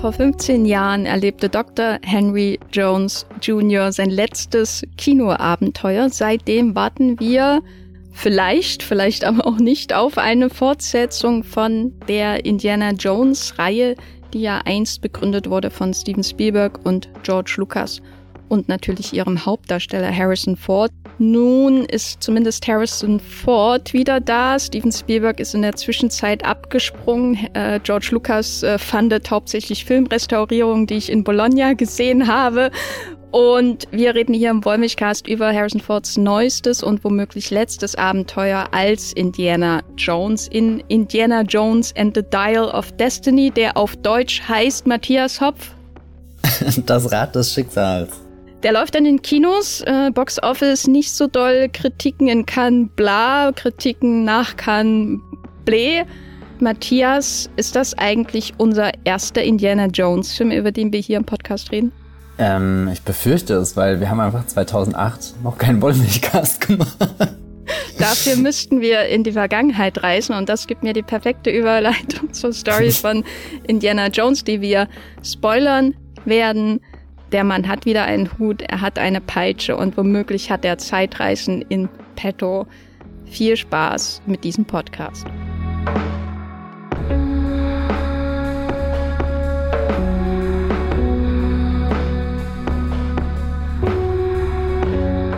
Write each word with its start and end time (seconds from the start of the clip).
Vor 0.00 0.14
15 0.14 0.64
Jahren 0.64 1.04
erlebte 1.04 1.50
Dr. 1.50 1.98
Henry 2.02 2.58
Jones 2.72 3.26
Jr. 3.42 3.92
sein 3.92 4.08
letztes 4.08 4.82
Kinoabenteuer. 4.96 6.08
Seitdem 6.08 6.74
warten 6.74 7.20
wir 7.20 7.60
vielleicht, 8.12 8.82
vielleicht 8.82 9.24
aber 9.24 9.46
auch 9.46 9.58
nicht 9.58 9.92
auf 9.92 10.16
eine 10.16 10.48
Fortsetzung 10.48 11.44
von 11.44 11.92
der 12.08 12.46
Indiana 12.46 12.92
Jones 12.92 13.58
Reihe, 13.58 13.94
die 14.32 14.40
ja 14.40 14.62
einst 14.64 15.02
begründet 15.02 15.50
wurde 15.50 15.68
von 15.68 15.92
Steven 15.92 16.24
Spielberg 16.24 16.80
und 16.86 17.10
George 17.22 17.56
Lucas 17.58 18.00
und 18.50 18.68
natürlich 18.68 19.12
ihrem 19.12 19.46
Hauptdarsteller 19.46 20.14
Harrison 20.14 20.56
Ford. 20.56 20.90
Nun 21.18 21.84
ist 21.84 22.22
zumindest 22.22 22.66
Harrison 22.66 23.20
Ford 23.20 23.92
wieder 23.92 24.20
da. 24.20 24.58
Steven 24.58 24.92
Spielberg 24.92 25.38
ist 25.38 25.54
in 25.54 25.62
der 25.62 25.76
Zwischenzeit 25.76 26.44
abgesprungen. 26.44 27.36
Äh, 27.54 27.80
George 27.82 28.08
Lucas 28.10 28.62
äh, 28.62 28.78
fandet 28.78 29.30
hauptsächlich 29.30 29.84
Filmrestaurierungen, 29.84 30.86
die 30.86 30.94
ich 30.94 31.10
in 31.10 31.24
Bologna 31.24 31.74
gesehen 31.74 32.26
habe. 32.26 32.70
Und 33.30 33.86
wir 33.92 34.14
reden 34.16 34.34
hier 34.34 34.50
im 34.50 34.64
Wollmilchcast 34.64 35.28
über 35.28 35.52
Harrison 35.54 35.80
Fords 35.80 36.16
neuestes 36.16 36.82
und 36.82 37.04
womöglich 37.04 37.50
letztes 37.50 37.94
Abenteuer 37.94 38.68
als 38.72 39.12
Indiana 39.12 39.82
Jones 39.96 40.48
in 40.48 40.82
Indiana 40.88 41.42
Jones 41.42 41.94
and 41.96 42.16
the 42.16 42.24
Dial 42.28 42.64
of 42.64 42.90
Destiny, 42.92 43.52
der 43.52 43.76
auf 43.76 43.94
Deutsch 43.96 44.42
heißt 44.48 44.86
Matthias 44.86 45.40
Hopf. 45.40 45.72
Das 46.86 47.10
Rad 47.10 47.34
des 47.34 47.54
Schicksals. 47.54 48.10
Der 48.62 48.72
läuft 48.72 48.94
dann 48.94 49.06
in 49.06 49.22
Kinos, 49.22 49.80
äh, 49.86 50.10
Box 50.12 50.42
Office 50.42 50.86
nicht 50.86 51.12
so 51.12 51.26
doll, 51.26 51.68
Kritiken 51.72 52.28
in 52.28 52.44
Cannes 52.44 52.90
bla, 52.94 53.52
Kritiken 53.52 54.24
nach 54.24 54.56
Cannes 54.56 55.20
bleh. 55.64 56.04
Matthias, 56.58 57.48
ist 57.56 57.74
das 57.74 57.96
eigentlich 57.96 58.52
unser 58.58 58.92
erster 59.04 59.42
Indiana 59.42 59.86
Jones 59.86 60.34
Film, 60.34 60.50
über 60.50 60.72
den 60.72 60.92
wir 60.92 61.00
hier 61.00 61.16
im 61.16 61.24
Podcast 61.24 61.72
reden? 61.72 61.90
Ähm, 62.38 62.90
ich 62.92 63.00
befürchte 63.00 63.54
es, 63.54 63.76
weil 63.76 63.98
wir 63.98 64.10
haben 64.10 64.20
einfach 64.20 64.46
2008 64.46 65.42
noch 65.42 65.56
keinen 65.56 65.80
Wollmilchcast 65.80 66.60
gemacht. 66.66 66.96
Dafür 67.98 68.36
müssten 68.36 68.80
wir 68.80 69.06
in 69.06 69.24
die 69.24 69.32
Vergangenheit 69.32 70.02
reisen 70.02 70.34
und 70.34 70.48
das 70.48 70.66
gibt 70.66 70.82
mir 70.82 70.92
die 70.92 71.02
perfekte 71.02 71.50
Überleitung 71.50 72.32
zur 72.32 72.52
Story 72.52 72.90
von 72.90 73.24
Indiana 73.66 74.08
Jones, 74.08 74.44
die 74.44 74.60
wir 74.60 74.88
spoilern 75.22 75.94
werden. 76.24 76.80
Der 77.32 77.44
Mann 77.44 77.68
hat 77.68 77.84
wieder 77.84 78.04
einen 78.04 78.28
Hut, 78.38 78.62
er 78.62 78.80
hat 78.80 78.98
eine 78.98 79.20
Peitsche 79.20 79.76
und 79.76 79.96
womöglich 79.96 80.50
hat 80.50 80.64
er 80.64 80.78
Zeitreisen 80.78 81.62
in 81.68 81.88
petto. 82.16 82.66
Viel 83.26 83.56
Spaß 83.56 84.22
mit 84.26 84.42
diesem 84.42 84.64
Podcast. 84.64 85.24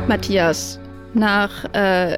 Matthias, 0.09 0.81
nach 1.13 1.65
äh, 1.75 2.17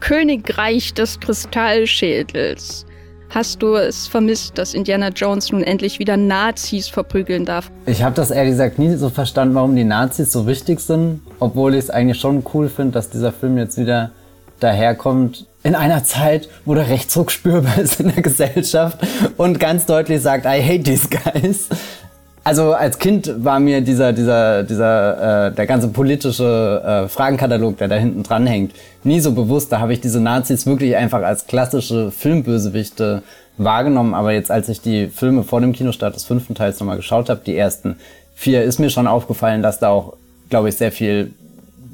Königreich 0.00 0.92
des 0.92 1.18
Kristallschädels 1.20 2.84
hast 3.30 3.62
du 3.62 3.76
es 3.76 4.06
vermisst, 4.06 4.58
dass 4.58 4.74
Indiana 4.74 5.08
Jones 5.08 5.50
nun 5.52 5.62
endlich 5.62 5.98
wieder 5.98 6.16
Nazis 6.16 6.88
verprügeln 6.88 7.44
darf? 7.44 7.70
Ich 7.86 8.02
habe 8.02 8.14
das 8.14 8.30
ehrlich 8.30 8.52
gesagt 8.52 8.78
nie 8.78 8.94
so 8.96 9.08
verstanden, 9.08 9.54
warum 9.54 9.74
die 9.74 9.84
Nazis 9.84 10.32
so 10.32 10.46
wichtig 10.46 10.80
sind, 10.80 11.20
obwohl 11.38 11.74
ich 11.74 11.80
es 11.84 11.90
eigentlich 11.90 12.20
schon 12.20 12.44
cool 12.52 12.68
finde, 12.68 12.92
dass 12.92 13.10
dieser 13.10 13.32
Film 13.32 13.56
jetzt 13.56 13.78
wieder 13.78 14.10
daherkommt 14.58 15.46
in 15.62 15.74
einer 15.74 16.04
Zeit, 16.04 16.48
wo 16.64 16.74
der 16.74 16.88
Rechtsruck 16.88 17.30
spürbar 17.30 17.78
ist 17.78 18.00
in 18.00 18.12
der 18.12 18.22
Gesellschaft 18.22 18.98
und 19.36 19.58
ganz 19.58 19.86
deutlich 19.86 20.20
sagt, 20.22 20.44
I 20.44 20.62
hate 20.62 20.82
these 20.82 21.08
guys. 21.08 21.68
Also 22.42 22.72
als 22.72 22.98
Kind 22.98 23.44
war 23.44 23.60
mir 23.60 23.82
dieser, 23.82 24.12
dieser, 24.12 24.62
dieser, 24.62 25.48
äh, 25.48 25.52
der 25.52 25.66
ganze 25.66 25.88
politische 25.88 26.82
äh, 27.04 27.08
Fragenkatalog, 27.08 27.76
der 27.76 27.88
da 27.88 27.96
hinten 27.96 28.22
dran 28.22 28.46
hängt, 28.46 28.72
nie 29.04 29.20
so 29.20 29.32
bewusst. 29.32 29.70
Da 29.70 29.80
habe 29.80 29.92
ich 29.92 30.00
diese 30.00 30.20
Nazis 30.20 30.66
wirklich 30.66 30.96
einfach 30.96 31.22
als 31.22 31.46
klassische 31.46 32.10
Filmbösewichte 32.10 33.22
wahrgenommen. 33.58 34.14
Aber 34.14 34.32
jetzt, 34.32 34.50
als 34.50 34.70
ich 34.70 34.80
die 34.80 35.08
Filme 35.08 35.42
vor 35.42 35.60
dem 35.60 35.72
Kinostart 35.72 36.14
des 36.14 36.24
fünften 36.24 36.54
Teils 36.54 36.80
nochmal 36.80 36.96
geschaut 36.96 37.28
habe, 37.28 37.42
die 37.44 37.56
ersten 37.56 37.96
vier, 38.34 38.62
ist 38.62 38.78
mir 38.78 38.88
schon 38.88 39.06
aufgefallen, 39.06 39.62
dass 39.62 39.78
da 39.78 39.90
auch, 39.90 40.14
glaube 40.48 40.70
ich, 40.70 40.76
sehr 40.76 40.92
viel 40.92 41.32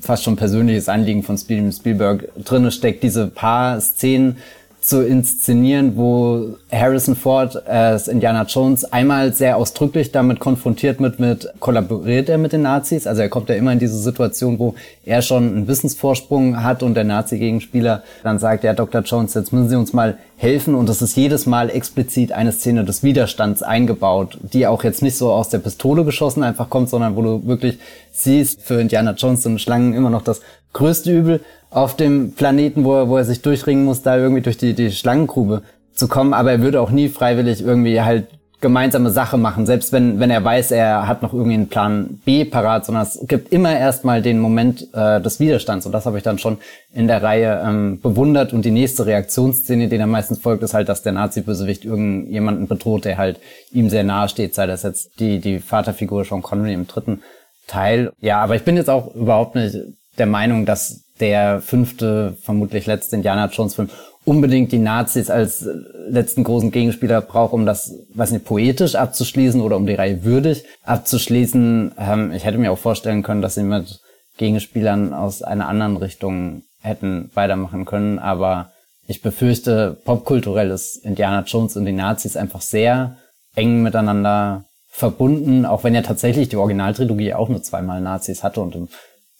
fast 0.00 0.22
schon 0.22 0.36
persönliches 0.36 0.88
Anliegen 0.88 1.24
von 1.24 1.36
Spielberg 1.36 2.28
drinne 2.44 2.70
steckt. 2.70 3.02
Diese 3.02 3.26
paar 3.26 3.80
Szenen, 3.80 4.36
zu 4.86 5.04
inszenieren, 5.04 5.96
wo 5.96 6.56
Harrison 6.70 7.16
Ford 7.16 7.66
als 7.66 8.06
Indiana 8.06 8.44
Jones 8.44 8.84
einmal 8.84 9.32
sehr 9.32 9.56
ausdrücklich 9.56 10.12
damit 10.12 10.38
konfrontiert 10.38 11.00
mit, 11.00 11.18
mit 11.18 11.52
kollaboriert 11.58 12.28
er 12.28 12.38
mit 12.38 12.52
den 12.52 12.62
Nazis. 12.62 13.08
Also 13.08 13.20
er 13.20 13.28
kommt 13.28 13.48
ja 13.48 13.56
immer 13.56 13.72
in 13.72 13.80
diese 13.80 13.98
Situation, 13.98 14.60
wo 14.60 14.76
er 15.04 15.22
schon 15.22 15.48
einen 15.48 15.66
Wissensvorsprung 15.66 16.62
hat 16.62 16.84
und 16.84 16.94
der 16.94 17.02
Nazi-Gegenspieler 17.02 18.04
dann 18.22 18.38
sagt, 18.38 18.62
ja, 18.62 18.74
Dr. 18.74 19.00
Jones, 19.00 19.34
jetzt 19.34 19.52
müssen 19.52 19.68
Sie 19.68 19.74
uns 19.74 19.92
mal 19.92 20.18
helfen. 20.36 20.76
Und 20.76 20.88
es 20.88 21.02
ist 21.02 21.16
jedes 21.16 21.46
Mal 21.46 21.68
explizit 21.68 22.30
eine 22.30 22.52
Szene 22.52 22.84
des 22.84 23.02
Widerstands 23.02 23.64
eingebaut, 23.64 24.38
die 24.40 24.68
auch 24.68 24.84
jetzt 24.84 25.02
nicht 25.02 25.16
so 25.16 25.32
aus 25.32 25.48
der 25.48 25.58
Pistole 25.58 26.04
geschossen 26.04 26.44
einfach 26.44 26.70
kommt, 26.70 26.90
sondern 26.90 27.16
wo 27.16 27.22
du 27.22 27.44
wirklich 27.44 27.80
siehst, 28.12 28.62
für 28.62 28.80
Indiana 28.80 29.12
Jones 29.12 29.42
sind 29.42 29.60
Schlangen 29.60 29.94
immer 29.94 30.10
noch 30.10 30.22
das 30.22 30.42
größte 30.74 31.10
Übel 31.10 31.40
auf 31.76 31.94
dem 31.94 32.32
Planeten, 32.32 32.84
wo 32.84 32.94
er, 32.94 33.08
wo 33.10 33.18
er 33.18 33.24
sich 33.24 33.42
durchringen 33.42 33.84
muss, 33.84 34.00
da 34.00 34.16
irgendwie 34.16 34.40
durch 34.40 34.56
die, 34.56 34.72
die 34.72 34.90
Schlangengrube 34.90 35.62
zu 35.92 36.08
kommen. 36.08 36.32
Aber 36.32 36.50
er 36.50 36.62
würde 36.62 36.80
auch 36.80 36.90
nie 36.90 37.10
freiwillig 37.10 37.60
irgendwie 37.60 38.00
halt 38.00 38.28
gemeinsame 38.62 39.10
Sache 39.10 39.36
machen, 39.36 39.66
selbst 39.66 39.92
wenn, 39.92 40.18
wenn 40.18 40.30
er 40.30 40.42
weiß, 40.42 40.70
er 40.70 41.06
hat 41.06 41.20
noch 41.20 41.34
irgendwie 41.34 41.54
einen 41.54 41.68
Plan 41.68 42.18
B 42.24 42.46
parat, 42.46 42.86
sondern 42.86 43.02
es 43.02 43.20
gibt 43.28 43.52
immer 43.52 43.78
erstmal 43.78 44.22
den 44.22 44.40
Moment 44.40 44.88
äh, 44.94 45.20
des 45.20 45.38
Widerstands 45.38 45.84
und 45.84 45.92
das 45.92 46.06
habe 46.06 46.16
ich 46.16 46.24
dann 46.24 46.38
schon 46.38 46.56
in 46.94 47.06
der 47.06 47.22
Reihe 47.22 47.62
ähm, 47.62 48.00
bewundert 48.00 48.54
und 48.54 48.64
die 48.64 48.70
nächste 48.70 49.04
Reaktionsszene, 49.04 49.88
die 49.88 49.98
dann 49.98 50.08
meistens 50.08 50.38
folgt, 50.38 50.62
ist 50.62 50.72
halt, 50.72 50.88
dass 50.88 51.02
der 51.02 51.12
Nazi-Bösewicht 51.12 51.84
irgendjemanden 51.84 52.66
bedroht, 52.66 53.04
der 53.04 53.18
halt 53.18 53.38
ihm 53.72 53.90
sehr 53.90 54.04
nahe 54.04 54.30
steht, 54.30 54.54
sei 54.54 54.66
das 54.66 54.82
jetzt 54.82 55.20
die, 55.20 55.38
die 55.38 55.58
Vaterfigur 55.58 56.24
Sean 56.24 56.40
Connery 56.40 56.72
im 56.72 56.86
dritten 56.86 57.20
Teil. 57.66 58.10
Ja, 58.20 58.40
aber 58.40 58.56
ich 58.56 58.62
bin 58.62 58.76
jetzt 58.76 58.88
auch 58.88 59.14
überhaupt 59.14 59.54
nicht 59.54 59.76
der 60.18 60.26
Meinung, 60.26 60.66
dass 60.66 61.02
der 61.20 61.60
fünfte, 61.60 62.36
vermutlich 62.42 62.86
letzte 62.86 63.16
Indiana 63.16 63.46
Jones 63.46 63.74
Film 63.74 63.88
unbedingt 64.24 64.72
die 64.72 64.78
Nazis 64.78 65.30
als 65.30 65.66
letzten 66.08 66.44
großen 66.44 66.72
Gegenspieler 66.72 67.20
braucht, 67.20 67.52
um 67.52 67.64
das, 67.64 67.94
weiß 68.14 68.32
nicht, 68.32 68.44
poetisch 68.44 68.96
abzuschließen 68.96 69.60
oder 69.60 69.76
um 69.76 69.86
die 69.86 69.94
Reihe 69.94 70.24
würdig 70.24 70.64
abzuschließen. 70.82 71.92
Ähm, 71.98 72.32
ich 72.32 72.44
hätte 72.44 72.58
mir 72.58 72.72
auch 72.72 72.78
vorstellen 72.78 73.22
können, 73.22 73.40
dass 73.40 73.54
sie 73.54 73.62
mit 73.62 74.00
Gegenspielern 74.36 75.14
aus 75.14 75.42
einer 75.42 75.68
anderen 75.68 75.96
Richtung 75.96 76.62
hätten 76.82 77.30
weitermachen 77.34 77.84
können, 77.84 78.18
aber 78.18 78.72
ich 79.08 79.22
befürchte, 79.22 79.96
popkulturell 80.04 80.70
ist 80.70 80.96
Indiana 81.04 81.44
Jones 81.46 81.76
und 81.76 81.84
die 81.84 81.92
Nazis 81.92 82.36
einfach 82.36 82.60
sehr 82.60 83.16
eng 83.54 83.82
miteinander 83.82 84.64
verbunden, 84.90 85.64
auch 85.64 85.84
wenn 85.84 85.94
ja 85.94 86.02
tatsächlich 86.02 86.48
die 86.48 86.56
Originaltrilogie 86.56 87.34
auch 87.34 87.48
nur 87.48 87.62
zweimal 87.62 88.00
Nazis 88.00 88.42
hatte 88.42 88.60
und 88.60 88.74
im 88.74 88.88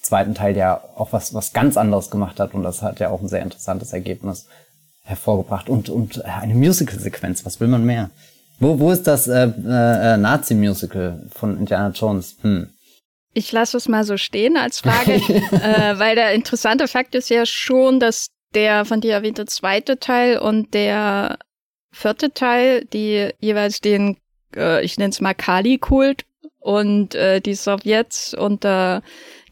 zweiten 0.06 0.34
Teil 0.34 0.56
ja 0.56 0.82
auch 0.96 1.12
was, 1.12 1.34
was 1.34 1.52
ganz 1.52 1.76
anderes 1.76 2.10
gemacht 2.10 2.40
hat 2.40 2.54
und 2.54 2.62
das 2.62 2.82
hat 2.82 3.00
ja 3.00 3.10
auch 3.10 3.20
ein 3.20 3.28
sehr 3.28 3.42
interessantes 3.42 3.92
Ergebnis 3.92 4.46
hervorgebracht 5.02 5.68
und, 5.68 5.88
und 5.88 6.24
eine 6.24 6.54
Musical-Sequenz, 6.54 7.44
was 7.44 7.60
will 7.60 7.68
man 7.68 7.84
mehr? 7.84 8.10
Wo, 8.58 8.78
wo 8.78 8.90
ist 8.90 9.06
das 9.06 9.28
äh, 9.28 9.44
äh, 9.44 10.16
Nazi-Musical 10.16 11.28
von 11.32 11.58
Indiana 11.58 11.90
Jones? 11.90 12.36
Hm. 12.42 12.70
Ich 13.34 13.52
lasse 13.52 13.76
es 13.76 13.86
mal 13.86 14.04
so 14.04 14.16
stehen 14.16 14.56
als 14.56 14.80
Frage, 14.80 15.14
äh, 15.52 15.98
weil 15.98 16.16
der 16.16 16.32
interessante 16.32 16.88
Fakt 16.88 17.14
ist 17.14 17.28
ja 17.28 17.44
schon, 17.44 18.00
dass 18.00 18.28
der 18.54 18.84
von 18.84 19.00
dir 19.00 19.12
erwähnte 19.12 19.44
zweite 19.44 19.98
Teil 19.98 20.38
und 20.38 20.72
der 20.72 21.38
vierte 21.92 22.32
Teil, 22.32 22.84
die 22.86 23.30
jeweils 23.38 23.80
den, 23.80 24.16
äh, 24.56 24.84
ich 24.84 24.98
nenne 24.98 25.10
es 25.10 25.20
mal 25.20 25.34
Kali-Kult 25.34 26.24
und 26.60 27.14
äh, 27.14 27.40
die 27.40 27.54
Sowjets 27.54 28.34
unter 28.34 29.02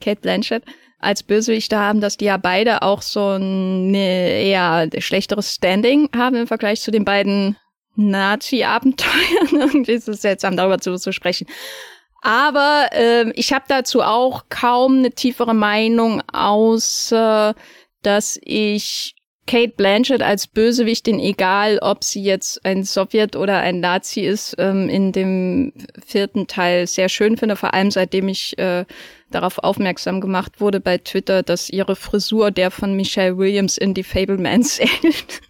Kate 0.05 0.21
Blanchett 0.21 0.65
als 0.99 1.23
Bösewichte 1.23 1.79
haben, 1.79 2.01
dass 2.01 2.17
die 2.17 2.27
ja 2.27 2.37
beide 2.37 2.83
auch 2.83 3.03
so 3.03 3.37
ein 3.37 3.91
ne, 3.91 4.43
eher 4.45 4.89
schlechteres 4.99 5.53
Standing 5.55 6.09
haben 6.17 6.37
im 6.37 6.47
Vergleich 6.47 6.81
zu 6.81 6.91
den 6.91 7.05
beiden 7.05 7.57
Nazi-Abenteuern. 7.97 9.49
Irgendwie 9.53 9.93
ist 9.93 10.09
es 10.09 10.23
seltsam, 10.23 10.57
darüber 10.57 10.79
zu, 10.79 10.97
zu 10.97 11.13
sprechen. 11.13 11.47
Aber 12.23 12.89
äh, 12.93 13.31
ich 13.35 13.53
habe 13.53 13.67
dazu 13.69 14.03
auch 14.03 14.45
kaum 14.49 14.99
eine 14.99 15.11
tiefere 15.11 15.55
Meinung, 15.55 16.23
außer 16.33 17.55
dass 18.03 18.39
ich 18.43 19.15
Kate 19.47 19.75
Blanchett 19.77 20.23
als 20.23 20.47
Bösewichtin, 20.47 21.21
egal 21.21 21.79
ob 21.81 22.03
sie 22.03 22.23
jetzt 22.23 22.65
ein 22.65 22.85
Sowjet 22.85 23.37
oder 23.37 23.59
ein 23.59 23.81
Nazi 23.81 24.21
ist, 24.21 24.57
ähm, 24.59 24.89
in 24.89 25.13
dem 25.13 25.73
vierten 26.07 26.47
Teil 26.47 26.87
sehr 26.87 27.09
schön 27.09 27.37
finde, 27.37 27.57
vor 27.57 27.75
allem 27.75 27.91
seitdem 27.91 28.29
ich 28.29 28.57
äh, 28.59 28.85
darauf 29.31 29.59
aufmerksam 29.59 30.21
gemacht 30.21 30.61
wurde 30.61 30.81
bei 30.81 30.99
Twitter, 30.99 31.43
dass 31.43 31.69
ihre 31.69 31.97
Frisur 31.97 32.51
der 32.51 32.71
von 32.71 32.97
Michelle 32.97 33.37
Williams 33.37 33.77
in 33.77 33.95
die 33.95 34.05
Fablemans 34.05 34.79
ähnelt. 35.03 35.43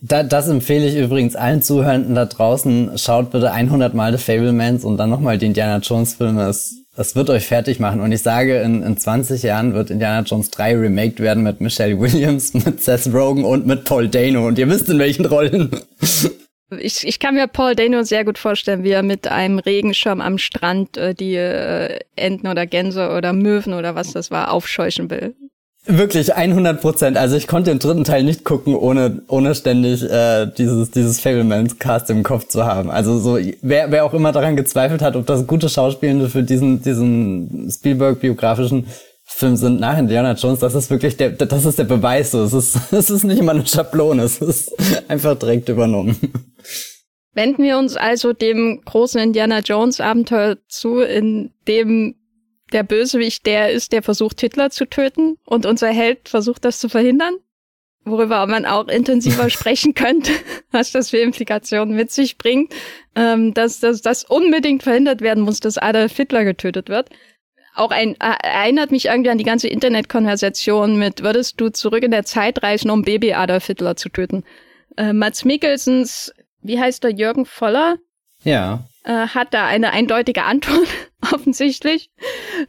Da, 0.00 0.22
das 0.22 0.48
empfehle 0.48 0.86
ich 0.86 0.96
übrigens 0.96 1.34
allen 1.34 1.60
Zuhörenden 1.60 2.14
da 2.14 2.26
draußen. 2.26 2.96
Schaut 2.98 3.30
bitte 3.30 3.50
100 3.50 3.94
Mal 3.94 4.16
The 4.16 4.22
Fablemans 4.22 4.84
und 4.84 4.96
dann 4.96 5.10
nochmal 5.10 5.38
die 5.38 5.46
Indiana 5.46 5.78
Jones 5.78 6.14
Filme. 6.14 6.48
Es, 6.48 6.84
es 6.98 7.14
wird 7.14 7.30
euch 7.30 7.46
fertig 7.46 7.78
machen. 7.78 8.00
Und 8.00 8.10
ich 8.10 8.22
sage, 8.22 8.60
in, 8.60 8.82
in 8.82 8.96
20 8.96 9.42
Jahren 9.44 9.72
wird 9.72 9.90
Indiana 9.90 10.22
Jones 10.26 10.50
3 10.50 10.76
remaked 10.76 11.20
werden 11.20 11.44
mit 11.44 11.60
Michelle 11.60 11.98
Williams, 11.98 12.52
mit 12.64 12.82
Seth 12.82 13.12
Rogen 13.14 13.44
und 13.44 13.66
mit 13.66 13.84
Paul 13.84 14.08
Dano. 14.08 14.46
Und 14.46 14.58
ihr 14.58 14.68
wisst 14.68 14.88
in 14.88 14.98
welchen 14.98 15.24
Rollen. 15.24 15.70
Ich, 16.78 17.06
ich 17.06 17.18
kann 17.18 17.34
mir 17.34 17.46
Paul 17.46 17.74
Dano 17.74 18.02
sehr 18.02 18.24
gut 18.24 18.36
vorstellen, 18.36 18.82
wie 18.84 18.90
er 18.90 19.02
mit 19.02 19.28
einem 19.28 19.58
Regenschirm 19.58 20.20
am 20.20 20.38
Strand 20.38 20.96
äh, 20.98 21.14
die 21.14 21.36
äh, 21.36 22.00
Enten 22.16 22.48
oder 22.48 22.66
Gänse 22.66 23.10
oder 23.10 23.32
Möwen 23.32 23.72
oder 23.72 23.94
was 23.94 24.12
das 24.12 24.30
war 24.30 24.52
aufscheuchen 24.52 25.08
will. 25.08 25.34
Wirklich 25.86 26.34
100 26.34 26.80
Prozent. 26.80 27.16
Also 27.16 27.36
ich 27.36 27.46
konnte 27.46 27.70
den 27.70 27.78
dritten 27.78 28.04
Teil 28.04 28.22
nicht 28.22 28.44
gucken, 28.44 28.74
ohne 28.74 29.22
ohne 29.28 29.54
ständig 29.54 30.02
äh, 30.02 30.46
dieses 30.46 30.90
dieses 30.90 31.20
Fablemans 31.20 31.78
Cast 31.78 32.10
im 32.10 32.22
Kopf 32.22 32.48
zu 32.48 32.66
haben. 32.66 32.90
Also 32.90 33.18
so 33.18 33.38
wer 33.62 33.90
wer 33.90 34.04
auch 34.04 34.12
immer 34.12 34.32
daran 34.32 34.56
gezweifelt 34.56 35.00
hat, 35.00 35.16
ob 35.16 35.24
das 35.24 35.46
gute 35.46 35.68
Schauspielende 35.68 36.28
für 36.28 36.42
diesen 36.42 36.82
diesen 36.82 37.70
Spielberg 37.70 38.20
biografischen 38.20 38.86
Film 39.24 39.56
sind 39.56 39.78
nach 39.78 39.98
Indiana 39.98 40.32
Jones, 40.32 40.60
das 40.60 40.74
ist 40.74 40.90
wirklich 40.90 41.16
der 41.16 41.30
das 41.30 41.64
ist 41.64 41.78
der 41.78 41.84
Beweis. 41.84 42.32
So, 42.32 42.42
es 42.42 42.52
ist 42.52 42.76
es 42.92 43.08
ist 43.08 43.24
nicht 43.24 43.38
immer 43.38 43.52
eine 43.52 43.66
Schablone, 43.66 44.22
es 44.24 44.42
ist 44.42 44.72
einfach 45.08 45.38
direkt 45.38 45.68
übernommen. 45.68 46.16
Wenden 47.34 47.62
wir 47.62 47.78
uns 47.78 47.96
also 47.96 48.32
dem 48.32 48.80
großen 48.84 49.20
Indiana 49.20 49.60
Jones 49.60 50.00
Abenteuer 50.00 50.56
zu, 50.66 50.98
in 50.98 51.52
dem 51.68 52.16
der 52.72 52.82
Bösewicht 52.82 53.46
der 53.46 53.70
ist, 53.70 53.92
der 53.92 54.02
versucht, 54.02 54.40
Hitler 54.40 54.70
zu 54.70 54.86
töten 54.86 55.36
und 55.44 55.66
unser 55.66 55.88
Held 55.88 56.28
versucht, 56.28 56.64
das 56.64 56.78
zu 56.78 56.88
verhindern. 56.88 57.34
Worüber 58.04 58.46
man 58.46 58.64
auch 58.64 58.88
intensiver 58.88 59.50
sprechen 59.50 59.94
könnte, 59.94 60.32
was 60.70 60.92
das 60.92 61.10
für 61.10 61.18
Implikationen 61.18 61.94
mit 61.94 62.10
sich 62.10 62.38
bringt, 62.38 62.72
ähm, 63.14 63.54
dass 63.54 63.80
das 63.80 64.24
unbedingt 64.24 64.82
verhindert 64.82 65.20
werden 65.20 65.42
muss, 65.42 65.60
dass 65.60 65.78
Adolf 65.78 66.16
Hitler 66.16 66.44
getötet 66.44 66.88
wird. 66.88 67.10
Auch 67.74 67.90
ein, 67.90 68.14
äh, 68.20 68.34
erinnert 68.42 68.90
mich 68.90 69.06
irgendwie 69.06 69.30
an 69.30 69.38
die 69.38 69.44
ganze 69.44 69.68
Internetkonversation 69.68 70.98
mit, 70.98 71.22
würdest 71.22 71.60
du 71.60 71.70
zurück 71.70 72.02
in 72.02 72.10
der 72.10 72.24
Zeit 72.24 72.62
reisen, 72.62 72.90
um 72.90 73.02
Baby 73.02 73.34
Adolf 73.34 73.66
Hitler 73.66 73.96
zu 73.96 74.08
töten? 74.08 74.44
Äh, 74.96 75.12
Mats 75.12 75.44
Mikkelsens, 75.44 76.32
wie 76.60 76.80
heißt 76.80 77.04
der, 77.04 77.12
Jürgen 77.12 77.46
Voller? 77.46 77.98
Ja 78.42 78.84
äh, 79.08 79.28
hat 79.28 79.54
da 79.54 79.66
eine 79.66 79.92
eindeutige 79.92 80.44
Antwort, 80.44 80.88
offensichtlich. 81.32 82.10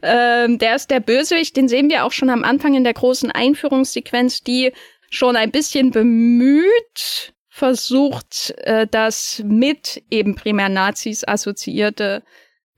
Ähm, 0.02 0.58
der 0.58 0.76
ist 0.76 0.90
der 0.90 1.00
Bösewicht, 1.00 1.56
den 1.56 1.68
sehen 1.68 1.88
wir 1.88 2.04
auch 2.04 2.12
schon 2.12 2.30
am 2.30 2.44
Anfang 2.44 2.74
in 2.74 2.84
der 2.84 2.94
großen 2.94 3.30
Einführungssequenz, 3.30 4.42
die 4.42 4.72
schon 5.10 5.36
ein 5.36 5.50
bisschen 5.50 5.90
bemüht 5.90 7.32
versucht, 7.48 8.54
äh, 8.58 8.86
das 8.90 9.42
mit 9.44 10.02
eben 10.10 10.34
primär 10.34 10.68
Nazis 10.68 11.26
assoziierte 11.26 12.22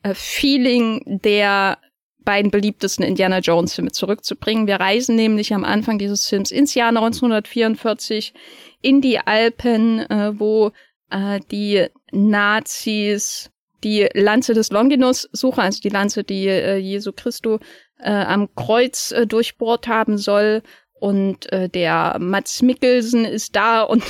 äh, 0.02 0.14
Feeling 0.14 1.20
der 1.22 1.78
beiden 2.25 2.50
beliebtesten 2.50 3.04
Indiana 3.04 3.38
Jones 3.38 3.75
Filme 3.75 3.92
zurückzubringen. 3.92 4.66
Wir 4.66 4.76
reisen 4.76 5.14
nämlich 5.14 5.54
am 5.54 5.64
Anfang 5.64 5.98
dieses 5.98 6.26
Films 6.26 6.50
ins 6.50 6.75
Jahr 6.75 6.88
1944 6.88 8.32
in 8.80 9.00
die 9.00 9.18
Alpen, 9.18 10.00
äh, 10.00 10.32
wo 10.38 10.72
äh, 11.10 11.40
die 11.50 11.86
Nazis 12.10 13.51
die 13.84 14.08
Lanze 14.14 14.55
des 14.55 14.70
Longinus 14.70 15.29
suchen, 15.32 15.61
also 15.61 15.81
die 15.81 15.88
Lanze, 15.88 16.25
die 16.25 16.46
äh, 16.46 16.76
Jesu 16.76 17.12
Christo 17.12 17.58
äh, 17.99 18.11
am 18.11 18.55
Kreuz 18.55 19.12
äh, 19.12 19.26
durchbohrt 19.26 19.88
haben 19.88 20.19
soll. 20.19 20.62
Und 20.94 21.50
äh, 21.52 21.69
der 21.69 22.17
Mats 22.20 22.62
Mikkelsen 22.62 23.25
ist 23.25 23.56
da 23.56 23.82
und 23.82 24.05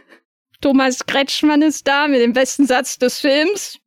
Thomas 0.60 1.06
Kretschmann 1.06 1.62
ist 1.62 1.86
da 1.86 2.08
mit 2.08 2.20
dem 2.20 2.32
besten 2.32 2.66
Satz 2.66 2.98
des 2.98 3.20
Films. 3.20 3.78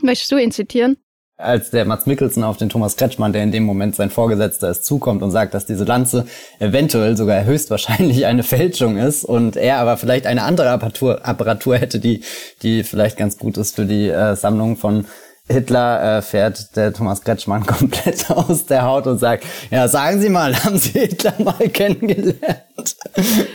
Möchtest 0.00 0.32
du 0.32 0.36
ihn 0.36 0.52
zitieren? 0.52 0.96
Als 1.36 1.70
der 1.70 1.84
Mats 1.84 2.06
Mikkelsen 2.06 2.44
auf 2.44 2.56
den 2.56 2.68
Thomas 2.68 2.96
Kretschmann, 2.96 3.32
der 3.32 3.42
in 3.42 3.50
dem 3.50 3.64
Moment 3.64 3.96
sein 3.96 4.10
Vorgesetzter 4.10 4.70
ist, 4.70 4.84
zukommt 4.84 5.22
und 5.22 5.32
sagt, 5.32 5.52
dass 5.52 5.66
diese 5.66 5.84
Lanze 5.84 6.26
eventuell 6.60 7.16
sogar 7.16 7.44
höchstwahrscheinlich 7.44 8.26
eine 8.26 8.44
Fälschung 8.44 8.96
ist 8.96 9.24
und 9.24 9.56
er 9.56 9.78
aber 9.78 9.96
vielleicht 9.96 10.26
eine 10.26 10.42
andere 10.42 10.70
Apparatur, 10.70 11.26
Apparatur 11.26 11.76
hätte, 11.76 11.98
die, 11.98 12.22
die 12.62 12.84
vielleicht 12.84 13.16
ganz 13.16 13.36
gut 13.36 13.56
ist 13.56 13.74
für 13.74 13.84
die 13.84 14.08
äh, 14.08 14.36
Sammlung 14.36 14.76
von 14.76 15.06
Hitler 15.46 16.18
äh, 16.18 16.22
fährt 16.22 16.74
der 16.74 16.94
Thomas 16.94 17.20
Kretschmann 17.20 17.66
komplett 17.66 18.30
aus 18.30 18.64
der 18.64 18.82
Haut 18.82 19.06
und 19.06 19.18
sagt, 19.18 19.44
ja, 19.70 19.88
sagen 19.88 20.18
Sie 20.22 20.30
mal, 20.30 20.56
haben 20.64 20.78
Sie 20.78 20.98
Hitler 20.98 21.34
mal 21.38 21.68
kennengelernt? 21.68 22.96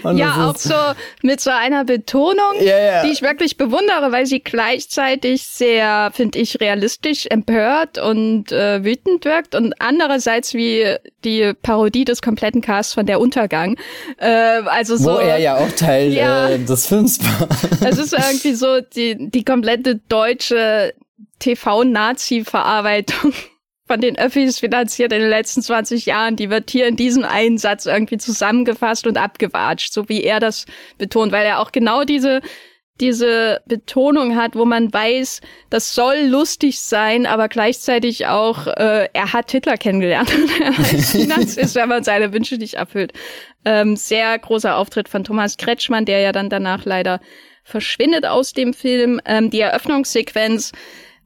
Und 0.03 0.17
ja, 0.17 0.47
auch 0.47 0.55
so 0.55 0.75
mit 1.23 1.41
so 1.41 1.49
einer 1.49 1.85
Betonung, 1.85 2.53
ja, 2.61 2.77
ja. 2.77 3.03
die 3.03 3.09
ich 3.09 3.23
wirklich 3.23 3.57
bewundere, 3.57 4.11
weil 4.11 4.27
sie 4.27 4.39
gleichzeitig 4.39 5.43
sehr, 5.43 6.11
finde 6.13 6.37
ich, 6.37 6.61
realistisch 6.61 7.25
empört 7.25 7.97
und 7.97 8.51
äh, 8.51 8.83
wütend 8.83 9.25
wirkt 9.25 9.55
und 9.55 9.73
andererseits 9.81 10.53
wie 10.53 10.85
die 11.23 11.53
Parodie 11.59 12.05
des 12.05 12.21
kompletten 12.21 12.61
Casts 12.61 12.93
von 12.93 13.07
Der 13.07 13.19
Untergang. 13.19 13.77
Äh, 14.17 14.27
also 14.65 14.95
so, 14.95 15.13
Wo 15.13 15.17
er 15.17 15.39
ja 15.39 15.57
auch 15.57 15.71
Teil 15.71 16.13
ja, 16.13 16.49
äh, 16.49 16.59
des 16.59 16.85
Films 16.85 17.19
war. 17.19 17.49
Es 17.89 17.97
ist 17.97 18.13
irgendwie 18.13 18.53
so 18.53 18.79
die, 18.79 19.29
die 19.29 19.43
komplette 19.43 19.95
deutsche 20.07 20.93
TV-Nazi-Verarbeitung 21.39 23.33
von 23.87 24.01
den 24.01 24.17
Öffis 24.17 24.59
finanziert 24.59 25.11
in 25.13 25.21
den 25.21 25.29
letzten 25.29 25.61
20 25.61 26.05
Jahren, 26.05 26.35
die 26.35 26.49
wird 26.49 26.69
hier 26.69 26.87
in 26.87 26.95
diesem 26.95 27.23
einen 27.25 27.57
Satz 27.57 27.85
irgendwie 27.85 28.17
zusammengefasst 28.17 29.07
und 29.07 29.17
abgewatscht, 29.17 29.93
so 29.93 30.07
wie 30.09 30.23
er 30.23 30.39
das 30.39 30.65
betont, 30.97 31.31
weil 31.31 31.45
er 31.45 31.59
auch 31.59 31.71
genau 31.71 32.03
diese 32.03 32.41
diese 32.99 33.61
Betonung 33.65 34.35
hat, 34.35 34.55
wo 34.55 34.65
man 34.65 34.91
weiß, 34.91 35.41
das 35.69 35.93
soll 35.95 36.17
lustig 36.27 36.81
sein, 36.81 37.25
aber 37.25 37.47
gleichzeitig 37.47 38.27
auch, 38.27 38.67
äh, 38.67 39.07
er 39.13 39.33
hat 39.33 39.51
Hitler 39.51 39.77
kennengelernt. 39.77 40.31
er 40.61 40.77
weiß, 40.77 41.15
wie 41.15 41.27
das 41.27 41.57
ist, 41.57 41.75
wenn 41.75 41.89
man 41.89 42.03
seine 42.03 42.33
Wünsche 42.33 42.55
nicht 42.57 42.75
erfüllt. 42.75 43.13
Ähm, 43.65 43.95
sehr 43.95 44.37
großer 44.37 44.75
Auftritt 44.75 45.09
von 45.09 45.23
Thomas 45.23 45.57
Kretschmann, 45.57 46.05
der 46.05 46.19
ja 46.19 46.31
dann 46.31 46.49
danach 46.49 46.85
leider 46.85 47.19
verschwindet 47.63 48.25
aus 48.25 48.53
dem 48.53 48.73
Film. 48.73 49.21
Ähm, 49.25 49.49
die 49.49 49.61
Eröffnungssequenz 49.61 50.71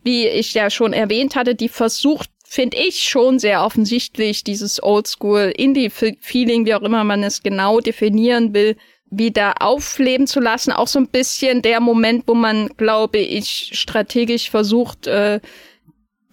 wie 0.03 0.27
ich 0.27 0.53
ja 0.53 0.69
schon 0.69 0.93
erwähnt 0.93 1.35
hatte, 1.35 1.55
die 1.55 1.69
versucht, 1.69 2.29
finde 2.45 2.77
ich, 2.77 3.03
schon 3.03 3.39
sehr 3.39 3.63
offensichtlich 3.63 4.43
dieses 4.43 4.81
Oldschool 4.81 5.53
Indie-Feeling, 5.55 6.65
wie 6.65 6.75
auch 6.75 6.81
immer 6.81 7.03
man 7.03 7.23
es 7.23 7.41
genau 7.41 7.79
definieren 7.79 8.53
will, 8.53 8.75
wieder 9.09 9.61
aufleben 9.61 10.27
zu 10.27 10.39
lassen. 10.39 10.71
Auch 10.71 10.87
so 10.87 10.99
ein 10.99 11.07
bisschen 11.07 11.61
der 11.61 11.79
Moment, 11.79 12.23
wo 12.27 12.33
man, 12.33 12.69
glaube 12.77 13.19
ich, 13.19 13.71
strategisch 13.73 14.49
versucht, 14.49 15.07
äh, 15.07 15.39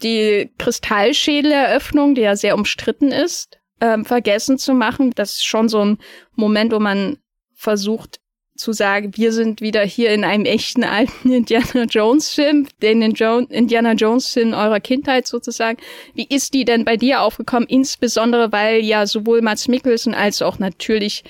die 0.03 0.51
Kristallschädeleröffnung, 0.59 2.15
die 2.15 2.23
ja 2.23 2.37
sehr 2.37 2.55
umstritten 2.55 3.13
ist, 3.13 3.59
ähm, 3.81 4.05
vergessen 4.05 4.59
zu 4.59 4.75
machen. 4.75 5.13
Das 5.15 5.37
ist 5.37 5.45
schon 5.45 5.69
so 5.69 5.85
ein 5.85 5.99
Moment, 6.35 6.73
wo 6.73 6.79
man 6.79 7.19
versucht, 7.55 8.21
zu 8.57 8.73
sagen, 8.73 9.13
wir 9.17 9.33
sind 9.33 9.61
wieder 9.61 9.83
hier 9.83 10.13
in 10.13 10.25
einem 10.25 10.45
echten 10.45 10.85
alten 10.85 11.33
Indiana 11.33 11.85
Jones 11.85 12.33
Film, 12.33 12.69
den 12.83 13.03
Indiana 13.03 13.93
Jones 13.93 14.29
Film 14.29 14.53
eurer 14.53 14.81
Kindheit 14.81 15.27
sozusagen. 15.27 15.79
Wie 16.15 16.27
ist 16.29 16.55
die 16.55 16.65
denn 16.65 16.85
bei 16.85 16.97
dir 16.97 17.23
aufgekommen? 17.23 17.69
Insbesondere, 17.69 18.53
weil 18.53 18.81
ja 18.85 19.07
sowohl 19.07 19.43
Mats 19.43 19.69
Mikkelsen 19.69 20.15
als 20.15 20.43
auch 20.43 20.59
natürlich 20.59 21.25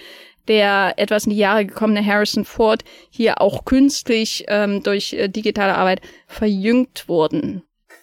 der 0.49 0.95
etwas 0.97 1.27
in 1.27 1.31
die 1.31 1.37
Jahre 1.37 1.65
gekommene 1.65 2.05
Harrison 2.05 2.45
Ford 2.45 2.83
hier 3.11 3.41
auch 3.41 3.65
künstlich 3.65 4.47
ähm, 4.49 4.83
durch 4.83 5.13
äh, 5.13 5.29
digitale 5.29 5.77
Arbeit 5.77 6.01
verjüngt 6.27 7.09
wurden. 7.09 7.63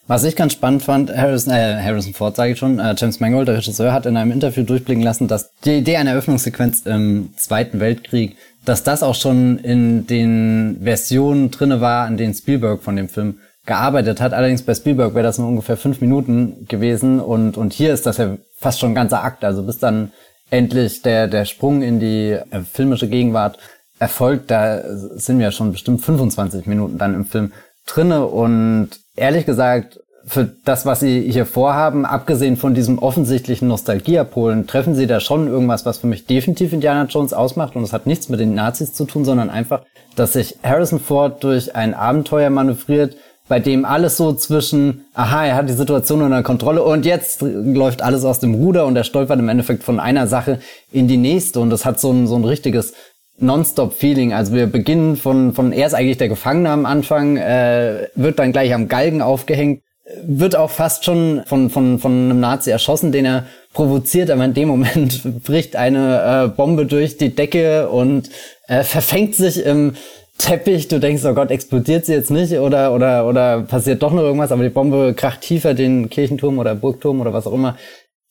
Was 0.10 0.24
ich 0.24 0.38
ganz 0.38 0.54
spannend 0.54 0.84
fand, 0.84 1.14
Harrison, 1.14 1.54
äh, 1.54 1.82
Harrison 1.84 2.14
Ford 2.14 2.38
sage 2.38 2.54
ich 2.54 2.58
schon, 2.58 2.80
äh, 2.80 2.96
James 2.98 3.20
Mangold, 3.20 3.50
der 3.50 3.58
Regisseur, 3.58 3.92
hat 3.92 4.06
in 4.06 4.16
einem 4.16 4.32
Interview 4.32 4.64
durchblicken 4.64 5.04
lassen, 5.04 5.28
dass 5.28 5.52
die 5.66 5.80
Idee 5.80 5.98
einer 5.98 6.12
Eröffnungssequenz 6.12 6.86
im 6.86 7.34
Zweiten 7.36 7.82
Weltkrieg 7.82 8.38
dass 8.68 8.84
das 8.84 9.02
auch 9.02 9.16
schon 9.16 9.60
in 9.60 10.08
den 10.08 10.82
Versionen 10.84 11.52
drinne 11.52 11.80
war, 11.80 12.08
in 12.08 12.18
denen 12.18 12.34
Spielberg 12.34 12.84
von 12.84 12.98
dem 12.98 13.08
Film 13.08 13.40
gearbeitet 13.66 14.20
hat. 14.20 14.34
Allerdings 14.34 14.62
bei 14.62 14.76
Spielberg 14.76 15.14
wäre 15.14 15.24
das 15.24 15.38
nur 15.38 15.48
ungefähr 15.48 15.78
fünf 15.78 16.02
Minuten 16.02 16.66
gewesen 16.68 17.22
und, 17.22 17.56
und 17.56 17.72
hier 17.72 17.94
ist 17.94 18.06
das 18.06 18.18
ja 18.18 18.38
fast 18.58 18.80
schon 18.80 18.92
ein 18.92 18.96
ganzer 18.96 19.24
Akt. 19.24 19.46
Also 19.46 19.64
bis 19.64 19.80
dann 19.80 20.12
endlich 20.50 21.02
der, 21.02 21.28
der 21.28 21.46
Sprung 21.46 21.82
in 21.82 22.02
die 22.02 22.32
äh, 22.32 22.62
filmische 22.70 23.08
Gegenwart 23.08 23.58
erfolgt, 24.00 24.52
da 24.52 24.82
sind 25.16 25.40
wir 25.40 25.52
schon 25.52 25.72
bestimmt 25.72 26.02
25 26.02 26.66
Minuten 26.66 26.98
dann 26.98 27.16
im 27.16 27.26
Film 27.26 27.54
drinne 27.86 28.26
und 28.26 28.90
ehrlich 29.16 29.46
gesagt 29.46 30.00
für 30.28 30.46
das, 30.66 30.86
was 30.86 31.00
Sie 31.00 31.32
hier 31.32 31.46
vorhaben, 31.46 32.06
abgesehen 32.06 32.58
von 32.58 32.74
diesem 32.74 33.00
offensichtlichen 33.00 33.70
Nostalgieapolen, 33.70 34.68
treffen 34.68 34.94
Sie 34.94 35.08
da 35.08 35.22
schon 35.22 35.48
irgendwas, 35.48 35.86
was 35.86 36.00
für 36.00 36.08
mich 36.08 36.26
definitiv 36.26 36.74
Indiana 36.74 37.06
Jones 37.06 37.32
ausmacht? 37.32 37.78
Und 37.78 37.84
es 37.84 37.94
hat 37.94 38.06
nichts 38.06 38.28
mit 38.28 38.42
den 38.42 38.54
Nazis 38.54 38.94
zu 38.94 39.06
tun, 39.06 39.24
sondern 39.24 39.50
einfach, 39.50 39.84
dass 40.18 40.34
sich 40.34 40.58
Harrison 40.64 41.00
Ford 41.00 41.42
durch 41.44 41.76
ein 41.76 41.94
Abenteuer 41.94 42.50
manövriert, 42.50 43.16
bei 43.48 43.62
dem 43.62 43.86
alles 43.86 44.18
so 44.18 44.34
zwischen, 44.34 45.06
aha, 45.14 45.46
er 45.46 45.56
hat 45.56 45.70
die 45.70 45.74
Situation 45.74 46.22
unter 46.22 46.44
Kontrolle 46.44 46.84
und 46.84 47.06
jetzt 47.06 47.42
läuft 47.42 48.02
alles 48.02 48.26
aus 48.26 48.40
dem 48.40 48.56
Ruder 48.56 48.86
und 48.86 48.98
er 48.98 49.06
stolpert 49.06 49.40
im 49.40 49.48
Endeffekt 49.48 49.84
von 49.84 50.02
einer 50.02 50.28
Sache 50.28 50.60
in 50.92 51.08
die 51.08 51.16
nächste. 51.16 51.62
Und 51.62 51.70
das 51.70 51.86
hat 51.86 52.02
so 52.02 52.12
ein, 52.12 52.28
so 52.28 52.36
ein 52.36 52.44
richtiges 52.44 52.94
Nonstop-Feeling. 53.40 54.34
Also 54.34 54.54
wir 54.54 54.68
beginnen 54.68 55.16
von, 55.16 55.54
von 55.54 55.72
er 55.72 55.88
ist 55.88 55.94
eigentlich 55.94 56.18
der 56.18 56.28
Gefangene 56.28 56.70
am 56.70 56.86
Anfang, 56.86 57.38
äh, 57.38 58.10
wird 58.16 58.40
dann 58.40 58.52
gleich 58.52 58.74
am 58.74 58.90
Galgen 58.90 59.22
aufgehängt, 59.22 59.82
wird 60.24 60.56
auch 60.56 60.70
fast 60.70 61.06
schon 61.06 61.42
von, 61.46 61.70
von, 61.70 62.00
von 62.00 62.12
einem 62.12 62.40
Nazi 62.40 62.70
erschossen, 62.70 63.12
den 63.12 63.26
er 63.26 63.46
provoziert, 63.74 64.32
aber 64.32 64.46
in 64.46 64.54
dem 64.54 64.68
Moment 64.68 65.44
bricht 65.44 65.76
eine 65.76 66.46
äh, 66.46 66.48
Bombe 66.48 66.86
durch 66.86 67.18
die 67.18 67.36
Decke 67.36 67.90
und 67.90 68.30
äh, 68.68 68.84
verfängt 68.84 69.36
sich 69.36 69.66
im 69.66 69.94
Teppich. 70.38 70.88
Du 70.88 71.00
denkst, 71.00 71.26
oh 71.26 71.34
Gott, 71.34 71.52
explodiert 71.52 72.06
sie 72.06 72.14
jetzt 72.14 72.32
nicht 72.32 72.54
oder, 72.54 72.94
oder, 72.94 73.28
oder 73.28 73.62
passiert 73.62 74.02
doch 74.02 74.14
noch 74.14 74.22
irgendwas, 74.22 74.52
aber 74.52 74.64
die 74.64 74.70
Bombe 74.70 75.14
kracht 75.14 75.42
tiefer 75.42 75.74
den 75.74 76.10
Kirchenturm 76.10 76.60
oder 76.60 76.76
Burgturm 76.76 77.22
oder 77.22 77.34
was 77.34 77.48
auch 77.48 77.54
immer 77.54 77.78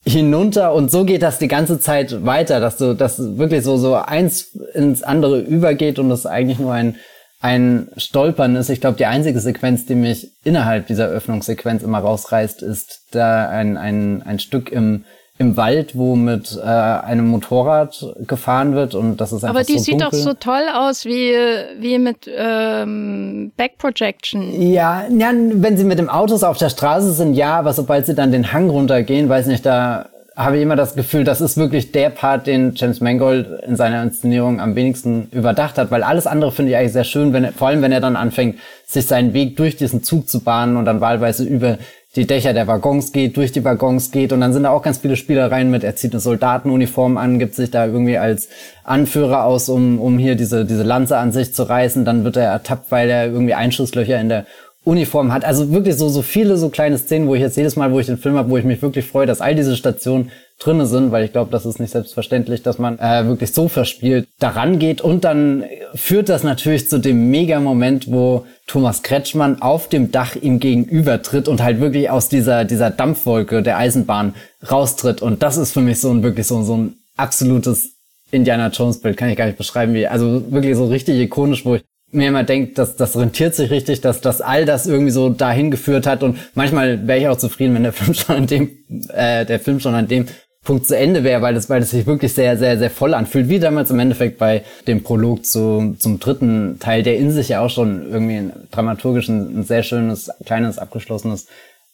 hinunter 0.07 0.73
und 0.73 0.91
so 0.91 1.05
geht 1.05 1.23
das 1.23 1.39
die 1.39 1.49
ganze 1.49 1.81
Zeit 1.81 2.25
weiter, 2.25 2.61
dass 2.61 2.77
du, 2.77 2.95
dass 2.95 3.19
wirklich 3.39 3.65
so, 3.65 3.77
so 3.77 3.97
eins 3.97 4.57
ins 4.73 5.03
andere 5.03 5.41
übergeht 5.41 5.99
und 5.99 6.09
das 6.09 6.27
eigentlich 6.27 6.61
nur 6.61 6.73
ein, 6.73 6.95
ein 7.41 7.89
Stolpern 7.97 8.57
ist. 8.57 8.71
Ich 8.71 8.81
glaube, 8.81 8.97
die 8.97 9.07
einzige 9.07 9.41
Sequenz, 9.41 9.87
die 9.87 9.95
mich 9.95 10.33
innerhalb 10.45 10.87
dieser 10.87 11.07
Öffnungssequenz 11.07 11.83
immer 11.83 11.99
rausreißt, 11.99 12.63
ist 12.63 13.03
da 13.13 13.49
ein, 13.49 13.77
ein, 13.77 14.23
ein 14.23 14.39
Stück 14.39 14.71
im 14.71 15.05
im 15.39 15.57
Wald, 15.57 15.97
wo 15.97 16.17
mit 16.17 16.57
äh, 16.57 16.67
einem 16.67 17.29
Motorrad 17.29 18.07
gefahren 18.27 18.75
wird 18.75 18.95
und 18.95 19.19
das 19.19 19.33
ist 19.33 19.45
einfach 19.45 19.57
Aber 19.57 19.65
die 19.65 19.75
so 19.75 19.85
sieht 19.85 20.01
dunkel. 20.01 20.11
doch 20.11 20.17
so 20.17 20.33
toll 20.33 20.63
aus 20.75 21.05
wie 21.05 21.35
wie 21.79 21.99
mit 21.99 22.31
ähm, 22.35 23.53
Back 23.57 23.77
Projection. 23.79 24.63
Ja, 24.63 25.05
ja, 25.11 25.33
wenn 25.35 25.77
sie 25.77 25.85
mit 25.85 25.99
dem 25.99 26.09
Autos 26.09 26.43
auf 26.43 26.57
der 26.57 26.71
Straße 26.71 27.13
sind, 27.13 27.35
ja, 27.35 27.59
aber 27.59 27.75
sobald 27.75 28.07
sie 28.07 28.15
dann 28.15 28.33
den 28.33 28.53
Hang 28.53 28.71
runtergehen, 28.71 29.29
weiß 29.29 29.47
nicht, 29.47 29.67
da 29.67 30.09
habe 30.37 30.59
ich 30.59 30.63
immer 30.63 30.77
das 30.77 30.95
Gefühl, 30.95 31.25
das 31.25 31.41
ist 31.41 31.57
wirklich 31.57 31.93
der 31.93 32.11
Part, 32.11 32.47
den 32.47 32.75
James 32.75 33.01
Mangold 33.01 33.49
in 33.67 33.75
seiner 33.75 34.03
Inszenierung 34.03 34.61
am 34.61 34.77
wenigsten 34.77 35.29
überdacht 35.33 35.79
hat, 35.79 35.91
weil 35.91 36.03
alles 36.03 36.27
andere 36.27 36.53
finde 36.53 36.73
ich 36.73 36.77
eigentlich 36.77 36.93
sehr 36.93 37.05
schön, 37.05 37.33
wenn 37.33 37.45
er, 37.45 37.53
vor 37.53 37.69
allem 37.69 37.81
wenn 37.81 37.91
er 37.91 38.01
dann 38.01 38.17
anfängt, 38.17 38.57
sich 38.87 39.07
seinen 39.07 39.33
Weg 39.33 39.57
durch 39.57 39.77
diesen 39.77 40.03
Zug 40.03 40.29
zu 40.29 40.45
bahnen 40.45 40.77
und 40.77 40.85
dann 40.85 41.01
wahlweise 41.01 41.43
über 41.43 41.79
die 42.17 42.27
Dächer 42.27 42.53
der 42.53 42.67
Waggons 42.67 43.13
geht, 43.13 43.37
durch 43.37 43.53
die 43.53 43.65
Waggons 43.65 44.11
geht 44.11 44.33
und 44.33 44.41
dann 44.41 44.53
sind 44.53 44.65
da 44.65 44.71
auch 44.71 44.83
ganz 44.83 44.99
viele 44.99 45.17
Spielereien 45.17 45.71
mit, 45.71 45.85
er 45.85 45.97
zieht 45.97 46.13
eine 46.13 46.21
Soldatenuniform 46.21 47.17
an, 47.17 47.39
gibt 47.39 47.55
sich 47.55 47.71
da 47.71 47.87
irgendwie 47.87 48.19
als 48.19 48.49
Anführer 48.85 49.45
aus, 49.45 49.69
um, 49.69 49.99
um 49.99 50.19
hier 50.19 50.35
diese, 50.35 50.65
diese 50.65 50.83
Lanze 50.83 51.17
an 51.17 51.33
sich 51.33 51.55
zu 51.55 51.63
reißen, 51.63 52.05
dann 52.05 52.25
wird 52.25 52.37
er 52.37 52.45
ertappt, 52.45 52.91
weil 52.91 53.09
er 53.09 53.27
irgendwie 53.27 53.55
Einschusslöcher 53.55 54.21
in 54.21 54.29
der 54.29 54.47
Uniform 54.87 55.33
hat. 55.33 55.45
Also 55.45 55.73
wirklich 55.73 55.97
so, 55.97 56.09
so 56.09 56.23
viele 56.23 56.57
so 56.57 56.69
kleine 56.69 56.97
Szenen, 56.97 57.27
wo 57.27 57.35
ich 57.35 57.41
jetzt 57.41 57.57
jedes 57.57 57.75
Mal, 57.75 57.91
wo 57.91 57.99
ich 57.99 58.07
den 58.07 58.19
Film 58.19 58.37
habe, 58.37 58.51
wo 58.51 58.57
ich 58.57 58.65
mich 58.65 58.81
wirklich 58.83 59.05
freue, 59.05 59.27
dass 59.27 59.41
all 59.41 59.57
diese 59.57 59.77
Stationen 59.77 60.31
drinne 60.61 60.87
sind, 60.87 61.11
weil 61.11 61.25
ich 61.25 61.33
glaube, 61.33 61.51
das 61.51 61.67
ist 61.67 61.81
nicht 61.81 61.91
selbstverständlich, 61.91 62.63
dass 62.63 62.79
man 62.79 62.97
äh, 63.01 63.27
wirklich 63.27 63.53
so 63.53 63.67
verspielt 63.67 64.29
daran 64.39 64.79
geht. 64.79 65.01
Und 65.01 65.25
dann 65.25 65.65
führt 65.95 66.29
das 66.29 66.45
natürlich 66.45 66.89
zu 66.89 66.99
dem 66.99 67.31
Mega-Moment, 67.31 68.13
wo 68.13 68.47
Thomas 68.69 69.03
Kretschmann 69.03 69.61
auf 69.61 69.89
dem 69.89 70.13
Dach 70.13 70.37
ihm 70.37 70.61
gegenüber 70.61 71.21
tritt 71.21 71.49
und 71.49 71.63
halt 71.63 71.81
wirklich 71.81 72.09
aus 72.09 72.29
dieser, 72.29 72.65
dieser 72.65 72.91
Dampfwolke 72.91 73.65
der 73.65 73.79
Eisenbahn 73.79 74.35
raustritt. 74.71 75.21
Und 75.21 75.43
das 75.43 75.57
ist 75.57 75.73
für 75.73 75.81
mich 75.81 76.01
so 76.01 76.13
ein 76.13 76.23
wirklich 76.23 76.47
so, 76.47 76.63
so 76.63 76.77
ein 76.77 76.95
absolutes 77.17 77.91
Indiana 78.31 78.69
Jones 78.69 79.01
Bild, 79.01 79.17
kann 79.17 79.31
ich 79.31 79.37
gar 79.37 79.47
nicht 79.47 79.59
beschreiben, 79.59 79.95
wie, 79.95 80.07
also 80.07 80.45
wirklich 80.53 80.77
so 80.77 80.87
richtig 80.87 81.19
ikonisch, 81.19 81.65
wo 81.65 81.75
ich 81.75 81.83
mir 82.13 82.29
immer 82.29 82.45
denkt, 82.45 82.79
dass 82.79 82.97
das 82.97 83.17
rentiert 83.17 83.55
sich 83.55 83.71
richtig, 83.71 84.01
dass 84.01 84.21
dass 84.21 84.41
all 84.41 84.65
das 84.65 84.87
irgendwie 84.87 85.11
so 85.11 85.29
dahin 85.31 85.71
geführt 85.71 86.07
hat 86.07 86.23
und 86.23 86.39
manchmal 86.55 87.07
wäre 87.07 87.19
ich 87.19 87.29
auch 87.29 87.39
zufrieden, 87.39 87.75
wenn 87.75 87.83
der 87.83 87.93
Film 87.93 88.15
schon 88.15 88.37
an 88.37 88.47
dem 88.47 88.71
äh, 89.13 89.45
der 89.45 89.61
Film 89.61 89.81
schon 89.81 89.95
an 89.95 90.09
dem 90.09 90.27
Punkt 90.63 90.87
zu 90.87 90.97
Ende 90.97 91.25
wäre, 91.25 91.43
weil 91.43 91.55
das 91.55 91.69
weil 91.69 91.81
das 91.81 91.91
sich 91.91 92.07
wirklich 92.07 92.33
sehr 92.35 92.57
sehr 92.57 92.79
sehr 92.79 92.91
voll 92.91 93.15
anfühlt, 93.15 93.49
wie 93.49 93.59
damals 93.59 93.91
im 93.91 93.99
Endeffekt 93.99 94.39
bei 94.39 94.65
dem 94.87 95.03
Prolog 95.03 95.45
zu, 95.45 95.97
zum 95.99 96.19
dritten 96.19 96.79
Teil, 96.79 97.03
der 97.03 97.17
in 97.17 97.31
sich 97.31 97.49
ja 97.49 97.61
auch 97.61 97.71
schon 97.71 98.11
irgendwie 98.11 98.51
dramaturgisch 98.71 99.29
ein, 99.29 99.61
ein 99.61 99.65
sehr 99.65 99.83
schönes 99.83 100.31
kleines 100.45 100.79
abgeschlossenes 100.79 101.47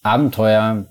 Abenteuer 0.03 0.85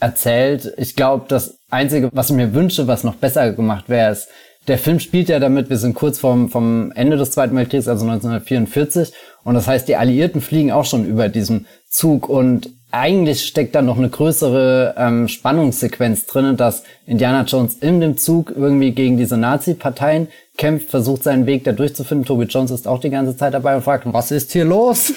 erzählt. 0.00 0.72
Ich 0.76 0.96
glaube, 0.96 1.26
das 1.28 1.58
einzige, 1.70 2.10
was 2.12 2.30
ich 2.30 2.36
mir 2.36 2.54
wünsche, 2.54 2.86
was 2.86 3.04
noch 3.04 3.16
besser 3.16 3.52
gemacht 3.52 3.88
wäre, 3.88 4.12
ist 4.12 4.28
der 4.68 4.78
Film 4.78 5.00
spielt 5.00 5.28
ja 5.28 5.38
damit, 5.40 5.70
wir 5.70 5.78
sind 5.78 5.94
kurz 5.94 6.18
vorm, 6.18 6.50
vom 6.50 6.92
Ende 6.92 7.16
des 7.16 7.30
Zweiten 7.30 7.56
Weltkriegs, 7.56 7.88
also 7.88 8.04
1944. 8.04 9.12
Und 9.44 9.54
das 9.54 9.66
heißt, 9.66 9.88
die 9.88 9.96
Alliierten 9.96 10.40
fliegen 10.40 10.72
auch 10.72 10.84
schon 10.84 11.06
über 11.06 11.28
diesem 11.28 11.66
Zug 11.88 12.28
und 12.28 12.70
eigentlich 12.90 13.44
steckt 13.44 13.74
da 13.74 13.82
noch 13.82 13.98
eine 13.98 14.08
größere 14.08 14.94
ähm, 14.96 15.28
Spannungssequenz 15.28 16.24
drin, 16.24 16.56
dass 16.56 16.84
Indiana 17.06 17.42
Jones 17.42 17.76
in 17.80 18.00
dem 18.00 18.16
Zug 18.16 18.52
irgendwie 18.56 18.92
gegen 18.92 19.18
diese 19.18 19.36
Nazi-Parteien 19.36 20.28
kämpft, 20.56 20.88
versucht 20.88 21.22
seinen 21.22 21.46
Weg 21.46 21.64
da 21.64 21.72
durchzufinden. 21.72 22.24
Toby 22.24 22.44
Jones 22.44 22.70
ist 22.70 22.88
auch 22.88 22.98
die 22.98 23.10
ganze 23.10 23.36
Zeit 23.36 23.52
dabei 23.52 23.76
und 23.76 23.82
fragt, 23.82 24.04
was 24.06 24.30
ist 24.30 24.52
hier 24.52 24.64
los? 24.64 25.12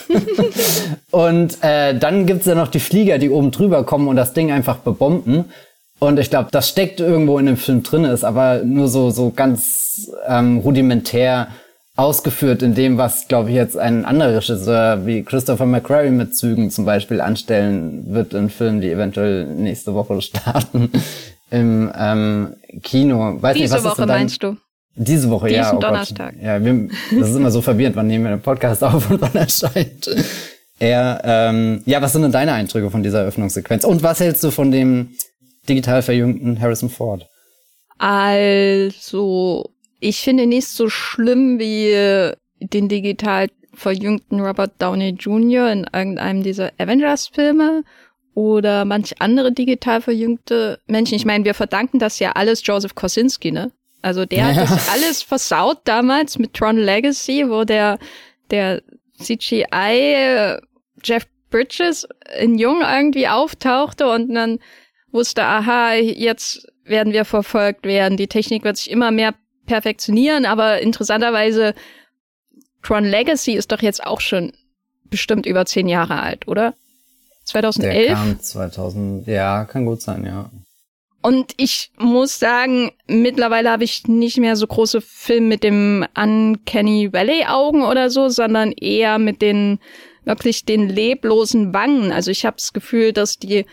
und 1.12 1.58
äh, 1.62 1.98
dann 1.98 2.26
gibt's 2.26 2.46
ja 2.46 2.56
noch 2.56 2.68
die 2.68 2.82
Flieger, 2.82 3.18
die 3.20 3.30
oben 3.30 3.52
drüber 3.52 3.86
kommen 3.86 4.10
und 4.10 4.18
das 4.18 4.34
Ding 4.34 4.52
einfach 4.52 4.78
bebomben. 4.78 5.46
Und 6.04 6.18
ich 6.18 6.32
glaube, 6.32 6.50
das 6.52 6.68
steckt 6.68 7.00
irgendwo 7.00 7.38
in 7.38 7.46
dem 7.46 7.58
Film 7.58 7.84
drin, 7.84 8.06
ist 8.06 8.24
aber 8.24 8.64
nur 8.64 8.88
so, 8.88 9.12
so 9.12 9.30
ganz 9.30 10.10
ähm, 10.28 10.58
rudimentär 10.58 11.50
ausgeführt 11.96 12.64
in 12.64 12.74
dem, 12.74 12.98
was, 12.98 13.28
glaube 13.28 13.52
ich, 13.52 13.56
jetzt 13.56 13.78
ein 13.78 14.04
anderer 14.04 14.38
Regisseur 14.38 15.06
wie 15.06 15.22
Christopher 15.22 15.68
McQuarrie 15.68 16.10
mit 16.10 16.36
Zügen 16.36 16.72
zum 16.72 16.86
Beispiel 16.86 17.22
anstellen 17.22 18.06
wird 18.08 18.34
in 18.34 18.50
Filmen, 18.50 18.82
die 18.82 18.90
eventuell 18.90 19.46
nächste 19.46 19.94
Woche 19.94 20.20
starten 20.24 20.90
im 21.52 21.92
ähm, 21.96 22.56
Kino. 22.82 23.40
Weiß 23.40 23.54
Diese 23.56 23.76
nicht, 23.76 23.84
was 23.84 23.92
Woche 23.92 24.08
dein... 24.08 24.22
meinst 24.22 24.42
du? 24.42 24.58
Diese 24.96 25.30
Woche, 25.30 25.50
Diesen 25.50 25.62
ja. 25.62 25.74
Oh 25.76 25.80
Donnerstag. 25.80 26.34
Gott. 26.34 26.44
Ja, 26.44 26.66
wir, 26.66 26.90
das 27.20 27.30
ist 27.30 27.36
immer 27.36 27.52
so 27.52 27.62
verwirrend, 27.62 27.96
wann 27.96 28.08
nehmen 28.08 28.24
wir 28.24 28.32
den 28.32 28.42
Podcast 28.42 28.84
auf 28.84 29.08
und 29.12 29.22
wann 29.22 29.36
erscheint. 29.36 30.10
Er, 30.80 31.22
ähm, 31.24 31.84
ja, 31.86 32.02
was 32.02 32.14
sind 32.14 32.24
denn 32.24 32.32
deine 32.32 32.54
Eindrücke 32.54 32.90
von 32.90 33.04
dieser 33.04 33.20
Eröffnungssequenz? 33.20 33.84
Und 33.84 34.02
was 34.02 34.20
hältst 34.20 34.44
du 34.44 34.50
von 34.50 34.72
dem 34.72 35.12
digital 35.68 36.02
verjüngten 36.02 36.60
Harrison 36.60 36.90
Ford? 36.90 37.28
Also, 37.98 39.70
ich 40.00 40.22
finde 40.22 40.48
nicht 40.48 40.68
so 40.68 40.90
schlimm 40.90 41.60
wie 41.60 42.34
den 42.60 42.90
digital 42.90 43.48
verjüngten 43.74 44.42
Robert 44.42 44.74
Downey 44.80 45.10
Jr. 45.10 45.72
in 45.72 45.88
irgendeinem 45.94 46.44
dieser 46.44 46.72
Avengers-Filme 46.78 47.84
oder 48.34 48.86
manch 48.86 49.22
andere 49.22 49.52
digital 49.52 50.02
verjüngte 50.02 50.80
Menschen. 50.88 51.16
Ich 51.16 51.26
meine, 51.26 51.46
wir 51.46 51.54
verdanken 51.54 52.00
das 52.00 52.20
ja 52.20 52.32
alles 52.34 52.66
Joseph 52.66 52.96
Kosinski, 52.96 53.52
ne? 53.52 53.72
Also 54.02 54.26
der 54.26 54.40
ja. 54.40 54.56
hat 54.56 54.70
das 54.70 54.90
alles 54.90 55.22
versaut 55.22 55.82
damals 55.84 56.40
mit 56.40 56.54
Tron 56.54 56.78
Legacy, 56.78 57.46
wo 57.48 57.64
der, 57.64 58.00
der 58.50 58.82
CGI 59.20 60.58
Jeff 61.04 61.28
Bridges 61.50 62.08
in 62.40 62.58
Jung 62.58 62.82
irgendwie 62.82 63.28
auftauchte 63.28 64.10
und 64.10 64.34
dann 64.34 64.60
wusste, 65.12 65.44
aha, 65.44 65.94
jetzt 65.94 66.68
werden 66.84 67.14
wir 67.14 67.26
verfolgt 67.26 67.86
werden. 67.86 68.18
Die 68.18 68.28
Technik 68.28 68.64
wird 68.64 68.78
sich 68.78 68.90
immer 68.90 69.12
mehr 69.12 69.34
perfektionieren, 69.66 70.46
aber 70.46 70.82
interessanterweise 70.82 71.74
Tron 72.82 73.06
Legacy 73.06 73.54
ist 73.54 73.72
doch 73.72 73.82
jetzt 73.82 74.04
auch 74.04 74.22
schon 74.22 74.54
bestimmt 75.06 75.46
über 75.46 75.66
zehn 75.66 75.88
Jahre 75.88 76.20
alt, 76.20 76.48
oder? 76.48 76.74
2011? 77.46 78.08
Der 78.08 78.16
kam 78.16 78.40
2000, 78.40 79.28
ja, 79.28 79.66
kann 79.66 79.86
gut 79.86 80.02
sein, 80.02 80.26
ja. 80.26 80.50
Und 81.22 81.54
ich 81.58 81.92
muss 82.00 82.40
sagen, 82.40 82.92
mittlerweile 83.06 83.70
habe 83.70 83.84
ich 83.84 84.08
nicht 84.08 84.38
mehr 84.38 84.56
so 84.56 84.66
große 84.66 85.02
Filme 85.02 85.48
mit 85.48 85.64
dem 85.64 86.06
Uncanny 86.16 87.14
Valley 87.14 87.46
Augen 87.46 87.84
oder 87.84 88.10
so, 88.10 88.30
sondern 88.30 88.72
eher 88.72 89.20
mit 89.20 89.42
den 89.42 89.80
wirklich 90.26 90.66
den 90.66 90.90
leblosen 90.90 91.74
Wangen. 91.74 92.12
Also 92.12 92.32
ich 92.32 92.46
habe 92.46 92.58
das 92.58 92.74
Gefühl, 92.74 93.14
dass 93.14 93.38
die 93.38 93.66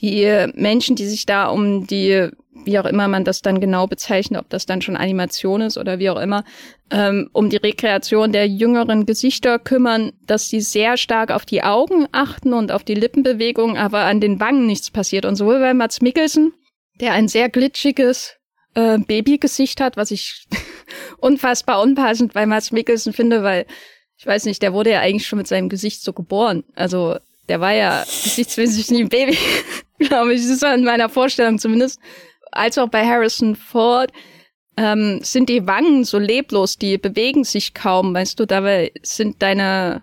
die 0.00 0.46
Menschen, 0.54 0.96
die 0.96 1.06
sich 1.06 1.24
da 1.26 1.48
um 1.48 1.86
die, 1.86 2.28
wie 2.64 2.78
auch 2.78 2.84
immer 2.84 3.08
man 3.08 3.24
das 3.24 3.40
dann 3.40 3.60
genau 3.60 3.86
bezeichnet, 3.86 4.40
ob 4.40 4.50
das 4.50 4.66
dann 4.66 4.82
schon 4.82 4.96
Animation 4.96 5.62
ist 5.62 5.78
oder 5.78 5.98
wie 5.98 6.10
auch 6.10 6.20
immer, 6.20 6.44
ähm, 6.90 7.30
um 7.32 7.48
die 7.48 7.56
Rekreation 7.56 8.32
der 8.32 8.46
jüngeren 8.46 9.06
Gesichter 9.06 9.58
kümmern, 9.58 10.12
dass 10.26 10.48
sie 10.48 10.60
sehr 10.60 10.96
stark 10.96 11.30
auf 11.30 11.46
die 11.46 11.62
Augen 11.62 12.06
achten 12.12 12.52
und 12.52 12.72
auf 12.72 12.84
die 12.84 12.94
Lippenbewegung, 12.94 13.76
aber 13.76 14.00
an 14.00 14.20
den 14.20 14.38
Wangen 14.38 14.66
nichts 14.66 14.90
passiert. 14.90 15.24
Und 15.24 15.36
sowohl 15.36 15.60
bei 15.60 15.72
Mats 15.72 16.02
Mikkelsen, 16.02 16.52
der 17.00 17.12
ein 17.12 17.28
sehr 17.28 17.48
glitschiges 17.48 18.36
äh, 18.74 18.98
Babygesicht 18.98 19.80
hat, 19.80 19.96
was 19.96 20.10
ich 20.10 20.46
unfassbar 21.18 21.80
unpassend 21.80 22.34
bei 22.34 22.44
Mats 22.44 22.70
Mikkelsen 22.70 23.14
finde, 23.14 23.42
weil 23.42 23.66
ich 24.18 24.26
weiß 24.26 24.44
nicht, 24.44 24.62
der 24.62 24.72
wurde 24.72 24.90
ja 24.90 25.00
eigentlich 25.00 25.26
schon 25.26 25.38
mit 25.38 25.46
seinem 25.46 25.68
Gesicht 25.68 26.02
so 26.02 26.12
geboren. 26.12 26.64
Also 26.74 27.16
der 27.48 27.60
war 27.60 27.72
ja 27.72 28.04
nie 28.36 29.02
ein 29.02 29.08
Baby, 29.08 29.38
glaube 29.98 30.34
ich. 30.34 30.42
Das 30.42 30.50
ist 30.50 30.62
in 30.62 30.84
meiner 30.84 31.08
Vorstellung 31.08 31.58
zumindest. 31.58 32.00
Als 32.52 32.78
auch 32.78 32.88
bei 32.88 33.06
Harrison 33.06 33.56
Ford 33.56 34.12
ähm, 34.76 35.20
sind 35.22 35.48
die 35.48 35.66
Wangen 35.66 36.04
so 36.04 36.18
leblos, 36.18 36.76
die 36.76 36.98
bewegen 36.98 37.44
sich 37.44 37.74
kaum, 37.74 38.14
weißt 38.14 38.38
du, 38.38 38.46
dabei 38.46 38.92
sind 39.02 39.42
deine, 39.42 40.02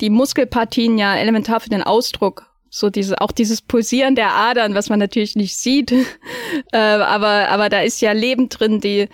die 0.00 0.10
Muskelpartien 0.10 0.98
ja 0.98 1.16
elementar 1.16 1.60
für 1.60 1.68
den 1.68 1.82
Ausdruck. 1.82 2.50
So 2.68 2.90
diese, 2.90 3.20
auch 3.20 3.32
dieses 3.32 3.62
Pulsieren 3.62 4.16
der 4.16 4.32
Adern, 4.32 4.74
was 4.74 4.88
man 4.88 4.98
natürlich 4.98 5.36
nicht 5.36 5.56
sieht. 5.56 5.92
äh, 6.72 6.76
aber, 6.76 7.48
aber 7.48 7.68
da 7.68 7.80
ist 7.80 8.00
ja 8.00 8.12
Leben 8.12 8.48
drin, 8.48 8.80
die, 8.80 9.08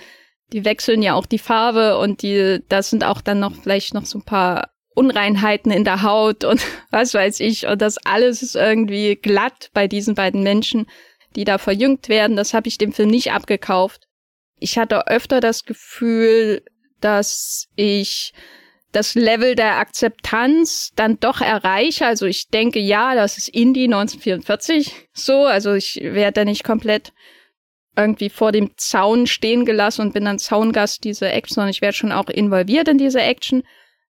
die 0.52 0.64
wechseln 0.64 1.02
ja 1.02 1.14
auch 1.14 1.26
die 1.26 1.38
Farbe 1.38 1.98
und 1.98 2.22
die, 2.22 2.60
das 2.68 2.90
sind 2.90 3.04
auch 3.04 3.20
dann 3.20 3.40
noch 3.40 3.54
vielleicht 3.54 3.94
noch 3.94 4.06
so 4.06 4.18
ein 4.18 4.24
paar 4.24 4.70
Unreinheiten 4.94 5.72
in 5.72 5.84
der 5.84 6.02
Haut 6.02 6.44
und 6.44 6.62
was 6.90 7.14
weiß 7.14 7.40
ich. 7.40 7.66
Und 7.66 7.82
das 7.82 7.98
alles 7.98 8.42
ist 8.42 8.56
irgendwie 8.56 9.16
glatt 9.16 9.70
bei 9.72 9.88
diesen 9.88 10.14
beiden 10.14 10.42
Menschen, 10.42 10.86
die 11.36 11.44
da 11.44 11.58
verjüngt 11.58 12.08
werden. 12.08 12.36
Das 12.36 12.54
habe 12.54 12.68
ich 12.68 12.78
dem 12.78 12.92
Film 12.92 13.10
nicht 13.10 13.32
abgekauft. 13.32 14.08
Ich 14.58 14.78
hatte 14.78 15.08
öfter 15.08 15.40
das 15.40 15.64
Gefühl, 15.64 16.62
dass 17.00 17.68
ich 17.74 18.32
das 18.92 19.14
Level 19.14 19.54
der 19.54 19.78
Akzeptanz 19.78 20.92
dann 20.94 21.18
doch 21.18 21.40
erreiche. 21.40 22.06
Also 22.06 22.26
ich 22.26 22.48
denke, 22.48 22.78
ja, 22.78 23.14
das 23.14 23.38
ist 23.38 23.48
Indie 23.48 23.84
1944 23.84 25.08
so. 25.14 25.46
Also 25.46 25.72
ich 25.72 25.98
werde 26.02 26.32
da 26.32 26.44
nicht 26.44 26.62
komplett 26.62 27.12
irgendwie 27.96 28.30
vor 28.30 28.52
dem 28.52 28.70
Zaun 28.76 29.26
stehen 29.26 29.64
gelassen 29.64 30.02
und 30.02 30.14
bin 30.14 30.24
dann 30.24 30.38
Zaungast 30.38 31.04
dieser 31.04 31.32
Action, 31.32 31.54
sondern 31.56 31.70
ich 31.70 31.82
werde 31.82 31.96
schon 31.96 32.12
auch 32.12 32.28
involviert 32.28 32.88
in 32.88 32.98
diese 32.98 33.20
Action. 33.20 33.64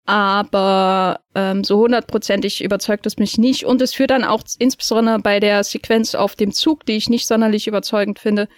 Aber 0.05 1.21
ähm, 1.35 1.63
so 1.63 1.79
hundertprozentig 1.79 2.63
überzeugt 2.63 3.07
es 3.07 3.19
mich 3.19 3.39
nicht. 3.39 3.65
Und 3.65 3.81
es 3.81 3.95
führt 3.95 4.11
dann 4.11 4.25
auch 4.25 4.43
insbesondere 4.59 5.21
bei 5.21 5.39
der 5.39 5.63
Sequenz 5.63 6.15
auf 6.15 6.35
dem 6.35 6.53
Zug, 6.53 6.85
die 6.87 6.97
ich 6.97 7.09
nicht 7.09 7.27
sonderlich 7.27 7.69
überzeugend 7.69 8.19
finde, 8.19 8.49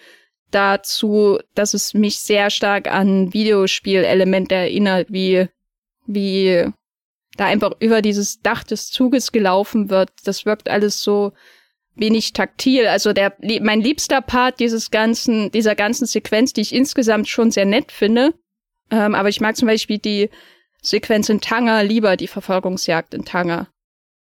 dazu, 0.51 1.39
dass 1.55 1.75
es 1.75 1.93
mich 1.93 2.19
sehr 2.21 2.49
stark 2.49 2.91
an 2.91 3.33
Videospielelemente 3.33 4.55
erinnert, 4.55 5.09
wie 5.11 5.49
wie 6.07 6.67
da 7.37 7.47
einfach 7.47 7.73
über 7.81 8.03
dieses 8.03 8.41
Dach 8.41 8.63
des 8.63 8.91
Zuges 8.91 9.33
gelaufen 9.33 9.91
wird. 9.91 10.11
Das 10.25 10.47
wirkt 10.47 10.69
alles 10.69 11.03
so 11.03 11.33
wenig 11.97 12.33
taktil. 12.33 12.87
Also 12.87 13.13
der, 13.13 13.35
mein 13.61 13.81
liebster 13.81 14.21
Part 14.21 14.61
dieses 14.61 14.91
ganzen, 14.91 15.51
dieser 15.51 15.75
ganzen 15.75 16.07
Sequenz, 16.07 16.53
die 16.53 16.61
ich 16.61 16.75
insgesamt 16.75 17.29
schon 17.29 17.51
sehr 17.51 17.65
nett 17.65 17.93
finde. 17.93 18.35
Ähm, 18.91 19.15
aber 19.15 19.29
ich 19.29 19.41
mag 19.41 19.57
zum 19.57 19.69
Beispiel 19.69 19.99
die 19.99 20.31
Sequenz 20.85 21.29
in 21.29 21.41
Tanger 21.41 21.83
lieber, 21.83 22.17
die 22.17 22.29
Verfolgungsjagd 22.29 23.15
in 23.15 23.25
Tanger. 23.25 23.69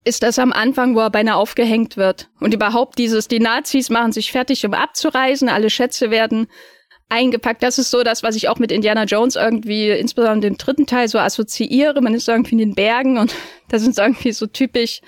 Ist 0.06 0.24
das 0.24 0.40
am 0.40 0.54
Anfang, 0.54 0.96
wo 0.96 1.02
er 1.02 1.10
beinahe 1.10 1.36
aufgehängt 1.36 1.98
wird. 1.98 2.30
Und 2.40 2.54
überhaupt 2.54 2.98
dieses, 2.98 3.28
die 3.28 3.42
Nazis 3.42 3.90
machen 3.90 4.14
sich 4.14 4.32
fertig, 4.32 4.66
um 4.66 4.74
abzureisen, 4.74 5.50
alle 5.50 5.70
Schätze 5.70 6.10
werden 6.10 6.48
eingepackt. 7.10 7.64
Das 7.64 7.78
ist 7.78 7.92
so 7.92 8.04
das, 8.04 8.24
was 8.24 8.36
ich 8.36 8.48
auch 8.48 8.60
mit 8.60 8.72
Indiana 8.72 9.04
Jones 9.04 9.36
irgendwie, 9.36 9.90
insbesondere 9.90 10.50
im 10.50 10.58
dritten 10.58 10.86
Teil, 10.86 11.10
so 11.10 11.20
assoziiere. 11.20 12.02
Man 12.02 12.14
ist 12.14 12.30
irgendwie 12.30 12.54
in 12.54 12.60
den 12.60 12.76
Bergen 12.76 13.18
und 13.18 13.36
das 13.68 13.82
sind 13.82 13.98
irgendwie 13.98 14.32
so 14.32 14.48
typisch 14.48 15.02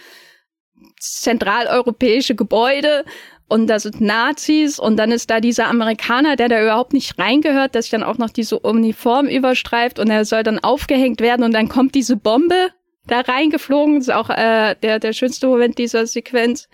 zentraleuropäische 0.99 2.35
Gebäude 2.35 3.05
und 3.49 3.67
da 3.67 3.79
sind 3.79 3.99
Nazis 3.99 4.79
und 4.79 4.97
dann 4.97 5.11
ist 5.11 5.29
da 5.29 5.39
dieser 5.39 5.67
Amerikaner, 5.67 6.35
der 6.35 6.49
da 6.49 6.61
überhaupt 6.61 6.93
nicht 6.93 7.17
reingehört, 7.17 7.73
der 7.73 7.81
sich 7.81 7.91
dann 7.91 8.03
auch 8.03 8.19
noch 8.19 8.29
diese 8.29 8.59
Uniform 8.59 9.27
überstreift 9.27 9.99
und 9.99 10.09
er 10.09 10.23
soll 10.23 10.43
dann 10.43 10.59
aufgehängt 10.59 11.19
werden 11.19 11.43
und 11.43 11.53
dann 11.53 11.67
kommt 11.67 11.95
diese 11.95 12.15
Bombe 12.15 12.69
da 13.07 13.21
reingeflogen. 13.21 13.95
Das 13.95 14.07
ist 14.07 14.13
auch 14.13 14.29
äh, 14.29 14.75
der, 14.81 14.99
der 14.99 15.13
schönste 15.13 15.47
Moment 15.47 15.79
dieser 15.79 16.05
Sequenz. 16.05 16.69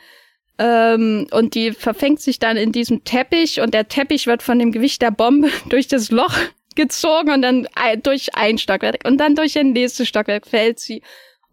Ähm, 0.57 1.27
und 1.31 1.55
die 1.55 1.71
verfängt 1.71 2.19
sich 2.19 2.39
dann 2.39 2.57
in 2.57 2.73
diesem 2.73 3.03
Teppich 3.05 3.61
und 3.61 3.73
der 3.73 3.87
Teppich 3.87 4.27
wird 4.27 4.43
von 4.43 4.59
dem 4.59 4.71
Gewicht 4.71 5.01
der 5.01 5.11
Bombe 5.11 5.49
durch 5.69 5.87
das 5.87 6.11
Loch 6.11 6.35
gezogen 6.75 7.31
und 7.31 7.41
dann 7.41 7.67
durch 8.03 8.35
ein 8.35 8.57
Stockwerk 8.57 9.05
und 9.05 9.17
dann 9.17 9.35
durch 9.35 9.57
ein 9.57 9.71
nächstes 9.71 10.09
Stockwerk 10.09 10.45
fällt 10.45 10.79
sie. 10.79 11.01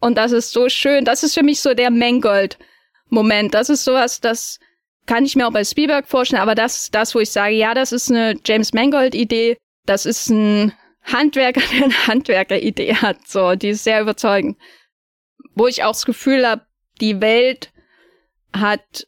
Und 0.01 0.19
das 0.19 0.33
ist 0.33 0.51
so 0.51 0.69
schön. 0.69 1.05
Das 1.05 1.23
ist 1.23 1.35
für 1.35 1.45
mich 1.45 1.61
so 1.61 1.75
der 1.75 1.93
Mangold-Moment. 1.93 3.55
Das 3.55 3.71
ist 3.71 3.85
sowas, 3.85 4.21
das 4.21 4.59
kann 5.07 5.25
ich 5.25 5.37
mir 5.37 5.47
auch 5.47 5.53
bei 5.53 5.65
Spielberg 5.65 6.07
vorstellen, 6.07 6.43
aber 6.43 6.55
das 6.55 6.91
das, 6.91 7.15
wo 7.15 7.21
ich 7.21 7.31
sage, 7.31 7.55
ja, 7.55 7.75
das 7.75 7.93
ist 7.93 8.11
eine 8.11 8.37
James 8.45 8.73
Mangold-Idee. 8.73 9.57
Das 9.87 10.07
ist 10.07 10.29
ein 10.29 10.73
Handwerker, 11.03 11.61
der 11.73 11.85
eine 11.85 12.07
Handwerker-Idee 12.07 12.95
hat. 12.97 13.27
So, 13.27 13.55
die 13.55 13.71
ist 13.71 13.85
sehr 13.85 14.01
überzeugend. 14.01 14.57
Wo 15.55 15.67
ich 15.67 15.83
auch 15.83 15.93
das 15.93 16.07
Gefühl 16.07 16.47
habe, 16.47 16.63
die 17.01 17.21
Welt 17.21 17.73
hat 18.55 19.07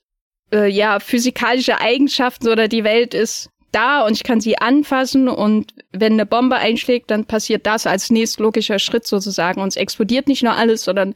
äh, 0.53 0.69
ja 0.69 1.01
physikalische 1.01 1.81
Eigenschaften 1.81 2.49
oder 2.49 2.69
die 2.69 2.85
Welt 2.85 3.15
ist 3.15 3.51
da 3.73 4.07
und 4.07 4.13
ich 4.13 4.23
kann 4.23 4.41
sie 4.41 4.59
anfassen 4.59 5.29
und 5.29 5.75
wenn 5.93 6.13
eine 6.15 6.27
Bombe 6.27 6.57
einschlägt, 6.57 7.11
dann 7.11 7.25
passiert 7.25 7.67
das 7.67 7.87
als 7.87 8.11
nächstlogischer 8.11 8.79
Schritt 8.79 9.07
sozusagen 9.07 9.61
und 9.61 9.69
es 9.69 9.77
explodiert 9.77 10.29
nicht 10.29 10.43
nur 10.43 10.55
alles, 10.55 10.85
sondern 10.85 11.15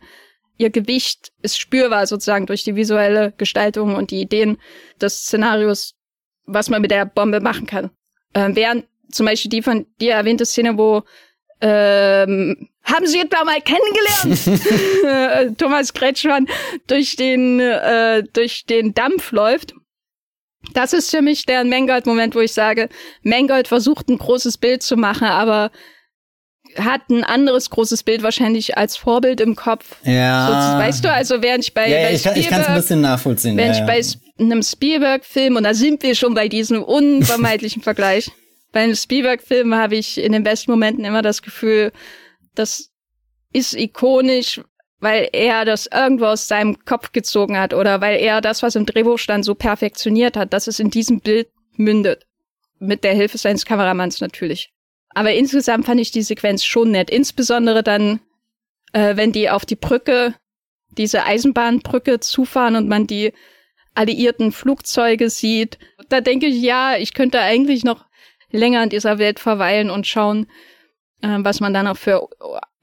ihr 0.59 0.71
Gewicht 0.71 1.33
ist 1.43 1.59
spürbar 1.59 2.07
sozusagen 2.07 2.47
durch 2.47 2.65
die 2.65 2.77
visuelle 2.77 3.33
Gestaltung 3.39 3.95
und 3.95 4.11
die 4.11 4.21
Ideen 4.21 4.59
des 5.01 5.23
Szenarios, 5.23 5.95
was 6.45 6.69
man 6.69 6.83
mit 6.83 6.91
der 6.91 7.07
Bombe 7.07 7.41
machen 7.41 7.67
kann. 7.67 7.91
Äh, 8.35 8.51
während 8.53 8.87
zum 9.11 9.27
Beispiel 9.27 9.51
die 9.51 9.63
von 9.63 9.87
dir 10.01 10.15
erwähnte 10.15 10.45
Szene, 10.45 10.77
wo 10.77 11.03
ähm, 11.61 12.69
haben 12.85 13.07
Sie 13.07 13.21
etwa 13.21 13.45
mal 13.45 13.61
kennengelernt? 13.61 15.59
Thomas 15.59 15.93
Kretschmann 15.93 16.47
durch 16.87 17.17
den, 17.17 17.61
äh, 17.61 18.23
durch 18.33 18.67
den 18.67 18.95
Dampf 18.95 19.33
läuft. 19.33 19.75
Das 20.75 20.93
ist 20.93 21.11
für 21.11 21.23
mich 21.23 21.47
der 21.47 21.65
Mangold-Moment, 21.65 22.35
wo 22.35 22.41
ich 22.41 22.53
sage, 22.53 22.89
Mangold 23.23 23.69
versucht 23.69 24.09
ein 24.09 24.19
großes 24.19 24.59
Bild 24.59 24.83
zu 24.83 24.97
machen, 24.97 25.29
aber 25.29 25.71
hat 26.77 27.09
ein 27.11 27.25
anderes 27.25 27.71
großes 27.71 28.03
Bild 28.03 28.23
wahrscheinlich 28.23 28.77
als 28.77 28.97
Vorbild 28.97 29.41
im 29.41 29.57
Kopf. 29.57 29.97
Ja. 30.05 30.47
So, 30.47 30.79
weißt 30.79 31.05
du, 31.05 31.13
also 31.13 31.43
während 31.43 31.65
ich 31.65 31.75
bei, 31.75 31.89
ja, 31.89 32.09
bei 32.09 32.15
ich, 32.15 32.23
kann, 32.23 32.37
ich 32.37 32.49
kann 32.49 32.61
es 32.61 32.67
ein 32.67 32.75
bisschen 32.75 33.01
nachvollziehen. 33.01 33.57
Während 33.57 33.77
ja, 33.77 33.83
ich 33.83 33.87
bei 33.87 34.45
einem 34.45 34.63
Spielberg-Film, 34.63 35.57
und 35.57 35.65
da 35.65 35.75
sind 35.75 36.03
wir 36.03 36.15
schon 36.15 36.35
bei 36.35 36.49
diesem 36.49 36.83
unvermeidlichen 36.83 37.83
Vergleich, 37.83 38.31
bei 38.73 38.81
einem 38.81 38.95
Spielberg-Film 38.95 39.75
habe 39.75 39.97
ich 39.97 40.19
in 40.19 40.33
den 40.33 40.43
besten 40.43 40.71
Momenten 40.71 41.05
immer 41.05 41.23
das 41.23 41.43
Gefühl, 41.43 41.93
das 42.55 42.91
ist 43.53 43.75
ikonisch, 43.75 44.61
weil 45.01 45.29
er 45.33 45.65
das 45.65 45.87
irgendwo 45.87 46.27
aus 46.27 46.49
seinem 46.49 46.85
Kopf 46.85 47.13
gezogen 47.13 47.59
hat 47.59 47.73
oder 47.73 48.01
weil 48.01 48.21
er 48.21 48.41
das, 48.41 48.63
was 48.63 48.75
im 48.75 48.87
Drehbuch 48.87 49.19
stand, 49.19 49.45
so 49.45 49.55
perfektioniert 49.55 50.37
hat, 50.37 50.53
dass 50.53 50.67
es 50.67 50.81
in 50.81 50.91
diesem 50.91 51.21
Bild 51.21 51.49
mündet. 51.77 52.27
Mit 52.81 53.05
der 53.05 53.15
Hilfe 53.15 53.39
seines 53.39 53.65
Kameramanns 53.65 54.21
natürlich. 54.21 54.73
Aber 55.19 55.33
insgesamt 55.33 55.85
fand 55.85 56.01
ich 56.01 56.13
die 56.13 56.23
Sequenz 56.23 56.65
schon 56.65 56.93
nett. 56.93 57.11
Insbesondere 57.11 57.83
dann, 57.83 58.21
äh, 58.93 59.17
wenn 59.17 59.33
die 59.33 59.51
auf 59.51 59.67
die 59.67 59.75
Brücke, 59.75 60.37
diese 60.91 61.25
Eisenbahnbrücke 61.25 62.21
zufahren 62.21 62.77
und 62.77 62.87
man 62.87 63.09
die 63.09 63.33
alliierten 63.97 64.53
Flugzeuge 64.53 65.29
sieht. 65.29 65.77
Da 66.09 66.21
denke 66.21 66.47
ich, 66.47 66.63
ja, 66.63 66.97
ich 66.97 67.15
könnte 67.15 67.41
eigentlich 67.41 67.83
noch 67.83 68.07
länger 68.53 68.85
in 68.85 68.91
dieser 68.91 69.19
Welt 69.19 69.41
verweilen 69.41 69.91
und 69.91 70.07
schauen, 70.07 70.47
äh, 71.21 71.39
was 71.41 71.59
man 71.59 71.75
dann 71.75 71.89
auch 71.89 71.97
für 71.97 72.29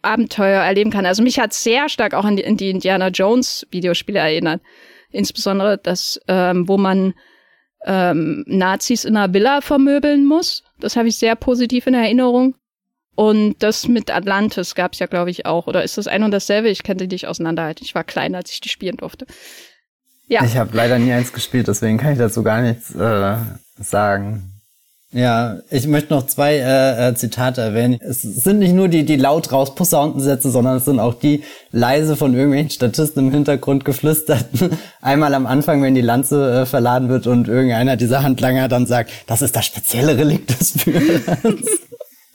Abenteuer 0.02 0.62
erleben 0.62 0.92
kann. 0.92 1.06
Also 1.06 1.24
mich 1.24 1.40
hat 1.40 1.54
sehr 1.54 1.88
stark 1.88 2.14
auch 2.14 2.26
an 2.26 2.36
die, 2.36 2.46
an 2.46 2.58
die 2.58 2.70
Indiana 2.70 3.08
Jones 3.08 3.66
Videospiele 3.72 4.20
erinnert. 4.20 4.62
Insbesondere 5.10 5.78
das, 5.78 6.20
ähm, 6.28 6.68
wo 6.68 6.78
man 6.78 7.14
ähm, 7.86 8.44
Nazis 8.46 9.06
in 9.06 9.16
einer 9.16 9.34
Villa 9.34 9.62
vermöbeln 9.62 10.26
muss. 10.26 10.65
Das 10.80 10.96
habe 10.96 11.08
ich 11.08 11.18
sehr 11.18 11.36
positiv 11.36 11.88
in 11.88 11.94
Erinnerung. 11.94 12.56
Und 13.16 13.56
das 13.60 13.88
mit 13.88 14.12
Atlantis 14.12 14.76
gab 14.76 14.94
es 14.94 15.00
ja, 15.00 15.06
glaube 15.06 15.32
ich, 15.32 15.46
auch. 15.46 15.68
Oder 15.68 15.84
ist 15.84 15.98
das 15.98 16.08
ein 16.08 16.24
und 16.24 16.32
dasselbe? 16.32 16.70
Ich 16.70 16.84
kannte 16.84 17.08
dich 17.08 17.28
auseinanderhalten. 17.28 17.86
Ich 17.86 17.96
war 17.96 18.04
klein, 18.04 18.36
als 18.36 18.52
ich 18.52 18.60
die 18.60 18.70
spielen 18.70 18.98
durfte. 18.98 19.26
Ja. 20.28 20.44
Ich 20.44 20.58
habe 20.58 20.76
leider 20.76 21.00
nie 21.00 21.14
eins 21.14 21.32
gespielt, 21.32 21.68
deswegen 21.68 21.98
kann 21.98 22.14
ich 22.14 22.18
dazu 22.18 22.44
gar 22.44 22.62
nichts 22.62 22.94
äh, 22.94 23.38
sagen. 23.78 24.55
Ja, 25.12 25.60
ich 25.70 25.88
möchte 25.88 26.14
noch 26.14 26.26
zwei 26.26 26.56
äh, 26.56 27.10
äh, 27.10 27.16
Zitate 27.16 27.62
erwähnen. 27.62 27.98
Es 28.02 28.22
sind 28.22 28.60
nicht 28.60 28.74
nur 28.74 28.90
die, 28.90 29.06
die 29.06 29.16
laut 29.16 29.52
rausposaunten 29.52 30.20
Sätze, 30.20 30.50
sondern 30.50 30.78
es 30.78 30.86
sind 30.86 31.00
auch 31.00 31.14
die 31.14 31.44
leise 31.72 32.18
von 32.18 32.34
irgendwelchen 32.34 32.72
Statisten 32.72 33.28
im 33.28 33.32
Hintergrund 33.32 33.86
geflüsterten. 33.86 34.78
Einmal 35.02 35.34
am 35.34 35.46
Anfang, 35.46 35.82
wenn 35.82 35.96
die 35.96 36.02
Lanze 36.02 36.62
äh, 36.62 36.66
verladen 36.66 37.08
wird 37.08 37.28
und 37.28 37.48
irgendeiner 37.48 37.96
dieser 37.96 38.24
Handlanger 38.24 38.68
dann 38.68 38.88
sagt, 38.88 39.12
das 39.28 39.42
ist 39.42 39.56
das 39.56 39.66
spezielle 39.66 40.18
Relikt 40.18 40.60
des 40.60 40.72
Führers. 40.72 41.22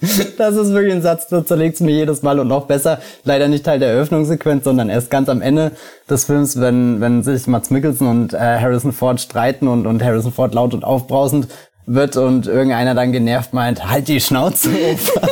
Das 0.39 0.57
ist 0.57 0.73
wirklich 0.73 0.95
ein 0.95 1.03
Satz, 1.03 1.29
da 1.29 1.45
zerlegt 1.45 1.79
mir 1.83 1.91
jedes 1.91 2.23
Mal 2.23 2.41
und 2.41 2.49
noch 2.49 2.67
besser. 2.67 3.01
Leider 3.25 3.49
nicht 3.49 3.67
Teil 3.67 3.79
der 3.79 3.91
Eröffnungssequenz, 3.91 4.65
sondern 4.65 4.89
erst 4.89 5.11
ganz 5.11 5.29
am 5.29 5.43
Ende 5.43 5.73
des 6.09 6.25
Films, 6.25 6.59
wenn, 6.59 7.03
wenn 7.03 7.23
sich 7.23 7.47
Mats 7.47 7.69
Mikkelsen 7.69 8.07
und 8.07 8.33
äh, 8.33 8.39
Harrison 8.39 8.93
Ford 8.93 9.21
streiten 9.21 9.69
und, 9.69 9.87
und 9.87 10.03
Harrison 10.03 10.33
Ford 10.33 10.55
laut 10.55 10.73
und 10.73 10.85
aufbrausend 10.85 11.49
wird 11.93 12.17
und 12.17 12.47
irgendeiner 12.47 12.95
dann 12.95 13.11
genervt 13.11 13.53
meint, 13.53 13.91
halt 13.91 14.07
die 14.07 14.21
Schnauze 14.21 14.71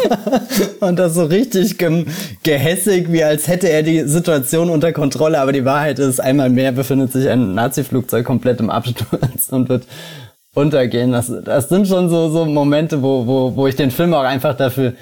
und 0.81 0.99
das 0.99 1.15
so 1.15 1.25
richtig 1.25 1.79
ge 1.79 2.05
gehässig, 2.43 3.13
wie 3.13 3.23
als 3.23 3.47
hätte 3.47 3.69
er 3.69 3.85
die 3.85 4.03
Situation 4.03 4.69
unter 4.69 4.93
Kontrolle. 4.93 5.41
Aber 5.41 5.53
die 5.53 5.65
Wahrheit 5.65 6.01
ist, 6.01 6.21
einmal 6.21 6.51
mehr 6.51 6.73
befindet 6.73 7.13
sich 7.13 7.29
ein 7.29 7.55
Nazi-Flugzeug 7.55 8.27
komplett 8.27 8.59
im 8.59 8.71
Absturz 8.71 9.49
und 9.51 9.69
wird 9.69 9.85
untergehen. 10.55 11.13
Das, 11.13 11.33
das 11.45 11.69
sind 11.69 11.87
schon 11.87 12.09
so, 12.09 12.29
so 12.29 12.45
Momente, 12.45 13.03
wo, 13.03 13.27
wo, 13.27 13.55
wo 13.55 13.67
ich 13.69 13.77
den 13.77 13.93
Film 13.93 14.13
auch 14.13 14.25
einfach 14.25 14.57
dafür 14.57 14.95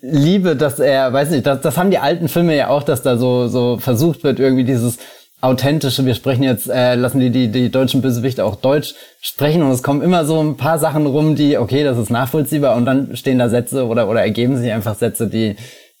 liebe, 0.00 0.54
dass 0.54 0.78
er, 0.78 1.12
weiß 1.12 1.30
nicht, 1.30 1.46
das, 1.46 1.60
das 1.62 1.76
haben 1.76 1.90
die 1.90 1.98
alten 1.98 2.28
Filme 2.28 2.56
ja 2.56 2.68
auch, 2.68 2.84
dass 2.84 3.02
da 3.02 3.16
so, 3.16 3.48
so 3.48 3.78
versucht 3.78 4.22
wird, 4.22 4.38
irgendwie 4.38 4.64
dieses 4.64 4.98
authentische, 5.42 6.06
wir 6.06 6.14
sprechen 6.14 6.44
jetzt, 6.44 6.70
äh, 6.70 6.94
lassen 6.94 7.18
die, 7.18 7.30
die, 7.30 7.48
die 7.48 7.68
deutschen 7.68 8.00
Bösewichte 8.00 8.44
auch 8.44 8.54
Deutsch 8.54 8.94
sprechen 9.20 9.62
und 9.62 9.72
es 9.72 9.82
kommen 9.82 10.00
immer 10.00 10.24
so 10.24 10.40
ein 10.40 10.56
paar 10.56 10.78
Sachen 10.78 11.04
rum, 11.04 11.34
die, 11.34 11.58
okay, 11.58 11.82
das 11.82 11.98
ist 11.98 12.10
nachvollziehbar 12.10 12.76
und 12.76 12.86
dann 12.86 13.16
stehen 13.16 13.40
da 13.40 13.48
Sätze 13.48 13.86
oder, 13.86 14.08
oder 14.08 14.20
ergeben 14.20 14.56
sich 14.56 14.70
einfach 14.72 14.94
Sätze, 14.94 15.26
die, 15.26 15.56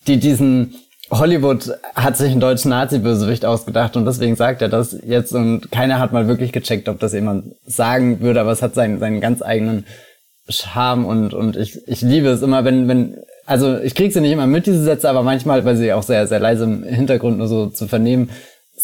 die 0.06 0.18
diesen 0.18 0.74
Hollywood 1.10 1.72
hat 1.94 2.16
sich 2.16 2.30
einen 2.30 2.40
deutschen 2.40 2.70
Nazi-Bösewicht 2.70 3.44
ausgedacht 3.44 3.96
und 3.96 4.06
deswegen 4.06 4.36
sagt 4.36 4.62
er 4.62 4.68
das 4.68 4.96
jetzt 5.04 5.32
und 5.32 5.72
keiner 5.72 5.98
hat 5.98 6.12
mal 6.12 6.28
wirklich 6.28 6.52
gecheckt, 6.52 6.88
ob 6.88 7.00
das 7.00 7.12
jemand 7.12 7.56
sagen 7.66 8.20
würde, 8.20 8.40
aber 8.40 8.52
es 8.52 8.62
hat 8.62 8.74
seinen, 8.74 9.00
seinen 9.00 9.20
ganz 9.20 9.42
eigenen 9.42 9.86
Charme 10.48 11.04
und, 11.04 11.34
und 11.34 11.56
ich, 11.56 11.86
ich 11.88 12.00
liebe 12.00 12.28
es 12.28 12.42
immer, 12.42 12.64
wenn, 12.64 12.86
wenn, 12.86 13.16
also 13.44 13.76
ich 13.78 13.96
krieg 13.96 14.12
sie 14.12 14.20
nicht 14.20 14.32
immer 14.32 14.46
mit, 14.46 14.66
diese 14.66 14.84
Sätze, 14.84 15.10
aber 15.10 15.24
manchmal, 15.24 15.64
weil 15.64 15.76
sie 15.76 15.92
auch 15.92 16.04
sehr, 16.04 16.28
sehr 16.28 16.38
leise 16.38 16.62
im 16.62 16.84
Hintergrund 16.84 17.38
nur 17.38 17.48
so 17.48 17.66
zu 17.66 17.88
vernehmen 17.88 18.30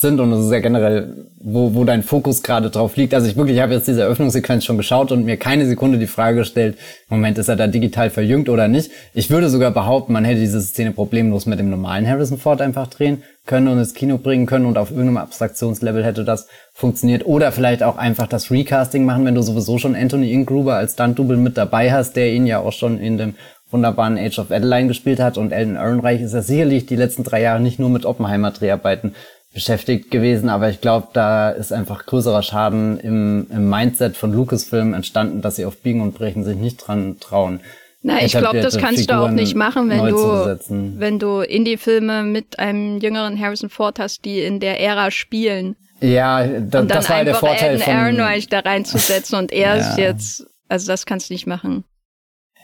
sind 0.00 0.20
und 0.20 0.32
es 0.32 0.46
ist 0.46 0.52
ja 0.52 0.61
generell, 0.61 1.12
wo, 1.40 1.74
wo 1.74 1.82
dein 1.82 2.04
Fokus 2.04 2.44
gerade 2.44 2.70
drauf 2.70 2.94
liegt. 2.94 3.14
Also 3.14 3.26
ich 3.26 3.37
wirklich, 3.37 3.56
ich 3.56 3.62
habe 3.62 3.74
jetzt 3.74 3.88
diese 3.88 4.02
Eröffnungssequenz 4.02 4.64
schon 4.64 4.76
geschaut 4.76 5.11
und 5.11 5.24
mir 5.24 5.37
keine 5.37 5.66
Sekunde 5.66 5.98
die 5.98 6.06
Frage 6.06 6.38
gestellt, 6.38 6.78
Moment, 7.08 7.37
ist 7.37 7.48
er 7.48 7.56
da 7.56 7.66
digital 7.66 8.08
verjüngt 8.08 8.48
oder 8.48 8.68
nicht? 8.68 8.92
Ich 9.12 9.28
würde 9.28 9.48
sogar 9.48 9.72
behaupten, 9.72 10.12
man 10.12 10.24
hätte 10.24 10.38
diese 10.38 10.61
Szene 10.61 10.92
problemlos 10.92 11.46
mit 11.46 11.58
dem 11.58 11.68
normalen 11.68 12.06
Harrison 12.06 12.38
Ford 12.38 12.61
einfach 12.61 12.87
drehen 12.87 13.24
können 13.44 13.66
und 13.66 13.78
ins 13.78 13.92
Kino 13.92 14.18
bringen 14.18 14.46
können 14.46 14.66
und 14.66 14.78
auf 14.78 14.90
irgendeinem 14.90 15.16
Abstraktionslevel 15.16 16.04
hätte 16.04 16.24
das 16.24 16.46
funktioniert. 16.72 17.26
Oder 17.26 17.50
vielleicht 17.50 17.82
auch 17.82 17.96
einfach 17.96 18.28
das 18.28 18.52
Recasting 18.52 19.04
machen, 19.04 19.24
wenn 19.24 19.34
du 19.34 19.42
sowieso 19.42 19.78
schon 19.78 19.96
Anthony 19.96 20.32
Ingruber 20.32 20.76
als 20.76 20.92
Stunt-Double 20.92 21.38
mit 21.38 21.56
dabei 21.56 21.90
hast, 21.90 22.14
der 22.14 22.32
ihn 22.32 22.46
ja 22.46 22.61
auch 22.61 22.72
schon 22.72 23.00
in 23.00 23.18
dem 23.18 23.34
wunderbaren 23.70 24.16
Age 24.16 24.38
of 24.38 24.50
Adeline 24.50 24.88
gespielt 24.88 25.20
hat 25.20 25.37
und 25.37 25.52
Elton 25.52 25.74
Ehrenreich 25.74 26.22
ist 26.22 26.32
ja 26.32 26.40
sicherlich 26.40 26.87
die 26.87 26.96
letzten 26.96 27.24
drei 27.24 27.42
Jahre 27.42 27.61
nicht 27.61 27.78
nur 27.78 27.90
mit 27.90 28.06
Oppenheimer 28.06 28.50
Dreharbeiten 28.50 29.14
beschäftigt 29.58 30.12
gewesen, 30.12 30.48
aber 30.48 30.70
ich 30.70 30.80
glaube, 30.80 31.08
da 31.14 31.50
ist 31.50 31.72
einfach 31.72 32.06
größerer 32.06 32.44
Schaden 32.44 33.00
im, 33.00 33.48
im 33.50 33.68
Mindset 33.68 34.16
von 34.16 34.32
Lucasfilm 34.32 34.94
entstanden, 34.94 35.42
dass 35.42 35.56
sie 35.56 35.64
auf 35.64 35.78
Biegen 35.78 36.00
und 36.00 36.14
Brechen 36.14 36.44
sich 36.44 36.56
nicht 36.56 36.76
dran 36.76 37.16
trauen. 37.18 37.58
Na, 38.00 38.22
ich 38.22 38.30
glaube, 38.30 38.60
das 38.60 38.78
kannst 38.78 39.00
Figuren 39.00 39.18
du 39.18 39.24
auch 39.24 39.30
nicht 39.30 39.56
machen, 39.56 39.90
wenn 39.90 40.06
du, 40.06 41.00
wenn 41.00 41.18
du 41.18 41.40
Indie-Filme 41.40 42.22
mit 42.22 42.60
einem 42.60 42.98
jüngeren 43.00 43.36
Harrison 43.36 43.68
Ford 43.68 43.98
hast, 43.98 44.24
die 44.24 44.42
in 44.42 44.60
der 44.60 44.80
Ära 44.80 45.10
spielen. 45.10 45.74
Ja, 46.00 46.46
da, 46.46 46.54
und 46.54 46.70
dann 46.70 46.86
das 46.86 47.10
war 47.10 47.24
der 47.24 47.34
Vorteil 47.34 47.70
Alan 47.70 47.80
von 47.80 47.92
Ehrenreich 47.92 48.46
da 48.46 48.60
reinzusetzen 48.60 49.36
und 49.36 49.50
er 49.50 49.76
ja. 49.76 49.80
ist 49.80 49.98
jetzt, 49.98 50.46
also 50.68 50.86
das 50.86 51.04
kannst 51.04 51.30
du 51.30 51.34
nicht 51.34 51.48
machen. 51.48 51.82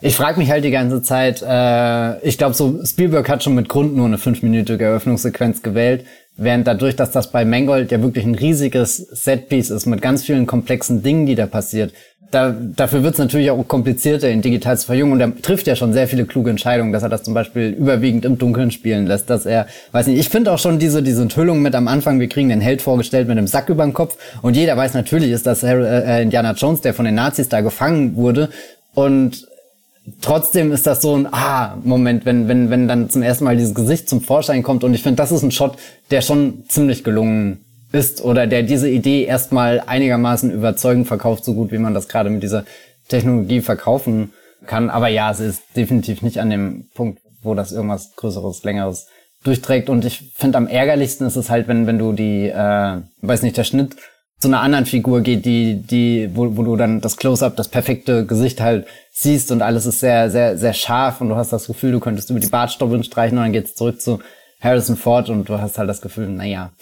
Ich 0.07 0.17
frage 0.17 0.39
mich 0.39 0.51
halt 0.51 0.63
die 0.65 0.71
ganze 0.71 1.01
Zeit, 1.01 1.43
äh, 1.43 2.19
ich 2.29 2.37
glaube 2.37 2.53
so, 2.53 2.85
Spielberg 2.85 3.27
hat 3.31 3.43
schon 3.43 3.55
mit 3.55 3.71
Grund 3.71 3.97
nur 3.97 4.05
eine 4.05 4.19
fünfminütige 4.19 4.85
Eröffnungssequenz 4.85 5.63
gewählt, 5.63 6.05
während 6.37 6.67
dadurch, 6.67 6.95
dass 6.95 7.11
das 7.11 7.31
bei 7.31 7.47
Mangold 7.47 7.91
ja 7.91 8.03
wirklich 8.03 8.27
ein 8.27 8.35
riesiges 8.35 8.99
Setpiece 8.99 9.71
ist 9.71 9.87
mit 9.87 10.03
ganz 10.03 10.23
vielen 10.23 10.45
komplexen 10.45 11.03
Dingen, 11.03 11.25
die 11.25 11.37
da 11.37 11.47
passiert, 11.47 11.95
da, 12.31 12.55
dafür 12.55 13.03
wird 13.03 13.15
es 13.15 13.19
natürlich 13.19 13.51
auch 13.51 13.67
komplizierter, 13.67 14.31
ihn 14.31 14.43
digital 14.43 14.77
zu 14.77 14.85
verjüngen. 14.85 15.15
Und 15.15 15.21
er 15.21 15.35
trifft 15.41 15.67
ja 15.67 15.75
schon 15.75 15.95
sehr 15.95 16.07
viele 16.07 16.27
kluge 16.27 16.51
Entscheidungen, 16.51 16.93
dass 16.93 17.03
er 17.03 17.09
das 17.09 17.23
zum 17.23 17.33
Beispiel 17.33 17.71
überwiegend 17.71 18.27
im 18.27 18.37
Dunkeln 18.37 18.73
spielen 18.73 19.07
lässt, 19.07 19.31
dass 19.31 19.47
er, 19.47 19.69
weiß 19.93 20.09
nicht, 20.09 20.19
ich 20.19 20.29
finde 20.29 20.53
auch 20.53 20.59
schon 20.59 20.79
diese, 20.79 21.03
diese 21.03 21.23
Enthüllung 21.23 21.63
mit 21.63 21.75
am 21.75 21.89
Anfang, 21.89 22.21
wir 22.21 22.29
kriegen 22.29 22.51
den 22.51 22.61
Held 22.61 22.83
vorgestellt 22.83 23.27
mit 23.27 23.39
einem 23.39 23.47
Sack 23.47 23.71
über 23.71 23.85
dem 23.85 23.95
Kopf 23.95 24.19
und 24.43 24.55
jeder 24.55 24.77
weiß 24.77 24.93
natürlich, 24.93 25.31
ist 25.31 25.47
das 25.47 25.63
Harry, 25.63 25.87
äh, 25.87 26.23
Indiana 26.23 26.53
Jones, 26.53 26.83
der 26.83 26.93
von 26.93 27.07
den 27.07 27.15
Nazis 27.15 27.49
da 27.49 27.63
gefangen 27.63 28.17
wurde 28.17 28.51
und 28.93 29.47
trotzdem 30.21 30.73
ist 30.73 30.87
das 30.87 31.03
so 31.03 31.17
ein 31.17 31.27
ah 31.33 31.77
Moment, 31.83 32.27
wenn 32.27 32.49
wenn 32.49 32.71
wenn 32.71 32.89
dann 32.89 33.11
zum 33.11 33.23
ersten 33.23 33.45
Mal 33.45 33.57
dieses 33.57 33.75
Gesicht 33.75 34.09
zum 34.09 34.21
Vorschein 34.21 34.63
kommt 34.63 34.85
und 34.85 34.95
ich 34.95 35.03
finde, 35.03 35.17
das 35.17 35.33
ist 35.33 35.43
ein 35.43 35.51
Shot, 35.51 35.77
der 36.11 36.21
schon 36.21 36.65
ziemlich 36.69 37.05
gelungen 37.05 37.65
ist 37.93 38.23
oder 38.23 38.47
der 38.47 38.63
diese 38.63 38.89
Idee 38.89 39.25
erstmal 39.25 39.81
einigermaßen 39.81 40.51
überzeugend 40.51 41.07
verkauft, 41.07 41.45
so 41.45 41.55
gut 41.55 41.73
wie 41.73 41.79
man 41.79 41.95
das 41.95 42.09
gerade 42.09 42.31
mit 42.31 42.43
dieser 42.43 42.65
Technologie 43.09 43.61
verkaufen 43.61 44.33
kann. 44.67 44.91
Aber 44.91 45.09
ja, 45.09 45.31
es 45.31 45.41
ist 45.41 45.63
definitiv 45.77 46.23
nicht 46.23 46.39
an 46.39 46.51
dem 46.51 46.87
Punkt, 46.95 47.21
wo 47.43 47.55
das 47.55 47.73
irgendwas 47.73 48.13
Größeres, 48.17 48.65
Längeres 48.65 49.07
durchträgt. 49.45 49.89
Und 49.89 50.05
ich 50.05 50.33
finde, 50.35 50.59
am 50.59 50.67
ärgerlichsten 50.67 51.27
ist 51.27 51.37
es 51.37 51.51
halt, 51.51 51.69
wenn, 51.69 51.87
wenn 51.87 51.99
du 51.99 52.13
die, 52.13 52.49
äh, 52.49 53.01
weiß 53.21 53.43
nicht, 53.43 53.57
der 53.57 53.65
Schnitt 53.65 53.95
zu 54.45 54.49
einer 54.49 54.61
anderen 54.61 54.85
Figur 54.85 55.23
geht, 55.23 55.47
die, 55.47 55.81
die, 55.81 56.29
wo, 56.35 56.55
wo 56.55 56.65
du 56.65 56.77
dann 56.77 57.01
das 57.01 57.17
Close-up, 57.17 57.57
das 57.57 57.69
perfekte 57.69 58.27
Gesicht 58.27 58.61
halt 58.61 58.87
siehst 59.11 59.51
und 59.51 59.63
alles 59.63 59.87
ist 59.87 60.01
sehr, 60.01 60.31
sehr, 60.31 60.59
sehr 60.59 60.75
scharf 60.75 61.23
und 61.23 61.31
du 61.31 61.37
hast 61.37 61.51
das 61.51 61.67
Gefühl, 61.67 61.93
du 61.93 62.01
könntest 62.01 62.29
über 62.29 62.41
die 62.41 62.49
Bartstoppeln 62.49 63.05
streichen 63.05 63.39
und 63.39 63.45
dann 63.45 63.55
geht's 63.55 63.75
zurück 63.75 64.03
zu 64.03 64.21
Harrison 64.61 64.99
Ford 64.99 65.31
und 65.31 65.49
du 65.49 65.59
hast 65.59 65.79
halt 65.79 65.89
das 65.89 66.03
Gefühl, 66.03 66.29
naja. 66.29 66.73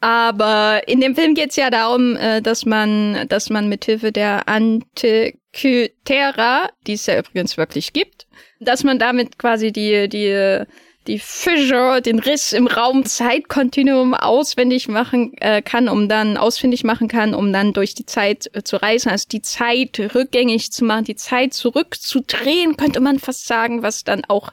Aber 0.00 0.88
in 0.88 1.02
dem 1.02 1.14
Film 1.14 1.34
geht's 1.34 1.56
ja 1.56 1.68
darum, 1.68 2.16
äh, 2.16 2.40
dass 2.40 2.64
man, 2.64 3.28
dass 3.28 3.50
man 3.50 3.68
mithilfe 3.68 4.12
der 4.12 4.48
Antikythera, 4.48 6.70
die 6.86 6.94
es 6.94 7.04
ja 7.04 7.18
übrigens 7.18 7.58
wirklich 7.58 7.92
gibt, 7.92 8.26
dass 8.58 8.84
man 8.84 8.98
damit 8.98 9.38
quasi 9.38 9.70
die, 9.70 10.08
die 10.08 10.64
die 11.10 11.18
Fissure, 11.18 12.00
den 12.00 12.20
Riss 12.20 12.52
im 12.52 12.68
Raum-Zeit-Kontinuum 12.68 14.14
auswendig 14.14 14.86
machen 14.86 15.32
äh, 15.40 15.60
kann, 15.60 15.88
um 15.88 16.08
dann 16.08 16.36
ausfindig 16.36 16.84
machen 16.84 17.08
kann, 17.08 17.34
um 17.34 17.52
dann 17.52 17.72
durch 17.72 17.94
die 17.94 18.06
Zeit 18.06 18.48
äh, 18.52 18.62
zu 18.62 18.80
reisen, 18.80 19.10
also 19.10 19.26
die 19.30 19.42
Zeit 19.42 19.98
rückgängig 20.14 20.70
zu 20.70 20.84
machen, 20.84 21.04
die 21.04 21.16
Zeit 21.16 21.52
zurückzudrehen, 21.52 22.76
könnte 22.76 23.00
man 23.00 23.18
fast 23.18 23.48
sagen, 23.48 23.82
was 23.82 24.04
dann 24.04 24.22
auch 24.28 24.52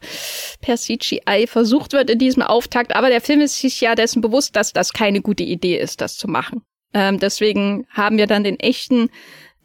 per 0.59 0.77
CGI 0.77 1.45
versucht 1.45 1.93
wird 1.93 2.09
in 2.09 2.17
diesem 2.17 2.41
Auftakt. 2.41 2.95
Aber 2.95 3.09
der 3.09 3.21
Film 3.21 3.41
ist 3.41 3.61
sich 3.61 3.79
ja 3.79 3.93
dessen 3.93 4.21
bewusst, 4.21 4.55
dass 4.55 4.73
das 4.73 4.93
keine 4.93 5.21
gute 5.21 5.43
Idee 5.43 5.77
ist, 5.77 6.01
das 6.01 6.17
zu 6.17 6.27
machen. 6.27 6.63
Ähm, 6.95 7.19
deswegen 7.19 7.85
haben 7.91 8.17
wir 8.17 8.25
dann 8.25 8.43
den 8.43 8.59
echten 8.59 9.09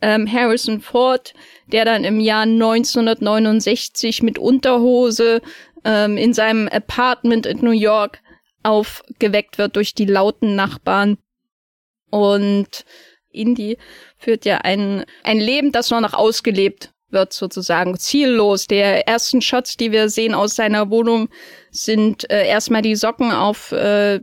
ähm, 0.02 0.30
Harrison 0.30 0.80
Ford, 0.82 1.32
der 1.68 1.86
dann 1.86 2.04
im 2.04 2.20
Jahr 2.20 2.42
1969 2.42 4.22
mit 4.22 4.38
Unterhose 4.38 5.40
ähm, 5.84 6.16
in 6.16 6.34
seinem 6.34 6.68
Apartment 6.68 7.46
in 7.46 7.58
New 7.58 7.70
York 7.70 8.20
aufgeweckt 8.62 9.58
wird 9.58 9.76
durch 9.76 9.94
die 9.94 10.04
lauten 10.04 10.54
Nachbarn. 10.54 11.18
Und 12.10 12.84
Indy 13.30 13.78
führt 14.18 14.44
ja 14.44 14.58
ein, 14.58 15.04
ein 15.24 15.38
Leben, 15.38 15.72
das 15.72 15.90
nur 15.90 16.00
noch 16.00 16.14
ausgelebt 16.14 16.92
wird, 17.10 17.32
sozusagen 17.32 17.98
ziellos. 17.98 18.66
Der 18.66 19.08
ersten 19.08 19.42
Shots, 19.42 19.76
die 19.76 19.92
wir 19.92 20.08
sehen 20.08 20.34
aus 20.34 20.54
seiner 20.54 20.90
Wohnung, 20.90 21.28
sind 21.70 22.30
äh, 22.30 22.46
erstmal 22.46 22.82
die 22.82 22.96
Socken 22.96 23.32
auf 23.32 23.72
äh, 23.72 24.20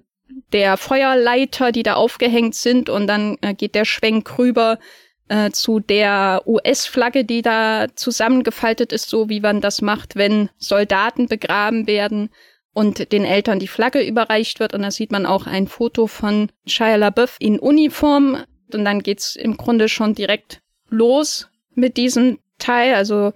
der 0.54 0.78
Feuerleiter, 0.78 1.72
die 1.72 1.84
da 1.84 1.96
aufgehängt 1.96 2.56
sind, 2.56 2.90
und 2.90 3.08
dann 3.08 3.38
äh, 3.42 3.54
geht 3.54 3.76
der 3.76 3.86
Schwenk 3.86 4.38
rüber 4.38 4.80
äh, 5.30 5.52
zu 5.52 5.80
der 5.80 6.44
US-Flagge, 6.46 7.24
die 7.24 7.42
da 7.42 7.88
zusammengefaltet 7.96 8.92
ist, 8.92 9.10
so 9.10 9.30
wie 9.30 9.40
man 9.40 9.62
das 9.62 9.82
macht, 9.82 10.16
wenn 10.16 10.50
Soldaten 10.58 11.28
begraben 11.28 11.88
werden 11.88 12.30
und 12.74 13.12
den 13.12 13.26
Eltern 13.26 13.60
die 13.60 13.68
Flagge 13.68 14.06
überreicht 14.06 14.60
wird. 14.60 14.74
Und 14.74 14.82
da 14.82 14.92
sieht 14.92 15.12
man 15.12 15.26
auch 15.26 15.48
ein 15.48 15.68
Foto 15.68 16.08
von 16.08 16.52
Shia 16.66 16.96
LaBeouf 16.96 17.38
in 17.40 17.60
Uniform. 17.60 18.44
Und 18.74 18.86
dann 18.86 19.02
geht's 19.02 19.36
im 19.36 19.58
Grunde 19.58 19.90
schon 19.90 20.14
direkt 20.14 20.62
los 20.90 21.50
mit 21.74 21.98
diesem 21.98 22.40
Teil. 22.58 22.96
Also 22.96 23.34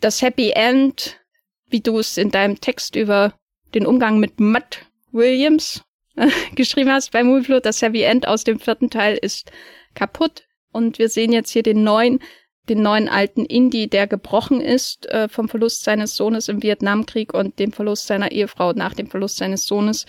das 0.00 0.22
Happy 0.22 0.50
End, 0.50 1.20
wie 1.68 1.80
du 1.80 1.98
es 1.98 2.16
in 2.16 2.30
deinem 2.30 2.60
Text 2.60 2.96
über 2.96 3.34
den 3.74 3.86
Umgang 3.86 4.18
mit 4.18 4.40
Matt 4.40 4.80
Williams 5.12 5.82
äh, 6.16 6.28
geschrieben 6.54 6.90
hast 6.90 7.12
bei 7.12 7.22
Movieflow, 7.22 7.60
das 7.60 7.82
Happy 7.82 8.02
End 8.02 8.26
aus 8.28 8.44
dem 8.44 8.58
vierten 8.58 8.90
Teil 8.90 9.16
ist 9.20 9.50
kaputt. 9.94 10.44
Und 10.72 10.98
wir 10.98 11.08
sehen 11.08 11.32
jetzt 11.32 11.50
hier 11.50 11.62
den 11.62 11.84
neuen, 11.84 12.20
den 12.68 12.82
neuen 12.82 13.08
alten 13.08 13.44
Indie, 13.44 13.88
der 13.88 14.06
gebrochen 14.06 14.60
ist 14.60 15.06
äh, 15.06 15.28
vom 15.28 15.48
Verlust 15.48 15.84
seines 15.84 16.16
Sohnes 16.16 16.48
im 16.48 16.62
Vietnamkrieg 16.62 17.34
und 17.34 17.58
dem 17.58 17.72
Verlust 17.72 18.06
seiner 18.06 18.32
Ehefrau 18.32 18.72
nach 18.72 18.94
dem 18.94 19.08
Verlust 19.08 19.36
seines 19.36 19.66
Sohnes. 19.66 20.06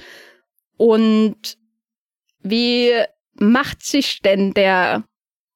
Und 0.78 1.58
wie 2.41 2.91
macht 3.36 3.84
sich 3.84 4.21
denn 4.21 4.54
der 4.54 5.04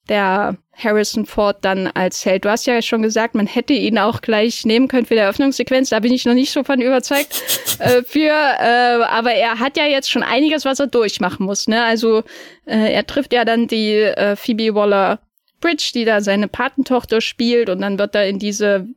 der 0.10 0.58
Harrison 0.74 1.26
Ford 1.26 1.58
dann 1.62 1.88
als 1.88 2.26
Held. 2.26 2.46
Du 2.46 2.50
hast 2.50 2.68
ja 2.68 2.82
schon 2.82 3.02
gesagt, 3.02 3.36
man 3.36 3.48
hätte 3.48 3.74
ihn 3.74 3.98
auch 3.98 4.22
gleich 4.22 4.66
nehmen 4.66 4.88
können 4.88 5.06
für 5.06 5.16
die 5.16 5.22
Eröffnungssequenz. 5.22 5.90
Da 5.90 6.00
bin 6.00 6.14
ich 6.14 6.26
noch 6.26 6.34
nicht 6.34 6.52
so 6.52 6.64
von 6.64 6.82
überzeugt. 6.82 7.42
äh, 7.80 8.04
für, 8.04 8.30
äh, 8.30 9.04
aber 9.04 9.34
er 9.34 9.60
hat 9.60 9.78
ja 9.78 9.86
jetzt 9.86 10.12
schon 10.12 10.24
einiges, 10.24 10.66
was 10.66 10.80
er 10.80 10.88
durchmachen 10.88 11.46
muss. 11.46 11.68
Ne? 11.68 11.84
Also 11.84 12.24
äh, 12.66 12.94
er 12.94 13.08
trifft 13.08 13.34
ja 13.34 13.44
dann 13.44 13.68
die 13.68 13.94
äh, 13.94 14.36
Phoebe 14.36 14.76
Waller 14.76 15.20
Bridge, 15.60 15.92
die 15.94 16.06
da 16.06 16.22
seine 16.22 16.48
Patentochter 16.48 17.22
spielt, 17.22 17.70
und 17.70 17.82
dann 17.82 17.98
wird 17.98 18.16
er 18.16 18.28
in 18.28 18.38
diese 18.40 18.88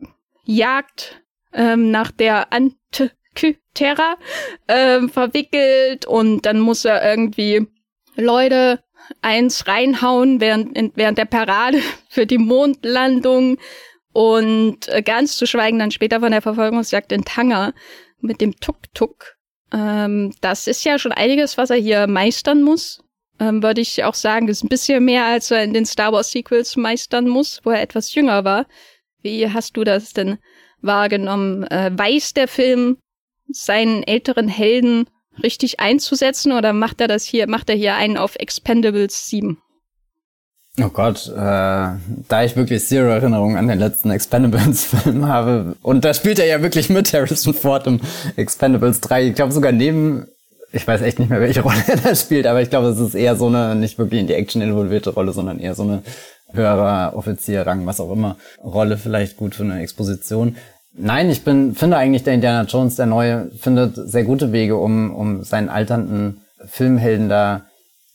Jagd 0.44 1.22
ähm, 1.52 1.90
nach 1.90 2.10
der 2.10 2.52
Antikythera 2.52 4.16
ähm, 4.68 5.08
verwickelt 5.08 6.06
und 6.06 6.42
dann 6.42 6.60
muss 6.60 6.84
er 6.84 7.02
irgendwie 7.08 7.66
Leute 8.16 8.80
eins 9.22 9.66
reinhauen 9.66 10.40
während, 10.40 10.96
während 10.96 11.18
der 11.18 11.24
Parade 11.24 11.80
für 12.08 12.26
die 12.26 12.38
Mondlandung 12.38 13.58
und 14.12 14.88
äh, 14.88 15.02
ganz 15.02 15.36
zu 15.36 15.46
schweigen 15.46 15.78
dann 15.78 15.90
später 15.90 16.20
von 16.20 16.32
der 16.32 16.42
Verfolgungsjagd 16.42 17.12
in 17.12 17.24
Tanger 17.24 17.74
mit 18.20 18.40
dem 18.40 18.58
Tuk-Tuk 18.58 19.36
Ähm, 19.72 20.34
das 20.40 20.66
ist 20.66 20.84
ja 20.84 20.98
schon 20.98 21.12
einiges, 21.12 21.56
was 21.56 21.70
er 21.70 21.76
hier 21.76 22.06
meistern 22.06 22.62
muss. 22.62 23.02
Ähm, 23.38 23.62
würde 23.62 23.80
ich 23.80 24.04
auch 24.04 24.14
sagen, 24.14 24.46
das 24.46 24.58
ist 24.58 24.64
ein 24.64 24.68
bisschen 24.68 25.04
mehr, 25.04 25.24
als 25.26 25.50
er 25.50 25.62
in 25.62 25.72
den 25.72 25.86
Star 25.86 26.12
Wars 26.12 26.30
Sequels 26.30 26.76
meistern 26.76 27.28
muss, 27.28 27.60
wo 27.64 27.70
er 27.70 27.80
etwas 27.80 28.14
jünger 28.14 28.44
war. 28.44 28.66
Wie 29.22 29.48
hast 29.48 29.76
du 29.76 29.84
das 29.84 30.12
denn 30.12 30.38
wahrgenommen? 30.82 31.62
Äh, 31.64 31.90
weiß 31.96 32.34
der 32.34 32.48
Film 32.48 32.98
seinen 33.48 34.02
älteren 34.02 34.48
Helden 34.48 35.08
richtig 35.42 35.80
einzusetzen 35.80 36.52
oder 36.52 36.72
macht 36.72 37.00
er 37.00 37.08
das 37.08 37.24
hier, 37.24 37.48
macht 37.48 37.68
er 37.70 37.76
hier 37.76 37.94
einen 37.94 38.16
auf 38.16 38.36
Expendables 38.36 39.28
7? 39.28 39.58
Oh 40.78 40.88
Gott, 40.88 41.28
äh, 41.28 41.36
da 41.36 42.44
ich 42.44 42.56
wirklich 42.56 42.86
zero 42.86 43.08
Erinnerung 43.08 43.56
an 43.56 43.68
den 43.68 43.78
letzten 43.78 44.10
Expendables-Film 44.10 45.26
habe, 45.26 45.76
und 45.82 46.04
da 46.04 46.14
spielt 46.14 46.38
er 46.38 46.46
ja 46.46 46.62
wirklich 46.62 46.88
mit 46.88 47.12
Harrison 47.12 47.54
Ford 47.54 47.86
im 47.86 48.00
Expendables 48.36 49.00
3, 49.00 49.28
ich 49.28 49.34
glaube 49.34 49.52
sogar 49.52 49.72
neben, 49.72 50.28
ich 50.72 50.86
weiß 50.86 51.02
echt 51.02 51.18
nicht 51.18 51.28
mehr, 51.28 51.40
welche 51.40 51.60
Rolle 51.62 51.82
er 51.86 51.96
da 51.96 52.14
spielt, 52.14 52.46
aber 52.46 52.62
ich 52.62 52.70
glaube, 52.70 52.88
es 52.88 52.98
ist 52.98 53.14
eher 53.14 53.36
so 53.36 53.48
eine, 53.48 53.74
nicht 53.74 53.98
wirklich 53.98 54.20
in 54.20 54.26
die 54.26 54.34
Action 54.34 54.62
involvierte 54.62 55.10
Rolle, 55.10 55.32
sondern 55.32 55.58
eher 55.58 55.74
so 55.74 55.82
eine 55.82 56.02
höherer 56.52 57.16
Offizierrang, 57.16 57.84
was 57.86 58.00
auch 58.00 58.12
immer, 58.12 58.36
Rolle 58.62 58.96
vielleicht 58.96 59.36
gut 59.36 59.54
für 59.54 59.64
eine 59.64 59.80
Exposition. 59.80 60.56
Nein, 60.92 61.30
ich 61.30 61.44
bin, 61.44 61.74
finde 61.74 61.96
eigentlich 61.96 62.24
der 62.24 62.34
Indiana 62.34 62.64
Jones, 62.64 62.96
der 62.96 63.06
Neue, 63.06 63.50
findet 63.58 63.94
sehr 63.94 64.24
gute 64.24 64.52
Wege, 64.52 64.76
um, 64.76 65.14
um 65.14 65.44
seinen 65.44 65.68
alternden 65.68 66.40
Filmhelden 66.66 67.28
da 67.28 67.62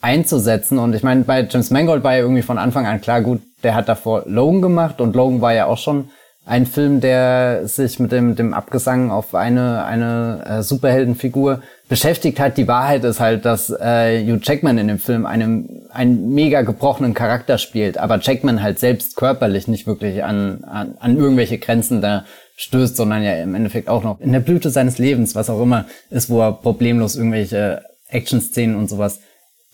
einzusetzen. 0.02 0.78
Und 0.78 0.94
ich 0.94 1.04
meine, 1.04 1.24
bei 1.24 1.48
James 1.50 1.72
Mangold 1.72 2.04
war 2.04 2.14
ja 2.14 2.20
irgendwie 2.20 2.42
von 2.42 2.58
Anfang 2.58 2.86
an 2.86 3.02
klar, 3.02 3.22
gut, 3.22 3.42
der 3.64 3.76
hat 3.76 3.90
davor 3.90 4.24
Logan 4.28 4.62
gemacht 4.62 5.02
und 5.02 5.16
Logan 5.16 5.42
war 5.42 5.54
ja 5.54 5.66
auch 5.66 5.78
schon 5.78 6.10
ein 6.46 6.68
Film, 6.68 7.02
der 7.02 7.68
sich 7.68 8.00
mit 8.00 8.12
dem, 8.12 8.36
dem 8.36 8.54
Abgesang 8.54 9.10
auf 9.10 9.34
eine, 9.34 9.84
eine 9.86 10.44
äh, 10.46 10.62
Superheldenfigur 10.62 11.62
beschäftigt 11.90 12.40
hat. 12.40 12.58
Die 12.58 12.68
Wahrheit 12.68 13.04
ist 13.04 13.20
halt, 13.20 13.46
dass 13.46 13.72
äh, 13.72 14.24
Hugh 14.24 14.40
Jackman 14.44 14.78
in 14.78 14.88
dem 14.88 15.00
Film 15.00 15.26
einem, 15.26 15.68
einen 15.90 16.36
mega 16.36 16.62
gebrochenen 16.62 17.16
Charakter 17.16 17.58
spielt, 17.58 17.98
aber 17.98 18.20
Jackman 18.22 18.62
halt 18.62 18.78
selbst 18.78 19.16
körperlich 19.16 19.68
nicht 19.68 19.88
wirklich 19.88 20.24
an, 20.24 20.64
an, 20.66 20.96
an 21.00 21.18
irgendwelche 21.18 21.58
Grenzen 21.58 22.02
da 22.02 22.26
stößt, 22.56 22.96
sondern 22.96 23.24
ja 23.24 23.36
im 23.36 23.56
Endeffekt 23.56 23.89
auch 23.89 24.04
noch 24.04 24.20
in 24.22 24.32
der 24.32 24.39
Blüte 24.39 24.70
seines 24.70 24.98
Lebens, 24.98 25.36
was 25.36 25.50
auch 25.50 25.62
immer 25.62 25.86
ist, 26.10 26.30
wo 26.30 26.41
er 26.41 26.54
problemlos 26.54 27.15
irgendwelche 27.15 27.84
Action-Szenen 28.10 28.76
und 28.76 28.89
sowas 28.89 29.20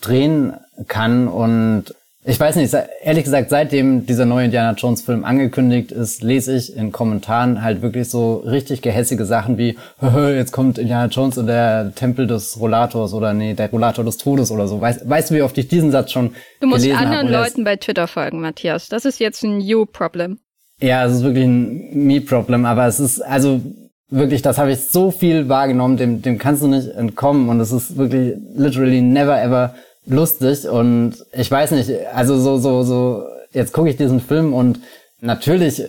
drehen 0.02 0.54
kann. 0.88 1.28
Und 1.28 1.94
ich 2.24 2.40
weiß 2.40 2.56
nicht, 2.56 2.76
ehrlich 3.04 3.24
gesagt, 3.24 3.50
seitdem 3.50 4.06
dieser 4.06 4.26
neue 4.26 4.46
Indiana 4.46 4.74
Jones 4.74 5.02
Film 5.02 5.26
angekündigt 5.26 5.92
ist, 5.92 6.24
lese 6.24 6.56
ich 6.56 6.76
in 6.76 6.92
Kommentaren 6.92 7.64
halt 7.64 7.82
wirklich 7.82 8.10
so 8.10 8.38
richtig 8.38 8.82
gehässige 8.82 9.26
Sachen 9.26 9.58
wie, 9.58 9.78
jetzt 10.02 10.52
kommt 10.52 10.78
Indiana 10.78 11.08
Jones 11.08 11.38
und 11.38 11.48
der 11.48 11.94
Tempel 11.96 12.28
des 12.28 12.60
Rollators 12.60 13.14
oder 13.14 13.34
nee, 13.34 13.54
der 13.54 13.70
Rollator 13.70 14.06
des 14.06 14.18
Todes 14.18 14.52
oder 14.52 14.68
so. 14.68 14.82
Weißt, 14.82 15.08
weißt 15.08 15.32
du, 15.32 15.36
wie 15.36 15.42
oft 15.44 15.58
ich 15.58 15.68
diesen 15.68 15.92
Satz 15.92 16.12
schon 16.12 16.36
Du 16.60 16.68
musst 16.68 16.90
anderen? 16.90 17.28
Leuten 17.28 17.64
bei 17.64 17.76
Twitter 17.76 18.08
folgen, 18.08 18.42
Matthias. 18.42 18.90
Das 18.90 19.06
ist 19.06 19.20
jetzt 19.20 19.44
ein 19.44 19.60
You-Problem. 19.60 20.40
Ja, 20.82 21.06
es 21.06 21.14
ist 21.14 21.24
wirklich 21.24 21.46
ein 21.46 22.08
Me-Problem, 22.08 22.66
aber 22.66 22.88
es 22.88 23.00
ist, 23.00 23.22
also 23.22 23.62
wirklich, 24.10 24.42
das 24.42 24.58
habe 24.58 24.72
ich 24.72 24.80
so 24.80 25.12
viel 25.12 25.48
wahrgenommen, 25.48 25.96
dem, 25.96 26.22
dem 26.24 26.40
kannst 26.40 26.64
du 26.64 26.68
nicht 26.68 26.90
entkommen 26.90 27.50
und 27.50 27.60
es 27.60 27.72
ist 27.72 27.98
wirklich 27.98 28.36
literally 28.56 29.02
never 29.02 29.42
ever 29.42 29.76
lustig 30.08 30.68
und 30.68 31.14
ich 31.34 31.52
weiß 31.52 31.72
nicht, 31.72 31.92
also 32.14 32.38
so, 32.38 32.58
so, 32.58 32.82
so, 32.82 33.24
jetzt 33.54 33.74
gucke 33.74 33.90
ich 33.90 33.98
diesen 33.98 34.20
Film 34.20 34.54
und 34.54 34.80
natürlich 35.22 35.84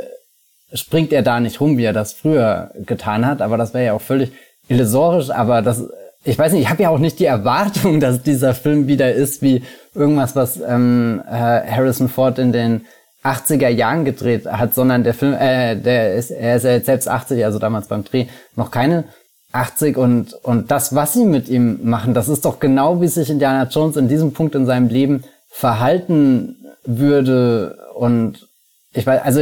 springt 0.75 1.13
er 1.13 1.23
da 1.23 1.41
nicht 1.41 1.61
rum, 1.61 1.79
wie 1.79 1.85
er 1.85 1.95
das 1.95 2.13
früher 2.13 2.71
getan 2.87 3.27
hat, 3.27 3.41
aber 3.41 3.57
das 3.57 3.73
wäre 3.73 3.87
ja 3.87 3.93
auch 3.95 4.01
völlig 4.03 4.31
illusorisch, 4.69 5.31
aber 5.31 5.63
das, 5.63 5.85
ich 6.25 6.39
weiß 6.39 6.53
nicht, 6.53 6.63
ich 6.63 6.71
habe 6.71 6.83
ja 6.83 6.91
auch 6.91 6.99
nicht 6.99 7.19
die 7.19 7.25
Erwartung, 7.25 7.99
dass 8.01 8.23
dieser 8.23 8.53
Film 8.53 8.89
wieder 8.89 9.11
ist 9.13 9.41
wie 9.41 9.63
irgendwas, 9.95 10.37
was 10.37 10.61
ähm, 10.61 11.23
Harrison 11.27 12.11
Ford 12.11 12.39
in 12.39 12.53
den 12.53 12.83
80er 13.23 13.69
Jahren 13.69 14.05
gedreht 14.05 14.47
hat, 14.47 14.75
sondern 14.75 15.05
der 15.05 15.15
Film, 15.15 15.35
äh, 15.35 15.77
der 15.77 16.15
ist, 16.15 16.31
er 16.31 16.57
ist 16.57 16.65
ja 16.65 16.73
jetzt 16.73 16.87
selbst 16.87 17.09
80, 17.09 17.45
also 17.45 17.59
damals 17.59 17.87
beim 17.87 18.05
Dreh, 18.05 18.27
noch 18.57 18.71
keine 18.71 19.05
80 19.53 19.97
und, 19.97 20.35
und 20.43 20.71
das, 20.71 20.95
was 20.95 21.13
sie 21.13 21.25
mit 21.25 21.49
ihm 21.49 21.81
machen, 21.83 22.15
das 22.15 22.29
ist 22.29 22.45
doch 22.45 22.59
genau, 22.59 23.01
wie 23.01 23.09
sich 23.09 23.31
Indiana 23.31 23.69
Jones 23.71 23.97
in 23.97 24.09
diesem 24.09 24.33
Punkt 24.33 24.55
in 24.55 24.67
seinem 24.67 24.89
Leben 24.89 25.25
verhalten 25.51 26.57
würde 26.85 27.79
und 27.95 28.49
ich 28.95 29.07
weiß, 29.07 29.23
also 29.23 29.41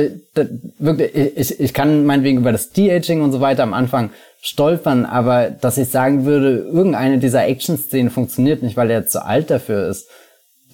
wirklich, 0.79 1.15
ich, 1.15 1.61
ich 1.61 1.75
kann 1.75 2.05
meinetwegen 2.05 2.39
über 2.39 2.53
das 2.53 2.71
De-Aging 2.71 3.21
und 3.21 3.33
so 3.33 3.41
weiter 3.41 3.63
am 3.65 3.75
Anfang 3.75 4.11
stolpern, 4.41 5.05
aber 5.05 5.51
dass 5.51 5.79
ich 5.79 5.89
sagen 5.89 6.25
würde, 6.25 6.59
irgendeine 6.59 7.19
dieser 7.19 7.47
Action-Szenen 7.47 8.11
funktioniert 8.11 8.63
nicht, 8.63 8.77
weil 8.77 8.91
er 8.91 9.07
zu 9.07 9.25
alt 9.25 9.51
dafür 9.51 9.89
ist, 9.89 10.09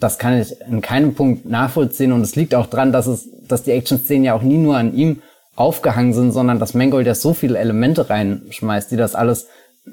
das 0.00 0.18
kann 0.18 0.38
ich 0.38 0.60
in 0.60 0.80
keinem 0.80 1.14
Punkt 1.14 1.48
nachvollziehen 1.48 2.12
und 2.12 2.20
es 2.20 2.36
liegt 2.36 2.54
auch 2.54 2.66
dran, 2.66 2.92
dass 2.92 3.06
es, 3.06 3.28
dass 3.48 3.62
die 3.62 3.72
Action-Szenen 3.72 4.24
ja 4.24 4.34
auch 4.34 4.42
nie 4.42 4.58
nur 4.58 4.76
an 4.76 4.94
ihm 4.94 5.22
aufgehangen 5.54 6.12
sind, 6.12 6.32
sondern 6.32 6.58
dass 6.58 6.74
Mangold 6.74 7.06
ja 7.06 7.14
so 7.14 7.32
viele 7.32 7.58
Elemente 7.58 8.10
reinschmeißt, 8.10 8.90
die 8.90 8.96
das 8.96 9.14
alles 9.14 9.48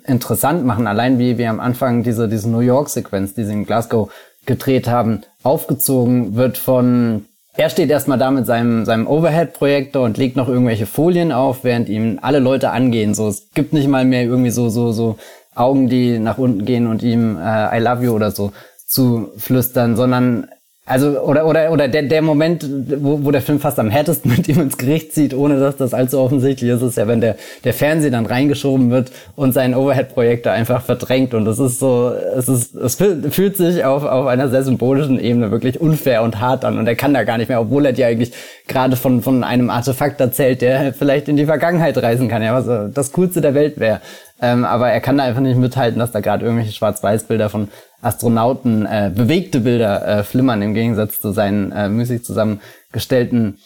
interessant 0.05 0.65
machen. 0.65 0.87
Allein 0.87 1.19
wie 1.19 1.37
wir 1.37 1.49
am 1.49 1.61
Anfang 1.61 2.03
diese, 2.03 2.27
diese 2.27 2.49
New 2.49 2.59
York-Sequenz, 2.59 3.33
die 3.33 3.45
sie 3.45 3.53
in 3.53 3.65
Glasgow 3.65 4.11
gedreht 4.45 4.89
haben, 4.89 5.21
aufgezogen 5.43 6.35
wird 6.35 6.57
von, 6.57 7.25
er 7.55 7.69
steht 7.69 7.89
erstmal 7.89 8.17
da 8.17 8.29
mit 8.31 8.45
seinem, 8.45 8.83
seinem 8.83 9.07
Overhead-Projektor 9.07 10.03
und 10.03 10.17
legt 10.17 10.35
noch 10.35 10.49
irgendwelche 10.49 10.85
Folien 10.85 11.31
auf, 11.31 11.63
während 11.63 11.87
ihm 11.87 12.19
alle 12.21 12.39
Leute 12.39 12.71
angehen. 12.71 13.13
So, 13.13 13.29
es 13.29 13.47
gibt 13.53 13.71
nicht 13.71 13.87
mal 13.87 14.03
mehr 14.03 14.23
irgendwie 14.23 14.49
so, 14.49 14.67
so, 14.67 14.91
so 14.91 15.17
Augen, 15.55 15.87
die 15.87 16.19
nach 16.19 16.39
unten 16.39 16.65
gehen 16.65 16.87
und 16.87 17.03
ihm 17.03 17.37
äh, 17.37 17.77
I 17.77 17.79
love 17.79 18.03
you 18.03 18.11
oder 18.11 18.31
so 18.31 18.51
zu 18.93 19.31
flüstern, 19.37 19.95
sondern 19.95 20.47
also, 20.85 21.21
oder, 21.21 21.45
oder, 21.45 21.71
oder 21.71 21.87
der, 21.87 22.03
der 22.03 22.21
Moment, 22.21 22.65
wo, 22.97 23.23
wo 23.23 23.31
der 23.31 23.41
Film 23.41 23.61
fast 23.61 23.79
am 23.79 23.89
härtesten 23.89 24.29
mit 24.35 24.49
ihm 24.49 24.59
ins 24.59 24.77
Gericht 24.77 25.13
zieht, 25.13 25.33
ohne 25.33 25.57
dass 25.57 25.77
das 25.77 25.93
allzu 25.93 26.19
offensichtlich 26.19 26.71
ist, 26.71 26.81
ist 26.81 26.97
ja, 26.97 27.07
wenn 27.07 27.21
der, 27.21 27.37
der 27.63 27.73
Fernseher 27.73 28.11
dann 28.11 28.25
reingeschoben 28.25 28.91
wird 28.91 29.09
und 29.37 29.53
sein 29.53 29.75
Overhead-Projektor 29.75 30.51
einfach 30.51 30.83
verdrängt. 30.83 31.33
Und 31.33 31.45
das 31.45 31.57
ist 31.57 31.79
so, 31.79 32.11
es 32.35 32.49
ist, 32.49 32.75
es 32.75 32.95
fühlt 32.95 33.55
sich 33.55 33.85
auf, 33.85 34.03
auf 34.03 34.27
einer 34.27 34.49
sehr 34.49 34.63
symbolischen 34.63 35.21
Ebene 35.21 35.51
wirklich 35.51 35.79
unfair 35.79 36.21
und 36.21 36.41
hart 36.41 36.65
an. 36.65 36.77
Und 36.77 36.85
er 36.85 36.97
kann 36.97 37.13
da 37.13 37.23
gar 37.23 37.37
nicht 37.37 37.47
mehr, 37.47 37.61
obwohl 37.61 37.85
er 37.85 37.93
dir 37.93 38.07
eigentlich 38.07 38.33
gerade 38.67 38.97
von, 38.97 39.21
von 39.21 39.45
einem 39.45 39.69
Artefakt 39.69 40.19
erzählt, 40.19 40.61
der 40.61 40.93
vielleicht 40.93 41.29
in 41.29 41.37
die 41.37 41.45
Vergangenheit 41.45 41.97
reisen 41.97 42.27
kann, 42.27 42.43
ja, 42.43 42.53
was 42.53 42.93
das 42.93 43.13
Coolste 43.13 43.39
der 43.39 43.53
Welt 43.53 43.79
wäre. 43.79 44.01
Ähm, 44.41 44.65
aber 44.65 44.89
er 44.89 44.99
kann 44.99 45.17
da 45.17 45.23
einfach 45.23 45.39
nicht 45.39 45.57
mithalten, 45.57 45.99
dass 45.99 46.11
da 46.11 46.19
gerade 46.19 46.43
irgendwelche 46.43 46.73
Schwarz-Weiß-Bilder 46.73 47.49
von 47.49 47.69
Astronauten, 48.03 48.85
äh, 48.85 49.11
bewegte 49.13 49.61
Bilder 49.61 50.05
äh, 50.07 50.23
flimmern 50.23 50.61
im 50.61 50.73
Gegensatz 50.73 51.21
zu 51.21 51.31
seinen 51.31 51.71
äh, 51.71 51.89
müßig 51.89 52.23
zusammengestellten 52.23 53.57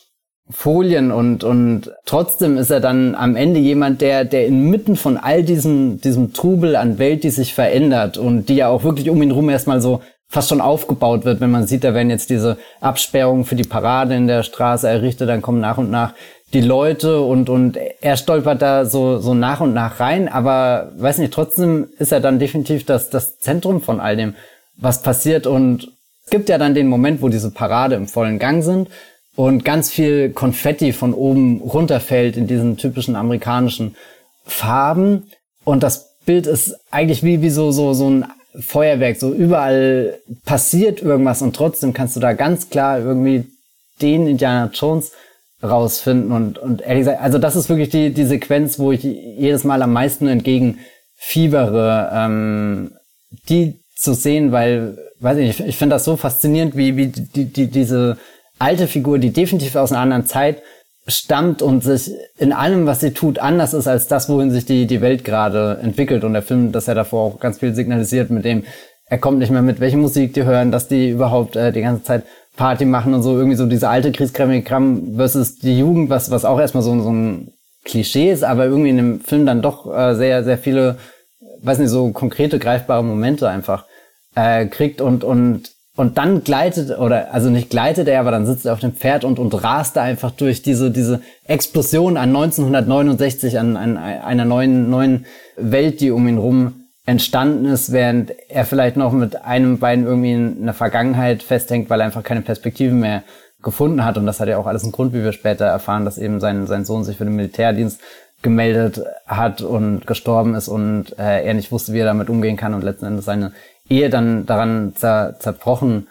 Folien 0.50 1.12
und 1.12 1.43
und 1.43 1.91
trotzdem 2.06 2.58
ist 2.58 2.69
er 2.69 2.80
dann 2.80 3.15
am 3.15 3.36
Ende 3.36 3.60
jemand, 3.60 4.00
der 4.00 4.23
der 4.23 4.47
inmitten 4.47 4.95
von 4.95 5.17
all 5.17 5.43
diesem 5.43 6.00
diesem 6.00 6.32
Trubel 6.32 6.78
an 6.78 7.00
Welt, 7.00 7.26
die 7.26 7.32
sich 7.32 7.54
verändert 7.54 8.17
und 8.17 8.47
die 8.47 8.56
ja 8.56 8.69
auch 8.69 8.86
wirklich 8.86 9.10
um 9.10 9.21
ihn 9.21 9.32
rum 9.32 9.50
erstmal 9.50 9.82
so 9.82 10.02
fast 10.30 10.50
schon 10.50 10.62
aufgebaut 10.62 11.26
wird, 11.26 11.39
wenn 11.41 11.52
man 11.52 11.67
sieht, 11.67 11.84
da 11.84 11.93
werden 11.93 12.10
jetzt 12.10 12.30
diese 12.30 12.58
Absperrungen 12.82 13.45
für 13.45 13.56
die 13.56 13.63
Parade 13.63 14.15
in 14.15 14.28
der 14.28 14.43
Straße 14.43 14.88
errichtet, 14.88 15.30
dann 15.30 15.41
kommen 15.41 15.62
nach 15.62 15.78
und 15.78 15.89
nach 15.89 16.13
die 16.53 16.62
Leute 16.62 17.21
und, 17.21 17.49
und 17.49 17.77
er 18.01 18.15
stolpert 18.15 18.62
da 18.62 18.86
so, 18.86 19.19
so 19.19 19.33
nach 19.33 19.60
und 19.60 19.73
nach 19.73 19.99
rein, 19.99 20.29
aber 20.29 20.91
weiß 20.97 21.17
nicht, 21.17 21.33
trotzdem 21.33 21.88
ist 21.99 22.12
er 22.12 22.21
dann 22.21 22.39
definitiv 22.39 22.86
das, 22.86 23.10
das 23.10 23.39
Zentrum 23.39 23.81
von 23.81 23.99
all 23.99 24.15
dem, 24.15 24.36
was 24.77 25.01
passiert. 25.01 25.45
Und 25.45 25.91
es 26.23 26.31
gibt 26.31 26.47
ja 26.47 26.57
dann 26.57 26.73
den 26.73 26.88
Moment, 26.88 27.21
wo 27.21 27.29
diese 27.29 27.51
Parade 27.51 27.95
im 27.95 28.07
vollen 28.07 28.39
Gang 28.39 28.63
sind 28.63 28.89
und 29.36 29.65
ganz 29.65 29.91
viel 29.91 30.29
Konfetti 30.29 30.93
von 30.93 31.13
oben 31.13 31.62
runterfällt 31.62 32.38
in 32.38 32.47
diesen 32.47 32.77
typischen 32.77 33.17
amerikanischen 33.17 33.95
Farben. 34.45 35.29
Und 35.65 35.83
das 35.83 36.15
Bild 36.25 36.47
ist 36.47 36.77
eigentlich 36.91 37.23
wie, 37.23 37.41
wie 37.41 37.49
so, 37.49 37.71
so, 37.71 37.93
so 37.93 38.10
ein 38.10 38.25
Feuerwerk, 38.60 39.17
so 39.17 39.33
überall 39.33 40.17
passiert 40.45 41.01
irgendwas 41.01 41.41
und 41.41 41.55
trotzdem 41.55 41.93
kannst 41.93 42.15
du 42.15 42.19
da 42.19 42.33
ganz 42.33 42.69
klar 42.69 42.99
irgendwie 42.99 43.45
den 44.01 44.27
Indiana 44.27 44.71
Jones 44.73 45.12
rausfinden 45.63 46.32
und, 46.32 46.60
und 46.60 46.82
ehrlich 46.82 47.02
gesagt, 47.02 47.22
also 47.22 47.39
das 47.39 47.56
ist 47.56 47.70
wirklich 47.70 47.89
die, 47.89 48.12
die 48.12 48.26
Sequenz, 48.26 48.78
wo 48.78 48.91
ich 48.91 49.04
jedes 49.04 49.63
Mal 49.63 49.82
am 49.82 49.91
meisten 49.93 50.28
entgegenfiebere, 50.28 52.12
ähm, 52.13 52.91
die 53.50 53.80
zu 53.96 54.13
sehen, 54.13 54.52
weil, 54.52 54.98
weiß 55.20 55.38
ich, 55.39 55.60
ich 55.60 55.78
finde 55.78 55.96
das 55.96 56.06
so 56.06 56.15
faszinierend, 56.15 56.78
wie, 56.78 56.96
wie 56.96 57.08
die, 57.08 57.46
die, 57.46 57.67
diese 57.67 58.17
alte 58.60 58.88
Figur, 58.88 59.17
die 59.17 59.32
definitiv 59.32 59.76
aus 59.76 59.91
einer 59.91 60.02
anderen 60.02 60.28
Zeit 60.28 60.62
stammt 61.08 61.62
und 61.62 61.84
sich 61.84 62.12
in 62.38 62.54
allem, 62.54 62.86
was 62.86 63.00
sie 63.00 63.12
tut, 63.12 63.39
anders 63.39 63.74
ist 63.74 63.88
als 63.88 64.08
das, 64.08 64.30
wohin 64.30 64.52
sich 64.52 64.65
die, 64.65 64.86
die 64.86 65.02
Welt 65.02 65.24
gerade 65.24 65.80
entwickelt. 65.82 66.24
Und 66.24 66.34
der 66.34 66.41
Film, 66.43 66.72
das 66.72 66.86
ja 66.86 66.93
davor 66.93 67.24
auch 67.24 67.39
ganz 67.39 67.60
viel 67.60 67.74
signalisiert, 67.74 68.30
mit 68.30 68.46
dem 68.46 68.63
er 69.10 69.17
kommt 69.17 69.39
nicht 69.39 69.52
mehr 69.52 69.62
mit, 69.62 69.80
welche 69.80 69.96
Musik 69.96 70.34
die 70.34 70.43
hören, 70.43 70.72
dass 70.72 70.89
die 70.89 71.10
überhaupt 71.10 71.56
äh, 71.56 71.72
die 71.72 71.82
ganze 71.82 72.04
Zeit 72.04 72.24
Party 72.58 72.84
machen 72.84 73.13
und 73.13 73.24
so, 73.24 73.38
irgendwie 73.38 73.56
so 73.56 73.65
diese 73.65 73.88
alte 73.88 74.12
Kriegskram 74.12 75.15
versus 75.15 75.56
die 75.60 75.80
Jugend, 75.80 76.10
was, 76.10 76.30
was 76.32 76.43
auch 76.43 76.60
erstmal 76.60 76.84
so, 76.84 77.00
so 77.02 77.12
ein 77.12 77.54
Klischee 77.86 78.30
ist, 78.30 78.43
aber 78.43 78.65
irgendwie 78.65 78.89
in 78.89 78.98
dem 78.98 79.22
Film 79.22 79.46
dann 79.46 79.62
doch 79.62 79.88
äh, 79.96 80.15
sehr, 80.15 80.43
sehr 80.43 80.58
viele 80.58 80.98
weiß 81.62 81.80
nicht, 81.80 81.89
so 81.89 82.12
konkrete, 82.12 82.60
greifbare 82.60 83.04
Momente 83.04 83.50
einfach 83.50 83.86
äh, 84.36 84.65
kriegt 84.65 85.02
und, 85.02 85.24
und 85.24 85.72
und 85.96 86.20
dann 86.20 86.43
gleitet, 86.43 86.96
oder 87.00 87.34
also 87.34 87.50
nicht 87.50 87.72
gleitet 87.72 88.08
er, 88.08 88.20
aber 88.20 88.30
dann 88.30 88.46
sitzt 88.46 88.67
er 88.67 88.74
auf 88.74 88.80
dem 88.80 88.93
Pferd 88.93 89.24
und, 89.24 89.39
und 89.39 89.52
rast 89.63 89.96
da 89.96 90.04
einfach 90.04 90.30
durch 90.30 90.62
diese, 90.62 90.91
diese 90.91 91.22
Explosion 91.46 92.17
an 92.17 92.30
1969, 92.36 93.58
an, 93.58 93.76
an 93.76 93.98
einer 93.98 94.46
neuen, 94.46 94.91
neuen 94.91 95.26
Welt, 95.56 96.00
die 96.00 96.12
um 96.12 96.28
ihn 96.28 96.38
rum 96.38 96.87
entstanden 97.08 97.65
ist, 97.65 97.93
während 97.93 98.34
er 98.50 98.65
vielleicht 98.65 98.98
noch 98.98 99.13
mit 99.13 99.41
einem 99.43 99.80
Bein 99.80 100.04
irgendwie 100.04 100.34
in 100.34 100.65
der 100.65 100.74
Vergangenheit 100.74 101.41
festhängt, 101.41 101.89
weil 101.89 102.02
er 102.02 102.06
einfach 102.06 102.22
keine 102.22 102.41
Perspektive 102.41 102.93
mehr 102.93 103.24
gefunden 103.63 104.04
hat. 104.04 104.17
Und 104.17 104.26
das 104.26 104.41
hat 104.41 104.50
ja 104.50 104.58
auch 104.58 104.67
alles 104.67 104.84
einen 104.84 104.91
Grund, 104.91 105.13
wie 105.13 105.24
wir 105.24 105.32
später 105.32 105.65
erfahren, 105.65 106.04
dass 106.04 106.17
eben 106.17 106.41
sein, 106.41 106.67
sein 106.67 106.84
Sohn 106.84 107.06
sich 107.06 107.17
für 107.17 107.24
den 107.24 107.38
Militärdienst 107.38 108.02
gemeldet 108.41 109.02
hat 109.26 109.62
und 109.62 110.06
gestorben 110.06 110.54
ist 110.54 110.67
und 110.67 111.17
äh, 111.17 111.46
er 111.46 111.54
nicht 111.54 111.72
wusste, 111.72 111.93
wie 111.93 112.00
er 112.00 112.06
damit 112.06 112.30
umgehen 112.30 112.58
kann 112.58 112.74
und 112.74 112.84
letzten 112.84 113.06
Endes 113.06 113.26
seine 113.26 113.54
Ehe 113.89 114.10
dann 114.10 114.46
daran 114.46 114.93
zer 114.96 115.38
zerbrochen 115.39 116.08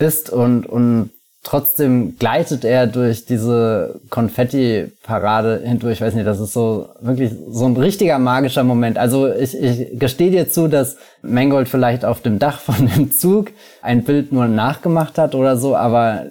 ist 0.00 0.30
und, 0.30 0.66
und 0.66 1.10
trotzdem 1.42 2.16
gleitet 2.18 2.64
er 2.64 2.86
durch 2.86 3.24
diese 3.24 4.00
Konfetti-Parade 4.10 5.62
hindurch. 5.64 5.94
Ich 5.94 6.00
weiß 6.00 6.14
nicht, 6.14 6.26
das 6.26 6.38
ist 6.38 6.52
so 6.52 6.90
wirklich 7.00 7.32
so 7.50 7.64
ein 7.64 7.76
richtiger 7.76 8.18
magischer 8.18 8.62
Moment. 8.62 8.98
Also 8.98 9.32
ich, 9.32 9.54
ich 9.60 9.98
gestehe 9.98 10.30
dir 10.30 10.50
zu, 10.50 10.68
dass 10.68 10.96
Mangold 11.22 11.68
vielleicht 11.68 12.04
auf 12.04 12.20
dem 12.20 12.38
Dach 12.38 12.60
von 12.60 12.86
dem 12.94 13.10
Zug 13.12 13.52
ein 13.80 14.04
Bild 14.04 14.32
nur 14.32 14.48
nachgemacht 14.48 15.16
hat 15.16 15.34
oder 15.34 15.56
so, 15.56 15.76
aber 15.76 16.26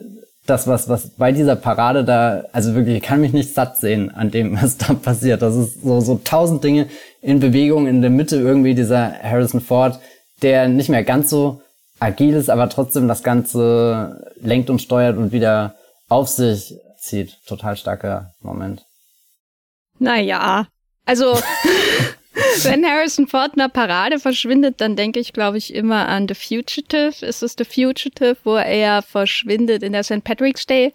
das, 0.46 0.68
was, 0.68 0.90
was 0.90 1.10
bei 1.10 1.32
dieser 1.32 1.56
Parade 1.56 2.04
da, 2.04 2.44
also 2.52 2.74
wirklich, 2.76 2.98
ich 2.98 3.04
kann 3.04 3.22
mich 3.22 3.34
nicht 3.34 3.54
satt 3.54 3.78
sehen 3.78 4.12
an 4.12 4.32
dem, 4.32 4.58
was 4.62 4.78
da 4.78 4.94
passiert. 4.94 5.42
Das 5.42 5.56
ist 5.56 5.84
so, 5.84 6.02
so 6.02 6.20
tausend 6.24 6.64
Dinge 6.64 6.88
in 7.22 7.40
Bewegung 7.40 7.88
in 7.88 8.02
der 8.02 8.12
Mitte 8.12 8.38
irgendwie 8.38 8.76
dieser 8.76 9.12
Harrison 9.22 9.62
Ford, 9.62 10.00
der 10.42 10.68
nicht 10.68 10.90
mehr 10.90 11.04
ganz 11.04 11.30
so 11.30 11.62
agil 12.00 12.36
ist, 12.36 12.50
aber 12.50 12.70
trotzdem 12.70 13.08
das 13.08 13.24
Ganze 13.24 14.34
lenkt 14.42 14.70
und 14.70 14.82
steuert 14.82 15.18
und 15.18 15.32
wieder 15.32 15.76
auf 16.08 16.28
sich 16.28 16.74
zieht. 16.98 17.38
Total 17.46 17.76
starker 17.78 18.34
Moment. 18.42 18.84
Naja, 20.00 20.68
also 21.06 21.38
wenn 22.64 22.86
Harrison 22.86 23.28
Ford 23.28 23.54
in 23.54 23.60
der 23.60 23.70
Parade 23.70 24.20
verschwindet, 24.20 24.80
dann 24.82 24.96
denke 24.96 25.20
ich, 25.20 25.34
glaube 25.34 25.58
ich, 25.58 25.74
immer 25.74 26.08
an 26.08 26.28
The 26.28 26.36
Fugitive. 26.36 27.26
Ist 27.26 27.44
es 27.44 27.56
The 27.58 27.66
Fugitive, 27.66 28.38
wo 28.44 28.56
er 28.56 29.02
verschwindet 29.02 29.84
in 29.84 29.94
der 29.94 30.04
St. 30.04 30.24
Patrick's 30.24 30.66
Day 30.66 30.94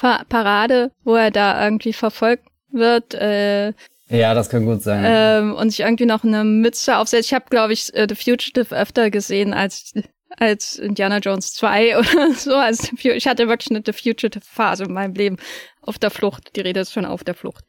Parade, 0.00 0.92
wo 1.04 1.16
er 1.16 1.30
da 1.30 1.64
irgendwie 1.64 1.92
verfolgt 1.92 2.44
wird. 2.70 3.14
Äh, 3.14 3.72
ja, 4.10 4.32
das 4.32 4.48
kann 4.48 4.64
gut 4.64 4.82
sein. 4.82 5.02
Ähm, 5.04 5.54
und 5.54 5.70
sich 5.70 5.80
irgendwie 5.80 6.06
noch 6.06 6.24
eine 6.24 6.44
Mütze 6.44 6.96
aufsetzt. 6.96 7.26
Ich 7.26 7.34
habe, 7.34 7.46
glaube 7.50 7.72
ich, 7.72 7.92
äh, 7.94 8.06
The 8.08 8.14
Fugitive 8.14 8.74
öfter 8.74 9.10
gesehen 9.10 9.52
als 9.52 9.92
als 10.36 10.78
Indiana 10.78 11.18
Jones 11.18 11.54
2 11.54 11.98
oder 11.98 12.32
so. 12.32 12.54
Also 12.54 12.88
ich 13.02 13.26
hatte 13.26 13.48
wirklich 13.48 13.70
eine 13.70 13.82
The 13.84 13.92
Fugitive 13.92 14.44
Phase 14.44 14.84
in 14.84 14.92
meinem 14.92 15.14
Leben 15.14 15.36
auf 15.82 15.98
der 15.98 16.10
Flucht. 16.10 16.54
Die 16.56 16.60
Rede 16.60 16.80
ist 16.80 16.92
schon 16.92 17.04
auf 17.04 17.24
der 17.24 17.34
Flucht. 17.34 17.64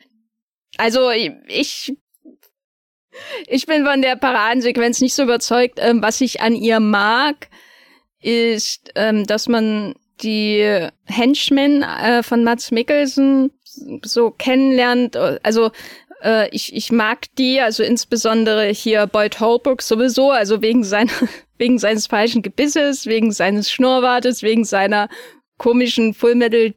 Also 0.77 1.09
ich 1.11 1.93
ich 3.47 3.65
bin 3.65 3.85
von 3.85 4.01
der 4.01 4.15
Paradensequenz 4.15 5.01
nicht 5.01 5.13
so 5.13 5.23
überzeugt. 5.23 5.79
Ähm, 5.81 6.01
was 6.01 6.21
ich 6.21 6.41
an 6.41 6.55
ihr 6.55 6.79
mag, 6.79 7.49
ist, 8.21 8.91
ähm, 8.95 9.25
dass 9.25 9.47
man 9.47 9.95
die 10.21 10.87
Henchmen 11.05 11.81
äh, 11.81 12.23
von 12.23 12.43
Mats 12.43 12.71
Mikkelsen 12.71 13.51
so 14.03 14.31
kennenlernt. 14.31 15.15
Also 15.15 15.71
äh, 16.23 16.49
ich, 16.49 16.75
ich 16.75 16.91
mag 16.91 17.25
die, 17.37 17.59
also 17.59 17.83
insbesondere 17.83 18.67
hier 18.67 19.07
Boyd 19.07 19.39
Holbrook 19.39 19.81
sowieso, 19.81 20.31
also 20.31 20.61
wegen 20.61 20.83
seiner, 20.83 21.11
wegen 21.57 21.79
seines 21.79 22.07
falschen 22.07 22.41
Gebisses, 22.41 23.05
wegen 23.05 23.31
seines 23.31 23.71
Schnurrbartes, 23.71 24.43
wegen 24.43 24.65
seiner 24.65 25.09
komischen 25.57 26.13
Full 26.13 26.35
Metal 26.35 26.73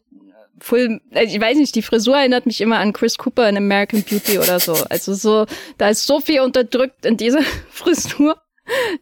Full, 0.60 1.00
also 1.12 1.34
ich 1.34 1.40
weiß 1.40 1.58
nicht, 1.58 1.74
die 1.74 1.82
Frisur 1.82 2.16
erinnert 2.16 2.46
mich 2.46 2.60
immer 2.60 2.78
an 2.78 2.92
Chris 2.92 3.18
Cooper 3.18 3.48
in 3.48 3.56
American 3.56 4.04
Beauty 4.04 4.38
oder 4.38 4.60
so. 4.60 4.76
Also 4.90 5.12
so, 5.14 5.46
da 5.76 5.88
ist 5.88 6.06
so 6.06 6.20
viel 6.20 6.40
unterdrückt 6.40 7.04
in 7.04 7.16
dieser 7.16 7.42
Frisur, 7.68 8.40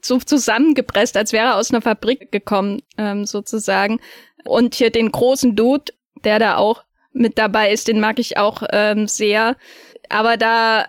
so 0.00 0.18
zusammengepresst, 0.18 1.18
als 1.18 1.35
wäre 1.35 1.48
er 1.48 1.57
aus 1.57 1.70
einer 1.70 1.83
Fabrik 1.83 2.33
gekommen, 2.33 2.81
ähm, 2.96 3.26
sozusagen. 3.26 4.00
Und 4.46 4.74
hier 4.74 4.88
den 4.88 5.12
großen 5.12 5.55
Dude, 5.55 5.92
der 6.24 6.38
da 6.38 6.57
auch 6.57 6.83
mit 7.12 7.38
dabei 7.38 7.72
ist, 7.72 7.88
den 7.88 8.00
mag 8.00 8.18
ich 8.18 8.38
auch 8.38 8.62
ähm, 8.70 9.07
sehr 9.07 9.57
aber 10.11 10.37
da 10.37 10.87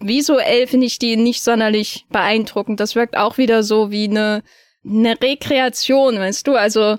visuell 0.00 0.66
finde 0.66 0.86
ich 0.86 0.98
die 0.98 1.16
nicht 1.16 1.42
sonderlich 1.42 2.06
beeindruckend. 2.10 2.80
Das 2.80 2.94
wirkt 2.94 3.16
auch 3.16 3.38
wieder 3.38 3.62
so 3.62 3.90
wie 3.90 4.08
eine, 4.08 4.42
eine 4.84 5.20
Rekreation, 5.20 6.18
weißt 6.18 6.46
du? 6.46 6.56
Also 6.56 6.98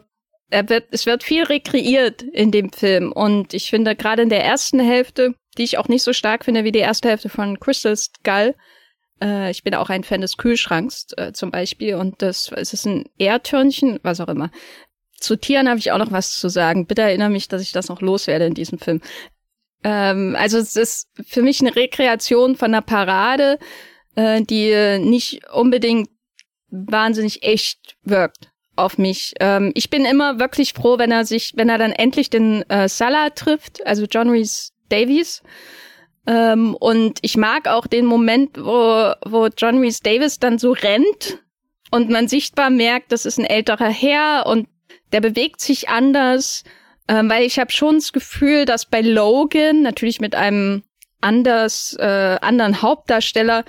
er 0.50 0.70
wird, 0.70 0.86
es 0.92 1.06
wird 1.06 1.24
viel 1.24 1.44
rekreiert 1.44 2.22
in 2.22 2.52
dem 2.52 2.72
Film. 2.72 3.12
Und 3.12 3.54
ich 3.54 3.70
finde 3.70 3.96
gerade 3.96 4.22
in 4.22 4.30
der 4.30 4.44
ersten 4.44 4.80
Hälfte, 4.80 5.34
die 5.58 5.64
ich 5.64 5.78
auch 5.78 5.88
nicht 5.88 6.04
so 6.04 6.14
stark 6.14 6.46
finde 6.46 6.64
wie 6.64 6.72
die 6.72 6.80
erste 6.80 7.10
Hälfte 7.10 7.30
von 7.30 7.60
Crystal 7.60 7.96
Skull, 7.96 8.56
äh, 9.22 9.52
ich 9.52 9.64
bin 9.64 9.76
auch 9.76 9.90
ein 9.90 10.04
Fan 10.04 10.22
des 10.22 10.38
Kühlschranks 10.38 11.08
äh, 11.18 11.34
zum 11.34 11.52
Beispiel 11.52 11.96
und 11.96 12.22
das 12.22 12.52
es 12.56 12.74
ist 12.74 12.86
ein 12.86 13.06
Erdtörnchen, 13.18 14.00
was 14.04 14.20
auch 14.20 14.28
immer. 14.28 14.52
Zu 15.20 15.38
Tieren 15.38 15.70
habe 15.70 15.80
ich 15.80 15.92
auch 15.92 15.98
noch 15.98 16.12
was 16.12 16.38
zu 16.38 16.50
sagen. 16.50 16.86
Bitte 16.86 17.04
erinnere 17.04 17.30
mich, 17.30 17.48
dass 17.48 17.62
ich 17.62 17.72
das 17.72 17.88
noch 17.88 18.02
loswerde 18.02 18.46
in 18.46 18.54
diesem 18.54 18.78
Film. 18.78 19.02
Ähm, 19.84 20.36
also 20.38 20.58
es 20.58 20.76
ist 20.76 21.10
für 21.26 21.42
mich 21.42 21.62
eine 21.62 21.76
Rekreation 21.76 22.56
von 22.56 22.74
einer 22.74 22.82
Parade, 22.82 23.60
äh, 24.16 24.42
die 24.42 25.00
nicht 25.00 25.42
unbedingt 25.52 26.10
wahnsinnig 26.70 27.44
echt 27.44 27.98
wirkt 28.04 28.54
auf 28.76 28.98
mich. 28.98 29.34
Ähm, 29.40 29.72
ich 29.76 29.90
bin 29.90 30.06
immer 30.06 30.40
wirklich 30.40 30.74
froh, 30.74 30.98
wenn 30.98 31.12
er 31.12 31.26
sich, 31.26 31.54
wenn 31.56 31.70
er 31.70 31.78
dann 31.78 31.92
endlich 31.92 32.30
den 32.30 32.68
äh, 32.70 32.90
Salah 32.90 33.30
trifft, 33.30 33.86
also 33.86 34.06
John 34.06 34.30
Reese 34.30 34.72
Davies. 34.90 35.44
Ähm, 36.26 36.76
und 36.76 37.20
ich 37.22 37.38
mag 37.38 37.68
auch 37.68 37.86
den 37.86 38.06
Moment, 38.06 38.58
wo, 38.58 39.14
wo 39.26 39.48
John 39.58 39.80
Reese 39.80 40.02
Davis 40.02 40.40
dann 40.40 40.58
so 40.58 40.72
rennt 40.72 41.40
und 41.92 42.10
man 42.10 42.28
sichtbar 42.28 42.70
merkt, 42.70 43.12
das 43.12 43.26
ist 43.26 43.38
ein 43.38 43.46
älterer 43.46 43.90
Herr 43.90 44.46
und 44.48 44.68
der 45.12 45.22
bewegt 45.22 45.62
sich 45.62 45.90
anders 45.90 46.64
ähm, 47.08 47.30
weil 47.30 47.44
ich 47.44 47.60
habe 47.60 47.72
schon 47.72 47.96
das 47.96 48.14
Gefühl, 48.14 48.66
dass 48.66 48.86
bei 48.86 49.02
Logan, 49.02 49.82
natürlich 49.82 50.22
mit 50.22 50.36
einem 50.36 50.84
anders, 51.22 51.96
äh, 52.00 52.38
anderen 52.42 52.82
Hauptdarsteller, 52.82 53.66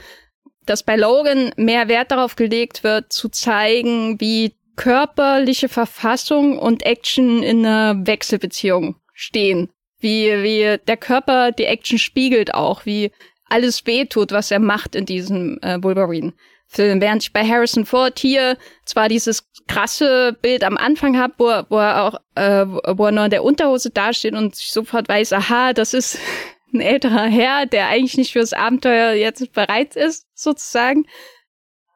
dass 0.66 0.83
bei 0.83 0.97
Logan 0.97 1.53
mehr 1.57 1.88
Wert 1.88 2.11
darauf 2.11 2.37
gelegt 2.37 2.85
wird, 2.85 3.12
zu 3.12 3.29
zeigen, 3.29 4.20
wie 4.20 4.55
körperliche 4.77 5.68
Verfassung 5.68 6.59
und 6.59 6.85
Action 6.85 7.42
in 7.42 7.64
einer 7.64 8.07
Wechselbeziehung 8.07 8.97
stehen. 9.12 9.70
Wie, 10.01 10.42
wie 10.42 10.79
der 10.87 10.97
Körper 10.97 11.53
die 11.53 11.64
Action 11.64 11.99
spiegelt 11.99 12.55
auch, 12.55 12.85
wie 12.85 13.12
alles 13.49 13.87
wehtut, 13.87 14.33
was 14.33 14.51
er 14.51 14.59
macht 14.59 14.94
in 14.94 15.07
diesem 15.07 15.59
äh, 15.62 15.83
Wolverine. 15.83 16.33
Film. 16.66 17.00
Während 17.00 17.22
ich 17.22 17.33
bei 17.33 17.46
Harrison 17.46 17.87
Ford 17.87 18.18
hier 18.18 18.57
zwar 18.85 19.09
dieses 19.09 19.48
krasse 19.66 20.37
Bild 20.40 20.64
am 20.64 20.77
Anfang 20.77 21.18
habe, 21.18 21.35
wo, 21.38 21.46
wo 21.68 21.79
er 21.79 22.05
auch, 22.05 22.20
äh, 22.35 22.66
wo 22.66 23.07
er 23.07 23.12
nur 23.12 23.24
in 23.24 23.31
der 23.31 23.44
Unterhose 23.44 23.90
dasteht 23.90 24.35
und 24.35 24.55
sich 24.55 24.72
sofort 24.72 25.09
weiß, 25.09 25.33
aha, 25.33 25.72
das 25.72 25.94
ist 25.94 26.18
ein 26.72 26.81
älterer 26.81 27.27
Herr, 27.27 27.66
der 27.66 27.88
eigentlich 27.88 28.16
nicht 28.16 28.33
fürs 28.33 28.53
Abenteuer 28.53 29.12
jetzt 29.12 29.53
bereit 29.53 29.96
ist, 29.96 30.27
sozusagen. 30.35 31.07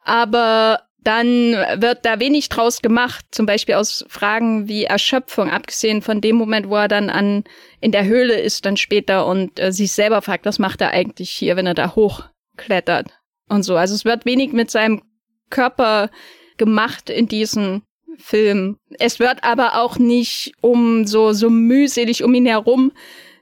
Aber 0.05 0.83
dann 1.01 1.53
wird 1.77 2.05
da 2.05 2.21
wenig 2.21 2.49
draus 2.49 2.83
gemacht, 2.83 3.25
zum 3.31 3.47
Beispiel 3.47 3.77
aus 3.77 4.05
Fragen 4.09 4.69
wie 4.69 4.85
Erschöpfung, 4.85 5.51
abgesehen 5.51 6.03
von 6.03 6.21
dem 6.21 6.37
Moment, 6.37 6.69
wo 6.69 6.77
er 6.77 6.89
dann 6.89 7.11
an 7.11 7.45
in 7.81 7.93
der 7.93 8.05
Höhle 8.05 8.39
ist, 8.39 8.67
dann 8.67 8.77
später 8.77 9.27
und 9.27 9.59
äh, 9.59 9.73
sich 9.73 9.93
selber 9.93 10.23
fragt, 10.23 10.45
was 10.45 10.59
macht 10.59 10.81
er 10.81 10.91
eigentlich 10.91 11.31
hier, 11.31 11.57
wenn 11.57 11.67
er 11.67 11.75
da 11.75 11.95
hochklettert 11.95 13.19
und 13.49 13.63
so. 13.63 13.77
Also 13.77 13.95
es 13.95 14.05
wird 14.05 14.25
wenig 14.25 14.53
mit 14.53 14.71
seinem 14.71 15.03
Körper 15.51 16.11
gemacht 16.57 17.11
in 17.11 17.29
diesem 17.29 17.83
Film. 18.19 18.79
Es 18.99 19.19
wird 19.21 19.45
aber 19.45 19.81
auch 19.81 19.99
nicht 19.99 20.53
um 20.61 21.07
so, 21.07 21.33
so 21.33 21.51
mühselig 21.51 22.25
um 22.25 22.35
ihn 22.35 22.47
herum 22.47 22.93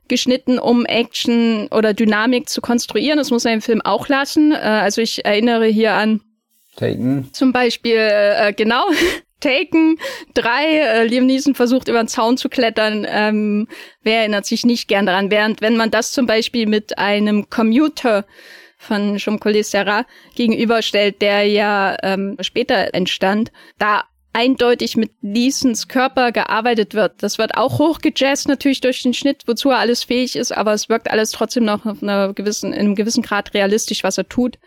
geschnitten, 0.08 0.58
um 0.58 0.84
Action 0.84 1.68
oder 1.68 1.94
Dynamik 1.94 2.48
zu 2.48 2.60
konstruieren. 2.60 3.18
Das 3.18 3.30
muss 3.30 3.44
er 3.44 3.54
im 3.54 3.62
Film 3.62 3.80
auch 3.82 4.08
lassen. 4.08 4.52
Äh, 4.52 4.56
also 4.56 5.00
ich 5.00 5.24
erinnere 5.24 5.66
hier 5.66 5.94
an 5.94 6.20
Taken. 6.76 7.30
Zum 7.32 7.52
Beispiel, 7.52 7.96
äh, 7.96 8.52
genau, 8.52 8.84
Taken 9.40 9.98
3, 10.34 10.64
äh, 10.64 11.06
Liam 11.06 11.26
Neeson 11.26 11.54
versucht 11.54 11.88
über 11.88 12.02
den 12.02 12.08
Zaun 12.08 12.36
zu 12.36 12.48
klettern. 12.48 13.06
Ähm, 13.08 13.68
wer 14.02 14.20
erinnert 14.20 14.46
sich 14.46 14.64
nicht 14.64 14.88
gern 14.88 15.06
daran? 15.06 15.30
Während 15.30 15.60
wenn 15.60 15.76
man 15.76 15.90
das 15.90 16.12
zum 16.12 16.26
Beispiel 16.26 16.66
mit 16.66 16.98
einem 16.98 17.50
Commuter 17.50 18.26
von 18.76 19.16
Jomcole 19.16 19.64
Serra 19.64 20.04
gegenüberstellt, 20.34 21.22
der 21.22 21.44
ja 21.44 21.96
ähm, 22.02 22.36
später 22.40 22.94
entstand, 22.94 23.50
da 23.78 24.04
eindeutig 24.36 24.98
mit 24.98 25.12
Leesons 25.22 25.88
Körper 25.88 26.30
gearbeitet 26.30 26.92
wird. 26.92 27.22
Das 27.22 27.38
wird 27.38 27.56
auch 27.56 27.78
hochgejazzt 27.78 28.48
natürlich 28.48 28.82
durch 28.82 29.02
den 29.02 29.14
Schnitt, 29.14 29.44
wozu 29.46 29.70
er 29.70 29.78
alles 29.78 30.04
fähig 30.04 30.36
ist, 30.36 30.52
aber 30.52 30.74
es 30.74 30.90
wirkt 30.90 31.10
alles 31.10 31.30
trotzdem 31.30 31.64
noch 31.64 31.86
auf 31.86 32.02
einer 32.02 32.34
gewissen, 32.34 32.74
in 32.74 32.80
einem 32.80 32.94
gewissen 32.94 33.22
Grad 33.22 33.54
realistisch, 33.54 34.04
was 34.04 34.18
er 34.18 34.28
tut. 34.28 34.58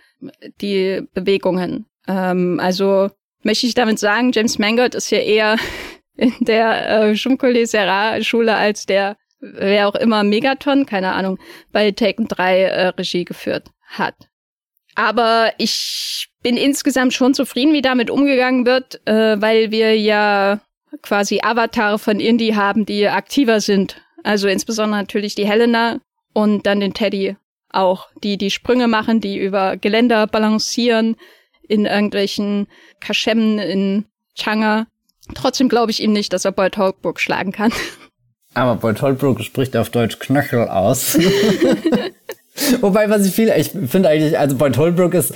die 0.60 1.02
Bewegungen. 1.14 1.86
Ähm, 2.08 2.60
also 2.60 3.10
möchte 3.44 3.68
ich 3.68 3.74
damit 3.74 4.00
sagen, 4.00 4.32
James 4.34 4.60
Mangold 4.60 4.96
ist 4.96 5.12
ja 5.12 5.20
eher 5.20 5.58
in 6.18 6.34
der 6.42 6.90
äh, 6.90 7.16
Schumkole 7.16 7.66
Serra 7.68 8.22
Schule 8.22 8.56
als 8.56 8.86
der, 8.86 9.18
wer 9.40 9.88
auch 9.88 9.96
immer, 9.96 10.24
Megaton, 10.24 10.86
keine 10.86 11.14
Ahnung, 11.14 11.38
bei 11.72 11.92
Taken 11.92 12.28
3 12.28 12.62
äh, 12.62 12.88
Regie 12.88 13.24
geführt 13.24 13.70
hat. 13.90 14.16
Aber 14.96 15.54
ich 15.58 16.30
bin 16.42 16.58
insgesamt 16.58 17.14
schon 17.14 17.34
zufrieden, 17.34 17.74
wie 17.74 17.82
damit 17.82 18.10
umgegangen 18.10 18.66
wird, 18.66 19.06
äh, 19.08 19.40
weil 19.42 19.72
wir 19.72 19.98
ja 19.98 20.60
quasi 21.02 21.40
Avatare 21.42 22.00
von 22.00 22.20
Indie 22.20 22.56
haben, 22.56 22.86
die 22.86 23.08
aktiver 23.08 23.62
sind. 23.62 24.02
Also 24.24 24.48
insbesondere 24.48 25.00
natürlich 25.00 25.36
die 25.36 25.48
Helena 25.48 26.00
und 26.34 26.66
dann 26.66 26.80
den 26.80 26.94
Teddy 26.94 27.38
auch, 27.70 28.10
die 28.24 28.38
die 28.38 28.52
Sprünge 28.52 28.88
machen, 28.88 29.22
die 29.22 29.38
über 29.38 29.78
Geländer 29.78 30.28
balancieren 30.28 31.16
in 31.68 31.86
irgendwelchen 31.86 32.68
Kaschemmen 33.00 33.60
in 33.60 34.06
Changa. 34.38 34.88
Trotzdem 35.36 35.70
glaube 35.70 35.92
ich 35.92 36.02
ihm 36.02 36.12
nicht, 36.12 36.34
dass 36.34 36.46
er 36.46 36.52
Boyd 36.52 36.78
Holbrook 36.78 37.20
schlagen 37.20 37.52
kann. 37.52 37.72
Aber 38.56 38.76
Boyd 38.76 39.02
Holbrook 39.02 39.42
spricht 39.42 39.78
auf 39.78 39.92
Deutsch 39.92 40.18
Knöchel 40.18 40.68
aus. 40.68 41.18
Wobei, 42.82 43.10
was 43.10 43.26
ich 43.26 43.34
viel, 43.34 43.52
ich 43.56 43.72
finde 43.88 44.10
eigentlich, 44.10 44.38
also 44.38 44.56
Boyd 44.56 44.78
Holbrook 44.78 45.14
ist 45.14 45.34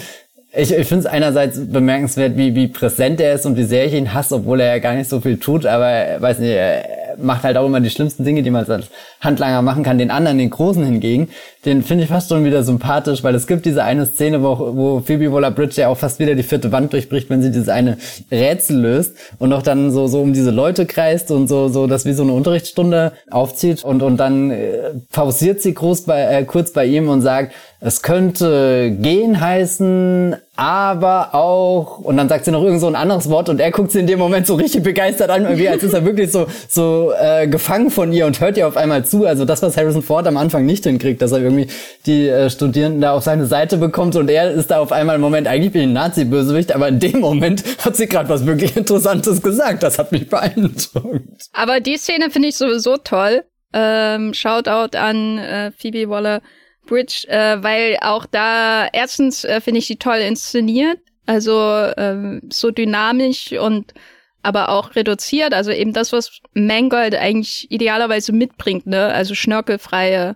ich, 0.56 0.72
ich 0.72 0.88
finde 0.88 1.00
es 1.00 1.06
einerseits 1.08 1.60
bemerkenswert, 1.60 2.38
wie, 2.38 2.54
wie 2.54 2.68
präsent 2.68 3.20
er 3.20 3.34
ist 3.34 3.46
und 3.46 3.58
wie 3.58 3.64
sehr 3.64 3.86
ich 3.86 3.94
ihn 3.94 4.14
hasse, 4.14 4.36
obwohl 4.36 4.62
er 4.62 4.68
ja 4.68 4.80
gar 4.80 4.94
nicht 4.94 5.10
so 5.10 5.20
viel 5.20 5.38
tut, 5.38 5.66
aber 5.66 6.22
weiß 6.22 6.40
nicht, 6.40 6.52
er 6.52 7.03
macht 7.18 7.44
halt 7.44 7.58
auch 7.58 7.66
immer 7.66 7.80
die 7.80 7.90
schlimmsten 7.90 8.24
Dinge, 8.24 8.44
die 8.44 8.50
man 8.50 8.66
als 8.66 8.90
Handlanger 9.22 9.62
machen 9.62 9.84
kann. 9.84 9.98
Den 9.98 10.12
anderen, 10.12 10.38
den 10.38 10.50
Großen 10.50 10.84
hingegen, 10.84 11.30
den 11.66 11.84
finde 11.84 12.04
ich 12.04 12.10
fast 12.10 12.30
schon 12.30 12.44
wieder 12.44 12.64
sympathisch, 12.64 13.24
weil 13.24 13.36
es 13.36 13.48
gibt 13.48 13.66
diese 13.66 13.84
eine 13.84 14.06
Szene, 14.06 14.44
wo, 14.44 14.76
wo 14.76 15.00
Phoebe 15.00 15.32
Waller-Bridge 15.32 15.82
ja 15.82 15.88
auch 15.88 15.98
fast 15.98 16.20
wieder 16.20 16.36
die 16.36 16.44
vierte 16.44 16.72
Wand 16.72 16.94
durchbricht, 16.94 17.30
wenn 17.30 17.42
sie 17.42 17.52
dieses 17.52 17.70
eine 17.70 17.98
Rätsel 18.32 18.80
löst 18.80 19.16
und 19.40 19.54
auch 19.54 19.62
dann 19.62 19.92
so, 19.92 20.08
so 20.08 20.22
um 20.22 20.34
diese 20.34 20.52
Leute 20.52 20.86
kreist 20.86 21.32
und 21.32 21.48
so, 21.48 21.70
so 21.70 21.88
das 21.88 22.06
wie 22.06 22.14
so 22.14 22.24
eine 22.24 22.34
Unterrichtsstunde 22.34 23.14
aufzieht 23.32 23.84
und, 23.84 24.02
und 24.02 24.18
dann 24.18 24.52
äh, 24.52 24.92
pausiert 25.12 25.62
sie 25.62 25.74
groß 25.74 26.04
bei, 26.04 26.22
äh, 26.22 26.44
kurz 26.44 26.74
bei 26.74 26.86
ihm 26.86 27.08
und 27.10 27.22
sagt, 27.22 27.54
es 27.86 28.02
könnte 28.02 28.96
gehen 28.98 29.42
heißen, 29.42 30.38
aber 30.56 31.36
auch, 31.36 31.98
und 31.98 32.16
dann 32.16 32.30
sagt 32.30 32.46
sie 32.46 32.52
noch 32.52 32.64
irgend 32.64 32.80
so 32.80 32.88
ein 32.88 32.96
anderes 32.96 33.30
Wort 33.30 33.50
und 33.50 33.60
er 33.60 33.72
guckt 33.72 33.92
sie 33.92 34.00
in 34.00 34.08
dem 34.08 34.20
Moment 34.20 34.48
so 34.48 34.56
richtig 34.56 34.84
begeistert 34.84 35.30
an, 35.30 35.44
irgendwie, 35.44 35.68
als 35.68 35.84
ist 35.84 35.94
er 35.94 36.06
wirklich 36.06 36.32
so, 36.32 36.48
so 36.70 37.12
äh, 37.20 37.46
gefangen 37.46 37.90
von 37.90 38.14
ihr 38.14 38.26
und 38.26 38.40
hört 38.40 38.56
ihr 38.56 38.70
auf 38.70 38.78
einmal 38.78 39.04
zu. 39.04 39.26
Also 39.26 39.44
das, 39.44 39.62
was 39.62 39.76
Harrison 39.76 40.02
Ford 40.02 40.26
am 40.28 40.38
Anfang 40.38 40.66
nicht 40.66 40.86
hinkriegt, 40.86 41.22
dass 41.22 41.34
er 41.34 41.40
irgendwie 41.40 41.68
die 42.06 42.30
äh, 42.30 42.50
Studierenden 42.50 43.02
da 43.02 43.12
auf 43.12 43.24
seine 43.24 43.48
Seite 43.48 43.76
bekommt 43.76 44.16
und 44.16 44.30
er 44.30 44.52
ist 44.52 44.72
da 44.72 44.80
auf 44.80 44.94
einmal 44.94 45.16
im 45.16 45.22
Moment, 45.22 45.50
eigentlich 45.50 45.76
ich 45.76 45.82
ein 45.82 45.92
Nazi-Bösewicht, 45.92 46.74
aber 46.74 46.88
in 46.88 47.02
dem 47.02 47.20
Moment 47.20 47.66
hat 47.84 47.98
sie 47.98 48.08
gerade 48.08 48.30
was 48.30 48.46
wirklich 48.46 48.78
Interessantes 48.78 49.42
gesagt. 49.42 49.84
Das 49.84 50.00
hat 50.00 50.14
mich 50.14 50.30
beeindruckt. 50.30 51.50
Aber 51.52 51.82
die 51.82 51.98
Szene 51.98 52.30
finde 52.30 52.48
ich 52.48 52.56
sowieso 52.56 52.96
toll. 52.96 53.44
Ähm, 53.74 54.34
Shoutout 54.34 54.98
an 54.98 55.38
äh, 55.40 55.72
Phoebe 55.78 56.08
Waller 56.10 56.42
Bridge, 56.86 57.26
äh, 57.28 57.62
weil 57.64 57.98
auch 58.02 58.26
da 58.26 58.88
erstens 58.92 59.44
äh, 59.44 59.62
finde 59.62 59.80
ich 59.80 59.88
die 59.88 59.98
toll 59.98 60.18
inszeniert, 60.18 61.00
also 61.26 61.52
ähm, 61.98 62.42
so 62.52 62.72
dynamisch 62.72 63.54
und 63.54 63.94
aber 64.42 64.70
auch 64.70 64.96
reduziert, 64.96 65.54
also 65.54 65.72
eben 65.72 65.94
das, 65.94 66.12
was 66.12 66.42
Mangold 66.54 67.16
eigentlich 67.16 67.72
idealerweise 67.72 68.34
mitbringt, 68.34 68.86
ne, 68.86 69.06
also 69.08 69.36
schnörkelfreie 69.36 70.36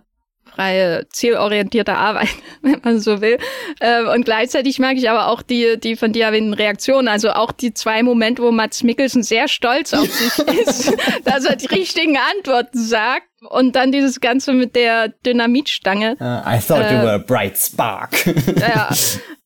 freie, 0.58 1.08
zielorientierte 1.10 1.94
Arbeit, 1.94 2.34
wenn 2.62 2.80
man 2.82 3.00
so 3.00 3.20
will. 3.20 3.38
Ähm, 3.80 4.08
und 4.08 4.24
gleichzeitig 4.24 4.78
mag 4.80 4.96
ich 4.96 5.08
aber 5.08 5.28
auch 5.28 5.42
die, 5.42 5.78
die 5.78 5.94
von 5.94 6.12
dir 6.12 6.24
erwähnten 6.24 6.52
Reaktionen, 6.52 7.06
also 7.06 7.30
auch 7.30 7.52
die 7.52 7.74
zwei 7.74 8.02
Momente, 8.02 8.42
wo 8.42 8.50
Mats 8.50 8.82
Mikkelsen 8.82 9.22
sehr 9.22 9.46
stolz 9.46 9.94
auf 9.94 10.10
sich 10.10 10.38
ist, 10.66 10.92
dass 11.24 11.44
er 11.44 11.56
die 11.56 11.66
richtigen 11.66 12.16
Antworten 12.16 12.78
sagt 12.78 13.27
und 13.40 13.76
dann 13.76 13.92
dieses 13.92 14.20
Ganze 14.20 14.52
mit 14.52 14.74
der 14.74 15.08
Dynamitstange. 15.08 16.16
Uh, 16.20 16.42
I 16.46 16.58
thought 16.60 16.82
äh, 16.82 16.94
you 16.94 17.02
were 17.02 17.14
a 17.14 17.18
bright 17.18 17.56
spark. 17.56 18.26
ja. 18.56 18.90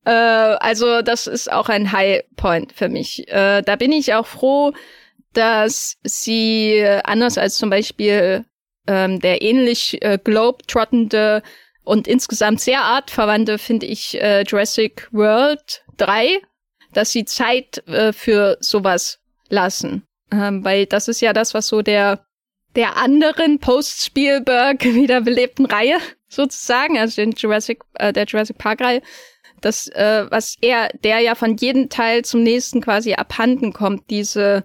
Äh, 0.05 0.11
also 0.11 1.03
das 1.03 1.27
ist 1.27 1.53
auch 1.53 1.69
ein 1.69 1.93
High 1.93 2.23
Point 2.37 2.73
für 2.73 2.89
mich. 2.89 3.29
Äh, 3.29 3.63
da 3.63 3.77
bin 3.77 3.93
ich 3.93 4.15
auch 4.15 4.27
froh, 4.27 4.73
dass 5.33 5.97
sie 6.03 6.85
anders 7.05 7.39
als 7.39 7.57
zum 7.57 7.71
Beispiel 7.71 8.45
ähm, 8.87 9.21
der 9.21 9.43
ähnlich 9.43 10.03
äh, 10.03 10.19
globetrottende 10.23 11.43
und 11.85 12.07
insgesamt 12.07 12.61
sehr 12.61 12.83
artverwandte, 12.83 13.59
finde 13.59 13.87
ich, 13.87 14.21
äh, 14.21 14.43
Jurassic 14.43 15.09
World 15.13 15.85
3, 15.97 16.41
dass 16.93 17.11
sie 17.11 17.25
Zeit 17.25 17.87
äh, 17.89 18.13
für 18.13 18.57
sowas 18.61 19.21
lassen. 19.49 20.05
Ähm, 20.31 20.65
weil 20.65 20.87
das 20.87 21.09
ist 21.09 21.21
ja 21.21 21.33
das, 21.33 21.55
was 21.55 21.69
so 21.69 21.83
der 21.83 22.25
der 22.77 22.97
anderen 22.97 23.59
Post-Spielberg 23.59 24.85
wiederbelebten 24.85 25.67
Reihe 25.67 25.99
sozusagen, 26.29 26.99
also 26.99 27.23
den 27.23 27.33
Jurassic, 27.33 27.81
äh, 27.95 28.13
der 28.13 28.25
Jurassic 28.25 28.59
Park 28.59 28.81
Reihe, 28.81 29.03
das, 29.61 29.89
äh, 29.89 30.27
was 30.31 30.57
er, 30.61 30.89
der 31.05 31.21
ja 31.21 31.35
von 31.35 31.57
jedem 31.57 31.89
Teil 31.89 32.25
zum 32.25 32.43
nächsten 32.43 32.81
quasi 32.81 33.15
abhanden 33.15 33.73
kommt, 33.73 34.11
diese, 34.11 34.65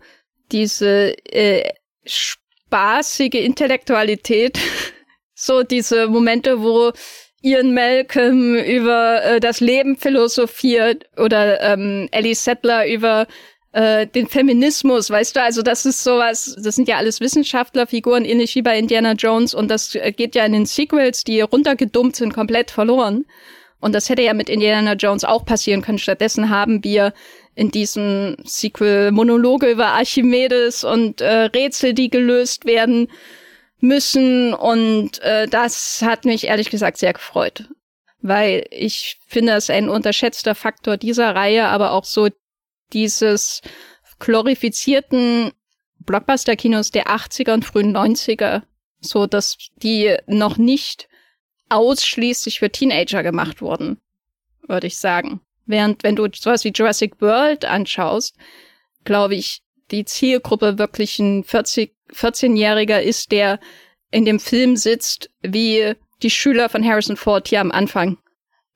diese 0.52 1.16
äh, 1.32 1.70
spaßige 2.06 3.36
Intellektualität, 3.36 4.60
so 5.36 5.64
diese 5.64 6.08
Momente, 6.08 6.64
wo 6.64 6.92
Ian 7.42 7.74
Malcolm 7.74 8.56
über 8.56 9.24
äh, 9.24 9.40
das 9.40 9.60
Leben 9.60 9.96
philosophiert 9.96 11.06
oder 11.18 11.62
ähm, 11.62 12.10
Ellie 12.12 12.36
Settler 12.36 12.88
über 12.88 13.28
äh, 13.72 14.08
den 14.08 14.28
Feminismus, 14.28 15.10
weißt 15.10 15.36
du, 15.36 15.42
also 15.42 15.62
das 15.62 15.86
ist 15.86 16.04
sowas, 16.04 16.58
das 16.62 16.76
sind 16.76 16.88
ja 16.88 16.98
alles 16.98 17.20
Wissenschaftlerfiguren, 17.20 18.26
ähnlich 18.26 18.56
wie 18.56 18.62
bei 18.62 18.78
Indiana 18.78 19.14
Jones 19.14 19.54
und 19.54 19.70
das 19.70 19.96
äh, 19.96 20.12
geht 20.12 20.36
ja 20.36 20.46
in 20.46 20.54
den 20.54 20.66
Sequels, 20.66 21.24
die 21.24 21.42
runtergedummt 21.42 22.16
sind, 22.16 22.34
komplett 22.34 22.72
verloren. 22.72 23.26
Und 23.80 23.94
das 23.94 24.10
hätte 24.10 24.24
ja 24.24 24.34
mit 24.34 24.50
Indiana 24.50 24.94
Jones 24.94 25.24
auch 25.24 25.46
passieren 25.46 25.84
können. 25.84 26.00
Stattdessen 26.00 26.50
haben 26.50 26.84
wir 26.84 27.14
in 27.54 27.70
diesem 27.70 28.36
Sequel 28.44 29.12
Monologe 29.12 29.70
über 29.70 29.88
Archimedes 29.88 30.84
und 30.84 31.22
äh, 31.22 31.44
Rätsel, 31.44 31.94
die 31.94 32.10
gelöst 32.10 32.66
werden 32.66 33.08
müssen. 33.80 34.54
Und 34.54 35.22
äh, 35.22 35.48
das 35.48 36.02
hat 36.04 36.26
mich 36.26 36.46
ehrlich 36.46 36.70
gesagt 36.70 36.98
sehr 36.98 37.14
gefreut. 37.14 37.66
Weil 38.22 38.66
ich 38.72 39.20
finde, 39.28 39.54
es 39.54 39.70
ein 39.70 39.90
unterschätzter 39.90 40.56
Faktor 40.56 40.98
dieser 40.98 41.36
Reihe, 41.36 41.68
aber 41.68 41.92
auch 41.92 42.04
so 42.04 42.30
dieses 42.94 43.62
glorifizierten 44.20 45.52
Blockbuster-Kinos 46.00 46.92
der 46.92 47.08
80er 47.08 47.54
und 47.54 47.66
frühen 47.66 47.96
90er, 47.96 48.64
so 49.00 49.28
dass 49.28 49.58
die 49.78 50.16
noch 50.26 50.58
nicht 50.58 51.08
ausschließlich 51.70 52.60
für 52.60 52.72
Teenager 52.72 53.24
gemacht 53.24 53.62
wurden, 53.62 54.00
würde 54.68 54.88
ich 54.88 54.98
sagen. 54.98 55.42
Während 55.66 56.04
wenn 56.04 56.16
du 56.16 56.28
sowas 56.34 56.64
wie 56.64 56.72
Jurassic 56.74 57.22
World 57.22 57.66
anschaust, 57.66 58.36
glaube 59.04 59.36
ich, 59.36 59.62
die 59.92 60.06
Zielgruppe 60.06 60.78
wirklich 60.78 61.20
ein 61.20 61.44
40, 61.44 61.94
14-Jähriger 62.14 63.00
ist, 63.02 63.32
der 63.32 63.60
in 64.12 64.26
dem 64.26 64.40
Film 64.40 64.78
sitzt, 64.78 65.30
wie 65.42 65.94
die 66.22 66.30
Schüler 66.30 66.70
von 66.70 66.86
Harrison 66.86 67.18
Ford 67.18 67.48
hier 67.48 67.62
am 67.62 67.72
Anfang 67.72 68.18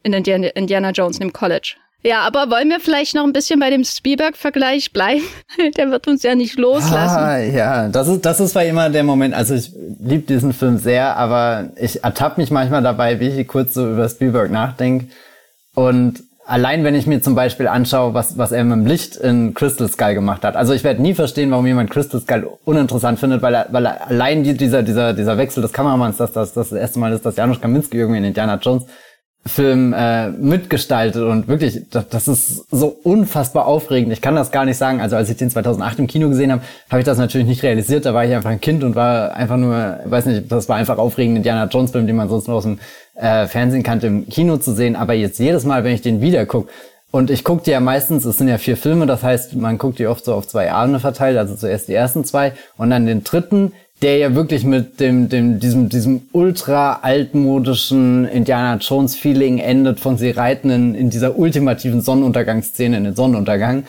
in 0.03 0.13
Indiana 0.13 0.91
Jones 0.91 1.19
im 1.19 1.31
College. 1.31 1.75
Ja, 2.03 2.21
aber 2.21 2.49
wollen 2.49 2.69
wir 2.69 2.79
vielleicht 2.79 3.13
noch 3.13 3.23
ein 3.23 3.33
bisschen 3.33 3.59
bei 3.59 3.69
dem 3.69 3.83
Spielberg-Vergleich 3.83 4.91
bleiben? 4.91 5.21
der 5.77 5.91
wird 5.91 6.07
uns 6.07 6.23
ja 6.23 6.33
nicht 6.33 6.57
loslassen. 6.57 7.17
Ah, 7.17 7.37
ja, 7.37 7.89
das 7.89 8.07
ist, 8.07 8.25
das 8.25 8.39
ist 8.39 8.53
bei 8.53 8.67
immer 8.67 8.89
der 8.89 9.03
Moment. 9.03 9.35
Also 9.35 9.53
ich 9.53 9.71
liebe 9.99 10.23
diesen 10.23 10.53
Film 10.53 10.77
sehr, 10.79 11.15
aber 11.15 11.69
ich 11.75 12.03
ertappe 12.03 12.41
mich 12.41 12.49
manchmal 12.49 12.81
dabei, 12.81 13.19
wie 13.19 13.29
ich 13.29 13.47
kurz 13.47 13.75
so 13.75 13.87
über 13.87 14.09
Spielberg 14.09 14.49
nachdenke. 14.49 15.07
Und 15.75 16.23
allein 16.45 16.83
wenn 16.83 16.95
ich 16.95 17.05
mir 17.05 17.21
zum 17.21 17.35
Beispiel 17.35 17.67
anschaue, 17.67 18.13
was, 18.13 18.37
was 18.37 18.51
er 18.51 18.63
mit 18.63 18.73
dem 18.73 18.85
Licht 18.87 19.15
in 19.15 19.53
Crystal 19.53 19.87
Skull 19.87 20.15
gemacht 20.15 20.43
hat. 20.43 20.55
Also 20.55 20.73
ich 20.73 20.83
werde 20.83 21.01
nie 21.01 21.13
verstehen, 21.13 21.51
warum 21.51 21.67
jemand 21.67 21.91
Crystal 21.91 22.19
Skull 22.19 22.49
uninteressant 22.65 23.19
findet, 23.19 23.43
weil 23.43 23.53
er, 23.53 23.67
weil 23.71 23.85
er 23.85 24.07
allein 24.07 24.43
die, 24.43 24.55
dieser, 24.55 24.81
dieser, 24.81 25.13
dieser 25.13 25.37
Wechsel 25.37 25.61
des 25.61 25.71
Kameramanns, 25.71 26.17
dass 26.17 26.31
das, 26.31 26.53
das, 26.53 26.69
das 26.69 26.79
erste 26.79 26.99
Mal 26.99 27.13
ist, 27.13 27.25
dass 27.25 27.35
Janusz 27.35 27.61
Kaminski 27.61 27.97
irgendwie 27.97 28.17
in 28.17 28.25
Indiana 28.25 28.55
Jones 28.55 28.85
Film 29.45 29.91
äh, 29.93 30.29
mitgestaltet 30.29 31.23
und 31.23 31.47
wirklich, 31.47 31.81
das, 31.89 32.07
das 32.09 32.27
ist 32.27 32.65
so 32.69 32.95
unfassbar 33.03 33.65
aufregend. 33.65 34.13
Ich 34.13 34.21
kann 34.21 34.35
das 34.35 34.51
gar 34.51 34.65
nicht 34.65 34.77
sagen. 34.77 35.01
Also 35.01 35.15
als 35.15 35.31
ich 35.31 35.37
den 35.37 35.49
2008 35.49 35.97
im 35.97 36.07
Kino 36.07 36.29
gesehen 36.29 36.51
habe, 36.51 36.61
habe 36.91 36.99
ich 36.99 37.05
das 37.05 37.17
natürlich 37.17 37.47
nicht 37.47 37.63
realisiert. 37.63 38.05
Da 38.05 38.13
war 38.13 38.23
ich 38.23 38.35
einfach 38.35 38.51
ein 38.51 38.61
Kind 38.61 38.83
und 38.83 38.95
war 38.95 39.33
einfach 39.33 39.57
nur, 39.57 39.99
weiß 40.05 40.27
nicht, 40.27 40.51
das 40.51 40.69
war 40.69 40.75
einfach 40.75 40.99
aufregend, 40.99 41.37
Indiana 41.37 41.65
Jones 41.65 41.89
Film, 41.89 42.05
den 42.05 42.17
man 42.17 42.29
sonst 42.29 42.47
nur 42.47 42.57
aus 42.57 42.63
dem 42.63 42.77
äh, 43.15 43.47
Fernsehen 43.47 43.81
kannte, 43.81 44.07
im 44.07 44.29
Kino 44.29 44.57
zu 44.57 44.73
sehen. 44.73 44.95
Aber 44.95 45.13
jetzt 45.13 45.39
jedes 45.39 45.65
Mal, 45.65 45.83
wenn 45.83 45.95
ich 45.95 46.03
den 46.03 46.21
wieder 46.21 46.45
gucke, 46.45 46.69
und 47.09 47.29
ich 47.29 47.43
gucke 47.43 47.63
die 47.63 47.71
ja 47.71 47.81
meistens, 47.81 48.23
es 48.23 48.37
sind 48.37 48.47
ja 48.47 48.57
vier 48.57 48.77
Filme, 48.77 49.05
das 49.05 49.21
heißt, 49.21 49.55
man 49.55 49.77
guckt 49.77 49.99
die 49.99 50.07
oft 50.07 50.23
so 50.23 50.33
auf 50.33 50.47
zwei 50.47 50.71
Abende 50.71 50.99
verteilt, 51.01 51.37
also 51.37 51.55
zuerst 51.55 51.89
die 51.89 51.93
ersten 51.93 52.23
zwei 52.23 52.53
und 52.77 52.89
dann 52.89 53.05
den 53.05 53.25
dritten 53.25 53.73
der 54.01 54.17
ja 54.17 54.33
wirklich 54.33 54.63
mit 54.63 54.99
dem, 54.99 55.29
dem, 55.29 55.59
diesem, 55.59 55.89
diesem 55.89 56.23
ultra 56.31 56.99
altmodischen 57.01 58.25
Indiana 58.25 58.77
Jones 58.77 59.15
Feeling 59.15 59.59
endet 59.59 59.99
von 59.99 60.17
sie 60.17 60.31
reiten 60.31 60.69
in, 60.71 60.95
in 60.95 61.09
dieser 61.09 61.37
ultimativen 61.37 62.01
Sonnenuntergangsszene 62.01 62.97
in 62.97 63.03
den 63.03 63.15
Sonnenuntergang. 63.15 63.85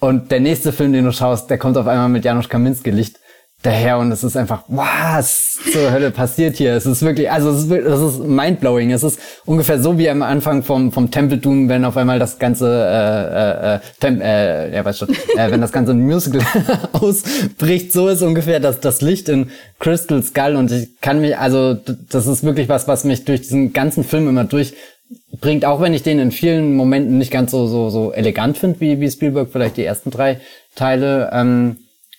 Und 0.00 0.30
der 0.30 0.40
nächste 0.40 0.72
Film, 0.72 0.92
den 0.92 1.04
du 1.04 1.12
schaust, 1.12 1.50
der 1.50 1.58
kommt 1.58 1.76
auf 1.76 1.86
einmal 1.86 2.08
mit 2.08 2.24
Janusz 2.24 2.48
Kaminski 2.48 2.90
Licht 2.90 3.17
daher 3.62 3.98
und 3.98 4.12
es 4.12 4.22
ist 4.22 4.36
einfach, 4.36 4.62
was 4.68 5.58
zur 5.72 5.90
Hölle 5.90 6.12
passiert 6.12 6.56
hier? 6.56 6.74
Es 6.74 6.86
ist 6.86 7.02
wirklich, 7.02 7.30
also 7.30 7.50
es 7.50 7.64
ist, 7.64 7.70
es 7.70 8.00
ist 8.00 8.20
mindblowing. 8.20 8.92
Es 8.92 9.02
ist 9.02 9.18
ungefähr 9.46 9.80
so 9.82 9.98
wie 9.98 10.08
am 10.08 10.22
Anfang 10.22 10.62
vom 10.62 10.92
vom 10.92 11.10
Temple 11.10 11.38
Doom, 11.38 11.68
wenn 11.68 11.84
auf 11.84 11.96
einmal 11.96 12.20
das 12.20 12.38
ganze 12.38 12.66
äh, 12.68 13.74
äh, 13.74 13.80
Tem 13.98 14.20
äh, 14.20 14.74
ja 14.74 14.84
weiß 14.84 14.98
schon, 14.98 15.08
äh, 15.36 15.50
wenn 15.50 15.60
das 15.60 15.72
ganze 15.72 15.94
Musical 15.94 16.40
ausbricht, 16.92 17.92
so 17.92 18.08
ist 18.08 18.22
ungefähr 18.22 18.60
das 18.60 18.78
das 18.78 19.00
Licht 19.00 19.28
in 19.28 19.50
Crystal 19.80 20.22
Skull 20.22 20.54
und 20.54 20.70
ich 20.70 21.00
kann 21.00 21.20
mich, 21.20 21.36
also 21.36 21.74
das 21.74 22.26
ist 22.28 22.44
wirklich 22.44 22.68
was, 22.68 22.86
was 22.86 23.04
mich 23.04 23.24
durch 23.24 23.40
diesen 23.40 23.72
ganzen 23.72 24.04
Film 24.04 24.28
immer 24.28 24.44
durchbringt, 24.44 25.64
auch 25.64 25.80
wenn 25.80 25.94
ich 25.94 26.04
den 26.04 26.20
in 26.20 26.30
vielen 26.30 26.76
Momenten 26.76 27.18
nicht 27.18 27.32
ganz 27.32 27.50
so 27.50 27.66
so 27.66 27.90
so 27.90 28.12
elegant 28.12 28.56
finde 28.56 28.80
wie 28.80 29.00
wie 29.00 29.10
Spielberg 29.10 29.48
vielleicht 29.50 29.78
die 29.78 29.84
ersten 29.84 30.12
drei 30.12 30.38
Teile. 30.76 31.30
Ähm, 31.32 31.78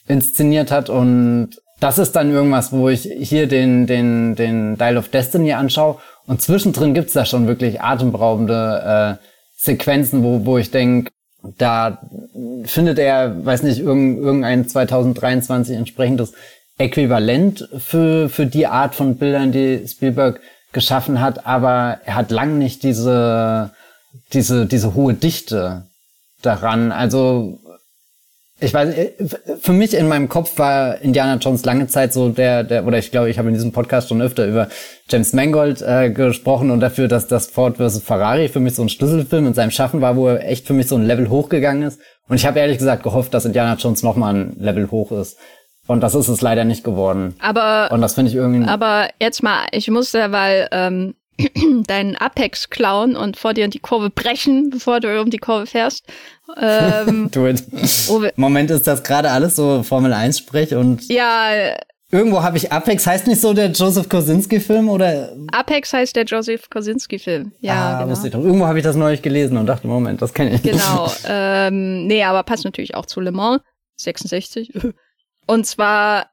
inszeniert 0.09 0.71
hat 0.71 0.89
und 0.89 1.51
das 1.79 1.97
ist 1.97 2.13
dann 2.17 2.31
irgendwas, 2.31 2.73
wo 2.73 2.89
ich 2.89 3.03
hier 3.03 3.47
den, 3.47 3.87
den, 3.87 4.35
den 4.35 4.77
Dial 4.77 4.97
of 4.97 5.07
Destiny 5.07 5.53
anschaue 5.53 5.97
und 6.27 6.41
zwischendrin 6.41 6.93
gibt's 6.93 7.13
da 7.13 7.25
schon 7.25 7.47
wirklich 7.47 7.81
atemberaubende 7.81 9.17
äh, 9.19 9.25
Sequenzen, 9.55 10.23
wo, 10.23 10.45
wo 10.45 10.57
ich 10.57 10.71
denke, 10.71 11.11
da 11.57 11.99
findet 12.65 12.99
er, 12.99 13.45
weiß 13.45 13.63
nicht, 13.63 13.79
irgendein 13.79 14.67
2023 14.67 15.77
entsprechendes 15.77 16.33
Äquivalent 16.77 17.69
für, 17.77 18.29
für 18.29 18.45
die 18.45 18.67
Art 18.67 18.95
von 18.95 19.15
Bildern, 19.15 19.51
die 19.51 19.87
Spielberg 19.87 20.41
geschaffen 20.71 21.21
hat, 21.21 21.45
aber 21.45 21.99
er 22.05 22.15
hat 22.15 22.31
lang 22.31 22.57
nicht 22.57 22.83
diese, 22.83 23.71
diese, 24.33 24.65
diese 24.65 24.93
hohe 24.93 25.13
Dichte 25.13 25.83
daran. 26.41 26.91
Also 26.91 27.59
ich 28.59 28.73
weiß, 28.73 28.89
äh, 28.89 29.11
für 29.61 29.73
mich 29.73 29.93
in 29.93 30.07
meinem 30.07 30.29
Kopf 30.29 30.57
war 30.57 30.99
Indiana 31.01 31.35
Jones 31.35 31.65
lange 31.65 31.87
Zeit 31.87 32.13
so 32.13 32.29
der, 32.29 32.63
der 32.63 32.85
oder 32.85 32.97
ich 32.97 33.11
glaube, 33.11 33.29
ich 33.29 33.37
habe 33.37 33.47
in 33.47 33.53
diesem 33.53 33.71
Podcast 33.71 34.09
schon 34.09 34.21
öfter 34.21 34.45
über 34.45 34.67
James 35.09 35.33
Mangold 35.33 35.81
äh, 35.81 36.09
gesprochen 36.11 36.71
und 36.71 36.79
dafür, 36.79 37.07
dass 37.07 37.27
das 37.27 37.47
Ford 37.47 37.77
vs. 37.77 38.01
Ferrari 38.01 38.47
für 38.49 38.59
mich 38.59 38.75
so 38.75 38.81
ein 38.81 38.89
Schlüsselfilm 38.89 39.47
in 39.47 39.53
seinem 39.53 39.71
Schaffen 39.71 40.01
war, 40.01 40.15
wo 40.15 40.27
er 40.27 40.47
echt 40.47 40.67
für 40.67 40.73
mich 40.73 40.87
so 40.87 40.95
ein 40.95 41.05
Level 41.05 41.29
hochgegangen 41.29 41.83
ist. 41.83 41.99
Und 42.27 42.35
ich 42.35 42.45
habe 42.45 42.59
ehrlich 42.59 42.77
gesagt 42.77 43.03
gehofft, 43.03 43.33
dass 43.33 43.45
Indiana 43.45 43.75
Jones 43.75 44.03
nochmal 44.03 44.35
ein 44.35 44.55
Level 44.59 44.91
hoch 44.91 45.11
ist. 45.11 45.37
Und 45.87 46.01
das 46.01 46.13
ist 46.13 46.27
es 46.27 46.41
leider 46.41 46.65
nicht 46.65 46.83
geworden. 46.83 47.35
Aber 47.39 47.89
und 47.91 48.01
das 48.01 48.13
finde 48.13 48.29
ich 48.29 48.35
irgendwie. 48.35 48.67
Aber 48.67 49.07
jetzt 49.19 49.41
mal, 49.41 49.65
ich 49.71 49.89
musste, 49.89 50.31
weil 50.31 50.67
ähm, 50.71 51.15
deinen 51.87 52.15
Apex 52.15 52.69
klauen 52.69 53.15
und 53.15 53.37
vor 53.37 53.53
dir 53.53 53.65
in 53.65 53.71
die 53.71 53.79
Kurve 53.79 54.09
brechen, 54.09 54.69
bevor 54.69 54.99
du 54.99 55.21
um 55.21 55.29
die 55.29 55.37
Kurve 55.37 55.65
fährst. 55.65 56.05
Ähm, 56.57 57.29
it. 57.35 57.63
Moment 58.37 58.71
ist 58.71 58.87
das 58.87 59.03
gerade 59.03 59.31
alles 59.31 59.55
so 59.55 59.83
Formel 59.83 60.13
1 60.13 60.37
Sprech 60.39 60.75
und 60.75 61.07
ja. 61.09 61.75
Irgendwo 62.11 62.41
habe 62.41 62.57
ich 62.57 62.71
Apex, 62.71 63.05
heißt 63.05 63.27
nicht 63.27 63.39
so 63.39 63.53
der 63.53 63.67
Joseph 63.67 64.09
Kosinski-Film 64.09 64.89
oder? 64.89 65.31
Apex 65.51 65.93
heißt 65.93 66.15
der 66.15 66.23
Joseph 66.23 66.67
Kosinski-Film. 66.67 67.51
Ja, 67.59 67.99
ah, 67.99 68.03
genau. 68.03 68.25
ich 68.25 68.31
doch. 68.31 68.43
Irgendwo 68.43 68.65
habe 68.65 68.79
ich 68.79 68.83
das 68.83 68.95
neulich 68.95 69.21
gelesen 69.21 69.57
und 69.57 69.67
dachte, 69.67 69.85
Moment, 69.85 70.19
das 70.19 70.33
kenne 70.33 70.55
ich. 70.55 70.63
Genau. 70.63 71.11
ähm, 71.27 72.07
nee, 72.07 72.23
aber 72.23 72.41
passt 72.41 72.65
natürlich 72.65 72.95
auch 72.95 73.05
zu 73.05 73.19
Le 73.19 73.31
Mans 73.31 73.61
66. 73.97 74.71
Und 75.45 75.65
zwar 75.65 76.29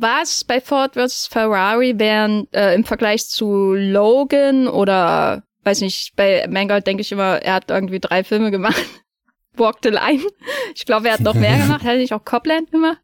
was 0.00 0.44
bei 0.44 0.60
Ford 0.60 0.94
vs. 0.94 1.26
Ferrari 1.26 1.94
während 1.96 2.54
äh, 2.54 2.74
im 2.74 2.84
Vergleich 2.84 3.28
zu 3.28 3.74
Logan 3.74 4.68
oder 4.68 5.42
weiß 5.64 5.80
nicht, 5.82 6.16
bei 6.16 6.46
Mangold 6.48 6.86
denke 6.86 7.02
ich 7.02 7.12
immer, 7.12 7.42
er 7.42 7.54
hat 7.54 7.70
irgendwie 7.70 8.00
drei 8.00 8.24
Filme 8.24 8.50
gemacht. 8.50 8.84
Walk 9.54 9.78
the 9.82 9.90
Line. 9.90 10.22
Ich 10.74 10.86
glaube, 10.86 11.08
er 11.08 11.14
hat 11.14 11.20
noch 11.20 11.34
mehr 11.34 11.58
gemacht. 11.58 11.82
Hat 11.82 11.92
er 11.92 11.98
nicht 11.98 12.12
auch 12.12 12.24
Copland 12.24 12.70
gemacht? 12.70 12.98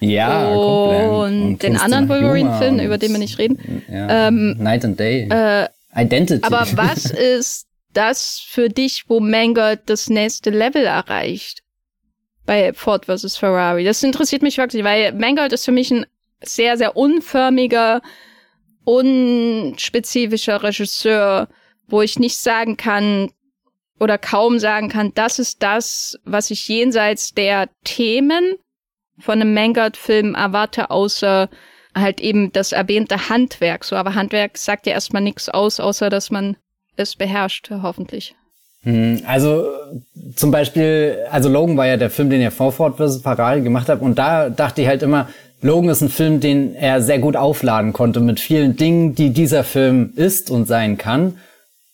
Ja, 0.00 0.48
und, 0.48 0.56
Copland. 0.56 1.12
und 1.12 1.62
den 1.62 1.76
anderen 1.76 2.08
Wolverine-Film, 2.08 2.80
über 2.80 2.98
den 2.98 3.12
wir 3.12 3.18
nicht 3.18 3.38
reden. 3.38 3.84
Ja, 3.88 4.28
ähm, 4.28 4.56
Night 4.58 4.84
and 4.84 4.98
Day. 4.98 5.28
Äh, 5.30 5.68
Identity. 5.94 6.42
Aber 6.44 6.66
was 6.72 7.04
ist 7.10 7.66
das 7.92 8.40
für 8.44 8.68
dich, 8.68 9.04
wo 9.08 9.20
Mangold 9.20 9.82
das 9.86 10.10
nächste 10.10 10.50
Level 10.50 10.84
erreicht? 10.84 11.62
Bei 12.44 12.72
Ford 12.74 13.06
vs. 13.06 13.36
Ferrari. 13.36 13.84
Das 13.84 14.02
interessiert 14.02 14.42
mich 14.42 14.58
wirklich, 14.58 14.84
weil 14.84 15.12
Mangold 15.12 15.52
ist 15.52 15.64
für 15.64 15.72
mich 15.72 15.90
ein 15.90 16.04
sehr, 16.42 16.76
sehr 16.76 16.96
unförmiger, 16.96 18.02
unspezifischer 18.84 20.62
Regisseur, 20.62 21.48
wo 21.86 22.02
ich 22.02 22.18
nicht 22.18 22.38
sagen 22.38 22.76
kann 22.76 23.30
oder 24.00 24.18
kaum 24.18 24.58
sagen 24.58 24.88
kann, 24.88 25.12
das 25.14 25.38
ist 25.38 25.62
das, 25.62 26.18
was 26.24 26.50
ich 26.50 26.68
jenseits 26.68 27.32
der 27.32 27.68
Themen 27.84 28.56
von 29.18 29.40
einem 29.40 29.54
Mangard-Film 29.54 30.34
erwarte, 30.34 30.90
außer 30.90 31.48
halt 31.94 32.20
eben 32.20 32.52
das 32.52 32.72
erwähnte 32.72 33.28
Handwerk. 33.28 33.84
So, 33.84 33.96
aber 33.96 34.14
Handwerk 34.14 34.58
sagt 34.58 34.86
ja 34.86 34.92
erstmal 34.92 35.22
nichts 35.22 35.48
aus, 35.48 35.78
außer 35.78 36.10
dass 36.10 36.30
man 36.30 36.56
es 36.96 37.16
beherrscht, 37.16 37.70
hoffentlich. 37.70 38.34
Hm, 38.82 39.22
also 39.26 39.66
zum 40.36 40.50
Beispiel, 40.50 41.18
also 41.30 41.48
Logan 41.48 41.76
war 41.76 41.86
ja 41.86 41.96
der 41.96 42.10
Film, 42.10 42.30
den 42.30 42.40
ihr 42.40 42.50
Vorfort 42.50 42.96
vs. 42.96 43.22
Ferrari 43.22 43.62
gemacht 43.62 43.88
habt 43.88 44.02
und 44.02 44.18
da 44.18 44.50
dachte 44.50 44.82
ich 44.82 44.88
halt 44.88 45.02
immer, 45.02 45.28
Logan 45.64 45.88
ist 45.88 46.02
ein 46.02 46.10
Film, 46.10 46.40
den 46.40 46.74
er 46.74 47.00
sehr 47.00 47.18
gut 47.18 47.36
aufladen 47.36 47.94
konnte 47.94 48.20
mit 48.20 48.38
vielen 48.38 48.76
Dingen, 48.76 49.14
die 49.14 49.30
dieser 49.30 49.64
Film 49.64 50.12
ist 50.14 50.50
und 50.50 50.68
sein 50.68 50.98
kann. 50.98 51.38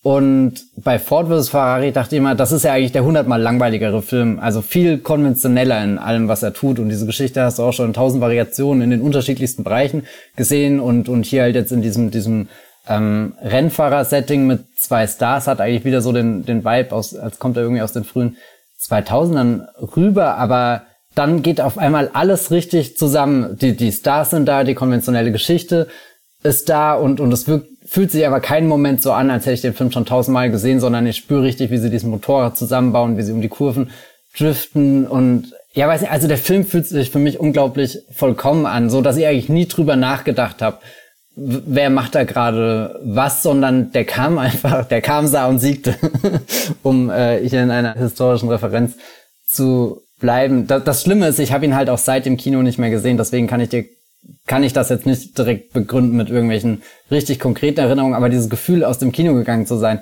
Und 0.02 0.54
bei 0.76 0.98
Ford 0.98 1.28
vs. 1.28 1.50
Ferrari 1.50 1.92
dachte 1.92 2.16
ich 2.16 2.18
immer, 2.18 2.34
das 2.34 2.50
ist 2.50 2.64
ja 2.64 2.72
eigentlich 2.72 2.90
der 2.90 3.04
hundertmal 3.04 3.40
langweiligere 3.40 4.02
Film. 4.02 4.40
Also 4.40 4.60
viel 4.60 4.98
konventioneller 4.98 5.84
in 5.84 5.98
allem, 5.98 6.26
was 6.26 6.42
er 6.42 6.52
tut. 6.52 6.80
Und 6.80 6.88
diese 6.88 7.06
Geschichte 7.06 7.44
hast 7.44 7.60
du 7.60 7.62
auch 7.62 7.72
schon 7.72 7.86
in 7.86 7.92
tausend 7.92 8.20
Variationen 8.20 8.82
in 8.82 8.90
den 8.90 9.02
unterschiedlichsten 9.02 9.62
Bereichen 9.62 10.04
gesehen. 10.34 10.80
Und, 10.80 11.08
und 11.08 11.24
hier 11.24 11.42
halt 11.42 11.54
jetzt 11.54 11.70
in 11.70 11.80
diesem, 11.80 12.10
diesem 12.10 12.48
ähm, 12.88 13.34
Rennfahrer-Setting 13.40 14.48
mit 14.48 14.64
zwei 14.76 15.06
Stars 15.06 15.46
hat 15.46 15.60
eigentlich 15.60 15.84
wieder 15.84 16.00
so 16.00 16.10
den, 16.10 16.44
den 16.44 16.64
Vibe, 16.64 16.92
aus, 16.92 17.14
als 17.14 17.38
kommt 17.38 17.56
er 17.56 17.62
irgendwie 17.62 17.82
aus 17.82 17.92
den 17.92 18.02
frühen 18.02 18.36
2000ern 18.82 19.68
rüber. 19.96 20.38
Aber 20.38 20.82
dann 21.14 21.42
geht 21.42 21.60
auf 21.60 21.78
einmal 21.78 22.10
alles 22.12 22.50
richtig 22.50 22.96
zusammen. 22.96 23.56
Die, 23.60 23.76
die 23.76 23.92
Stars 23.92 24.30
sind 24.30 24.46
da, 24.46 24.64
die 24.64 24.74
konventionelle 24.74 25.32
Geschichte 25.32 25.88
ist 26.42 26.68
da 26.68 26.94
und, 26.94 27.20
und 27.20 27.32
es 27.32 27.48
wirkt, 27.48 27.68
fühlt 27.84 28.10
sich 28.10 28.26
aber 28.26 28.40
keinen 28.40 28.68
Moment 28.68 29.02
so 29.02 29.12
an, 29.12 29.30
als 29.30 29.44
hätte 29.44 29.54
ich 29.54 29.60
den 29.60 29.74
Film 29.74 29.90
schon 29.90 30.06
tausendmal 30.06 30.50
gesehen, 30.50 30.80
sondern 30.80 31.06
ich 31.06 31.16
spüre 31.16 31.42
richtig, 31.42 31.70
wie 31.70 31.78
sie 31.78 31.90
diesen 31.90 32.10
Motorrad 32.10 32.56
zusammenbauen, 32.56 33.18
wie 33.18 33.22
sie 33.22 33.32
um 33.32 33.42
die 33.42 33.48
Kurven 33.48 33.90
driften 34.36 35.06
und 35.06 35.52
ja, 35.72 35.86
weiß 35.86 36.00
nicht, 36.00 36.10
also 36.10 36.28
der 36.28 36.38
Film 36.38 36.64
fühlt 36.64 36.86
sich 36.86 37.10
für 37.10 37.18
mich 37.18 37.38
unglaublich 37.38 37.98
vollkommen 38.10 38.66
an, 38.66 38.90
so 38.90 39.02
dass 39.02 39.16
ich 39.16 39.26
eigentlich 39.26 39.48
nie 39.48 39.66
drüber 39.66 39.96
nachgedacht 39.96 40.62
habe, 40.62 40.78
wer 41.36 41.90
macht 41.90 42.14
da 42.14 42.24
gerade 42.24 43.00
was, 43.04 43.42
sondern 43.42 43.92
der 43.92 44.04
kam 44.04 44.38
einfach, 44.38 44.84
der 44.88 45.00
kam, 45.00 45.26
sah 45.26 45.46
und 45.46 45.58
siegte, 45.58 45.94
um 46.82 47.10
äh, 47.10 47.46
hier 47.46 47.62
in 47.62 47.70
einer 47.70 47.94
historischen 47.94 48.48
Referenz 48.48 48.94
zu 49.46 50.02
bleiben. 50.20 50.66
Das, 50.66 50.84
das 50.84 51.02
Schlimme 51.02 51.26
ist, 51.26 51.38
ich 51.38 51.52
habe 51.52 51.64
ihn 51.64 51.74
halt 51.74 51.90
auch 51.90 51.98
seit 51.98 52.26
dem 52.26 52.36
Kino 52.36 52.62
nicht 52.62 52.78
mehr 52.78 52.90
gesehen, 52.90 53.16
deswegen 53.16 53.46
kann 53.46 53.60
ich 53.60 53.70
dir 53.70 53.84
kann 54.46 54.62
ich 54.62 54.72
das 54.72 54.90
jetzt 54.90 55.06
nicht 55.06 55.38
direkt 55.38 55.72
begründen 55.72 56.16
mit 56.16 56.28
irgendwelchen 56.28 56.82
richtig 57.10 57.40
konkreten 57.40 57.80
Erinnerungen, 57.80 58.14
aber 58.14 58.28
dieses 58.28 58.50
Gefühl 58.50 58.84
aus 58.84 58.98
dem 58.98 59.12
Kino 59.12 59.34
gegangen 59.34 59.66
zu 59.66 59.76
sein 59.76 60.00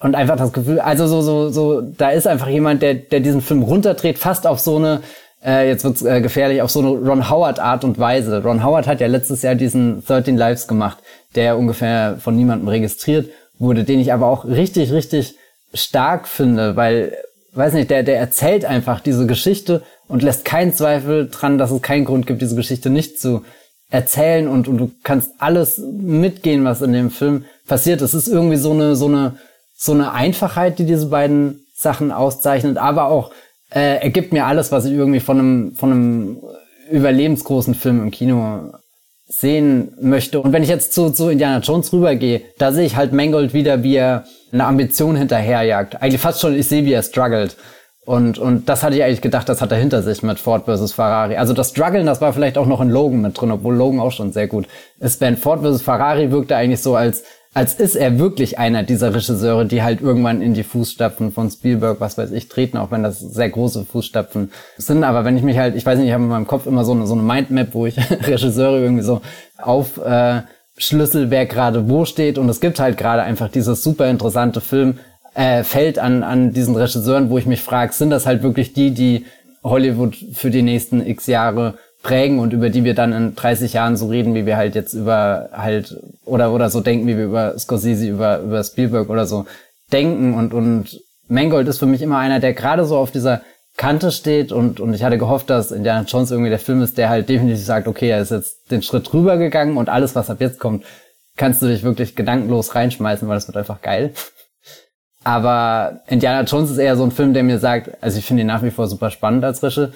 und 0.00 0.14
einfach 0.14 0.36
das 0.36 0.52
Gefühl, 0.52 0.80
also 0.80 1.06
so 1.06 1.22
so 1.22 1.48
so, 1.48 1.80
da 1.80 2.10
ist 2.10 2.26
einfach 2.26 2.48
jemand, 2.48 2.82
der 2.82 2.94
der 2.94 3.20
diesen 3.20 3.40
Film 3.40 3.62
runterdreht, 3.62 4.18
fast 4.18 4.46
auf 4.46 4.60
so 4.60 4.76
eine 4.76 5.00
äh, 5.44 5.68
jetzt 5.68 5.84
wird's 5.84 6.02
äh, 6.02 6.20
gefährlich 6.20 6.62
auf 6.62 6.70
so 6.70 6.80
eine 6.80 6.90
Ron 6.90 7.30
Howard 7.30 7.58
Art 7.58 7.84
und 7.84 7.98
Weise. 7.98 8.42
Ron 8.42 8.64
Howard 8.64 8.86
hat 8.86 9.00
ja 9.00 9.06
letztes 9.06 9.42
Jahr 9.42 9.54
diesen 9.54 10.04
13 10.04 10.36
Lives 10.36 10.68
gemacht, 10.68 10.98
der 11.34 11.58
ungefähr 11.58 12.16
von 12.18 12.36
niemandem 12.36 12.68
registriert 12.68 13.30
wurde, 13.58 13.84
den 13.84 14.00
ich 14.00 14.12
aber 14.12 14.26
auch 14.26 14.44
richtig 14.44 14.92
richtig 14.92 15.36
stark 15.72 16.28
finde, 16.28 16.76
weil 16.76 17.16
weiß 17.56 17.74
nicht, 17.74 17.90
der, 17.90 18.02
der 18.02 18.18
erzählt 18.18 18.64
einfach 18.64 19.00
diese 19.00 19.26
Geschichte 19.26 19.82
und 20.08 20.22
lässt 20.22 20.44
keinen 20.44 20.72
Zweifel 20.72 21.28
dran, 21.28 21.58
dass 21.58 21.70
es 21.70 21.82
keinen 21.82 22.04
Grund 22.04 22.26
gibt, 22.26 22.42
diese 22.42 22.56
Geschichte 22.56 22.90
nicht 22.90 23.20
zu 23.20 23.42
erzählen 23.90 24.48
und, 24.48 24.66
und 24.66 24.78
du 24.78 24.90
kannst 25.02 25.32
alles 25.38 25.78
mitgehen, 25.78 26.64
was 26.64 26.82
in 26.82 26.92
dem 26.92 27.10
Film 27.10 27.44
passiert. 27.66 28.02
Es 28.02 28.14
ist 28.14 28.28
irgendwie 28.28 28.56
so 28.56 28.72
eine, 28.72 28.96
so 28.96 29.06
eine, 29.06 29.36
so 29.76 29.92
eine 29.92 30.12
Einfachheit, 30.12 30.78
die 30.78 30.86
diese 30.86 31.06
beiden 31.06 31.64
Sachen 31.74 32.10
auszeichnet, 32.10 32.76
aber 32.76 33.06
auch 33.06 33.30
äh, 33.70 34.00
ergibt 34.02 34.32
mir 34.32 34.46
alles, 34.46 34.72
was 34.72 34.84
ich 34.84 34.92
irgendwie 34.92 35.20
von 35.20 35.38
einem, 35.38 35.72
von 35.76 35.92
einem 35.92 36.40
überlebensgroßen 36.90 37.74
Film 37.74 38.02
im 38.02 38.10
Kino 38.10 38.72
sehen 39.26 39.96
möchte. 40.00 40.40
Und 40.40 40.52
wenn 40.52 40.62
ich 40.62 40.68
jetzt 40.68 40.92
zu, 40.92 41.10
zu 41.10 41.28
Indiana 41.30 41.60
Jones 41.60 41.92
rübergehe, 41.92 42.42
da 42.58 42.72
sehe 42.72 42.84
ich 42.84 42.96
halt 42.96 43.12
Mangold 43.12 43.54
wieder, 43.54 43.82
wie 43.82 43.96
er 43.96 44.24
eine 44.52 44.66
Ambition 44.66 45.16
hinterherjagt. 45.16 46.00
Eigentlich 46.02 46.20
fast 46.20 46.40
schon, 46.40 46.54
ich 46.54 46.68
sehe, 46.68 46.84
wie 46.84 46.92
er 46.92 47.02
struggelt. 47.02 47.56
Und, 48.04 48.38
und 48.38 48.68
das 48.68 48.82
hatte 48.82 48.96
ich 48.96 49.02
eigentlich 49.02 49.22
gedacht, 49.22 49.48
das 49.48 49.62
hat 49.62 49.72
er 49.72 49.78
hinter 49.78 50.02
sich 50.02 50.22
mit 50.22 50.38
Ford 50.38 50.66
versus 50.66 50.92
Ferrari. 50.92 51.36
Also 51.36 51.54
das 51.54 51.70
Struggeln, 51.70 52.04
das 52.04 52.20
war 52.20 52.34
vielleicht 52.34 52.58
auch 52.58 52.66
noch 52.66 52.82
in 52.82 52.90
Logan 52.90 53.22
mit 53.22 53.40
drin, 53.40 53.50
obwohl 53.50 53.74
Logan 53.74 54.00
auch 54.00 54.12
schon 54.12 54.30
sehr 54.32 54.46
gut 54.46 54.66
ist. 55.00 55.20
Ben 55.20 55.38
Ford 55.38 55.60
versus 55.62 55.80
Ferrari 55.80 56.30
wirkte 56.30 56.54
eigentlich 56.54 56.82
so, 56.82 56.96
als, 56.96 57.24
als 57.54 57.74
ist 57.74 57.94
er 57.94 58.18
wirklich 58.18 58.58
einer 58.58 58.82
dieser 58.82 59.14
Regisseure, 59.14 59.64
die 59.64 59.82
halt 59.82 60.00
irgendwann 60.00 60.42
in 60.42 60.54
die 60.54 60.64
Fußstapfen 60.64 61.30
von 61.30 61.48
Spielberg, 61.50 62.00
was 62.00 62.18
weiß 62.18 62.32
ich, 62.32 62.48
treten, 62.48 62.76
auch 62.76 62.90
wenn 62.90 63.04
das 63.04 63.20
sehr 63.20 63.48
große 63.48 63.84
Fußstapfen 63.84 64.50
sind. 64.76 65.04
Aber 65.04 65.24
wenn 65.24 65.36
ich 65.36 65.44
mich 65.44 65.56
halt, 65.56 65.76
ich 65.76 65.86
weiß 65.86 65.98
nicht, 65.98 66.08
ich 66.08 66.12
habe 66.12 66.24
in 66.24 66.30
meinem 66.30 66.48
Kopf 66.48 66.66
immer 66.66 66.84
so 66.84 66.92
eine, 66.92 67.06
so 67.06 67.14
eine 67.14 67.22
Mindmap, 67.22 67.68
wo 67.72 67.86
ich 67.86 67.96
Regisseure 68.26 68.80
irgendwie 68.80 69.04
so 69.04 69.20
auf 69.56 69.98
äh, 69.98 70.42
Schlüssel, 70.76 71.30
wer 71.30 71.46
gerade 71.46 71.88
wo 71.88 72.04
steht. 72.04 72.38
Und 72.38 72.48
es 72.48 72.60
gibt 72.60 72.80
halt 72.80 72.98
gerade 72.98 73.22
einfach 73.22 73.48
dieses 73.48 73.84
super 73.84 74.10
interessante 74.10 74.60
Film, 74.60 74.98
äh, 75.34 75.62
Feld 75.62 76.00
an, 76.00 76.24
an 76.24 76.52
diesen 76.52 76.74
Regisseuren, 76.74 77.30
wo 77.30 77.38
ich 77.38 77.46
mich 77.46 77.62
frage, 77.62 77.92
sind 77.92 78.10
das 78.10 78.26
halt 78.26 78.42
wirklich 78.42 78.72
die, 78.72 78.90
die 78.90 79.26
Hollywood 79.62 80.16
für 80.32 80.50
die 80.50 80.62
nächsten 80.62 81.04
x 81.04 81.26
Jahre 81.26 81.74
prägen 82.04 82.38
und 82.38 82.52
über 82.52 82.70
die 82.70 82.84
wir 82.84 82.94
dann 82.94 83.12
in 83.12 83.34
30 83.34 83.72
Jahren 83.72 83.96
so 83.96 84.06
reden, 84.06 84.34
wie 84.34 84.46
wir 84.46 84.56
halt 84.56 84.74
jetzt 84.76 84.92
über 84.92 85.48
halt 85.52 85.96
oder 86.24 86.52
oder 86.52 86.68
so 86.70 86.80
denken, 86.80 87.08
wie 87.08 87.16
wir 87.16 87.24
über 87.24 87.58
Scorsese, 87.58 88.06
über 88.06 88.40
über 88.40 88.62
Spielberg 88.62 89.08
oder 89.08 89.26
so 89.26 89.46
denken. 89.90 90.34
Und 90.34 90.52
und 90.52 91.00
Mangold 91.28 91.66
ist 91.66 91.78
für 91.78 91.86
mich 91.86 92.02
immer 92.02 92.18
einer, 92.18 92.38
der 92.38 92.52
gerade 92.52 92.84
so 92.84 92.98
auf 92.98 93.10
dieser 93.10 93.40
Kante 93.78 94.12
steht. 94.12 94.52
Und 94.52 94.80
und 94.80 94.92
ich 94.92 95.02
hatte 95.02 95.16
gehofft, 95.16 95.48
dass 95.48 95.72
Indiana 95.72 96.04
Jones 96.06 96.30
irgendwie 96.30 96.50
der 96.50 96.58
Film 96.58 96.82
ist, 96.82 96.98
der 96.98 97.08
halt 97.08 97.28
definitiv 97.28 97.64
sagt, 97.64 97.88
okay, 97.88 98.10
er 98.10 98.20
ist 98.20 98.30
jetzt 98.30 98.70
den 98.70 98.82
Schritt 98.82 99.12
rüber 99.14 99.38
gegangen 99.38 99.78
und 99.78 99.88
alles, 99.88 100.14
was 100.14 100.28
ab 100.28 100.42
jetzt 100.42 100.60
kommt, 100.60 100.84
kannst 101.38 101.62
du 101.62 101.66
dich 101.66 101.82
wirklich 101.82 102.14
gedankenlos 102.14 102.74
reinschmeißen, 102.74 103.26
weil 103.26 103.36
das 103.36 103.48
wird 103.48 103.56
einfach 103.56 103.80
geil. 103.80 104.12
Aber 105.24 106.00
Indiana 106.06 106.42
Jones 106.42 106.70
ist 106.70 106.76
eher 106.76 106.98
so 106.98 107.04
ein 107.04 107.12
Film, 107.12 107.32
der 107.32 107.44
mir 107.44 107.58
sagt, 107.58 107.90
also 108.02 108.18
ich 108.18 108.26
finde 108.26 108.42
ihn 108.42 108.46
nach 108.46 108.62
wie 108.62 108.70
vor 108.70 108.88
super 108.88 109.10
spannend 109.10 109.42
als 109.42 109.62
Regisseur 109.62 109.90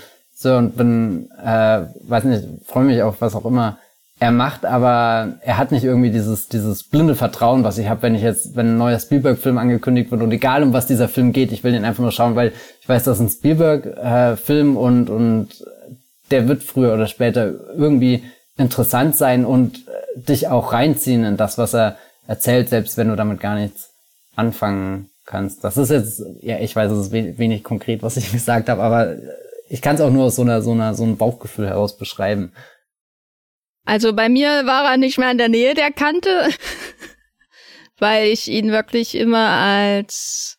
und 0.47 0.77
bin, 0.77 1.31
äh, 1.43 1.83
weiß 2.07 2.25
nicht, 2.25 2.45
freue 2.67 2.85
mich 2.85 3.03
auf 3.03 3.21
was 3.21 3.35
auch 3.35 3.45
immer 3.45 3.79
er 4.21 4.33
macht, 4.33 4.65
aber 4.65 5.35
er 5.43 5.59
hat 5.59 5.71
nicht 5.71 5.85
irgendwie 5.85 6.11
dieses, 6.11 6.49
dieses 6.49 6.83
blinde 6.83 7.15
Vertrauen, 7.15 7.63
was 7.63 7.79
ich 7.79 7.89
habe, 7.89 8.03
wenn 8.03 8.17
ich 8.17 8.23
jetzt, 8.23 8.57
wenn 8.57 8.75
ein 8.75 8.79
neuer 8.79 8.99
Spielberg-Film 8.99 9.59
angekündigt 9.59 10.11
wird 10.11 10.23
und 10.23 10.33
egal 10.33 10.65
um 10.65 10.73
was 10.73 10.87
dieser 10.87 11.09
Film 11.09 11.33
geht, 11.33 11.53
ich 11.53 11.63
will 11.63 11.73
den 11.73 11.85
einfach 11.85 12.03
nur 12.03 12.11
schauen, 12.11 12.35
weil 12.35 12.53
ich 12.81 12.89
weiß, 12.89 13.05
das 13.05 13.19
ist 13.19 13.23
ein 13.23 13.31
Spielberg-Film 13.31 14.75
äh, 14.75 14.79
und, 14.79 15.11
und 15.11 15.65
der 16.33 16.49
wird 16.49 16.65
früher 16.65 16.95
oder 16.95 17.07
später 17.07 17.53
irgendwie 17.77 18.25
interessant 18.57 19.17
sein 19.17 19.45
und 19.45 19.87
äh, 19.87 20.21
dich 20.21 20.49
auch 20.49 20.73
reinziehen 20.73 21.25
in 21.25 21.37
das, 21.37 21.57
was 21.57 21.75
er 21.75 21.97
erzählt, 22.27 22.71
selbst 22.71 22.97
wenn 22.97 23.09
du 23.09 23.15
damit 23.15 23.39
gar 23.39 23.55
nichts 23.55 23.91
anfangen 24.35 25.11
kannst. 25.27 25.63
Das 25.63 25.77
ist 25.77 25.91
jetzt, 25.91 26.23
ja, 26.41 26.59
ich 26.59 26.75
weiß, 26.75 26.91
es 26.91 27.07
ist 27.07 27.13
wenig 27.13 27.63
konkret, 27.63 28.03
was 28.03 28.17
ich 28.17 28.33
gesagt 28.33 28.69
habe, 28.69 28.83
aber 28.83 29.15
ich 29.69 29.83
kann 29.83 29.97
es 29.97 30.01
auch 30.01 30.11
nur 30.11 30.25
aus 30.25 30.37
so 30.37 30.43
einer, 30.43 30.63
so 30.63 30.73
einer, 30.73 30.95
so 30.95 31.05
einem 31.05 31.17
Bauchgefühl 31.17 31.67
heraus 31.67 31.97
beschreiben. 31.97 32.53
Also 33.85 34.13
bei 34.13 34.29
mir 34.29 34.67
war 34.67 34.91
er 34.91 34.97
nicht 34.97 35.19
mehr 35.19 35.31
in 35.31 35.39
der 35.39 35.49
Nähe 35.49 35.75
der 35.75 35.91
Kante, 35.91 36.49
weil 37.99 38.29
ich 38.29 38.49
ihn 38.49 38.71
wirklich 38.71 39.15
immer 39.15 39.49
als 39.49 40.59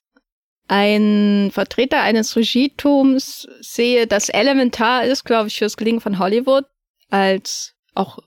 ein 0.68 1.50
Vertreter 1.52 2.02
eines 2.02 2.36
Regietums 2.36 3.48
sehe, 3.60 4.06
das 4.08 4.30
elementar 4.30 5.04
ist, 5.04 5.26
glaube 5.26 5.48
ich, 5.48 5.58
fürs 5.58 5.78
Gelingen 5.78 6.02
von 6.02 6.20
Hollywood, 6.20 6.66
als 7.10 7.74
auch 7.96 8.20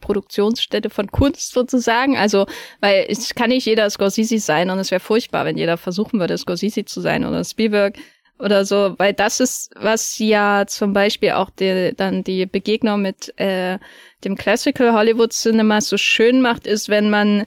Produktionsstätte 0.00 0.90
von 0.90 1.10
Kunst 1.10 1.52
sozusagen. 1.52 2.16
Also, 2.16 2.46
weil 2.80 3.06
es 3.08 3.34
kann 3.34 3.50
nicht 3.50 3.66
jeder 3.66 3.88
Scorsese 3.88 4.38
sein 4.38 4.70
und 4.70 4.78
es 4.78 4.90
wäre 4.90 5.00
furchtbar, 5.00 5.44
wenn 5.44 5.56
jeder 5.56 5.76
versuchen 5.76 6.20
würde, 6.20 6.36
Scorsese 6.36 6.84
zu 6.84 7.00
sein 7.00 7.24
oder 7.24 7.44
Spielberg 7.44 7.96
oder 8.38 8.64
so, 8.64 8.94
weil 8.98 9.12
das 9.12 9.40
ist, 9.40 9.70
was 9.76 10.18
ja 10.18 10.64
zum 10.66 10.92
Beispiel 10.92 11.32
auch 11.32 11.50
die, 11.50 11.92
dann 11.96 12.24
die 12.24 12.46
Begegnung 12.46 13.02
mit 13.02 13.32
äh, 13.38 13.78
dem 14.24 14.36
Classical 14.36 14.92
Hollywood 14.92 15.32
Cinema 15.32 15.80
so 15.80 15.96
schön 15.96 16.40
macht, 16.40 16.66
ist, 16.66 16.88
wenn 16.88 17.10
man 17.10 17.46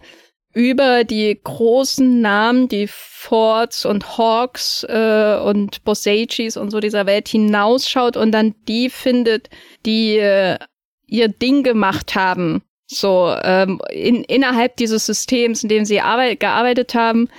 über 0.53 1.03
die 1.03 1.39
großen 1.43 2.21
Namen, 2.21 2.67
die 2.67 2.87
Fords 2.87 3.85
und 3.85 4.17
Hawks 4.17 4.83
äh, 4.89 5.39
und 5.43 5.83
Bosages 5.83 6.57
und 6.57 6.71
so 6.71 6.79
dieser 6.79 7.05
Welt 7.05 7.27
hinausschaut 7.27 8.17
und 8.17 8.31
dann 8.31 8.55
die 8.67 8.89
findet, 8.89 9.49
die 9.85 10.17
äh, 10.17 10.57
ihr 11.05 11.27
Ding 11.27 11.63
gemacht 11.63 12.15
haben, 12.15 12.63
so 12.87 13.35
ähm, 13.43 13.81
in, 13.91 14.23
innerhalb 14.23 14.77
dieses 14.77 15.05
Systems, 15.05 15.63
in 15.63 15.69
dem 15.69 15.85
sie 15.85 16.01
arbeit, 16.01 16.39
gearbeitet 16.39 16.95
haben, 16.95 17.29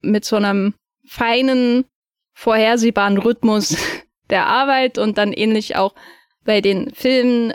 mit 0.00 0.24
so 0.24 0.36
einem 0.36 0.74
feinen, 1.06 1.84
vorhersehbaren 2.42 3.18
Rhythmus 3.18 3.76
der 4.30 4.46
Arbeit 4.46 4.98
und 4.98 5.16
dann 5.16 5.32
ähnlich 5.32 5.76
auch 5.76 5.94
bei 6.44 6.60
den 6.60 6.92
Filmen. 6.92 7.54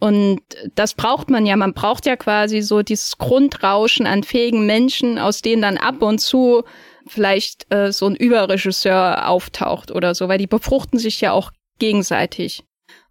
Und 0.00 0.40
das 0.74 0.94
braucht 0.94 1.30
man 1.30 1.46
ja. 1.46 1.56
Man 1.56 1.72
braucht 1.72 2.06
ja 2.06 2.16
quasi 2.16 2.62
so 2.62 2.82
dieses 2.82 3.18
Grundrauschen 3.18 4.06
an 4.06 4.24
fähigen 4.24 4.66
Menschen, 4.66 5.20
aus 5.20 5.40
denen 5.40 5.62
dann 5.62 5.78
ab 5.78 6.02
und 6.02 6.18
zu 6.20 6.64
vielleicht 7.06 7.72
äh, 7.72 7.92
so 7.92 8.06
ein 8.06 8.16
Überregisseur 8.16 9.28
auftaucht 9.28 9.92
oder 9.92 10.14
so, 10.14 10.28
weil 10.28 10.38
die 10.38 10.48
befruchten 10.48 10.98
sich 10.98 11.20
ja 11.20 11.32
auch 11.32 11.52
gegenseitig. 11.78 12.64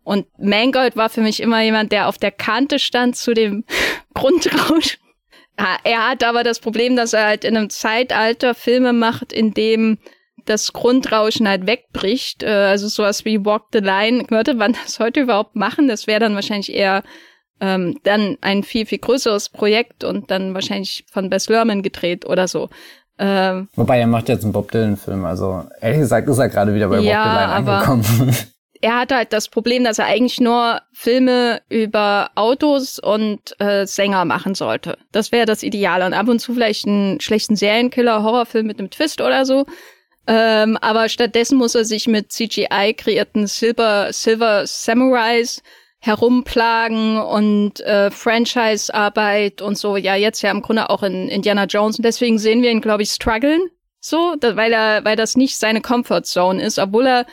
Und 0.04 0.28
Mangold 0.38 0.98
war 0.98 1.10
für 1.10 1.22
mich 1.22 1.40
immer 1.40 1.62
jemand, 1.62 1.92
der 1.94 2.10
auf 2.10 2.18
der 2.18 2.32
Kante 2.32 2.80
stand 2.80 3.16
zu 3.16 3.34
dem 3.34 3.64
Grundrauschen. 4.14 5.00
Er 5.84 6.10
hat 6.10 6.24
aber 6.24 6.44
das 6.44 6.60
Problem, 6.60 6.96
dass 6.96 7.14
er 7.14 7.26
halt 7.26 7.46
in 7.46 7.56
einem 7.56 7.70
Zeitalter 7.70 8.56
Filme 8.56 8.94
macht, 8.94 9.32
in 9.32 9.54
dem 9.54 10.00
das 10.46 10.74
Grundrauschen 10.74 11.48
halt 11.48 11.68
wegbricht. 11.68 12.44
Äh, 12.44 12.50
also 12.50 12.88
sowas 12.88 13.26
wie 13.26 13.46
Walk 13.46 13.66
the 13.74 13.80
Line. 13.80 14.26
Würde 14.30 14.54
man 14.54 14.74
das 14.84 15.00
heute 15.00 15.22
überhaupt 15.22 15.56
machen? 15.56 15.88
Das 15.88 16.08
wäre 16.08 16.20
dann 16.20 16.36
wahrscheinlich 16.36 16.74
eher 16.74 17.04
ähm, 17.60 18.00
dann 18.04 18.38
ein 18.42 18.64
viel, 18.64 18.86
viel 18.86 18.98
größeres 18.98 19.50
Projekt 19.50 20.04
und 20.04 20.32
dann 20.32 20.54
wahrscheinlich 20.54 21.06
von 21.12 21.30
Bess 21.30 21.48
Lerman 21.48 21.84
gedreht 21.84 22.26
oder 22.26 22.48
so. 22.48 22.70
Ähm, 23.20 23.70
Wobei 23.76 24.00
er 24.00 24.08
macht 24.08 24.30
jetzt 24.30 24.44
einen 24.44 24.52
Bob 24.52 24.72
Dylan-Film. 24.72 25.26
Also 25.26 25.66
ehrlich 25.80 26.00
gesagt 26.00 26.28
ist 26.28 26.40
er 26.40 26.50
gerade 26.50 26.74
wieder 26.74 26.88
bei 26.88 27.00
ja, 27.00 27.04
Walk 27.04 27.24
the 27.24 27.40
Line 27.40 28.06
angekommen. 28.06 28.36
er 28.82 29.00
hat 29.00 29.12
halt 29.12 29.32
das 29.32 29.48
Problem, 29.48 29.84
dass 29.84 30.00
er 30.00 30.06
eigentlich 30.06 30.40
nur 30.40 30.82
Filme 30.92 31.62
über 31.70 32.32
Autos 32.36 32.98
und 32.98 33.60
äh, 33.60 33.86
Sänger 33.86 34.26
machen 34.26 34.56
sollte. 34.56 34.98
Das 35.12 35.32
wäre 35.32 35.46
das 35.46 35.62
Ideale. 35.62 36.06
Und 36.06 36.14
ab 36.14 36.28
und 36.28 36.40
zu 36.40 36.54
vielleicht 36.54 36.88
einen 36.88 37.22
schlechten 37.22 37.56
Serienkiller, 37.56 38.24
Horrorfilm 38.24 38.66
mit 38.66 38.80
einem 38.80 38.90
Twist 38.90 39.22
oder 39.22 39.46
so. 39.46 39.66
Ähm, 40.28 40.78
aber 40.78 41.10
stattdessen 41.10 41.58
muss 41.58 41.76
er 41.76 41.86
sich 41.86 42.08
mit 42.08 42.32
CGI 42.32 42.94
kreierten 42.96 43.48
Silver, 43.48 44.14
Silver 44.14 44.68
Samurais 44.68 45.62
herumplagen 46.00 47.20
und 47.20 47.80
äh, 47.82 48.10
Franchise-Arbeit 48.10 49.62
und 49.62 49.78
so. 49.78 49.98
Ja, 49.98 50.16
jetzt 50.16 50.42
ja 50.42 50.52
im 50.52 50.62
Grunde 50.62 50.90
auch 50.90 51.04
in 51.04 51.28
Indiana 51.28 51.66
Jones. 51.66 51.98
Und 51.98 52.06
deswegen 52.06 52.40
sehen 52.40 52.62
wir 52.62 52.72
ihn, 52.72 52.82
glaube 52.82 53.04
ich, 53.04 53.12
strugglen. 53.12 53.62
So, 54.00 54.36
da, 54.40 54.56
weil 54.56 54.74
er, 54.74 55.06
weil 55.06 55.16
das 55.16 55.38
nicht 55.38 55.58
seine 55.58 55.82
Comfort 55.82 56.24
Zone 56.24 56.62
ist, 56.62 56.80
obwohl 56.80 57.06
er 57.06 57.26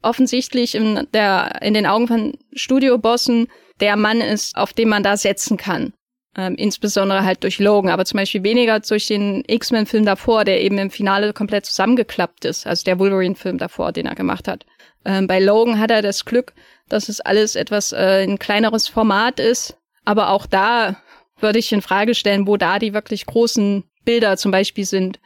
offensichtlich 0.00 0.74
in, 0.74 1.06
der, 1.12 1.60
in 1.62 1.74
den 1.74 1.86
Augen 1.86 2.08
von 2.08 2.38
Studiobossen 2.54 3.48
der 3.80 3.96
Mann 3.96 4.20
ist, 4.20 4.56
auf 4.56 4.72
den 4.72 4.88
man 4.88 5.02
da 5.02 5.16
setzen 5.16 5.56
kann. 5.58 5.92
Ähm, 6.36 6.56
insbesondere 6.56 7.24
halt 7.24 7.44
durch 7.44 7.60
Logan, 7.60 7.92
aber 7.92 8.04
zum 8.04 8.18
Beispiel 8.18 8.42
weniger 8.42 8.80
durch 8.80 9.06
den 9.06 9.44
X-Men-Film 9.46 10.04
davor, 10.04 10.44
der 10.44 10.62
eben 10.62 10.78
im 10.78 10.90
Finale 10.90 11.32
komplett 11.32 11.64
zusammengeklappt 11.64 12.44
ist, 12.44 12.66
also 12.66 12.82
der 12.84 12.98
Wolverine-Film 12.98 13.58
davor, 13.58 13.92
den 13.92 14.06
er 14.06 14.16
gemacht 14.16 14.48
hat. 14.48 14.66
Ähm, 15.04 15.28
bei 15.28 15.38
Logan 15.38 15.78
hat 15.78 15.92
er 15.92 16.02
das 16.02 16.24
Glück, 16.24 16.52
dass 16.88 17.08
es 17.08 17.20
alles 17.20 17.54
etwas 17.54 17.92
äh, 17.92 18.24
ein 18.24 18.38
kleineres 18.40 18.88
Format 18.88 19.38
ist, 19.38 19.76
aber 20.04 20.30
auch 20.30 20.46
da 20.46 20.96
würde 21.38 21.60
ich 21.60 21.72
in 21.72 21.82
Frage 21.82 22.14
stellen, 22.14 22.48
wo 22.48 22.56
da 22.56 22.80
die 22.80 22.94
wirklich 22.94 23.26
großen 23.26 23.84
Bilder 24.04 24.36
zum 24.36 24.50
Beispiel 24.50 24.84
sind 24.84 25.20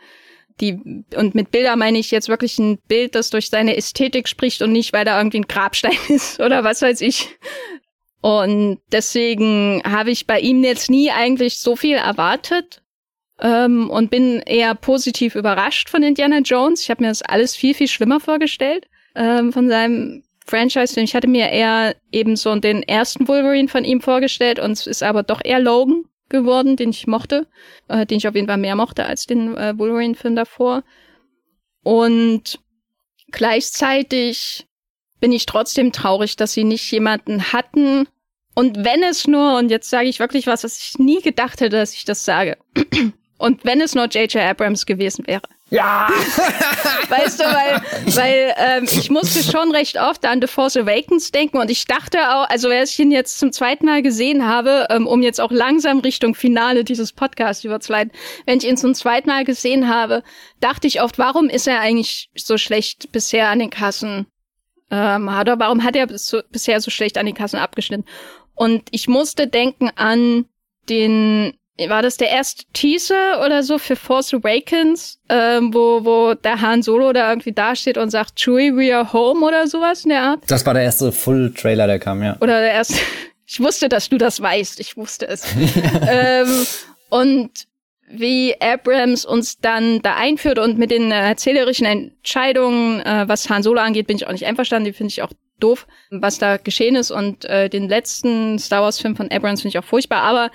die, 0.61 1.04
und 1.14 1.34
mit 1.34 1.50
Bilder 1.50 1.76
meine 1.76 1.98
ich 1.98 2.11
jetzt 2.11 2.28
wirklich 2.28 2.59
ein 2.59 2.78
Bild, 2.88 3.14
das 3.14 3.30
durch 3.30 3.48
seine 3.50 3.76
Ästhetik 3.76 4.28
spricht 4.28 4.62
und 4.62 4.72
nicht, 4.72 4.92
weil 4.92 5.04
da 5.04 5.18
irgendwie 5.18 5.40
ein 5.40 5.48
Grabstein 5.48 5.96
ist 6.09 6.40
oder 6.40 6.64
was 6.64 6.82
weiß 6.82 7.00
ich. 7.00 7.28
Und 8.20 8.78
deswegen 8.90 9.82
habe 9.84 10.10
ich 10.10 10.26
bei 10.26 10.40
ihm 10.40 10.64
jetzt 10.64 10.90
nie 10.90 11.10
eigentlich 11.10 11.58
so 11.58 11.76
viel 11.76 11.96
erwartet 11.96 12.82
ähm, 13.40 13.90
und 13.90 14.10
bin 14.10 14.40
eher 14.40 14.74
positiv 14.74 15.34
überrascht 15.34 15.88
von 15.88 16.02
Indiana 16.02 16.38
Jones. 16.38 16.82
Ich 16.82 16.90
habe 16.90 17.02
mir 17.02 17.08
das 17.08 17.22
alles 17.22 17.54
viel, 17.54 17.74
viel 17.74 17.88
schlimmer 17.88 18.18
vorgestellt 18.18 18.88
ähm, 19.14 19.52
von 19.52 19.68
seinem 19.68 20.24
Franchise. 20.44 21.00
Ich 21.00 21.14
hatte 21.14 21.28
mir 21.28 21.50
eher 21.50 21.94
eben 22.10 22.34
so 22.34 22.54
den 22.56 22.82
ersten 22.82 23.28
Wolverine 23.28 23.68
von 23.68 23.84
ihm 23.84 24.00
vorgestellt 24.00 24.58
und 24.58 24.72
es 24.72 24.86
ist 24.86 25.02
aber 25.02 25.22
doch 25.22 25.40
eher 25.44 25.60
Logan 25.60 26.04
geworden, 26.28 26.76
den 26.76 26.90
ich 26.90 27.06
mochte, 27.06 27.46
äh, 27.88 28.04
den 28.04 28.18
ich 28.18 28.26
auf 28.26 28.34
jeden 28.34 28.48
Fall 28.48 28.58
mehr 28.58 28.76
mochte 28.76 29.06
als 29.06 29.26
den 29.26 29.56
äh, 29.56 29.78
Wolverine-Film 29.78 30.34
davor. 30.34 30.82
Und 31.84 32.58
gleichzeitig 33.30 34.66
bin 35.20 35.32
ich 35.32 35.46
trotzdem 35.46 35.92
traurig, 35.92 36.36
dass 36.36 36.52
sie 36.52 36.64
nicht 36.64 36.90
jemanden 36.90 37.52
hatten. 37.52 38.06
Und 38.54 38.84
wenn 38.84 39.02
es 39.02 39.26
nur, 39.26 39.56
und 39.56 39.70
jetzt 39.70 39.90
sage 39.90 40.08
ich 40.08 40.18
wirklich 40.18 40.46
was, 40.46 40.64
was 40.64 40.78
ich 40.78 40.98
nie 40.98 41.22
gedacht 41.22 41.60
hätte, 41.60 41.76
dass 41.76 41.94
ich 41.94 42.04
das 42.04 42.24
sage. 42.24 42.56
Und 43.38 43.64
wenn 43.64 43.80
es 43.80 43.94
nur 43.94 44.06
J.J. 44.06 44.42
Abrams 44.42 44.84
gewesen 44.84 45.24
wäre, 45.28 45.42
Ja! 45.70 46.08
weißt 47.08 47.38
du, 47.38 47.44
weil, 47.44 47.82
weil 48.16 48.54
ähm, 48.56 48.84
ich 48.90 49.10
musste 49.10 49.48
schon 49.48 49.70
recht 49.70 49.96
oft 49.96 50.26
an 50.26 50.40
The 50.40 50.48
Force 50.48 50.76
Awakens 50.76 51.30
denken 51.30 51.58
und 51.58 51.70
ich 51.70 51.84
dachte 51.84 52.18
auch, 52.18 52.48
also 52.48 52.68
als 52.68 52.90
ich 52.90 52.98
ihn 52.98 53.12
jetzt 53.12 53.38
zum 53.38 53.52
zweiten 53.52 53.86
Mal 53.86 54.02
gesehen 54.02 54.44
habe, 54.44 54.88
ähm, 54.90 55.06
um 55.06 55.22
jetzt 55.22 55.40
auch 55.40 55.52
langsam 55.52 56.00
Richtung 56.00 56.34
Finale 56.34 56.82
dieses 56.82 57.12
Podcasts 57.12 57.62
überzuleiten, 57.62 58.10
wenn 58.44 58.58
ich 58.58 58.66
ihn 58.66 58.76
zum 58.76 58.92
zweiten 58.92 59.28
Mal 59.28 59.44
gesehen 59.44 59.88
habe, 59.88 60.24
dachte 60.58 60.88
ich 60.88 61.00
oft, 61.00 61.16
warum 61.18 61.48
ist 61.48 61.68
er 61.68 61.78
eigentlich 61.78 62.30
so 62.36 62.58
schlecht 62.58 63.12
bisher 63.12 63.50
an 63.50 63.60
den 63.60 63.70
Kassen? 63.70 64.26
Ähm, 64.91 65.28
oder 65.28 65.59
warum 65.59 65.84
hat 65.84 65.97
er 65.97 66.07
so, 66.18 66.41
bisher 66.51 66.80
so 66.80 66.91
schlecht 66.91 67.18
an 67.18 67.26
den 67.26 67.34
Kassen 67.34 67.59
abgeschnitten? 67.59 68.05
Und 68.55 68.89
ich 68.91 69.09
musste 69.09 69.47
denken 69.47 69.91
an 69.95 70.47
den 70.89 71.55
war 71.86 72.03
das 72.03 72.16
der 72.16 72.30
erste 72.30 72.64
Teaser 72.72 73.45
oder 73.45 73.62
so 73.62 73.78
für 73.78 73.95
Force 73.95 74.34
Awakens, 74.34 75.20
ähm, 75.28 75.72
wo, 75.72 76.05
wo 76.05 76.34
der 76.34 76.61
Han 76.61 76.82
Solo 76.82 77.12
da 77.12 77.30
irgendwie 77.30 77.53
dasteht 77.53 77.97
und 77.97 78.11
sagt, 78.11 78.34
Chewie, 78.36 78.74
we 78.74 78.97
are 78.97 79.12
home 79.12 79.47
oder 79.47 79.68
sowas 79.68 80.03
in 80.03 80.11
der 80.11 80.22
Art? 80.22 80.41
Das 80.49 80.66
war 80.66 80.74
der 80.74 80.82
erste 80.82 81.12
Full-Trailer, 81.12 81.86
der 81.86 82.01
kam, 82.01 82.22
ja. 82.22 82.36
Oder 82.41 82.61
der 82.61 82.72
erste, 82.72 82.99
ich 83.47 83.61
wusste, 83.61 83.89
dass 83.89 84.09
du 84.09 84.18
das 84.18 84.41
weißt, 84.41 84.80
ich 84.80 84.97
wusste 84.97 85.28
es. 85.28 85.45
ähm, 86.09 86.66
und 87.11 87.67
wie 88.11 88.54
Abrams 88.61 89.24
uns 89.24 89.59
dann 89.59 90.00
da 90.02 90.16
einführt 90.16 90.59
und 90.59 90.78
mit 90.78 90.90
den 90.90 91.12
äh, 91.12 91.28
erzählerischen 91.28 91.86
Entscheidungen, 91.86 93.00
äh, 93.00 93.24
was 93.26 93.48
Han 93.50 93.62
Solo 93.62 93.80
angeht, 93.80 94.06
bin 94.06 94.16
ich 94.16 94.26
auch 94.26 94.32
nicht 94.32 94.46
einverstanden, 94.46 94.86
die 94.86 94.92
finde 94.92 95.12
ich 95.12 95.22
auch 95.22 95.32
doof, 95.61 95.86
was 96.11 96.38
da 96.38 96.56
geschehen 96.56 96.96
ist. 96.96 97.11
Und 97.11 97.44
äh, 97.44 97.68
den 97.68 97.88
letzten 97.88 98.59
Star 98.59 98.82
Wars 98.82 99.00
Film 99.00 99.16
von 99.16 99.30
Abrams 99.30 99.62
finde 99.62 99.76
ich 99.76 99.78
auch 99.78 99.88
furchtbar, 99.88 100.22
aber 100.22 100.50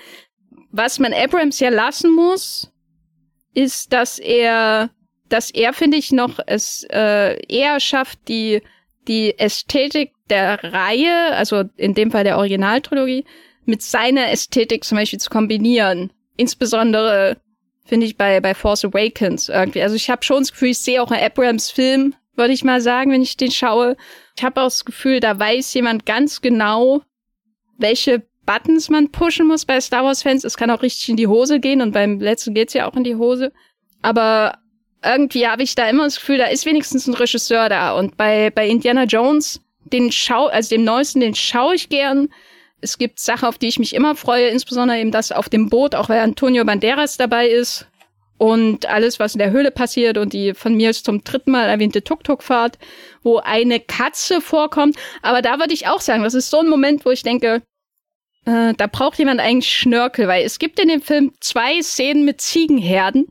was 0.72 0.98
man 0.98 1.14
Abrams 1.14 1.60
ja 1.60 1.70
lassen 1.70 2.12
muss, 2.12 2.72
ist, 3.54 3.94
dass 3.94 4.18
er, 4.18 4.90
dass 5.30 5.52
er, 5.52 5.74
finde 5.74 5.98
ich, 5.98 6.12
noch 6.12 6.40
es 6.48 6.86
äh, 6.92 7.38
eher 7.48 7.80
schafft, 7.80 8.28
die, 8.28 8.62
die 9.08 9.38
Ästhetik 9.38 10.14
der 10.30 10.64
Reihe, 10.64 11.36
also 11.36 11.66
in 11.78 11.94
dem 11.94 12.10
Fall 12.10 12.24
der 12.24 12.38
Originaltrilogie, 12.38 13.26
mit 13.66 13.84
seiner 13.84 14.32
Ästhetik 14.32 14.84
zum 14.84 14.98
Beispiel 14.98 15.20
zu 15.20 15.30
kombinieren. 15.30 16.12
Insbesondere 16.36 17.38
finde 17.86 18.06
ich 18.06 18.18
bei, 18.18 18.40
bei 18.40 18.54
Force 18.54 18.86
Awakens 18.86 19.50
irgendwie. 19.50 19.82
Also 19.82 19.96
ich 19.96 20.10
habe 20.10 20.24
schon 20.24 20.40
das 20.40 20.52
Gefühl, 20.52 20.70
ich 20.70 20.80
sehe 20.80 21.02
auch 21.02 21.12
einen 21.12 21.24
Abrams-Film, 21.24 22.16
würde 22.36 22.54
ich 22.54 22.64
mal 22.64 22.82
sagen, 22.82 23.12
wenn 23.12 23.22
ich 23.22 23.38
den 23.38 23.52
schaue. 23.52 23.98
Ich 24.36 24.44
habe 24.44 24.62
auch 24.62 24.68
das 24.68 24.86
Gefühl, 24.86 25.20
da 25.20 25.38
weiß 25.38 25.74
jemand 25.74 26.06
ganz 26.06 26.42
genau, 26.42 27.02
welche 27.78 28.24
Buttons 28.46 28.90
man 28.90 29.12
pushen 29.12 29.48
muss 29.48 29.66
bei 29.66 29.80
Star 29.80 30.04
Wars-Fans. 30.04 30.44
Es 30.44 30.58
kann 30.58 30.72
auch 30.72 30.82
richtig 30.82 31.10
in 31.10 31.18
die 31.18 31.28
Hose 31.28 31.60
gehen 31.60 31.82
und 31.82 31.92
beim 31.92 32.20
letzten 32.20 32.54
geht's 32.54 32.74
ja 32.74 32.90
auch 32.90 32.96
in 32.96 33.04
die 33.04 33.16
Hose. 33.16 33.52
Aber 34.02 34.58
irgendwie 35.04 35.48
habe 35.48 35.64
ich 35.64 35.76
da 35.76 35.88
immer 35.90 36.06
das 36.06 36.16
Gefühl, 36.16 36.38
da 36.38 36.46
ist 36.46 36.66
wenigstens 36.66 37.08
ein 37.08 37.14
Regisseur 37.14 37.70
da. 37.70 37.98
Und 37.98 38.18
bei, 38.18 38.50
bei 38.50 38.68
Indiana 38.68 39.04
Jones, 39.04 39.62
den 39.86 40.12
schau, 40.12 40.48
also 40.48 40.76
dem 40.76 40.84
neuesten, 40.84 41.20
den 41.20 41.36
schaue 41.36 41.76
ich 41.76 41.90
gern. 41.90 42.30
Es 42.84 42.98
gibt 42.98 43.20
Sachen, 43.20 43.48
auf 43.48 43.58
die 43.58 43.68
ich 43.68 43.80
mich 43.80 43.96
immer 43.96 44.16
freue, 44.16 44.48
insbesondere 44.48 45.00
eben 45.00 45.12
das 45.12 45.32
auf 45.32 45.50
dem 45.50 45.70
Boot, 45.70 45.96
auch 45.96 46.10
weil 46.10 46.20
Antonio 46.20 46.66
Banderas 46.66 47.18
dabei 47.18 47.48
ist. 47.48 47.88
Und 48.38 48.88
alles, 48.88 49.20
was 49.20 49.36
in 49.36 49.40
der 49.40 49.52
Höhle 49.52 49.72
passiert 49.72 50.18
und 50.18 50.34
die 50.34 50.54
von 50.54 50.76
mir 50.76 50.92
zum 50.92 51.24
dritten 51.24 51.52
Mal 51.52 51.70
erwähnte 51.70 52.04
Tuk-Tuk-Fahrt, 52.04 52.78
wo 53.22 53.38
eine 53.38 53.80
Katze 53.80 54.42
vorkommt. 54.42 54.98
Aber 55.22 55.42
da 55.42 55.60
würde 55.60 55.74
ich 55.74 55.88
auch 55.88 56.02
sagen, 56.02 56.24
das 56.24 56.34
ist 56.34 56.50
so 56.50 56.60
ein 56.60 56.68
Moment, 56.68 57.06
wo 57.06 57.12
ich 57.12 57.24
denke, 57.24 57.62
äh, 58.46 58.74
da 58.74 58.88
braucht 58.88 59.20
jemand 59.20 59.40
eigentlich 59.40 59.74
Schnörkel, 59.74 60.28
weil 60.28 60.44
es 60.44 60.60
gibt 60.60 60.80
in 60.80 60.90
dem 60.90 61.02
Film 61.02 61.32
zwei 61.40 61.82
Szenen 61.82 62.26
mit 62.26 62.42
Ziegenherden. 62.42 63.28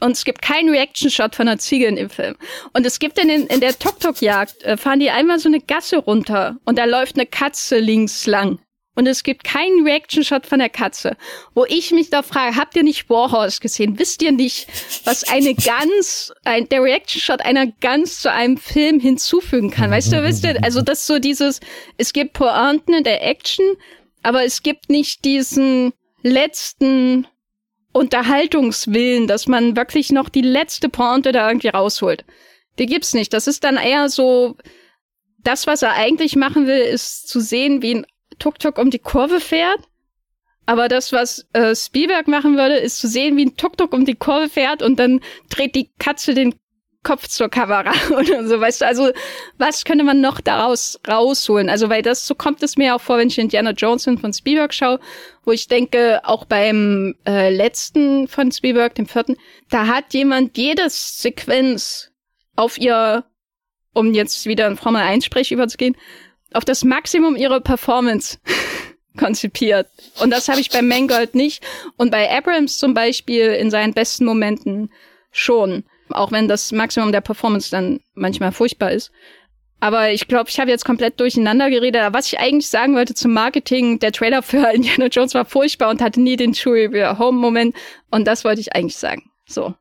Und 0.00 0.12
es 0.12 0.24
gibt 0.24 0.42
keinen 0.42 0.70
Reaction-Shot 0.70 1.36
von 1.36 1.48
einer 1.48 1.58
Ziege 1.58 1.86
in 1.86 1.96
dem 1.96 2.10
Film. 2.10 2.34
Und 2.72 2.84
es 2.84 2.98
gibt 2.98 3.18
in, 3.18 3.28
den, 3.28 3.46
in 3.46 3.60
der 3.60 3.78
Tok-Tok-Jagd, 3.78 4.62
äh, 4.64 4.76
fahren 4.76 5.00
die 5.00 5.10
einmal 5.10 5.38
so 5.38 5.48
eine 5.48 5.60
Gasse 5.60 5.98
runter 5.98 6.56
und 6.64 6.78
da 6.78 6.84
läuft 6.84 7.16
eine 7.16 7.26
Katze 7.26 7.78
links 7.78 8.26
lang. 8.26 8.58
Und 8.96 9.06
es 9.06 9.24
gibt 9.24 9.42
keinen 9.42 9.84
Reaction-Shot 9.84 10.46
von 10.46 10.60
der 10.60 10.68
Katze. 10.68 11.16
Wo 11.54 11.64
ich 11.64 11.90
mich 11.90 12.10
da 12.10 12.22
frage, 12.22 12.56
habt 12.56 12.76
ihr 12.76 12.84
nicht 12.84 13.10
Warhorse 13.10 13.60
gesehen? 13.60 13.98
Wisst 13.98 14.22
ihr 14.22 14.30
nicht, 14.30 14.68
was 15.04 15.24
eine 15.24 15.54
Gans, 15.54 16.32
ein, 16.44 16.68
der 16.68 16.82
Reaction-Shot 16.82 17.40
einer 17.40 17.66
Gans 17.66 18.20
zu 18.20 18.30
einem 18.30 18.56
Film 18.56 19.00
hinzufügen 19.00 19.70
kann? 19.70 19.90
Weißt 19.90 20.12
du, 20.12 20.22
wisst 20.22 20.44
ihr, 20.44 20.62
also 20.62 20.80
das 20.80 21.06
so 21.06 21.18
dieses, 21.18 21.60
es 21.98 22.12
gibt 22.12 22.34
Pointen 22.34 22.94
in 22.94 23.04
der 23.04 23.26
Action, 23.26 23.66
aber 24.22 24.44
es 24.44 24.62
gibt 24.62 24.88
nicht 24.90 25.24
diesen 25.24 25.92
letzten 26.22 27.26
Unterhaltungswillen, 27.94 29.26
dass 29.26 29.46
man 29.46 29.76
wirklich 29.76 30.10
noch 30.12 30.28
die 30.28 30.42
letzte 30.42 30.88
Pointe 30.88 31.32
da 31.32 31.48
irgendwie 31.48 31.68
rausholt. 31.68 32.24
Die 32.78 32.86
gibt's 32.86 33.14
nicht. 33.14 33.32
Das 33.32 33.46
ist 33.46 33.62
dann 33.64 33.76
eher 33.76 34.08
so, 34.08 34.56
das, 35.38 35.66
was 35.66 35.82
er 35.82 35.92
eigentlich 35.92 36.34
machen 36.34 36.66
will, 36.66 36.78
ist 36.78 37.28
zu 37.28 37.40
sehen, 37.40 37.82
wie 37.82 37.94
ein 37.94 38.06
Tuk-Tuk 38.38 38.78
um 38.78 38.90
die 38.90 38.98
Kurve 38.98 39.40
fährt. 39.40 39.80
Aber 40.66 40.88
das, 40.88 41.12
was 41.12 41.46
äh, 41.52 41.76
Spielberg 41.76 42.26
machen 42.26 42.56
würde, 42.56 42.76
ist 42.76 42.98
zu 42.98 43.06
sehen, 43.06 43.36
wie 43.36 43.46
ein 43.46 43.56
Tuk-Tuk 43.56 43.92
um 43.92 44.04
die 44.04 44.16
Kurve 44.16 44.48
fährt 44.48 44.82
und 44.82 44.98
dann 44.98 45.20
dreht 45.50 45.74
die 45.74 45.90
Katze 45.98 46.34
den 46.34 46.54
Kopf 47.04 47.28
zur 47.28 47.48
Kamera 47.48 47.92
oder 48.18 48.46
so, 48.46 48.60
weißt 48.60 48.80
du, 48.80 48.86
also 48.86 49.10
was 49.58 49.84
könnte 49.84 50.02
man 50.02 50.20
noch 50.20 50.40
daraus 50.40 50.98
rausholen? 51.06 51.68
Also, 51.68 51.88
weil 51.88 52.02
das, 52.02 52.26
so 52.26 52.34
kommt 52.34 52.62
es 52.62 52.76
mir 52.76 52.96
auch 52.96 53.00
vor, 53.00 53.18
wenn 53.18 53.28
ich 53.28 53.38
Indiana 53.38 53.70
Jones 53.70 54.04
von 54.04 54.32
Spielberg 54.32 54.74
schaue, 54.74 54.98
wo 55.44 55.52
ich 55.52 55.68
denke, 55.68 56.20
auch 56.24 56.46
beim 56.46 57.14
äh, 57.26 57.54
letzten 57.54 58.26
von 58.26 58.50
Spielberg, 58.50 58.96
dem 58.96 59.06
vierten, 59.06 59.36
da 59.70 59.86
hat 59.86 60.12
jemand 60.14 60.56
jedes 60.58 61.22
Sequenz 61.22 62.10
auf 62.56 62.78
ihr, 62.78 63.24
um 63.92 64.12
jetzt 64.14 64.46
wieder 64.46 64.66
in 64.66 64.76
Formel 64.76 65.02
1 65.02 65.24
Sprech 65.24 65.52
überzugehen, 65.52 65.96
auf 66.52 66.64
das 66.64 66.84
Maximum 66.84 67.36
ihrer 67.36 67.60
Performance 67.60 68.38
konzipiert. 69.18 69.88
Und 70.20 70.30
das 70.30 70.48
habe 70.48 70.60
ich 70.60 70.70
bei 70.70 70.82
Mangold 70.82 71.34
nicht. 71.34 71.62
Und 71.96 72.10
bei 72.10 72.30
Abrams 72.30 72.78
zum 72.78 72.94
Beispiel 72.94 73.52
in 73.52 73.70
seinen 73.70 73.92
besten 73.92 74.24
Momenten 74.24 74.90
schon. 75.30 75.84
Auch 76.10 76.32
wenn 76.32 76.48
das 76.48 76.72
Maximum 76.72 77.12
der 77.12 77.20
Performance 77.20 77.70
dann 77.70 78.00
manchmal 78.14 78.52
furchtbar 78.52 78.92
ist. 78.92 79.10
Aber 79.80 80.10
ich 80.10 80.28
glaube, 80.28 80.48
ich 80.48 80.58
habe 80.58 80.70
jetzt 80.70 80.84
komplett 80.84 81.20
durcheinander 81.20 81.68
geredet. 81.68 82.00
Was 82.12 82.32
ich 82.32 82.38
eigentlich 82.38 82.68
sagen 82.68 82.94
wollte 82.94 83.14
zum 83.14 83.32
Marketing, 83.32 83.98
der 83.98 84.12
Trailer 84.12 84.42
für 84.42 84.70
Indiana 84.74 85.06
Jones 85.06 85.34
war 85.34 85.44
furchtbar 85.44 85.90
und 85.90 86.00
hatte 86.00 86.20
nie 86.20 86.36
den 86.36 86.54
Chewie 86.54 87.18
Home 87.18 87.38
Moment. 87.38 87.76
Und 88.10 88.26
das 88.26 88.44
wollte 88.44 88.60
ich 88.60 88.74
eigentlich 88.74 88.96
sagen. 88.96 89.30
So. 89.46 89.74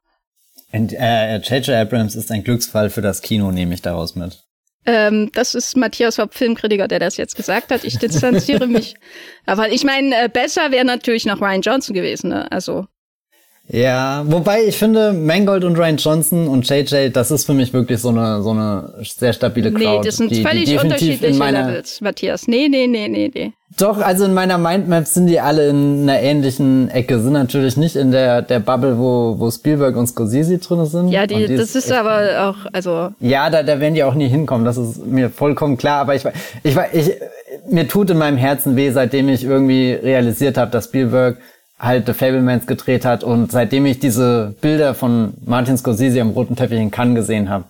Und 0.73 0.91
äh, 0.93 1.37
J.J. 1.37 1.69
Abrams 1.69 2.15
ist 2.15 2.31
ein 2.31 2.43
Glücksfall 2.43 2.89
für 2.89 3.01
das 3.01 3.21
Kino, 3.21 3.51
nehme 3.51 3.75
ich 3.75 3.81
daraus 3.81 4.15
mit. 4.15 4.43
Ähm, 4.85 5.29
das 5.33 5.55
ist 5.55 5.77
Matthias 5.77 6.17
Hopp, 6.17 6.33
Filmkritiker, 6.33 6.87
der 6.87 6.99
das 6.99 7.15
jetzt 7.15 7.35
gesagt 7.35 7.71
hat. 7.71 7.83
Ich 7.83 7.97
distanziere 7.97 8.67
mich. 8.67 8.95
Aber 9.45 9.71
ich 9.71 9.83
meine, 9.83 10.25
äh, 10.25 10.29
besser 10.29 10.71
wäre 10.71 10.83
natürlich 10.83 11.25
noch 11.25 11.39
Ryan 11.39 11.61
Johnson 11.61 11.93
gewesen. 11.93 12.29
Ne? 12.29 12.51
Also 12.51 12.87
ja, 13.73 14.23
wobei 14.27 14.65
ich 14.65 14.77
finde, 14.77 15.13
Mangold 15.13 15.63
und 15.63 15.75
Ryan 15.75 15.97
Johnson 15.97 16.47
und 16.47 16.69
JJ, 16.69 17.09
das 17.09 17.31
ist 17.31 17.45
für 17.45 17.55
mich 17.55 17.73
wirklich 17.73 17.99
so 17.99 18.09
eine, 18.09 18.43
so 18.43 18.51
eine 18.51 18.93
sehr 19.01 19.33
stabile 19.33 19.71
Crowd. 19.71 19.83
Nee, 19.83 20.01
das 20.03 20.17
sind 20.17 20.29
die, 20.29 20.43
völlig 20.43 20.65
die 20.65 20.77
unterschiedliche 20.77 21.39
meiner, 21.39 21.65
Levels, 21.65 21.99
Matthias. 21.99 22.47
Nee, 22.47 22.67
nee, 22.69 22.85
nee, 22.85 23.07
nee, 23.07 23.31
nee. 23.33 23.51
Doch, 23.79 23.97
also 23.97 24.25
in 24.25 24.35
meiner 24.35 24.59
Mindmap 24.59 25.07
sind 25.07 25.25
die 25.25 25.39
alle 25.39 25.69
in 25.69 26.03
einer 26.03 26.21
ähnlichen 26.21 26.91
Ecke, 26.91 27.19
sind 27.19 27.33
natürlich 27.33 27.75
nicht 27.75 27.95
in 27.95 28.11
der, 28.11 28.43
der 28.43 28.59
Bubble, 28.59 28.99
wo, 28.99 29.39
wo 29.39 29.49
Spielberg 29.49 29.95
und 29.97 30.05
Scorsese 30.05 30.59
drin 30.59 30.85
sind. 30.85 31.07
Ja, 31.07 31.25
die, 31.25 31.47
die 31.47 31.55
das 31.55 31.69
ist, 31.69 31.87
ist 31.87 31.91
aber 31.91 32.49
auch, 32.49 32.71
also. 32.71 33.09
Ja, 33.19 33.49
da, 33.49 33.63
da 33.63 33.79
werden 33.79 33.95
die 33.95 34.03
auch 34.03 34.13
nie 34.13 34.27
hinkommen, 34.27 34.65
das 34.65 34.77
ist 34.77 35.03
mir 35.03 35.31
vollkommen 35.31 35.77
klar, 35.77 36.01
aber 36.01 36.13
ich, 36.13 36.23
ich, 36.61 36.77
ich, 36.93 37.11
mir 37.67 37.87
tut 37.87 38.11
in 38.11 38.19
meinem 38.19 38.37
Herzen 38.37 38.75
weh, 38.75 38.91
seitdem 38.91 39.29
ich 39.29 39.43
irgendwie 39.43 39.93
realisiert 39.93 40.57
habe, 40.57 40.69
dass 40.69 40.85
Spielberg 40.85 41.37
halt 41.79 42.05
The 42.05 42.13
Fablemans 42.13 42.67
gedreht 42.67 43.05
hat 43.05 43.23
und 43.23 43.51
seitdem 43.51 43.85
ich 43.85 43.99
diese 43.99 44.55
Bilder 44.61 44.93
von 44.93 45.33
Martin 45.45 45.77
Scorsese 45.77 46.21
am 46.21 46.31
roten 46.31 46.55
Teppich 46.55 46.79
in 46.79 46.91
Cannes 46.91 47.15
gesehen 47.15 47.49
habe 47.49 47.65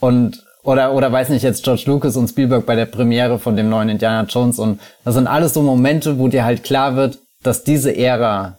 und 0.00 0.42
oder 0.62 0.94
oder 0.94 1.10
weiß 1.10 1.28
nicht 1.30 1.42
jetzt 1.42 1.64
George 1.64 1.84
Lucas 1.86 2.16
und 2.16 2.28
Spielberg 2.28 2.64
bei 2.64 2.76
der 2.76 2.86
Premiere 2.86 3.38
von 3.38 3.56
dem 3.56 3.68
neuen 3.68 3.88
Indiana 3.88 4.26
Jones 4.28 4.58
und 4.58 4.80
das 5.04 5.14
sind 5.14 5.26
alles 5.26 5.54
so 5.54 5.62
Momente, 5.62 6.18
wo 6.18 6.28
dir 6.28 6.44
halt 6.44 6.62
klar 6.64 6.96
wird, 6.96 7.18
dass 7.42 7.64
diese 7.64 7.96
Ära 7.96 8.58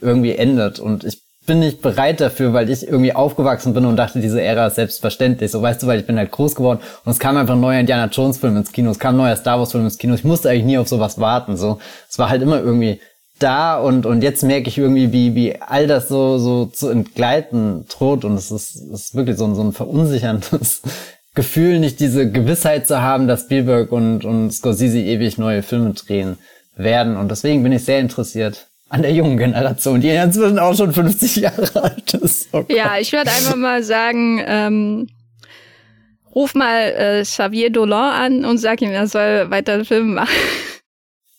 irgendwie 0.00 0.36
endet 0.36 0.78
und 0.78 1.04
ich 1.04 1.24
bin 1.46 1.58
nicht 1.58 1.82
bereit 1.82 2.20
dafür, 2.20 2.52
weil 2.52 2.70
ich 2.70 2.86
irgendwie 2.86 3.12
aufgewachsen 3.12 3.74
bin 3.74 3.84
und 3.84 3.96
dachte, 3.96 4.20
diese 4.20 4.40
Ära 4.40 4.66
ist 4.66 4.76
selbstverständlich. 4.76 5.50
So 5.50 5.60
weißt 5.60 5.82
du, 5.82 5.86
weil 5.86 6.00
ich 6.00 6.06
bin 6.06 6.16
halt 6.16 6.30
groß 6.30 6.54
geworden 6.54 6.80
und 7.04 7.12
es 7.12 7.18
kam 7.18 7.36
einfach 7.36 7.54
ein 7.54 7.60
neuer 7.60 7.80
Indiana 7.80 8.06
Jones 8.06 8.38
Film 8.38 8.56
ins 8.56 8.72
Kino, 8.72 8.90
es 8.90 8.98
kam 8.98 9.14
ein 9.14 9.18
neuer 9.18 9.36
Star 9.36 9.58
Wars 9.58 9.72
Film 9.72 9.84
ins 9.84 9.98
Kino. 9.98 10.14
Ich 10.14 10.24
musste 10.24 10.48
eigentlich 10.48 10.64
nie 10.64 10.78
auf 10.78 10.88
sowas 10.88 11.20
warten. 11.20 11.56
So, 11.56 11.78
es 12.08 12.18
war 12.18 12.30
halt 12.30 12.42
immer 12.42 12.60
irgendwie 12.60 13.00
da 13.38 13.78
und, 13.78 14.06
und 14.06 14.22
jetzt 14.22 14.42
merke 14.42 14.68
ich 14.68 14.78
irgendwie, 14.78 15.12
wie, 15.12 15.34
wie 15.34 15.60
all 15.60 15.86
das 15.86 16.08
so, 16.08 16.38
so 16.38 16.66
zu 16.66 16.88
entgleiten 16.88 17.86
droht 17.88 18.24
und 18.24 18.34
es 18.34 18.50
ist, 18.50 18.76
ist 18.76 19.14
wirklich 19.14 19.36
so, 19.36 19.44
ein 19.44 19.54
so 19.54 19.62
ein 19.62 19.72
verunsicherndes 19.72 20.82
Gefühl, 21.34 21.80
nicht 21.80 21.98
diese 21.98 22.30
Gewissheit 22.30 22.86
zu 22.86 23.00
haben, 23.00 23.26
dass 23.26 23.42
Spielberg 23.42 23.90
und, 23.90 24.24
und 24.24 24.52
Scorsese 24.52 25.00
ewig 25.00 25.36
neue 25.36 25.62
Filme 25.62 25.94
drehen 25.94 26.38
werden 26.76 27.16
und 27.16 27.30
deswegen 27.30 27.62
bin 27.62 27.72
ich 27.72 27.84
sehr 27.84 27.98
interessiert, 27.98 28.68
an 28.88 29.02
der 29.02 29.12
jungen 29.12 29.36
Generation, 29.36 30.00
die 30.00 30.10
inzwischen 30.10 30.58
auch 30.60 30.76
schon 30.76 30.92
50 30.92 31.36
Jahre 31.36 31.68
alt 31.82 32.14
ist. 32.14 32.48
Oh 32.52 32.64
ja, 32.68 32.98
ich 32.98 33.12
würde 33.12 33.30
einfach 33.30 33.56
mal 33.56 33.82
sagen, 33.82 34.40
ähm, 34.46 35.08
ruf 36.32 36.54
mal 36.54 36.92
äh, 36.96 37.22
Xavier 37.22 37.70
Dolan 37.70 38.12
an 38.12 38.44
und 38.44 38.58
sag 38.58 38.82
ihm, 38.82 38.90
er 38.90 39.08
soll 39.08 39.50
weiter 39.50 39.84
Filme 39.84 40.14
machen. 40.14 40.34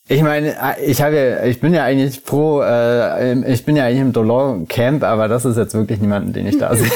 Ich 0.08 0.22
meine, 0.22 0.56
ich 0.86 1.02
habe 1.02 1.16
ja, 1.16 1.46
ich 1.46 1.60
bin 1.60 1.74
ja 1.74 1.84
eigentlich 1.84 2.24
pro, 2.24 2.62
äh, 2.62 3.52
ich 3.52 3.66
bin 3.66 3.76
ja 3.76 3.86
eigentlich 3.86 4.02
im 4.02 4.14
Dolan 4.14 4.68
Camp, 4.68 5.02
aber 5.02 5.28
das 5.28 5.46
ist 5.46 5.58
jetzt 5.58 5.74
wirklich 5.74 6.00
niemanden, 6.00 6.32
den 6.32 6.46
ich 6.46 6.60
da 6.60 6.76
sehe. 6.76 6.92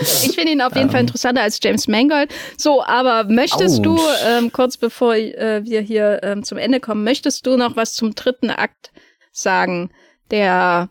ich 0.00 0.34
finde 0.34 0.52
ihn 0.52 0.62
auf 0.62 0.74
jeden 0.74 0.86
um. 0.86 0.92
Fall 0.92 1.00
ähm. 1.00 1.06
interessanter 1.08 1.42
als 1.42 1.58
James 1.62 1.88
Mangold. 1.88 2.32
So, 2.56 2.82
aber 2.82 3.24
möchtest 3.24 3.80
Ouch. 3.80 3.82
du 3.82 4.00
ähm, 4.26 4.50
kurz 4.50 4.78
bevor 4.78 5.14
äh, 5.14 5.62
wir 5.64 5.82
hier 5.82 6.20
ähm, 6.22 6.42
zum 6.42 6.56
Ende 6.56 6.80
kommen, 6.80 7.04
möchtest 7.04 7.46
du 7.46 7.58
noch 7.58 7.76
was 7.76 7.92
zum 7.92 8.14
dritten 8.14 8.48
Akt 8.48 8.92
sagen, 9.30 9.90
der 10.30 10.88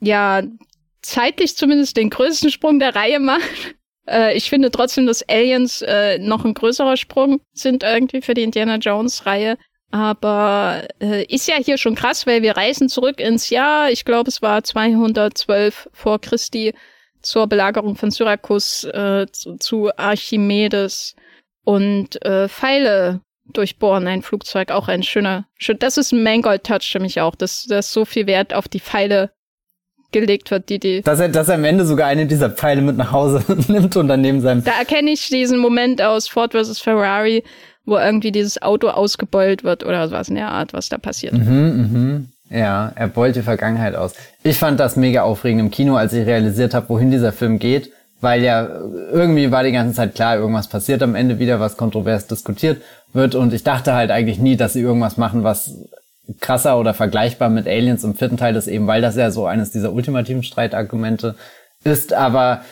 ja 0.00 0.42
zeitlich 1.00 1.56
zumindest 1.56 1.96
den 1.96 2.10
größten 2.10 2.50
Sprung 2.50 2.78
der 2.78 2.94
Reihe 2.94 3.18
macht? 3.18 3.40
Äh, 4.06 4.36
ich 4.36 4.50
finde 4.50 4.70
trotzdem, 4.70 5.06
dass 5.06 5.26
Aliens 5.30 5.80
äh, 5.80 6.18
noch 6.18 6.44
ein 6.44 6.52
größerer 6.52 6.98
Sprung 6.98 7.40
sind 7.54 7.82
irgendwie 7.82 8.20
für 8.20 8.34
die 8.34 8.42
Indiana 8.42 8.76
Jones 8.76 9.24
Reihe. 9.24 9.56
Aber 9.94 10.88
äh, 11.00 11.24
ist 11.32 11.46
ja 11.46 11.54
hier 11.54 11.78
schon 11.78 11.94
krass, 11.94 12.26
weil 12.26 12.42
wir 12.42 12.56
reisen 12.56 12.88
zurück 12.88 13.20
ins 13.20 13.48
Jahr, 13.48 13.92
ich 13.92 14.04
glaube 14.04 14.28
es 14.28 14.42
war 14.42 14.64
212 14.64 15.88
vor 15.92 16.20
Christi, 16.20 16.74
zur 17.22 17.46
Belagerung 17.46 17.94
von 17.94 18.10
Syrakus 18.10 18.82
äh, 18.82 19.26
zu, 19.30 19.56
zu 19.58 19.96
Archimedes 19.96 21.14
und 21.62 22.20
äh, 22.24 22.48
Pfeile 22.48 23.20
durchbohren 23.44 24.08
ein 24.08 24.22
Flugzeug, 24.22 24.72
auch 24.72 24.88
ein 24.88 25.04
schöner, 25.04 25.46
schön, 25.58 25.78
das 25.78 25.96
ist 25.96 26.10
ein 26.10 26.24
Mangold-Touch 26.24 26.90
für 26.90 26.98
mich 26.98 27.20
auch, 27.20 27.36
dass, 27.36 27.64
dass 27.66 27.92
so 27.92 28.04
viel 28.04 28.26
Wert 28.26 28.52
auf 28.52 28.66
die 28.66 28.80
Pfeile 28.80 29.30
gelegt 30.10 30.50
wird, 30.50 30.70
die 30.70 30.80
die. 30.80 31.02
Dass 31.02 31.20
er, 31.20 31.28
dass 31.28 31.48
er 31.48 31.54
am 31.54 31.64
Ende 31.64 31.86
sogar 31.86 32.08
eine 32.08 32.26
dieser 32.26 32.50
Pfeile 32.50 32.82
mit 32.82 32.96
nach 32.96 33.12
Hause 33.12 33.44
nimmt 33.68 33.96
und 33.96 34.08
dann 34.08 34.22
neben 34.22 34.40
seinem. 34.40 34.64
Da 34.64 34.72
erkenne 34.72 35.12
ich 35.12 35.28
diesen 35.28 35.60
Moment 35.60 36.02
aus 36.02 36.26
Ford 36.26 36.52
vs. 36.52 36.80
Ferrari, 36.80 37.44
wo 37.84 37.96
irgendwie 37.98 38.32
dieses 38.32 38.60
Auto 38.62 38.88
ausgebeult 38.88 39.64
wird 39.64 39.84
oder 39.84 40.10
was 40.10 40.28
in 40.28 40.36
der 40.36 40.50
Art, 40.50 40.72
was 40.72 40.88
da 40.88 40.98
passiert. 40.98 41.34
Mhm, 41.34 41.44
mhm. 41.46 42.28
Ja, 42.50 42.92
er 42.94 43.08
beult 43.08 43.36
die 43.36 43.42
Vergangenheit 43.42 43.94
aus. 43.94 44.12
Ich 44.42 44.58
fand 44.58 44.78
das 44.78 44.96
mega 44.96 45.22
aufregend 45.22 45.60
im 45.60 45.70
Kino, 45.70 45.96
als 45.96 46.12
ich 46.12 46.26
realisiert 46.26 46.74
habe, 46.74 46.88
wohin 46.88 47.10
dieser 47.10 47.32
Film 47.32 47.58
geht, 47.58 47.90
weil 48.20 48.42
ja 48.42 48.68
irgendwie 49.12 49.50
war 49.50 49.64
die 49.64 49.72
ganze 49.72 49.94
Zeit 49.94 50.14
klar, 50.14 50.36
irgendwas 50.36 50.68
passiert 50.68 51.02
am 51.02 51.14
Ende 51.14 51.38
wieder, 51.38 51.60
was 51.60 51.76
kontrovers 51.76 52.26
diskutiert 52.26 52.82
wird 53.12 53.34
und 53.34 53.52
ich 53.52 53.64
dachte 53.64 53.94
halt 53.94 54.10
eigentlich 54.10 54.38
nie, 54.38 54.56
dass 54.56 54.74
sie 54.74 54.80
irgendwas 54.80 55.16
machen, 55.16 55.44
was 55.44 55.74
krasser 56.40 56.78
oder 56.78 56.94
vergleichbar 56.94 57.50
mit 57.50 57.66
Aliens 57.66 58.04
im 58.04 58.14
vierten 58.14 58.36
Teil 58.36 58.56
ist, 58.56 58.66
eben 58.66 58.86
weil 58.86 59.02
das 59.02 59.16
ja 59.16 59.30
so 59.30 59.46
eines 59.46 59.72
dieser 59.72 59.92
ultimativen 59.92 60.42
Streitargumente 60.42 61.34
ist, 61.84 62.12
aber 62.12 62.62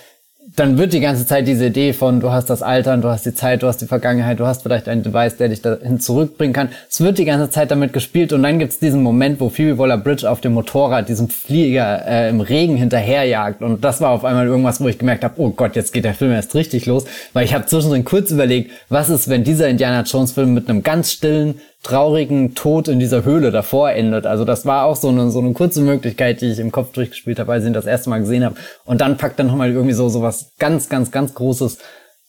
dann 0.56 0.76
wird 0.76 0.92
die 0.92 1.00
ganze 1.00 1.24
Zeit 1.24 1.46
diese 1.46 1.66
Idee 1.66 1.92
von, 1.92 2.18
du 2.18 2.32
hast 2.32 2.50
das 2.50 2.62
Altern, 2.62 3.00
du 3.00 3.08
hast 3.08 3.24
die 3.24 3.34
Zeit, 3.34 3.62
du 3.62 3.68
hast 3.68 3.78
die 3.78 3.86
Vergangenheit, 3.86 4.40
du 4.40 4.46
hast 4.46 4.62
vielleicht 4.62 4.88
einen 4.88 5.04
Device, 5.04 5.36
der 5.36 5.48
dich 5.48 5.62
dahin 5.62 6.00
zurückbringen 6.00 6.52
kann. 6.52 6.70
Es 6.90 7.00
wird 7.00 7.18
die 7.18 7.24
ganze 7.24 7.48
Zeit 7.48 7.70
damit 7.70 7.92
gespielt 7.92 8.32
und 8.32 8.42
dann 8.42 8.58
gibt's 8.58 8.80
diesen 8.80 9.02
Moment, 9.02 9.40
wo 9.40 9.50
Phoebe 9.50 9.78
Waller-Bridge 9.78 10.28
auf 10.28 10.40
dem 10.40 10.54
Motorrad 10.54 11.08
diesem 11.08 11.28
Flieger 11.28 12.04
äh, 12.06 12.28
im 12.28 12.40
Regen 12.40 12.76
hinterherjagt 12.76 13.62
und 13.62 13.84
das 13.84 14.00
war 14.00 14.10
auf 14.10 14.24
einmal 14.24 14.46
irgendwas, 14.46 14.80
wo 14.80 14.88
ich 14.88 14.98
gemerkt 14.98 15.22
habe, 15.22 15.34
oh 15.38 15.50
Gott, 15.50 15.76
jetzt 15.76 15.92
geht 15.92 16.04
der 16.04 16.14
Film 16.14 16.32
erst 16.32 16.54
richtig 16.56 16.86
los, 16.86 17.04
weil 17.32 17.44
ich 17.44 17.54
habe 17.54 17.66
zwischendrin 17.66 18.04
kurz 18.04 18.32
überlegt, 18.32 18.72
was 18.88 19.10
ist, 19.10 19.28
wenn 19.28 19.44
dieser 19.44 19.68
Indiana 19.68 20.02
Jones 20.02 20.32
Film 20.32 20.54
mit 20.54 20.68
einem 20.68 20.82
ganz 20.82 21.12
stillen, 21.12 21.60
traurigen 21.82 22.54
Tod 22.54 22.86
in 22.88 23.00
dieser 23.00 23.24
Höhle 23.24 23.50
davor 23.50 23.90
endet. 23.90 24.24
Also 24.24 24.44
das 24.44 24.64
war 24.64 24.84
auch 24.84 24.96
so 24.96 25.08
eine, 25.08 25.30
so 25.30 25.40
eine 25.40 25.52
kurze 25.52 25.80
Möglichkeit, 25.80 26.40
die 26.40 26.46
ich 26.52 26.60
im 26.60 26.70
Kopf 26.70 26.92
durchgespielt 26.92 27.40
habe, 27.40 27.52
als 27.52 27.64
ich 27.64 27.68
ihn 27.68 27.74
das 27.74 27.86
erste 27.86 28.08
Mal 28.08 28.20
gesehen 28.20 28.44
habe. 28.44 28.54
Und 28.84 29.00
dann 29.00 29.16
packt 29.16 29.40
er 29.40 29.44
nochmal 29.44 29.70
irgendwie 29.70 29.94
so, 29.94 30.08
so 30.08 30.22
was 30.22 30.52
ganz, 30.58 30.88
ganz, 30.88 31.10
ganz 31.10 31.34
Großes 31.34 31.78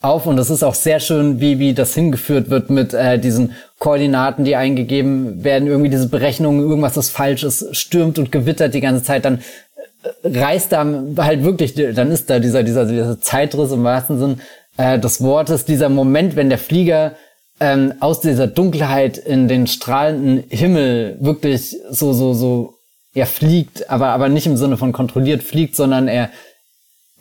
auf. 0.02 0.26
Und 0.26 0.38
das 0.38 0.50
ist 0.50 0.64
auch 0.64 0.74
sehr 0.74 1.00
schön, 1.00 1.40
wie, 1.40 1.60
wie 1.60 1.76
das 1.76 1.94
hingeführt 1.94 2.50
wird 2.50 2.72
mit 2.72 2.96
äh, 2.96 3.20
diesen 3.20 3.54
Koordinaten, 3.78 4.44
die 4.44 4.56
eingegeben 4.56 5.44
werden, 5.44 5.68
irgendwie 5.68 5.90
diese 5.90 6.10
Berechnungen, 6.10 6.62
irgendwas, 6.62 6.94
das 6.94 7.10
falsch 7.10 7.44
ist, 7.44 7.76
stürmt 7.76 8.18
und 8.18 8.32
gewittert 8.32 8.74
die 8.74 8.82
ganze 8.82 9.04
Zeit, 9.04 9.24
dann 9.24 9.40
äh, 10.04 10.40
reißt 10.40 10.72
da 10.72 10.86
halt 11.18 11.44
wirklich, 11.44 11.76
dann 11.76 12.10
ist 12.10 12.30
da 12.30 12.40
dieser, 12.40 12.64
dieser, 12.64 12.86
dieser 12.86 13.22
Zeitriss 13.22 13.72
im 13.72 13.84
wahrsten 13.84 14.20
Sinn 14.20 14.42
äh, 14.78 14.98
des 14.98 15.22
Wortes, 15.22 15.66
dieser 15.66 15.90
Moment, 15.90 16.36
wenn 16.36 16.50
der 16.50 16.58
Flieger 16.58 17.14
ähm, 17.64 17.94
aus 18.02 18.20
dieser 18.20 18.48
Dunkelheit 18.48 19.18
in 19.18 19.48
den 19.48 19.68
strahlenden 19.68 20.44
Himmel 20.50 21.16
wirklich 21.22 21.78
so, 21.90 22.12
so, 22.12 22.34
so, 22.34 22.74
er 23.14 23.26
fliegt, 23.26 23.90
aber, 23.90 24.08
aber 24.10 24.28
nicht 24.28 24.46
im 24.48 24.58
Sinne 24.58 24.76
von 24.76 24.92
kontrolliert 24.92 25.44
fliegt, 25.44 25.78
sondern 25.78 26.10
er 26.10 26.30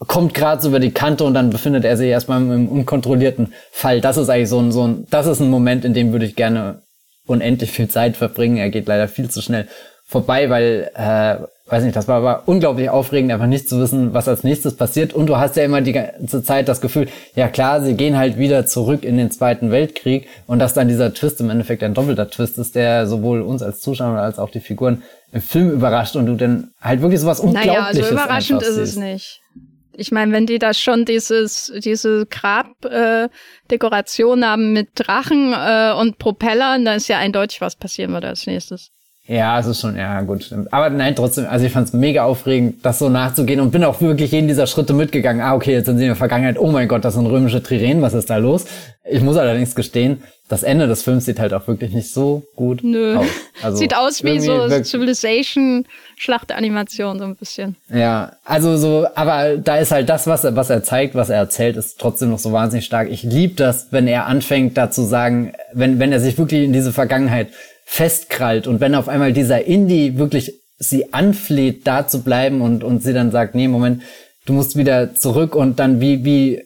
kommt 0.08 0.34
gerade 0.34 0.60
so 0.60 0.68
über 0.68 0.80
die 0.80 0.90
Kante 0.90 1.22
und 1.22 1.34
dann 1.34 1.50
befindet 1.50 1.84
er 1.84 1.96
sich 1.96 2.08
erstmal 2.08 2.42
im 2.42 2.68
unkontrollierten 2.68 3.52
Fall. 3.70 4.00
Das 4.00 4.16
ist 4.16 4.28
eigentlich 4.30 4.48
so 4.48 4.58
ein, 4.58 4.72
so 4.72 4.88
ein, 4.88 5.06
das 5.10 5.28
ist 5.28 5.38
ein 5.38 5.48
Moment, 5.48 5.84
in 5.84 5.94
dem 5.94 6.10
würde 6.10 6.26
ich 6.26 6.34
gerne 6.34 6.82
unendlich 7.24 7.70
viel 7.70 7.86
Zeit 7.86 8.16
verbringen. 8.16 8.56
Er 8.56 8.70
geht 8.70 8.88
leider 8.88 9.06
viel 9.06 9.30
zu 9.30 9.42
schnell 9.42 9.68
vorbei, 10.04 10.50
weil 10.50 10.90
äh, 10.96 11.36
weiß 11.72 11.82
nicht, 11.84 11.96
das 11.96 12.06
war 12.06 12.18
aber 12.18 12.42
unglaublich 12.46 12.90
aufregend, 12.90 13.32
einfach 13.32 13.46
nicht 13.46 13.66
zu 13.66 13.80
wissen, 13.80 14.12
was 14.12 14.28
als 14.28 14.44
nächstes 14.44 14.76
passiert. 14.76 15.14
Und 15.14 15.24
du 15.26 15.38
hast 15.38 15.56
ja 15.56 15.64
immer 15.64 15.80
die 15.80 15.92
ganze 15.92 16.42
Zeit 16.42 16.68
das 16.68 16.82
Gefühl, 16.82 17.08
ja 17.34 17.48
klar, 17.48 17.80
sie 17.80 17.94
gehen 17.94 18.18
halt 18.18 18.36
wieder 18.36 18.66
zurück 18.66 19.04
in 19.04 19.16
den 19.16 19.30
Zweiten 19.30 19.70
Weltkrieg 19.70 20.28
und 20.46 20.58
dass 20.58 20.74
dann 20.74 20.88
dieser 20.88 21.14
Twist 21.14 21.40
im 21.40 21.48
Endeffekt 21.48 21.82
ein 21.82 21.94
doppelter 21.94 22.28
Twist 22.28 22.58
ist, 22.58 22.74
der 22.74 23.06
sowohl 23.06 23.40
uns 23.40 23.62
als 23.62 23.80
Zuschauer 23.80 24.18
als 24.18 24.38
auch 24.38 24.50
die 24.50 24.60
Figuren 24.60 25.02
im 25.32 25.40
Film 25.40 25.70
überrascht 25.70 26.14
und 26.14 26.26
du 26.26 26.34
dann 26.34 26.72
halt 26.78 27.00
wirklich 27.00 27.20
sowas 27.20 27.40
Unglaubliches 27.40 27.74
Naja, 27.74 27.86
also 27.86 28.06
überraschend 28.06 28.60
ist 28.62 28.76
es 28.76 28.96
nicht. 28.96 29.40
Ich 29.94 30.12
meine, 30.12 30.32
wenn 30.32 30.46
die 30.46 30.58
da 30.58 30.74
schon 30.74 31.06
dieses, 31.06 31.72
diese 31.82 32.26
Grabdekoration 32.26 34.42
äh, 34.42 34.46
haben 34.46 34.74
mit 34.74 34.90
Drachen 34.94 35.54
äh, 35.54 35.94
und 35.98 36.18
Propellern, 36.18 36.84
dann 36.84 36.98
ist 36.98 37.08
ja 37.08 37.16
eindeutig, 37.18 37.62
was 37.62 37.76
passieren 37.76 38.12
wird 38.12 38.26
als 38.26 38.46
nächstes. 38.46 38.90
Ja, 39.28 39.60
es 39.60 39.66
ist 39.66 39.80
schon, 39.80 39.96
ja, 39.96 40.20
gut. 40.22 40.52
Aber 40.72 40.90
nein, 40.90 41.14
trotzdem, 41.14 41.46
also 41.48 41.64
ich 41.64 41.72
fand 41.72 41.86
es 41.86 41.92
mega 41.92 42.24
aufregend, 42.24 42.84
das 42.84 42.98
so 42.98 43.08
nachzugehen 43.08 43.60
und 43.60 43.70
bin 43.70 43.84
auch 43.84 44.00
wirklich 44.00 44.32
jeden 44.32 44.48
dieser 44.48 44.66
Schritte 44.66 44.94
mitgegangen. 44.94 45.40
Ah, 45.40 45.54
okay, 45.54 45.72
jetzt 45.72 45.86
sind 45.86 45.98
sie 45.98 46.04
in 46.04 46.08
der 46.08 46.16
Vergangenheit. 46.16 46.58
Oh 46.58 46.72
mein 46.72 46.88
Gott, 46.88 47.04
das 47.04 47.14
sind 47.14 47.26
römische 47.26 47.62
Trirenen, 47.62 48.02
was 48.02 48.14
ist 48.14 48.30
da 48.30 48.38
los? 48.38 48.64
Ich 49.08 49.22
muss 49.22 49.36
allerdings 49.36 49.76
gestehen, 49.76 50.22
das 50.48 50.64
Ende 50.64 50.86
des 50.86 51.02
Films 51.02 51.24
sieht 51.24 51.38
halt 51.38 51.54
auch 51.54 51.66
wirklich 51.66 51.92
nicht 51.92 52.12
so 52.12 52.42
gut 52.56 52.82
Nö. 52.82 53.16
aus. 53.16 53.26
Also 53.62 53.78
sieht 53.78 53.94
aus 53.96 54.24
wie 54.24 54.40
so 54.40 54.68
Civilization 54.82 55.86
Schlachtanimation 56.16 57.18
so 57.20 57.24
ein 57.24 57.36
bisschen. 57.36 57.76
Ja, 57.94 58.32
also 58.44 58.76
so, 58.76 59.06
aber 59.14 59.56
da 59.56 59.76
ist 59.76 59.92
halt 59.92 60.08
das, 60.08 60.26
was 60.26 60.42
er, 60.42 60.56
was 60.56 60.68
er 60.68 60.82
zeigt, 60.82 61.14
was 61.14 61.30
er 61.30 61.36
erzählt, 61.36 61.76
ist 61.76 62.00
trotzdem 62.00 62.30
noch 62.30 62.40
so 62.40 62.50
wahnsinnig 62.50 62.84
stark. 62.84 63.08
Ich 63.08 63.22
liebe 63.22 63.54
das, 63.54 63.86
wenn 63.92 64.08
er 64.08 64.26
anfängt, 64.26 64.76
da 64.76 64.90
zu 64.90 65.02
sagen, 65.02 65.52
wenn, 65.72 66.00
wenn 66.00 66.10
er 66.10 66.18
sich 66.18 66.36
wirklich 66.38 66.64
in 66.64 66.72
diese 66.72 66.92
Vergangenheit 66.92 67.50
festkrallt. 67.92 68.66
Und 68.66 68.80
wenn 68.80 68.94
auf 68.94 69.06
einmal 69.06 69.34
dieser 69.34 69.66
Indie 69.66 70.16
wirklich 70.16 70.54
sie 70.78 71.12
anfleht, 71.12 71.86
da 71.86 72.08
zu 72.08 72.22
bleiben 72.22 72.62
und, 72.62 72.82
und 72.82 73.02
sie 73.02 73.12
dann 73.12 73.30
sagt, 73.30 73.54
nee, 73.54 73.68
Moment, 73.68 74.02
du 74.46 74.54
musst 74.54 74.76
wieder 74.76 75.14
zurück 75.14 75.54
und 75.54 75.78
dann 75.78 76.00
wie, 76.00 76.24
wie, 76.24 76.62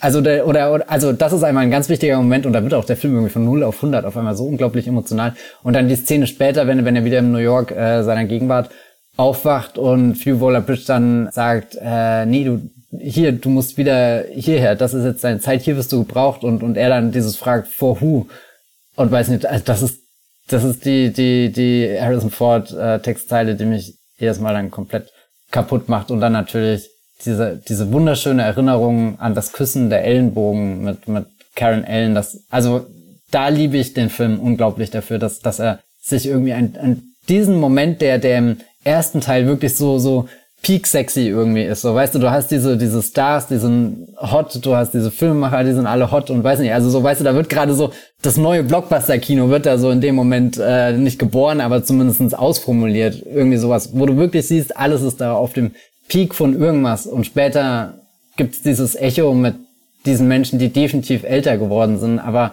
also 0.00 0.20
der, 0.20 0.46
oder, 0.46 0.74
oder, 0.74 0.90
also 0.90 1.14
das 1.14 1.32
ist 1.32 1.44
einmal 1.44 1.64
ein 1.64 1.70
ganz 1.70 1.88
wichtiger 1.88 2.18
Moment 2.18 2.44
und 2.44 2.52
da 2.52 2.62
wird 2.62 2.74
auch 2.74 2.84
der 2.84 2.98
Film 2.98 3.14
irgendwie 3.14 3.32
von 3.32 3.46
0 3.46 3.62
auf 3.62 3.76
100 3.76 4.04
auf 4.04 4.18
einmal 4.18 4.36
so 4.36 4.44
unglaublich 4.44 4.86
emotional. 4.86 5.34
Und 5.62 5.72
dann 5.72 5.88
die 5.88 5.96
Szene 5.96 6.26
später, 6.26 6.66
wenn, 6.66 6.84
wenn 6.84 6.94
er 6.94 7.06
wieder 7.06 7.20
in 7.20 7.32
New 7.32 7.38
York 7.38 7.70
äh, 7.70 8.02
seiner 8.02 8.26
Gegenwart 8.26 8.68
aufwacht 9.16 9.78
und 9.78 10.16
Phoebe 10.16 10.42
Waller-Bridge 10.42 10.84
dann 10.86 11.30
sagt, 11.32 11.78
äh, 11.80 12.26
nee, 12.26 12.44
du, 12.44 12.60
hier, 13.00 13.32
du 13.32 13.48
musst 13.48 13.78
wieder 13.78 14.24
hierher, 14.30 14.74
das 14.74 14.92
ist 14.92 15.06
jetzt 15.06 15.24
deine 15.24 15.40
Zeit, 15.40 15.62
hier 15.62 15.78
wirst 15.78 15.90
du 15.92 16.04
gebraucht. 16.04 16.44
Und, 16.44 16.62
und 16.62 16.76
er 16.76 16.90
dann 16.90 17.12
dieses 17.12 17.36
fragt, 17.36 17.68
for 17.68 17.98
who? 18.02 18.26
Und 18.94 19.10
weiß 19.10 19.28
nicht, 19.28 19.46
also 19.46 19.64
das 19.64 19.80
ist 19.80 20.05
das 20.48 20.64
ist 20.64 20.84
die, 20.84 21.12
die, 21.12 21.52
die 21.52 21.96
Harrison 22.00 22.30
Ford 22.30 22.72
äh, 22.72 23.00
Textzeile, 23.00 23.56
die 23.56 23.64
mich 23.64 23.94
jedes 24.18 24.40
Mal 24.40 24.54
dann 24.54 24.70
komplett 24.70 25.10
kaputt 25.50 25.88
macht. 25.88 26.10
Und 26.10 26.20
dann 26.20 26.32
natürlich 26.32 26.88
diese, 27.24 27.60
diese 27.68 27.92
wunderschöne 27.92 28.42
Erinnerung 28.42 29.18
an 29.18 29.34
das 29.34 29.52
Küssen 29.52 29.90
der 29.90 30.04
Ellenbogen 30.04 30.82
mit, 30.84 31.08
mit 31.08 31.26
Karen 31.54 31.84
Ellen. 31.84 32.14
Das, 32.14 32.44
also 32.50 32.86
da 33.30 33.48
liebe 33.48 33.76
ich 33.76 33.94
den 33.94 34.10
Film 34.10 34.38
unglaublich 34.38 34.90
dafür, 34.90 35.18
dass, 35.18 35.40
dass 35.40 35.58
er 35.58 35.80
sich 36.00 36.26
irgendwie 36.26 36.52
an, 36.52 36.76
an 36.80 37.02
diesen 37.28 37.58
Moment, 37.58 38.00
der, 38.00 38.18
der 38.18 38.38
im 38.38 38.58
ersten 38.84 39.20
Teil 39.20 39.46
wirklich 39.46 39.74
so, 39.74 39.98
so 39.98 40.28
peak 40.62 40.86
sexy 40.86 41.28
irgendwie 41.28 41.62
ist. 41.62 41.82
So, 41.82 41.94
weißt 41.94 42.14
du, 42.14 42.18
du 42.18 42.30
hast 42.30 42.50
diese, 42.50 42.76
diese 42.76 43.02
Stars, 43.02 43.46
die 43.46 43.58
sind 43.58 44.08
hot, 44.18 44.58
du 44.64 44.74
hast 44.74 44.92
diese 44.92 45.10
Filmemacher, 45.10 45.62
die 45.64 45.72
sind 45.72 45.86
alle 45.86 46.10
hot 46.10 46.30
und 46.30 46.42
weiß 46.42 46.58
nicht, 46.58 46.72
also 46.72 46.90
so, 46.90 47.02
weißt 47.02 47.20
du, 47.20 47.24
da 47.24 47.34
wird 47.34 47.48
gerade 47.48 47.74
so, 47.74 47.92
das 48.22 48.36
neue 48.36 48.64
Blockbuster-Kino 48.64 49.48
wird 49.48 49.66
da 49.66 49.78
so 49.78 49.90
in 49.90 50.00
dem 50.00 50.14
Moment 50.14 50.58
äh, 50.60 50.92
nicht 50.92 51.18
geboren, 51.18 51.60
aber 51.60 51.84
zumindestens 51.84 52.34
ausformuliert. 52.34 53.22
Irgendwie 53.26 53.58
sowas, 53.58 53.90
wo 53.92 54.06
du 54.06 54.16
wirklich 54.16 54.48
siehst, 54.48 54.76
alles 54.76 55.02
ist 55.02 55.20
da 55.20 55.34
auf 55.34 55.52
dem 55.52 55.72
Peak 56.08 56.34
von 56.34 56.58
irgendwas 56.58 57.06
und 57.06 57.26
später 57.26 57.94
gibt's 58.36 58.62
dieses 58.62 58.94
Echo 58.96 59.34
mit 59.34 59.54
diesen 60.04 60.28
Menschen, 60.28 60.58
die 60.58 60.68
definitiv 60.68 61.24
älter 61.24 61.58
geworden 61.58 61.98
sind, 61.98 62.18
aber 62.18 62.52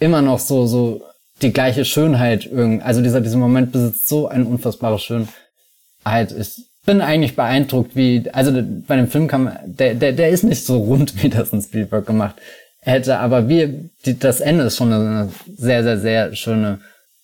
immer 0.00 0.22
noch 0.22 0.38
so, 0.38 0.66
so 0.66 1.02
die 1.42 1.52
gleiche 1.52 1.84
Schönheit 1.84 2.46
irgendwie. 2.46 2.82
Also 2.82 3.02
dieser, 3.02 3.20
dieser 3.20 3.36
Moment 3.36 3.72
besitzt 3.72 4.08
so 4.08 4.28
eine 4.28 4.44
unfassbare 4.44 4.98
Schönheit. 4.98 6.32
Ich 6.38 6.67
bin 6.88 7.02
eigentlich 7.02 7.36
beeindruckt, 7.36 7.96
wie, 7.96 8.24
also 8.32 8.50
bei 8.86 8.96
dem 8.96 9.08
Film 9.08 9.28
kann 9.28 9.44
man, 9.44 9.58
der, 9.66 9.92
der, 9.92 10.12
der 10.14 10.30
ist 10.30 10.42
nicht 10.42 10.64
so 10.64 10.78
rund, 10.78 11.22
wie 11.22 11.28
das 11.28 11.52
ein 11.52 11.60
Spielberg 11.60 12.06
gemacht 12.06 12.36
hätte, 12.80 13.18
aber 13.18 13.46
wie, 13.46 13.90
die, 14.06 14.18
das 14.18 14.40
Ende 14.40 14.64
ist 14.64 14.78
schon 14.78 14.90
eine 14.90 15.28
sehr, 15.54 15.82
sehr, 15.82 15.98
sehr 15.98 16.34
schöne 16.34 16.78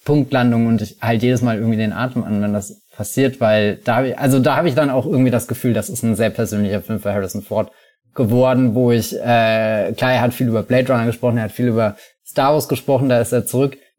Punktlandung 0.04 0.66
und 0.66 0.82
ich 0.82 0.98
halt 1.00 1.22
jedes 1.22 1.40
Mal 1.40 1.56
irgendwie 1.56 1.78
den 1.78 1.94
Atem 1.94 2.24
an, 2.24 2.42
wenn 2.42 2.52
das 2.52 2.82
passiert, 2.94 3.40
weil 3.40 3.76
da, 3.76 4.04
also 4.16 4.38
da 4.38 4.56
habe 4.56 4.68
ich 4.68 4.74
dann 4.74 4.90
auch 4.90 5.06
irgendwie 5.06 5.30
das 5.30 5.48
Gefühl, 5.48 5.72
das 5.72 5.88
ist 5.88 6.02
ein 6.02 6.14
sehr 6.14 6.28
persönlicher 6.28 6.82
Film 6.82 7.00
für 7.00 7.14
Harrison 7.14 7.40
Ford 7.40 7.72
geworden, 8.14 8.74
wo 8.74 8.92
ich, 8.92 9.14
äh, 9.14 9.94
klar, 9.96 10.12
er 10.12 10.20
hat 10.20 10.34
viel 10.34 10.48
über 10.48 10.62
Blade 10.62 10.92
Runner 10.92 11.06
gesprochen, 11.06 11.38
er 11.38 11.44
hat 11.44 11.52
viel 11.52 11.68
über 11.68 11.96
Star 12.26 12.52
Wars 12.52 12.68
gesprochen, 12.68 13.08
da 13.08 13.18
ist 13.18 13.32
er 13.32 13.46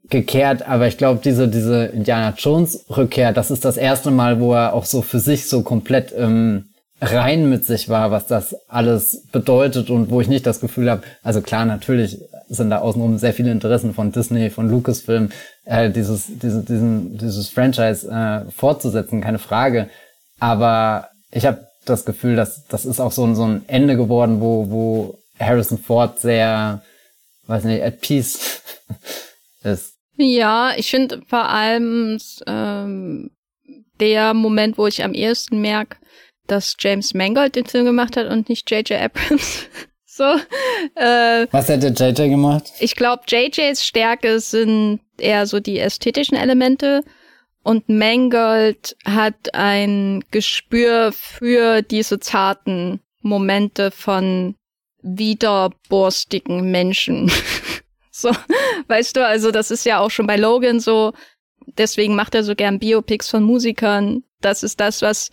zurückgekehrt, 0.05 0.67
aber 0.67 0.87
ich 0.87 0.97
glaube, 0.97 1.19
diese, 1.23 1.47
diese 1.47 1.85
Indiana 1.85 2.33
Jones 2.37 2.85
Rückkehr, 2.95 3.33
das 3.33 3.51
ist 3.51 3.65
das 3.65 3.77
erste 3.77 4.11
Mal, 4.11 4.39
wo 4.39 4.53
er 4.53 4.73
auch 4.73 4.85
so 4.85 5.01
für 5.01 5.19
sich 5.19 5.47
so 5.47 5.63
komplett 5.63 6.13
ähm, 6.17 6.65
rein 7.01 7.49
mit 7.49 7.65
sich 7.65 7.89
war, 7.89 8.11
was 8.11 8.27
das 8.27 8.55
alles 8.67 9.23
bedeutet 9.31 9.89
und 9.89 10.09
wo 10.09 10.21
ich 10.21 10.27
nicht 10.27 10.45
das 10.45 10.59
Gefühl 10.59 10.89
habe, 10.89 11.03
also 11.23 11.41
klar, 11.41 11.65
natürlich 11.65 12.19
sind 12.47 12.69
da 12.69 12.79
außenrum 12.79 13.17
sehr 13.17 13.33
viele 13.33 13.51
Interessen 13.51 13.93
von 13.93 14.11
Disney, 14.11 14.49
von 14.49 14.69
Lucasfilm, 14.69 15.29
äh, 15.65 15.89
dieses, 15.89 16.27
diese, 16.27 16.61
diesen, 16.63 17.17
dieses 17.17 17.49
Franchise 17.49 18.07
äh, 18.07 18.49
fortzusetzen, 18.51 19.21
keine 19.21 19.39
Frage. 19.39 19.89
Aber 20.39 21.09
ich 21.31 21.45
habe 21.45 21.67
das 21.85 22.05
Gefühl, 22.05 22.35
dass 22.35 22.65
das 22.67 22.85
ist 22.85 22.99
auch 22.99 23.11
so 23.11 23.25
ein, 23.25 23.35
so 23.35 23.45
ein 23.45 23.63
Ende 23.67 23.97
geworden, 23.97 24.41
wo, 24.41 24.69
wo 24.69 25.19
Harrison 25.39 25.79
Ford 25.79 26.19
sehr, 26.19 26.81
weiß 27.47 27.63
nicht, 27.63 27.83
at 27.83 28.01
peace 28.01 28.61
ist. 29.63 29.94
Ja, 30.17 30.73
ich 30.77 30.89
finde 30.89 31.21
vor 31.27 31.49
allem 31.49 32.17
ähm, 32.47 33.31
der 33.99 34.33
Moment, 34.33 34.77
wo 34.77 34.87
ich 34.87 35.03
am 35.03 35.13
ehesten 35.13 35.61
merke, 35.61 35.97
dass 36.47 36.75
James 36.79 37.13
Mangold 37.13 37.55
den 37.55 37.65
Film 37.65 37.85
gemacht 37.85 38.17
hat 38.17 38.27
und 38.27 38.49
nicht 38.49 38.69
J.J. 38.69 38.99
Abrams. 39.01 39.67
so. 40.05 40.23
Äh, 40.95 41.47
Was 41.51 41.69
hätte 41.69 41.87
J.J. 41.87 42.29
gemacht? 42.29 42.71
Ich 42.79 42.95
glaube, 42.95 43.23
J.J.'s 43.27 43.85
Stärke 43.85 44.39
sind 44.39 45.01
eher 45.17 45.45
so 45.47 45.59
die 45.59 45.79
ästhetischen 45.79 46.37
Elemente 46.37 47.01
und 47.63 47.89
Mangold 47.89 48.95
hat 49.05 49.55
ein 49.55 50.23
Gespür 50.29 51.11
für 51.11 51.81
diese 51.81 52.19
zarten 52.19 52.99
Momente 53.21 53.89
von 53.89 54.55
widerborstigen 55.01 56.69
Menschen. 56.69 57.31
so, 58.21 58.31
weißt 58.87 59.15
du, 59.15 59.25
also 59.25 59.51
das 59.51 59.71
ist 59.71 59.85
ja 59.85 59.99
auch 59.99 60.11
schon 60.11 60.27
bei 60.27 60.37
Logan 60.37 60.79
so. 60.79 61.13
Deswegen 61.77 62.15
macht 62.15 62.35
er 62.35 62.43
so 62.43 62.55
gern 62.55 62.79
Biopics 62.79 63.29
von 63.29 63.43
Musikern. 63.43 64.23
Das 64.39 64.63
ist 64.63 64.79
das, 64.79 65.01
was 65.01 65.31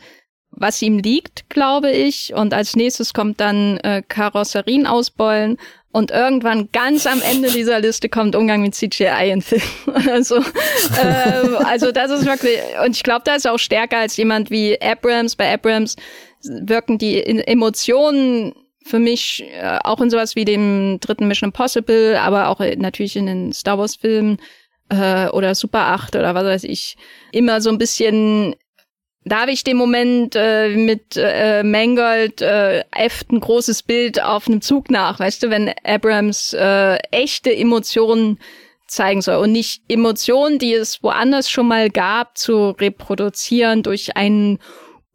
was 0.54 0.82
ihm 0.82 0.98
liegt, 0.98 1.48
glaube 1.48 1.90
ich. 1.90 2.34
Und 2.34 2.52
als 2.52 2.76
nächstes 2.76 3.14
kommt 3.14 3.40
dann 3.40 3.78
äh, 3.78 4.02
Karosserien 4.06 4.86
ausbeulen. 4.86 5.56
Und 5.90 6.10
irgendwann 6.10 6.70
ganz 6.72 7.06
am 7.06 7.20
Ende 7.20 7.50
dieser 7.50 7.80
Liste 7.80 8.08
kommt 8.08 8.34
Umgang 8.34 8.62
mit 8.62 8.74
CGI 8.74 9.30
in 9.30 9.42
Filmen. 9.42 10.08
also, 10.08 10.36
äh, 10.36 11.64
also 11.64 11.92
das 11.92 12.10
ist 12.10 12.24
wirklich, 12.26 12.58
und 12.84 12.96
ich 12.96 13.02
glaube, 13.02 13.22
da 13.24 13.34
ist 13.34 13.46
auch 13.46 13.58
stärker 13.58 13.98
als 13.98 14.16
jemand 14.16 14.50
wie 14.50 14.80
Abrams. 14.80 15.36
Bei 15.36 15.52
Abrams 15.52 15.96
wirken 16.42 16.98
die 16.98 17.22
Emotionen 17.22 18.54
für 18.84 18.98
mich 18.98 19.44
äh, 19.52 19.78
auch 19.84 20.00
in 20.00 20.10
sowas 20.10 20.36
wie 20.36 20.44
dem 20.44 20.98
dritten 21.00 21.28
Mission 21.28 21.48
Impossible, 21.48 22.16
aber 22.16 22.48
auch 22.48 22.60
natürlich 22.60 23.16
in 23.16 23.26
den 23.26 23.52
Star 23.52 23.78
Wars 23.78 23.96
Filmen 23.96 24.38
äh, 24.88 25.28
oder 25.28 25.54
Super 25.54 25.86
8 25.88 26.16
oder 26.16 26.34
was 26.34 26.44
weiß 26.44 26.64
ich, 26.64 26.96
immer 27.32 27.60
so 27.60 27.70
ein 27.70 27.78
bisschen 27.78 28.54
da 29.24 29.42
habe 29.42 29.52
ich 29.52 29.62
den 29.62 29.76
Moment 29.76 30.34
äh, 30.34 30.70
mit 30.70 31.16
äh, 31.16 31.62
Mangold 31.62 32.42
äh, 32.42 32.80
äfft 32.90 33.30
ein 33.30 33.40
großes 33.40 33.84
Bild 33.84 34.20
auf 34.20 34.48
einem 34.48 34.60
Zug 34.60 34.90
nach, 34.90 35.20
weißt 35.20 35.44
du, 35.44 35.50
wenn 35.50 35.72
Abrams 35.84 36.52
äh, 36.54 36.96
echte 37.12 37.54
Emotionen 37.54 38.38
zeigen 38.88 39.22
soll 39.22 39.36
und 39.36 39.52
nicht 39.52 39.82
Emotionen, 39.88 40.58
die 40.58 40.74
es 40.74 41.02
woanders 41.02 41.48
schon 41.48 41.68
mal 41.68 41.88
gab, 41.88 42.36
zu 42.36 42.70
reproduzieren 42.70 43.82
durch 43.82 44.16
einen 44.16 44.58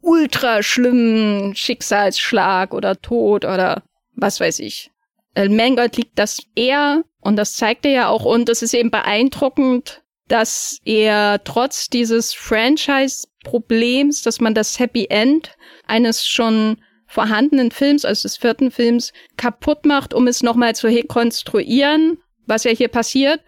ultra 0.08 0.62
schlimmen 0.62 1.54
Schicksalsschlag 1.54 2.72
oder 2.72 3.00
Tod 3.00 3.44
oder 3.44 3.82
was 4.14 4.40
weiß 4.40 4.60
ich. 4.60 4.90
Äh, 5.34 5.48
Mangold 5.48 5.96
liegt 5.96 6.18
das 6.18 6.40
eher 6.54 7.04
und 7.20 7.36
das 7.36 7.54
zeigt 7.54 7.84
er 7.84 7.92
ja 7.92 8.08
auch 8.08 8.24
und 8.24 8.48
es 8.48 8.62
ist 8.62 8.74
eben 8.74 8.90
beeindruckend, 8.90 10.02
dass 10.28 10.78
er 10.84 11.42
trotz 11.44 11.88
dieses 11.88 12.34
Franchise-Problems, 12.34 14.22
dass 14.22 14.40
man 14.40 14.54
das 14.54 14.78
Happy 14.78 15.06
End 15.08 15.56
eines 15.86 16.26
schon 16.26 16.78
vorhandenen 17.06 17.70
Films, 17.70 18.04
also 18.04 18.22
des 18.22 18.36
vierten 18.36 18.70
Films, 18.70 19.12
kaputt 19.36 19.86
macht, 19.86 20.12
um 20.12 20.26
es 20.26 20.42
nochmal 20.42 20.74
zu 20.74 20.88
rekonstruieren, 20.88 22.18
was 22.46 22.64
ja 22.64 22.70
hier 22.70 22.88
passiert, 22.88 23.40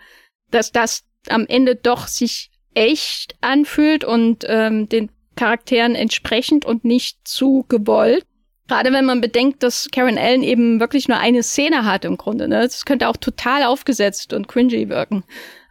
dass 0.50 0.72
das 0.72 1.02
am 1.28 1.46
Ende 1.46 1.76
doch 1.76 2.06
sich 2.06 2.50
echt 2.74 3.34
anfühlt 3.42 4.04
und 4.04 4.44
ähm, 4.48 4.88
den 4.88 5.10
Charakteren 5.40 5.94
entsprechend 5.94 6.66
und 6.66 6.84
nicht 6.84 7.26
zu 7.26 7.64
gewollt. 7.66 8.26
Gerade 8.68 8.92
wenn 8.92 9.06
man 9.06 9.22
bedenkt, 9.22 9.62
dass 9.62 9.88
Karen 9.90 10.18
Allen 10.18 10.42
eben 10.42 10.80
wirklich 10.80 11.08
nur 11.08 11.16
eine 11.16 11.42
Szene 11.42 11.86
hat 11.86 12.04
im 12.04 12.18
Grunde. 12.18 12.46
Ne? 12.46 12.60
Das 12.60 12.84
könnte 12.84 13.08
auch 13.08 13.16
total 13.16 13.62
aufgesetzt 13.62 14.34
und 14.34 14.48
cringy 14.48 14.90
wirken. 14.90 15.24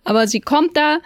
Aber 0.03 0.27
sie 0.27 0.41
kommt 0.41 0.75
da 0.75 0.97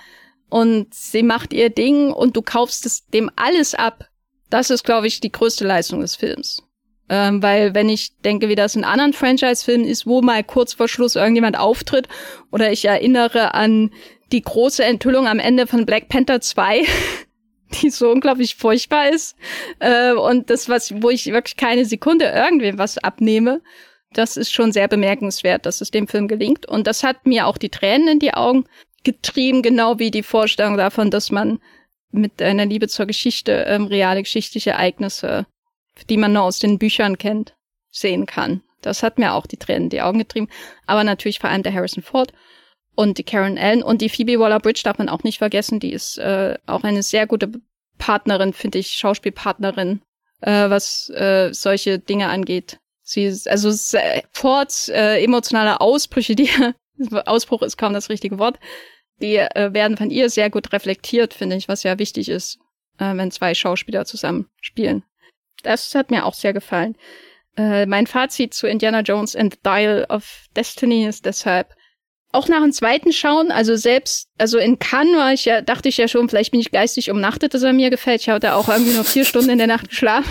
und 0.49 0.93
sie 0.93 1.23
macht 1.23 1.51
ihr 1.51 1.71
Ding 1.71 2.13
und 2.13 2.37
du 2.37 2.41
kaufst 2.41 2.85
es 2.85 3.05
dem 3.07 3.29
alles 3.35 3.75
ab. 3.75 4.07
Das 4.49 4.69
ist, 4.69 4.85
glaube 4.85 5.07
ich, 5.07 5.19
die 5.19 5.33
größte 5.33 5.67
Leistung 5.67 5.99
des 5.99 6.15
Films. 6.15 6.63
Ähm, 7.09 7.43
weil 7.43 7.75
wenn 7.75 7.89
ich 7.89 8.17
denke, 8.19 8.47
wie 8.47 8.55
das 8.55 8.77
in 8.77 8.85
anderen 8.85 9.11
Franchise-Filmen 9.11 9.85
ist, 9.85 10.07
wo 10.07 10.21
mal 10.21 10.41
kurz 10.41 10.71
vor 10.71 10.87
Schluss 10.87 11.17
irgendjemand 11.17 11.59
auftritt, 11.59 12.07
oder 12.49 12.71
ich 12.71 12.85
erinnere 12.85 13.55
an 13.55 13.91
die 14.31 14.41
große 14.41 14.85
Enthüllung 14.85 15.27
am 15.27 15.39
Ende 15.39 15.67
von 15.67 15.85
Black 15.85 16.07
Panther 16.07 16.39
2, 16.39 16.85
die 17.81 17.89
so 17.89 18.09
unglaublich 18.11 18.55
furchtbar 18.55 19.09
ist, 19.09 19.35
äh, 19.79 20.13
und 20.13 20.49
das, 20.49 20.69
was, 20.69 21.01
wo 21.01 21.09
ich 21.09 21.25
wirklich 21.27 21.57
keine 21.57 21.85
Sekunde 21.85 22.25
irgendwem 22.25 22.77
was 22.77 22.97
abnehme, 22.97 23.61
das 24.13 24.37
ist 24.37 24.53
schon 24.53 24.71
sehr 24.71 24.87
bemerkenswert, 24.87 25.65
dass 25.65 25.81
es 25.81 25.91
dem 25.91 26.07
Film 26.07 26.27
gelingt. 26.27 26.67
Und 26.67 26.87
das 26.87 27.03
hat 27.03 27.25
mir 27.25 27.47
auch 27.47 27.57
die 27.57 27.69
Tränen 27.69 28.07
in 28.07 28.19
die 28.19 28.33
Augen 28.33 28.65
getrieben, 29.03 29.61
genau 29.61 29.99
wie 29.99 30.11
die 30.11 30.23
Vorstellung 30.23 30.77
davon, 30.77 31.11
dass 31.11 31.31
man 31.31 31.59
mit 32.11 32.41
einer 32.41 32.65
Liebe 32.65 32.87
zur 32.87 33.07
Geschichte 33.07 33.65
ähm, 33.67 33.85
reale 33.85 34.21
geschichtliche 34.21 34.71
Ereignisse, 34.71 35.47
die 36.09 36.17
man 36.17 36.33
nur 36.33 36.43
aus 36.43 36.59
den 36.59 36.77
Büchern 36.77 37.17
kennt, 37.17 37.55
sehen 37.89 38.25
kann. 38.25 38.61
Das 38.81 39.01
hat 39.01 39.17
mir 39.17 39.33
auch 39.33 39.47
die 39.47 39.57
Tränen 39.57 39.85
in 39.85 39.89
die 39.89 40.01
Augen 40.01 40.19
getrieben. 40.19 40.49
Aber 40.85 41.03
natürlich 41.03 41.39
vor 41.39 41.49
allem 41.49 41.63
der 41.63 41.73
Harrison 41.73 42.03
Ford 42.03 42.33
und 42.95 43.17
die 43.17 43.23
Karen 43.23 43.57
Allen 43.57 43.83
und 43.83 44.01
die 44.01 44.09
Phoebe 44.09 44.39
Waller-Bridge 44.39 44.81
darf 44.83 44.97
man 44.97 45.09
auch 45.09 45.23
nicht 45.23 45.39
vergessen. 45.39 45.79
Die 45.79 45.93
ist 45.93 46.17
äh, 46.17 46.57
auch 46.65 46.83
eine 46.83 47.03
sehr 47.03 47.27
gute 47.27 47.51
Partnerin, 47.97 48.53
finde 48.53 48.79
ich, 48.79 48.91
Schauspielpartnerin, 48.93 50.01
äh, 50.41 50.69
was 50.69 51.09
äh, 51.09 51.53
solche 51.53 51.99
Dinge 51.99 52.29
angeht. 52.29 52.79
Sie 53.01 53.25
ist, 53.25 53.49
also 53.49 53.71
Fords 54.31 54.89
äh, 54.89 55.23
emotionale 55.23 55.81
Ausbrüche, 55.81 56.35
die 56.35 56.49
Ausbruch 57.25 57.61
ist 57.61 57.77
kaum 57.77 57.93
das 57.93 58.09
richtige 58.09 58.39
Wort, 58.39 58.59
die 59.21 59.37
äh, 59.37 59.73
werden 59.73 59.97
von 59.97 60.09
ihr 60.09 60.29
sehr 60.29 60.49
gut 60.49 60.71
reflektiert, 60.71 61.33
finde 61.33 61.55
ich, 61.55 61.67
was 61.67 61.83
ja 61.83 61.99
wichtig 61.99 62.29
ist, 62.29 62.59
äh, 62.99 63.15
wenn 63.15 63.31
zwei 63.31 63.53
Schauspieler 63.53 64.05
zusammen 64.05 64.49
spielen. 64.61 65.03
Das 65.63 65.95
hat 65.95 66.11
mir 66.11 66.25
auch 66.25 66.33
sehr 66.33 66.53
gefallen. 66.53 66.95
Äh, 67.57 67.85
mein 67.85 68.07
Fazit 68.07 68.53
zu 68.53 68.67
Indiana 68.67 69.01
Jones 69.01 69.35
and 69.35 69.53
the 69.53 69.59
Dial 69.63 70.05
of 70.09 70.45
Destiny 70.55 71.05
ist 71.05 71.25
deshalb 71.25 71.73
auch 72.33 72.47
nach 72.47 72.61
dem 72.61 72.71
zweiten 72.71 73.13
Schauen, 73.13 73.51
also 73.51 73.75
selbst, 73.75 74.27
also 74.37 74.57
in 74.57 74.79
Cannes 74.79 75.15
war 75.15 75.33
ich 75.33 75.45
ja, 75.45 75.61
dachte 75.61 75.87
ich 75.89 75.97
ja 75.97 76.07
schon, 76.07 76.27
vielleicht 76.27 76.51
bin 76.51 76.59
ich 76.59 76.71
geistig 76.71 77.11
umnachtet, 77.11 77.53
dass 77.53 77.63
er 77.63 77.73
mir 77.73 77.89
gefällt. 77.89 78.21
Ich 78.21 78.29
habe 78.29 78.39
da 78.39 78.55
auch 78.55 78.69
irgendwie 78.69 78.93
nur 78.93 79.03
vier 79.03 79.23
Stunden 79.23 79.51
in 79.51 79.59
der 79.59 79.67
Nacht 79.67 79.89
geschlafen. 79.89 80.29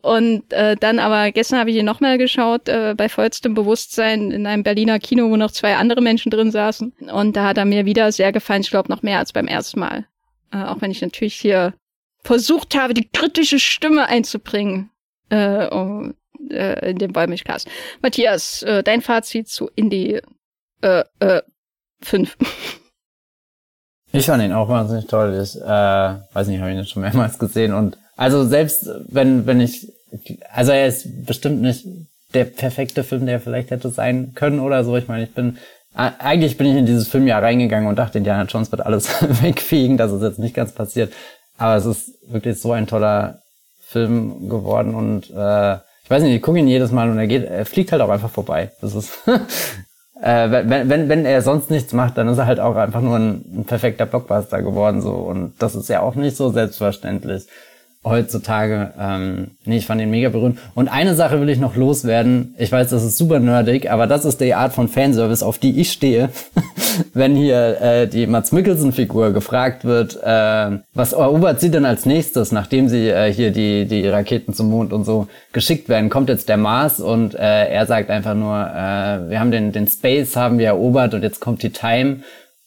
Und 0.00 0.52
äh, 0.52 0.76
dann 0.76 0.98
aber 0.98 1.32
gestern 1.32 1.58
habe 1.58 1.70
ich 1.70 1.76
ihn 1.76 1.84
nochmal 1.86 2.18
geschaut, 2.18 2.68
äh, 2.68 2.94
bei 2.96 3.08
vollstem 3.08 3.54
Bewusstsein 3.54 4.30
in 4.32 4.46
einem 4.46 4.62
Berliner 4.62 4.98
Kino, 4.98 5.30
wo 5.30 5.36
noch 5.36 5.50
zwei 5.50 5.76
andere 5.76 6.02
Menschen 6.02 6.30
drin 6.30 6.50
saßen. 6.50 6.92
Und 7.10 7.36
da 7.36 7.44
hat 7.48 7.56
er 7.56 7.64
mir 7.64 7.86
wieder 7.86 8.12
sehr 8.12 8.30
gefallen, 8.32 8.60
ich 8.60 8.70
glaube 8.70 8.90
noch 8.90 9.02
mehr 9.02 9.18
als 9.18 9.32
beim 9.32 9.46
ersten 9.46 9.80
Mal. 9.80 10.06
Äh, 10.52 10.64
auch 10.64 10.80
wenn 10.80 10.90
ich 10.90 11.00
natürlich 11.00 11.34
hier 11.34 11.72
versucht 12.22 12.74
habe, 12.74 12.94
die 12.94 13.08
kritische 13.08 13.58
Stimme 13.58 14.06
einzubringen 14.06 14.90
äh, 15.30 15.66
um, 15.68 16.14
äh, 16.50 16.90
in 16.90 16.98
dem 16.98 17.14
Wollmilchcast. 17.14 17.68
Matthias, 18.02 18.62
äh, 18.62 18.82
dein 18.82 19.00
Fazit 19.00 19.48
zu 19.48 19.70
Indie 19.74 20.20
äh, 20.84 21.04
äh, 21.20 21.42
5. 22.02 22.36
Ich 24.12 24.26
fand 24.26 24.42
ihn 24.42 24.52
auch 24.52 24.68
wahnsinnig 24.68 25.06
toll. 25.06 25.40
Ich 25.42 25.56
äh, 25.56 25.64
weiß 25.64 26.46
nicht, 26.46 26.60
habe 26.60 26.72
ihn 26.72 26.84
schon 26.84 27.02
mehrmals 27.02 27.38
gesehen 27.38 27.72
und 27.72 27.98
also 28.16 28.44
selbst 28.44 28.88
wenn, 29.08 29.46
wenn 29.46 29.60
ich, 29.60 29.88
also 30.52 30.70
er 30.70 30.86
ist 30.86 31.26
bestimmt 31.26 31.62
nicht 31.62 31.84
der 32.32 32.44
perfekte 32.44 33.02
Film, 33.02 33.26
der 33.26 33.40
vielleicht 33.40 33.70
hätte 33.70 33.90
sein 33.90 34.34
können 34.34 34.60
oder 34.60 34.84
so. 34.84 34.96
Ich 34.96 35.08
meine, 35.08 35.24
ich 35.24 35.34
bin 35.34 35.58
eigentlich 35.94 36.56
bin 36.56 36.66
ich 36.66 36.76
in 36.76 36.86
dieses 36.86 37.06
Filmjahr 37.06 37.42
reingegangen 37.42 37.88
und 37.88 37.96
dachte, 37.96 38.18
Indiana 38.18 38.44
Jones 38.44 38.72
wird 38.72 38.84
alles 38.84 39.08
wegfegen. 39.42 39.96
Das 39.96 40.12
ist 40.12 40.22
jetzt 40.22 40.38
nicht 40.38 40.54
ganz 40.54 40.72
passiert. 40.72 41.12
Aber 41.56 41.76
es 41.76 41.86
ist 41.86 42.10
wirklich 42.28 42.60
so 42.60 42.72
ein 42.72 42.86
toller 42.86 43.42
Film 43.80 44.48
geworden 44.48 44.94
und 44.94 45.30
äh, 45.30 45.74
ich 46.02 46.10
weiß 46.10 46.22
nicht, 46.22 46.34
ich 46.34 46.42
gucke 46.42 46.58
ihn 46.58 46.68
jedes 46.68 46.90
Mal 46.90 47.08
und 47.08 47.18
er 47.18 47.26
geht, 47.26 47.44
er 47.44 47.64
fliegt 47.64 47.92
halt 47.92 48.02
auch 48.02 48.10
einfach 48.10 48.30
vorbei. 48.30 48.72
Das 48.80 48.94
ist 48.94 49.12
äh, 50.24 50.50
wenn, 50.50 50.88
wenn, 50.88 51.08
wenn 51.10 51.26
er 51.26 51.42
sonst 51.42 51.70
nichts 51.70 51.92
macht, 51.92 52.16
dann 52.16 52.28
ist 52.28 52.38
er 52.38 52.46
halt 52.46 52.58
auch 52.58 52.76
einfach 52.76 53.02
nur 53.02 53.16
ein, 53.16 53.44
ein 53.54 53.64
perfekter 53.66 54.06
Blockbuster 54.06 54.62
geworden 54.62 55.02
so 55.02 55.10
und 55.10 55.52
das 55.58 55.74
ist 55.74 55.88
ja 55.88 56.00
auch 56.00 56.14
nicht 56.14 56.36
so 56.36 56.50
selbstverständlich 56.50 57.46
heutzutage. 58.04 58.92
Ähm, 58.98 59.52
nee, 59.64 59.78
ich 59.78 59.86
fand 59.86 60.00
ihn 60.00 60.10
mega 60.10 60.28
berührend. 60.28 60.58
Und 60.74 60.88
eine 60.88 61.14
Sache 61.14 61.40
will 61.40 61.48
ich 61.48 61.58
noch 61.58 61.76
loswerden. 61.76 62.54
Ich 62.58 62.70
weiß, 62.70 62.90
das 62.90 63.02
ist 63.02 63.16
super 63.16 63.40
nerdig, 63.40 63.90
aber 63.90 64.06
das 64.06 64.24
ist 64.24 64.40
die 64.40 64.54
Art 64.54 64.72
von 64.72 64.88
Fanservice, 64.88 65.42
auf 65.42 65.58
die 65.58 65.80
ich 65.80 65.92
stehe. 65.92 66.28
Wenn 67.14 67.36
hier 67.36 67.80
äh, 67.80 68.06
die 68.06 68.26
Mats 68.26 68.52
Mikkelsen-Figur 68.52 69.32
gefragt 69.32 69.84
wird, 69.84 70.18
äh, 70.22 70.78
was 70.92 71.12
erobert 71.12 71.60
sie 71.60 71.70
denn 71.70 71.84
als 71.84 72.06
nächstes, 72.06 72.52
nachdem 72.52 72.88
sie 72.88 73.08
äh, 73.08 73.32
hier 73.32 73.50
die, 73.50 73.86
die 73.86 74.06
Raketen 74.08 74.54
zum 74.54 74.70
Mond 74.70 74.92
und 74.92 75.04
so 75.04 75.28
geschickt 75.52 75.88
werden, 75.88 76.10
kommt 76.10 76.28
jetzt 76.28 76.48
der 76.48 76.56
Mars 76.56 77.00
und 77.00 77.34
äh, 77.34 77.68
er 77.68 77.86
sagt 77.86 78.10
einfach 78.10 78.34
nur, 78.34 78.54
äh, 78.54 79.30
wir 79.30 79.40
haben 79.40 79.50
den, 79.50 79.72
den 79.72 79.86
Space 79.86 80.36
haben 80.36 80.58
wir 80.58 80.66
erobert 80.66 81.14
und 81.14 81.22
jetzt 81.22 81.40
kommt 81.40 81.62
die 81.62 81.70
Time. 81.70 82.18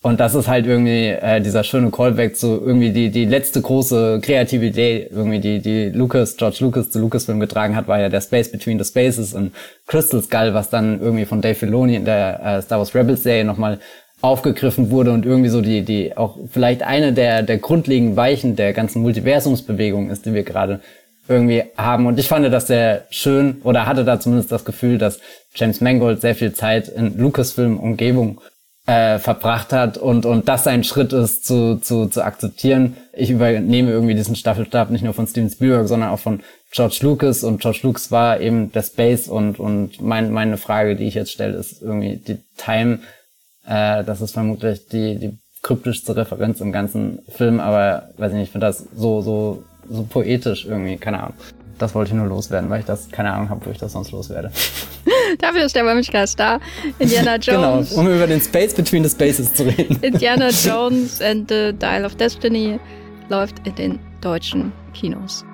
Und 0.03 0.19
das 0.19 0.35
ist 0.35 0.47
halt 0.47 0.67
irgendwie 0.67 1.07
äh, 1.07 1.41
dieser 1.41 1.63
schöne 1.63 1.89
Callback 1.89 2.35
zu 2.37 2.61
irgendwie 2.63 2.91
die 2.91 3.09
die 3.09 3.25
letzte 3.25 3.61
große 3.61 4.19
Kreativität 4.21 5.09
irgendwie 5.11 5.39
die 5.39 5.59
die 5.59 5.89
Lucas 5.89 6.37
George 6.37 6.57
Lucas 6.59 6.91
zu 6.91 6.99
Lucasfilm 6.99 7.39
getragen 7.39 7.75
hat, 7.75 7.87
war 7.87 7.99
ja 7.99 8.07
der 8.07 8.21
Space 8.21 8.51
Between 8.51 8.77
the 8.77 8.85
Spaces 8.85 9.33
und 9.33 9.53
Crystal 9.87 10.21
Skull, 10.21 10.53
was 10.53 10.69
dann 10.69 11.01
irgendwie 11.01 11.25
von 11.25 11.41
Dave 11.41 11.55
Filoni 11.55 11.95
in 11.95 12.05
der 12.05 12.39
äh, 12.41 12.61
Star 12.61 12.77
Wars 12.77 12.93
Rebels 12.93 13.23
Serie 13.23 13.43
nochmal 13.43 13.79
aufgegriffen 14.21 14.89
wurde 14.89 15.11
und 15.11 15.25
irgendwie 15.25 15.49
so 15.49 15.61
die 15.61 15.83
die 15.83 16.17
auch 16.17 16.37
vielleicht 16.51 16.81
eine 16.83 17.13
der 17.13 17.43
der 17.43 17.57
grundlegenden 17.59 18.15
Weichen 18.15 18.55
der 18.55 18.73
ganzen 18.73 19.01
Multiversumsbewegung 19.01 20.09
ist, 20.09 20.25
die 20.25 20.33
wir 20.33 20.43
gerade 20.43 20.79
irgendwie 21.27 21.63
haben. 21.77 22.05
Und 22.05 22.19
ich 22.19 22.27
fand 22.27 22.51
das 22.51 22.67
sehr 22.67 23.05
schön 23.09 23.61
oder 23.63 23.85
hatte 23.85 24.05
da 24.05 24.19
zumindest 24.19 24.51
das 24.51 24.65
Gefühl, 24.65 24.97
dass 24.97 25.19
James 25.55 25.81
Mangold 25.81 26.21
sehr 26.21 26.35
viel 26.35 26.53
Zeit 26.53 26.87
in 26.87 27.17
Lucasfilm-Umgebung 27.17 28.39
äh, 28.85 29.19
verbracht 29.19 29.73
hat 29.73 29.97
und, 29.97 30.25
und 30.25 30.47
das 30.47 30.65
ein 30.65 30.83
Schritt 30.85 31.11
ist, 31.11 31.45
zu, 31.45 31.75
zu, 31.75 32.07
zu 32.07 32.23
akzeptieren. 32.23 32.95
Ich 33.11 33.29
übernehme 33.29 33.91
irgendwie 33.91 34.15
diesen 34.15 34.35
Staffelstab 34.35 34.89
nicht 34.89 35.03
nur 35.03 35.13
von 35.13 35.27
Steven 35.27 35.49
Spielberg, 35.49 35.87
sondern 35.87 36.09
auch 36.09 36.19
von 36.19 36.41
George 36.71 36.99
Lucas 37.01 37.43
und 37.43 37.61
George 37.61 37.79
Lucas 37.83 38.11
war 38.11 38.39
eben 38.39 38.71
der 38.71 38.83
Space 38.83 39.27
und, 39.27 39.59
und 39.59 40.01
mein, 40.01 40.31
meine 40.31 40.57
Frage, 40.57 40.95
die 40.95 41.05
ich 41.05 41.15
jetzt 41.15 41.31
stelle, 41.31 41.57
ist 41.57 41.81
irgendwie 41.81 42.17
die 42.17 42.37
Time. 42.57 42.99
Äh, 43.67 44.03
das 44.03 44.21
ist 44.21 44.33
vermutlich 44.33 44.87
die, 44.87 45.19
die 45.19 45.37
kryptischste 45.61 46.15
Referenz 46.15 46.61
im 46.61 46.71
ganzen 46.71 47.19
Film, 47.29 47.59
aber 47.59 48.09
weiß 48.17 48.31
ich 48.31 48.37
nicht, 48.37 48.43
ich 48.45 48.51
finde 48.51 48.67
das 48.67 48.85
so, 48.95 49.21
so, 49.21 49.63
so 49.89 50.03
poetisch 50.03 50.65
irgendwie, 50.65 50.97
keine 50.97 51.21
Ahnung. 51.21 51.35
Das 51.77 51.93
wollte 51.93 52.09
ich 52.09 52.15
nur 52.15 52.25
loswerden, 52.25 52.69
weil 52.69 52.79
ich 52.79 52.85
das 52.85 53.09
keine 53.11 53.31
Ahnung 53.33 53.49
habe, 53.49 53.65
wo 53.65 53.69
ich 53.69 53.77
das 53.77 53.91
sonst 53.91 54.11
loswerde. 54.11 54.51
Dafür 55.39 55.65
ist 55.65 55.75
der 55.75 55.85
Wollmilchcast 55.85 56.39
da. 56.39 56.59
Indiana 56.97 57.37
genau, 57.45 57.75
Jones. 57.75 57.89
Genau, 57.89 58.01
um 58.01 58.07
über 58.07 58.25
den 58.25 58.41
Space 58.41 58.73
Between 58.73 59.03
the 59.03 59.09
Spaces 59.09 59.53
zu 59.53 59.63
reden. 59.63 59.97
Indiana 60.01 60.49
Jones 60.49 61.21
and 61.21 61.49
the 61.49 61.73
Dial 61.77 62.05
of 62.05 62.15
Destiny 62.15 62.79
läuft 63.29 63.55
in 63.67 63.75
den 63.75 63.99
deutschen 64.21 64.71
Kinos. 64.93 65.45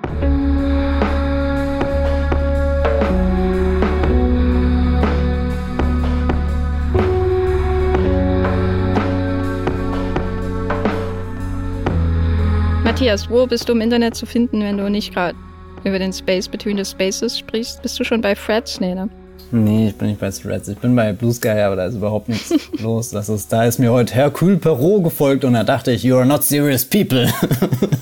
Matthias, 12.94 13.28
wo 13.28 13.44
bist 13.44 13.68
du 13.68 13.72
im 13.72 13.80
Internet 13.80 14.14
zu 14.14 14.24
finden, 14.24 14.60
wenn 14.60 14.78
du 14.78 14.88
nicht 14.88 15.12
gerade 15.12 15.36
über 15.82 15.98
den 15.98 16.12
Space 16.12 16.46
Between 16.46 16.76
the 16.76 16.84
Spaces 16.84 17.36
sprichst? 17.36 17.82
Bist 17.82 17.98
du 17.98 18.04
schon 18.04 18.20
bei 18.20 18.36
Freds? 18.36 18.78
Nee, 18.78 18.94
ne? 18.94 19.10
Nee, 19.50 19.88
ich 19.88 19.96
bin 19.96 20.10
nicht 20.10 20.20
bei 20.20 20.30
Threads. 20.30 20.68
Ich 20.68 20.78
bin 20.78 20.94
bei 20.94 21.12
Blue 21.12 21.32
Sky, 21.32 21.48
aber 21.48 21.74
da 21.74 21.86
ist 21.86 21.96
überhaupt 21.96 22.28
nichts 22.28 22.54
los. 22.80 23.10
Das 23.10 23.28
ist, 23.28 23.52
da 23.52 23.64
ist 23.64 23.80
mir 23.80 23.90
heute 23.90 24.14
Hercule 24.14 24.58
Perot 24.58 25.02
gefolgt 25.02 25.44
und 25.44 25.54
da 25.54 25.64
dachte 25.64 25.90
ich, 25.90 26.04
you 26.04 26.14
are 26.14 26.24
not 26.24 26.44
serious 26.44 26.84
people. 26.84 27.28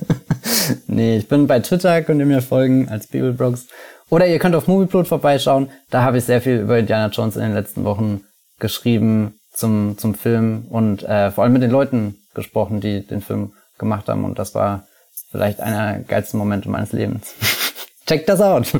nee, 0.88 1.16
ich 1.16 1.26
bin 1.26 1.46
bei 1.46 1.60
Twitter, 1.60 2.02
könnt 2.02 2.20
ihr 2.20 2.26
mir 2.26 2.42
folgen 2.42 2.90
als 2.90 3.06
Bibelbrox. 3.06 3.68
Oder 4.10 4.26
ihr 4.26 4.38
könnt 4.38 4.54
auf 4.54 4.68
Movieplot 4.68 5.08
vorbeischauen. 5.08 5.70
Da 5.88 6.02
habe 6.02 6.18
ich 6.18 6.24
sehr 6.24 6.42
viel 6.42 6.58
über 6.58 6.78
Indiana 6.78 7.10
Jones 7.10 7.36
in 7.36 7.42
den 7.44 7.54
letzten 7.54 7.84
Wochen 7.84 8.24
geschrieben 8.60 9.36
zum, 9.54 9.96
zum 9.96 10.14
Film 10.14 10.66
und 10.68 11.02
äh, 11.04 11.30
vor 11.30 11.44
allem 11.44 11.54
mit 11.54 11.62
den 11.62 11.70
Leuten 11.70 12.16
gesprochen, 12.34 12.82
die 12.82 13.06
den 13.06 13.22
Film 13.22 13.52
gemacht 13.82 14.08
haben. 14.08 14.24
Und 14.24 14.38
das 14.38 14.54
war 14.54 14.86
vielleicht 15.30 15.60
einer 15.60 15.92
der 15.92 16.00
geilsten 16.00 16.38
Momente 16.38 16.68
meines 16.70 16.92
Lebens. 16.92 17.34
Check 18.06 18.26
das 18.26 18.40
out. 18.40 18.72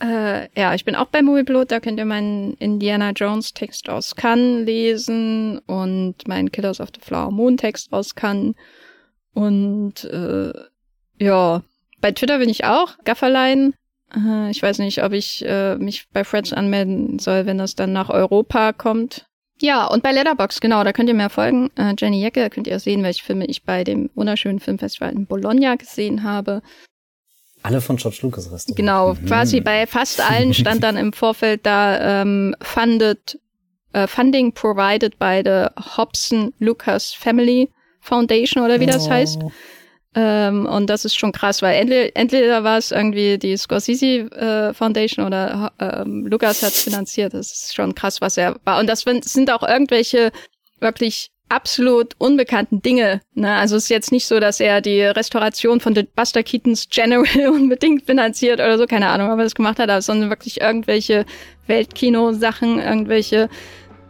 Äh, 0.00 0.48
ja, 0.58 0.74
ich 0.74 0.84
bin 0.84 0.96
auch 0.96 1.06
bei 1.06 1.22
Movieplot, 1.22 1.70
da 1.70 1.78
könnt 1.78 1.98
ihr 1.98 2.04
meinen 2.04 2.54
Indiana 2.54 3.10
Jones 3.10 3.54
Text 3.54 3.88
aus 3.88 4.16
Cannes 4.16 4.66
lesen 4.66 5.58
und 5.60 6.26
meinen 6.26 6.50
Killers 6.50 6.80
of 6.80 6.88
the 6.94 7.00
Flower 7.00 7.30
Moon 7.30 7.56
Text 7.56 7.92
aus 7.92 8.14
Cannes. 8.14 8.54
Und 9.34 10.04
äh, 10.04 10.52
ja, 11.18 11.62
bei 12.00 12.12
Twitter 12.12 12.38
bin 12.38 12.48
ich 12.48 12.64
auch, 12.64 12.98
Gafferlein. 13.04 13.74
Äh, 14.14 14.50
ich 14.50 14.62
weiß 14.62 14.78
nicht, 14.78 15.02
ob 15.04 15.12
ich 15.12 15.44
äh, 15.46 15.76
mich 15.76 16.08
bei 16.12 16.24
Freds 16.24 16.52
anmelden 16.52 17.18
soll, 17.20 17.46
wenn 17.46 17.58
das 17.58 17.76
dann 17.76 17.92
nach 17.92 18.10
Europa 18.10 18.72
kommt. 18.72 19.26
Ja, 19.60 19.86
und 19.86 20.02
bei 20.02 20.12
Letterbox 20.12 20.60
genau, 20.60 20.82
da 20.84 20.92
könnt 20.92 21.08
ihr 21.08 21.14
mir 21.14 21.30
folgen. 21.30 21.70
Äh, 21.76 21.94
Jenny 21.96 22.20
Jecke, 22.20 22.50
könnt 22.50 22.66
ihr 22.66 22.78
sehen, 22.80 23.02
welche 23.02 23.24
Filme 23.24 23.46
ich 23.46 23.64
bei 23.64 23.84
dem 23.84 24.10
wunderschönen 24.14 24.60
Filmfestival 24.60 25.12
in 25.12 25.26
Bologna 25.26 25.76
gesehen 25.76 26.22
habe. 26.22 26.62
Alle 27.62 27.80
von 27.80 27.96
George 27.96 28.18
Lucas 28.22 28.52
Restaurant. 28.52 28.76
Genau, 28.76 29.14
mhm. 29.14 29.26
quasi 29.26 29.60
bei 29.60 29.86
fast 29.86 30.20
allen 30.20 30.52
stand 30.52 30.82
dann 30.82 30.96
im 30.96 31.12
Vorfeld 31.12 31.64
da 31.64 32.22
ähm, 32.22 32.54
funded, 32.60 33.38
äh, 33.92 34.06
Funding 34.06 34.52
provided 34.52 35.18
by 35.18 35.40
the 35.42 35.66
Hobson 35.96 36.52
Lucas 36.58 37.14
Family 37.14 37.70
Foundation 38.00 38.62
oder 38.62 38.80
wie 38.80 38.86
das 38.86 39.06
oh. 39.06 39.10
heißt. 39.10 39.38
Ähm, 40.14 40.66
und 40.66 40.88
das 40.88 41.04
ist 41.04 41.18
schon 41.18 41.32
krass, 41.32 41.60
weil 41.60 42.10
entweder, 42.14 42.62
war 42.62 42.78
es 42.78 42.92
irgendwie 42.92 43.38
die 43.38 43.56
Scorsese 43.56 44.30
äh, 44.30 44.72
Foundation 44.72 45.26
oder 45.26 45.72
ähm, 45.80 46.26
Lucas 46.26 46.62
hat 46.62 46.72
finanziert. 46.72 47.34
Das 47.34 47.52
ist 47.52 47.74
schon 47.74 47.94
krass, 47.94 48.20
was 48.20 48.36
er 48.36 48.56
war. 48.64 48.78
Und 48.78 48.86
das 48.86 49.04
sind 49.22 49.50
auch 49.50 49.62
irgendwelche 49.66 50.30
wirklich 50.80 51.30
absolut 51.48 52.14
unbekannten 52.18 52.80
Dinge. 52.80 53.20
Ne? 53.34 53.54
Also 53.54 53.76
es 53.76 53.84
ist 53.84 53.88
jetzt 53.90 54.12
nicht 54.12 54.26
so, 54.26 54.40
dass 54.40 54.60
er 54.60 54.80
die 54.80 55.02
Restauration 55.02 55.80
von 55.80 55.94
Buster 56.16 56.42
Keatons 56.42 56.88
General 56.88 57.48
unbedingt 57.52 58.06
finanziert 58.06 58.60
oder 58.60 58.78
so, 58.78 58.86
keine 58.86 59.08
Ahnung, 59.08 59.30
ob 59.30 59.38
er 59.38 59.44
das 59.44 59.54
gemacht 59.54 59.78
hat, 59.78 60.02
sondern 60.02 60.30
wirklich 60.30 60.60
irgendwelche 60.60 61.26
Weltkino-Sachen, 61.66 62.78
irgendwelche 62.78 63.48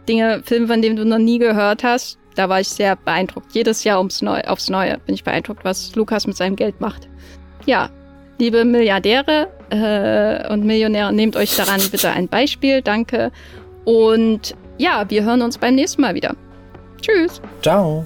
Dinge, 0.07 0.43
Filme, 0.45 0.67
von 0.67 0.81
denen 0.81 0.95
du 0.95 1.05
noch 1.05 1.17
nie 1.17 1.39
gehört 1.39 1.83
hast. 1.83 2.17
Da 2.35 2.49
war 2.49 2.59
ich 2.59 2.69
sehr 2.69 2.95
beeindruckt. 2.95 3.53
Jedes 3.53 3.83
Jahr 3.83 3.97
ums 3.97 4.21
Neu 4.21 4.41
aufs 4.41 4.69
Neue 4.69 4.97
bin 5.05 5.15
ich 5.15 5.23
beeindruckt, 5.23 5.63
was 5.63 5.95
Lukas 5.95 6.27
mit 6.27 6.37
seinem 6.37 6.55
Geld 6.55 6.81
macht. 6.81 7.07
Ja, 7.65 7.89
liebe 8.37 8.65
Milliardäre 8.65 9.47
äh, 9.69 10.51
und 10.51 10.65
Millionäre, 10.65 11.13
nehmt 11.13 11.35
euch 11.35 11.55
daran 11.55 11.81
bitte 11.91 12.11
ein 12.11 12.27
Beispiel. 12.27 12.81
Danke. 12.81 13.31
Und 13.85 14.55
ja, 14.77 15.05
wir 15.09 15.23
hören 15.23 15.41
uns 15.41 15.57
beim 15.57 15.75
nächsten 15.75 16.01
Mal 16.01 16.15
wieder. 16.15 16.35
Tschüss. 17.01 17.41
Ciao. 17.61 18.05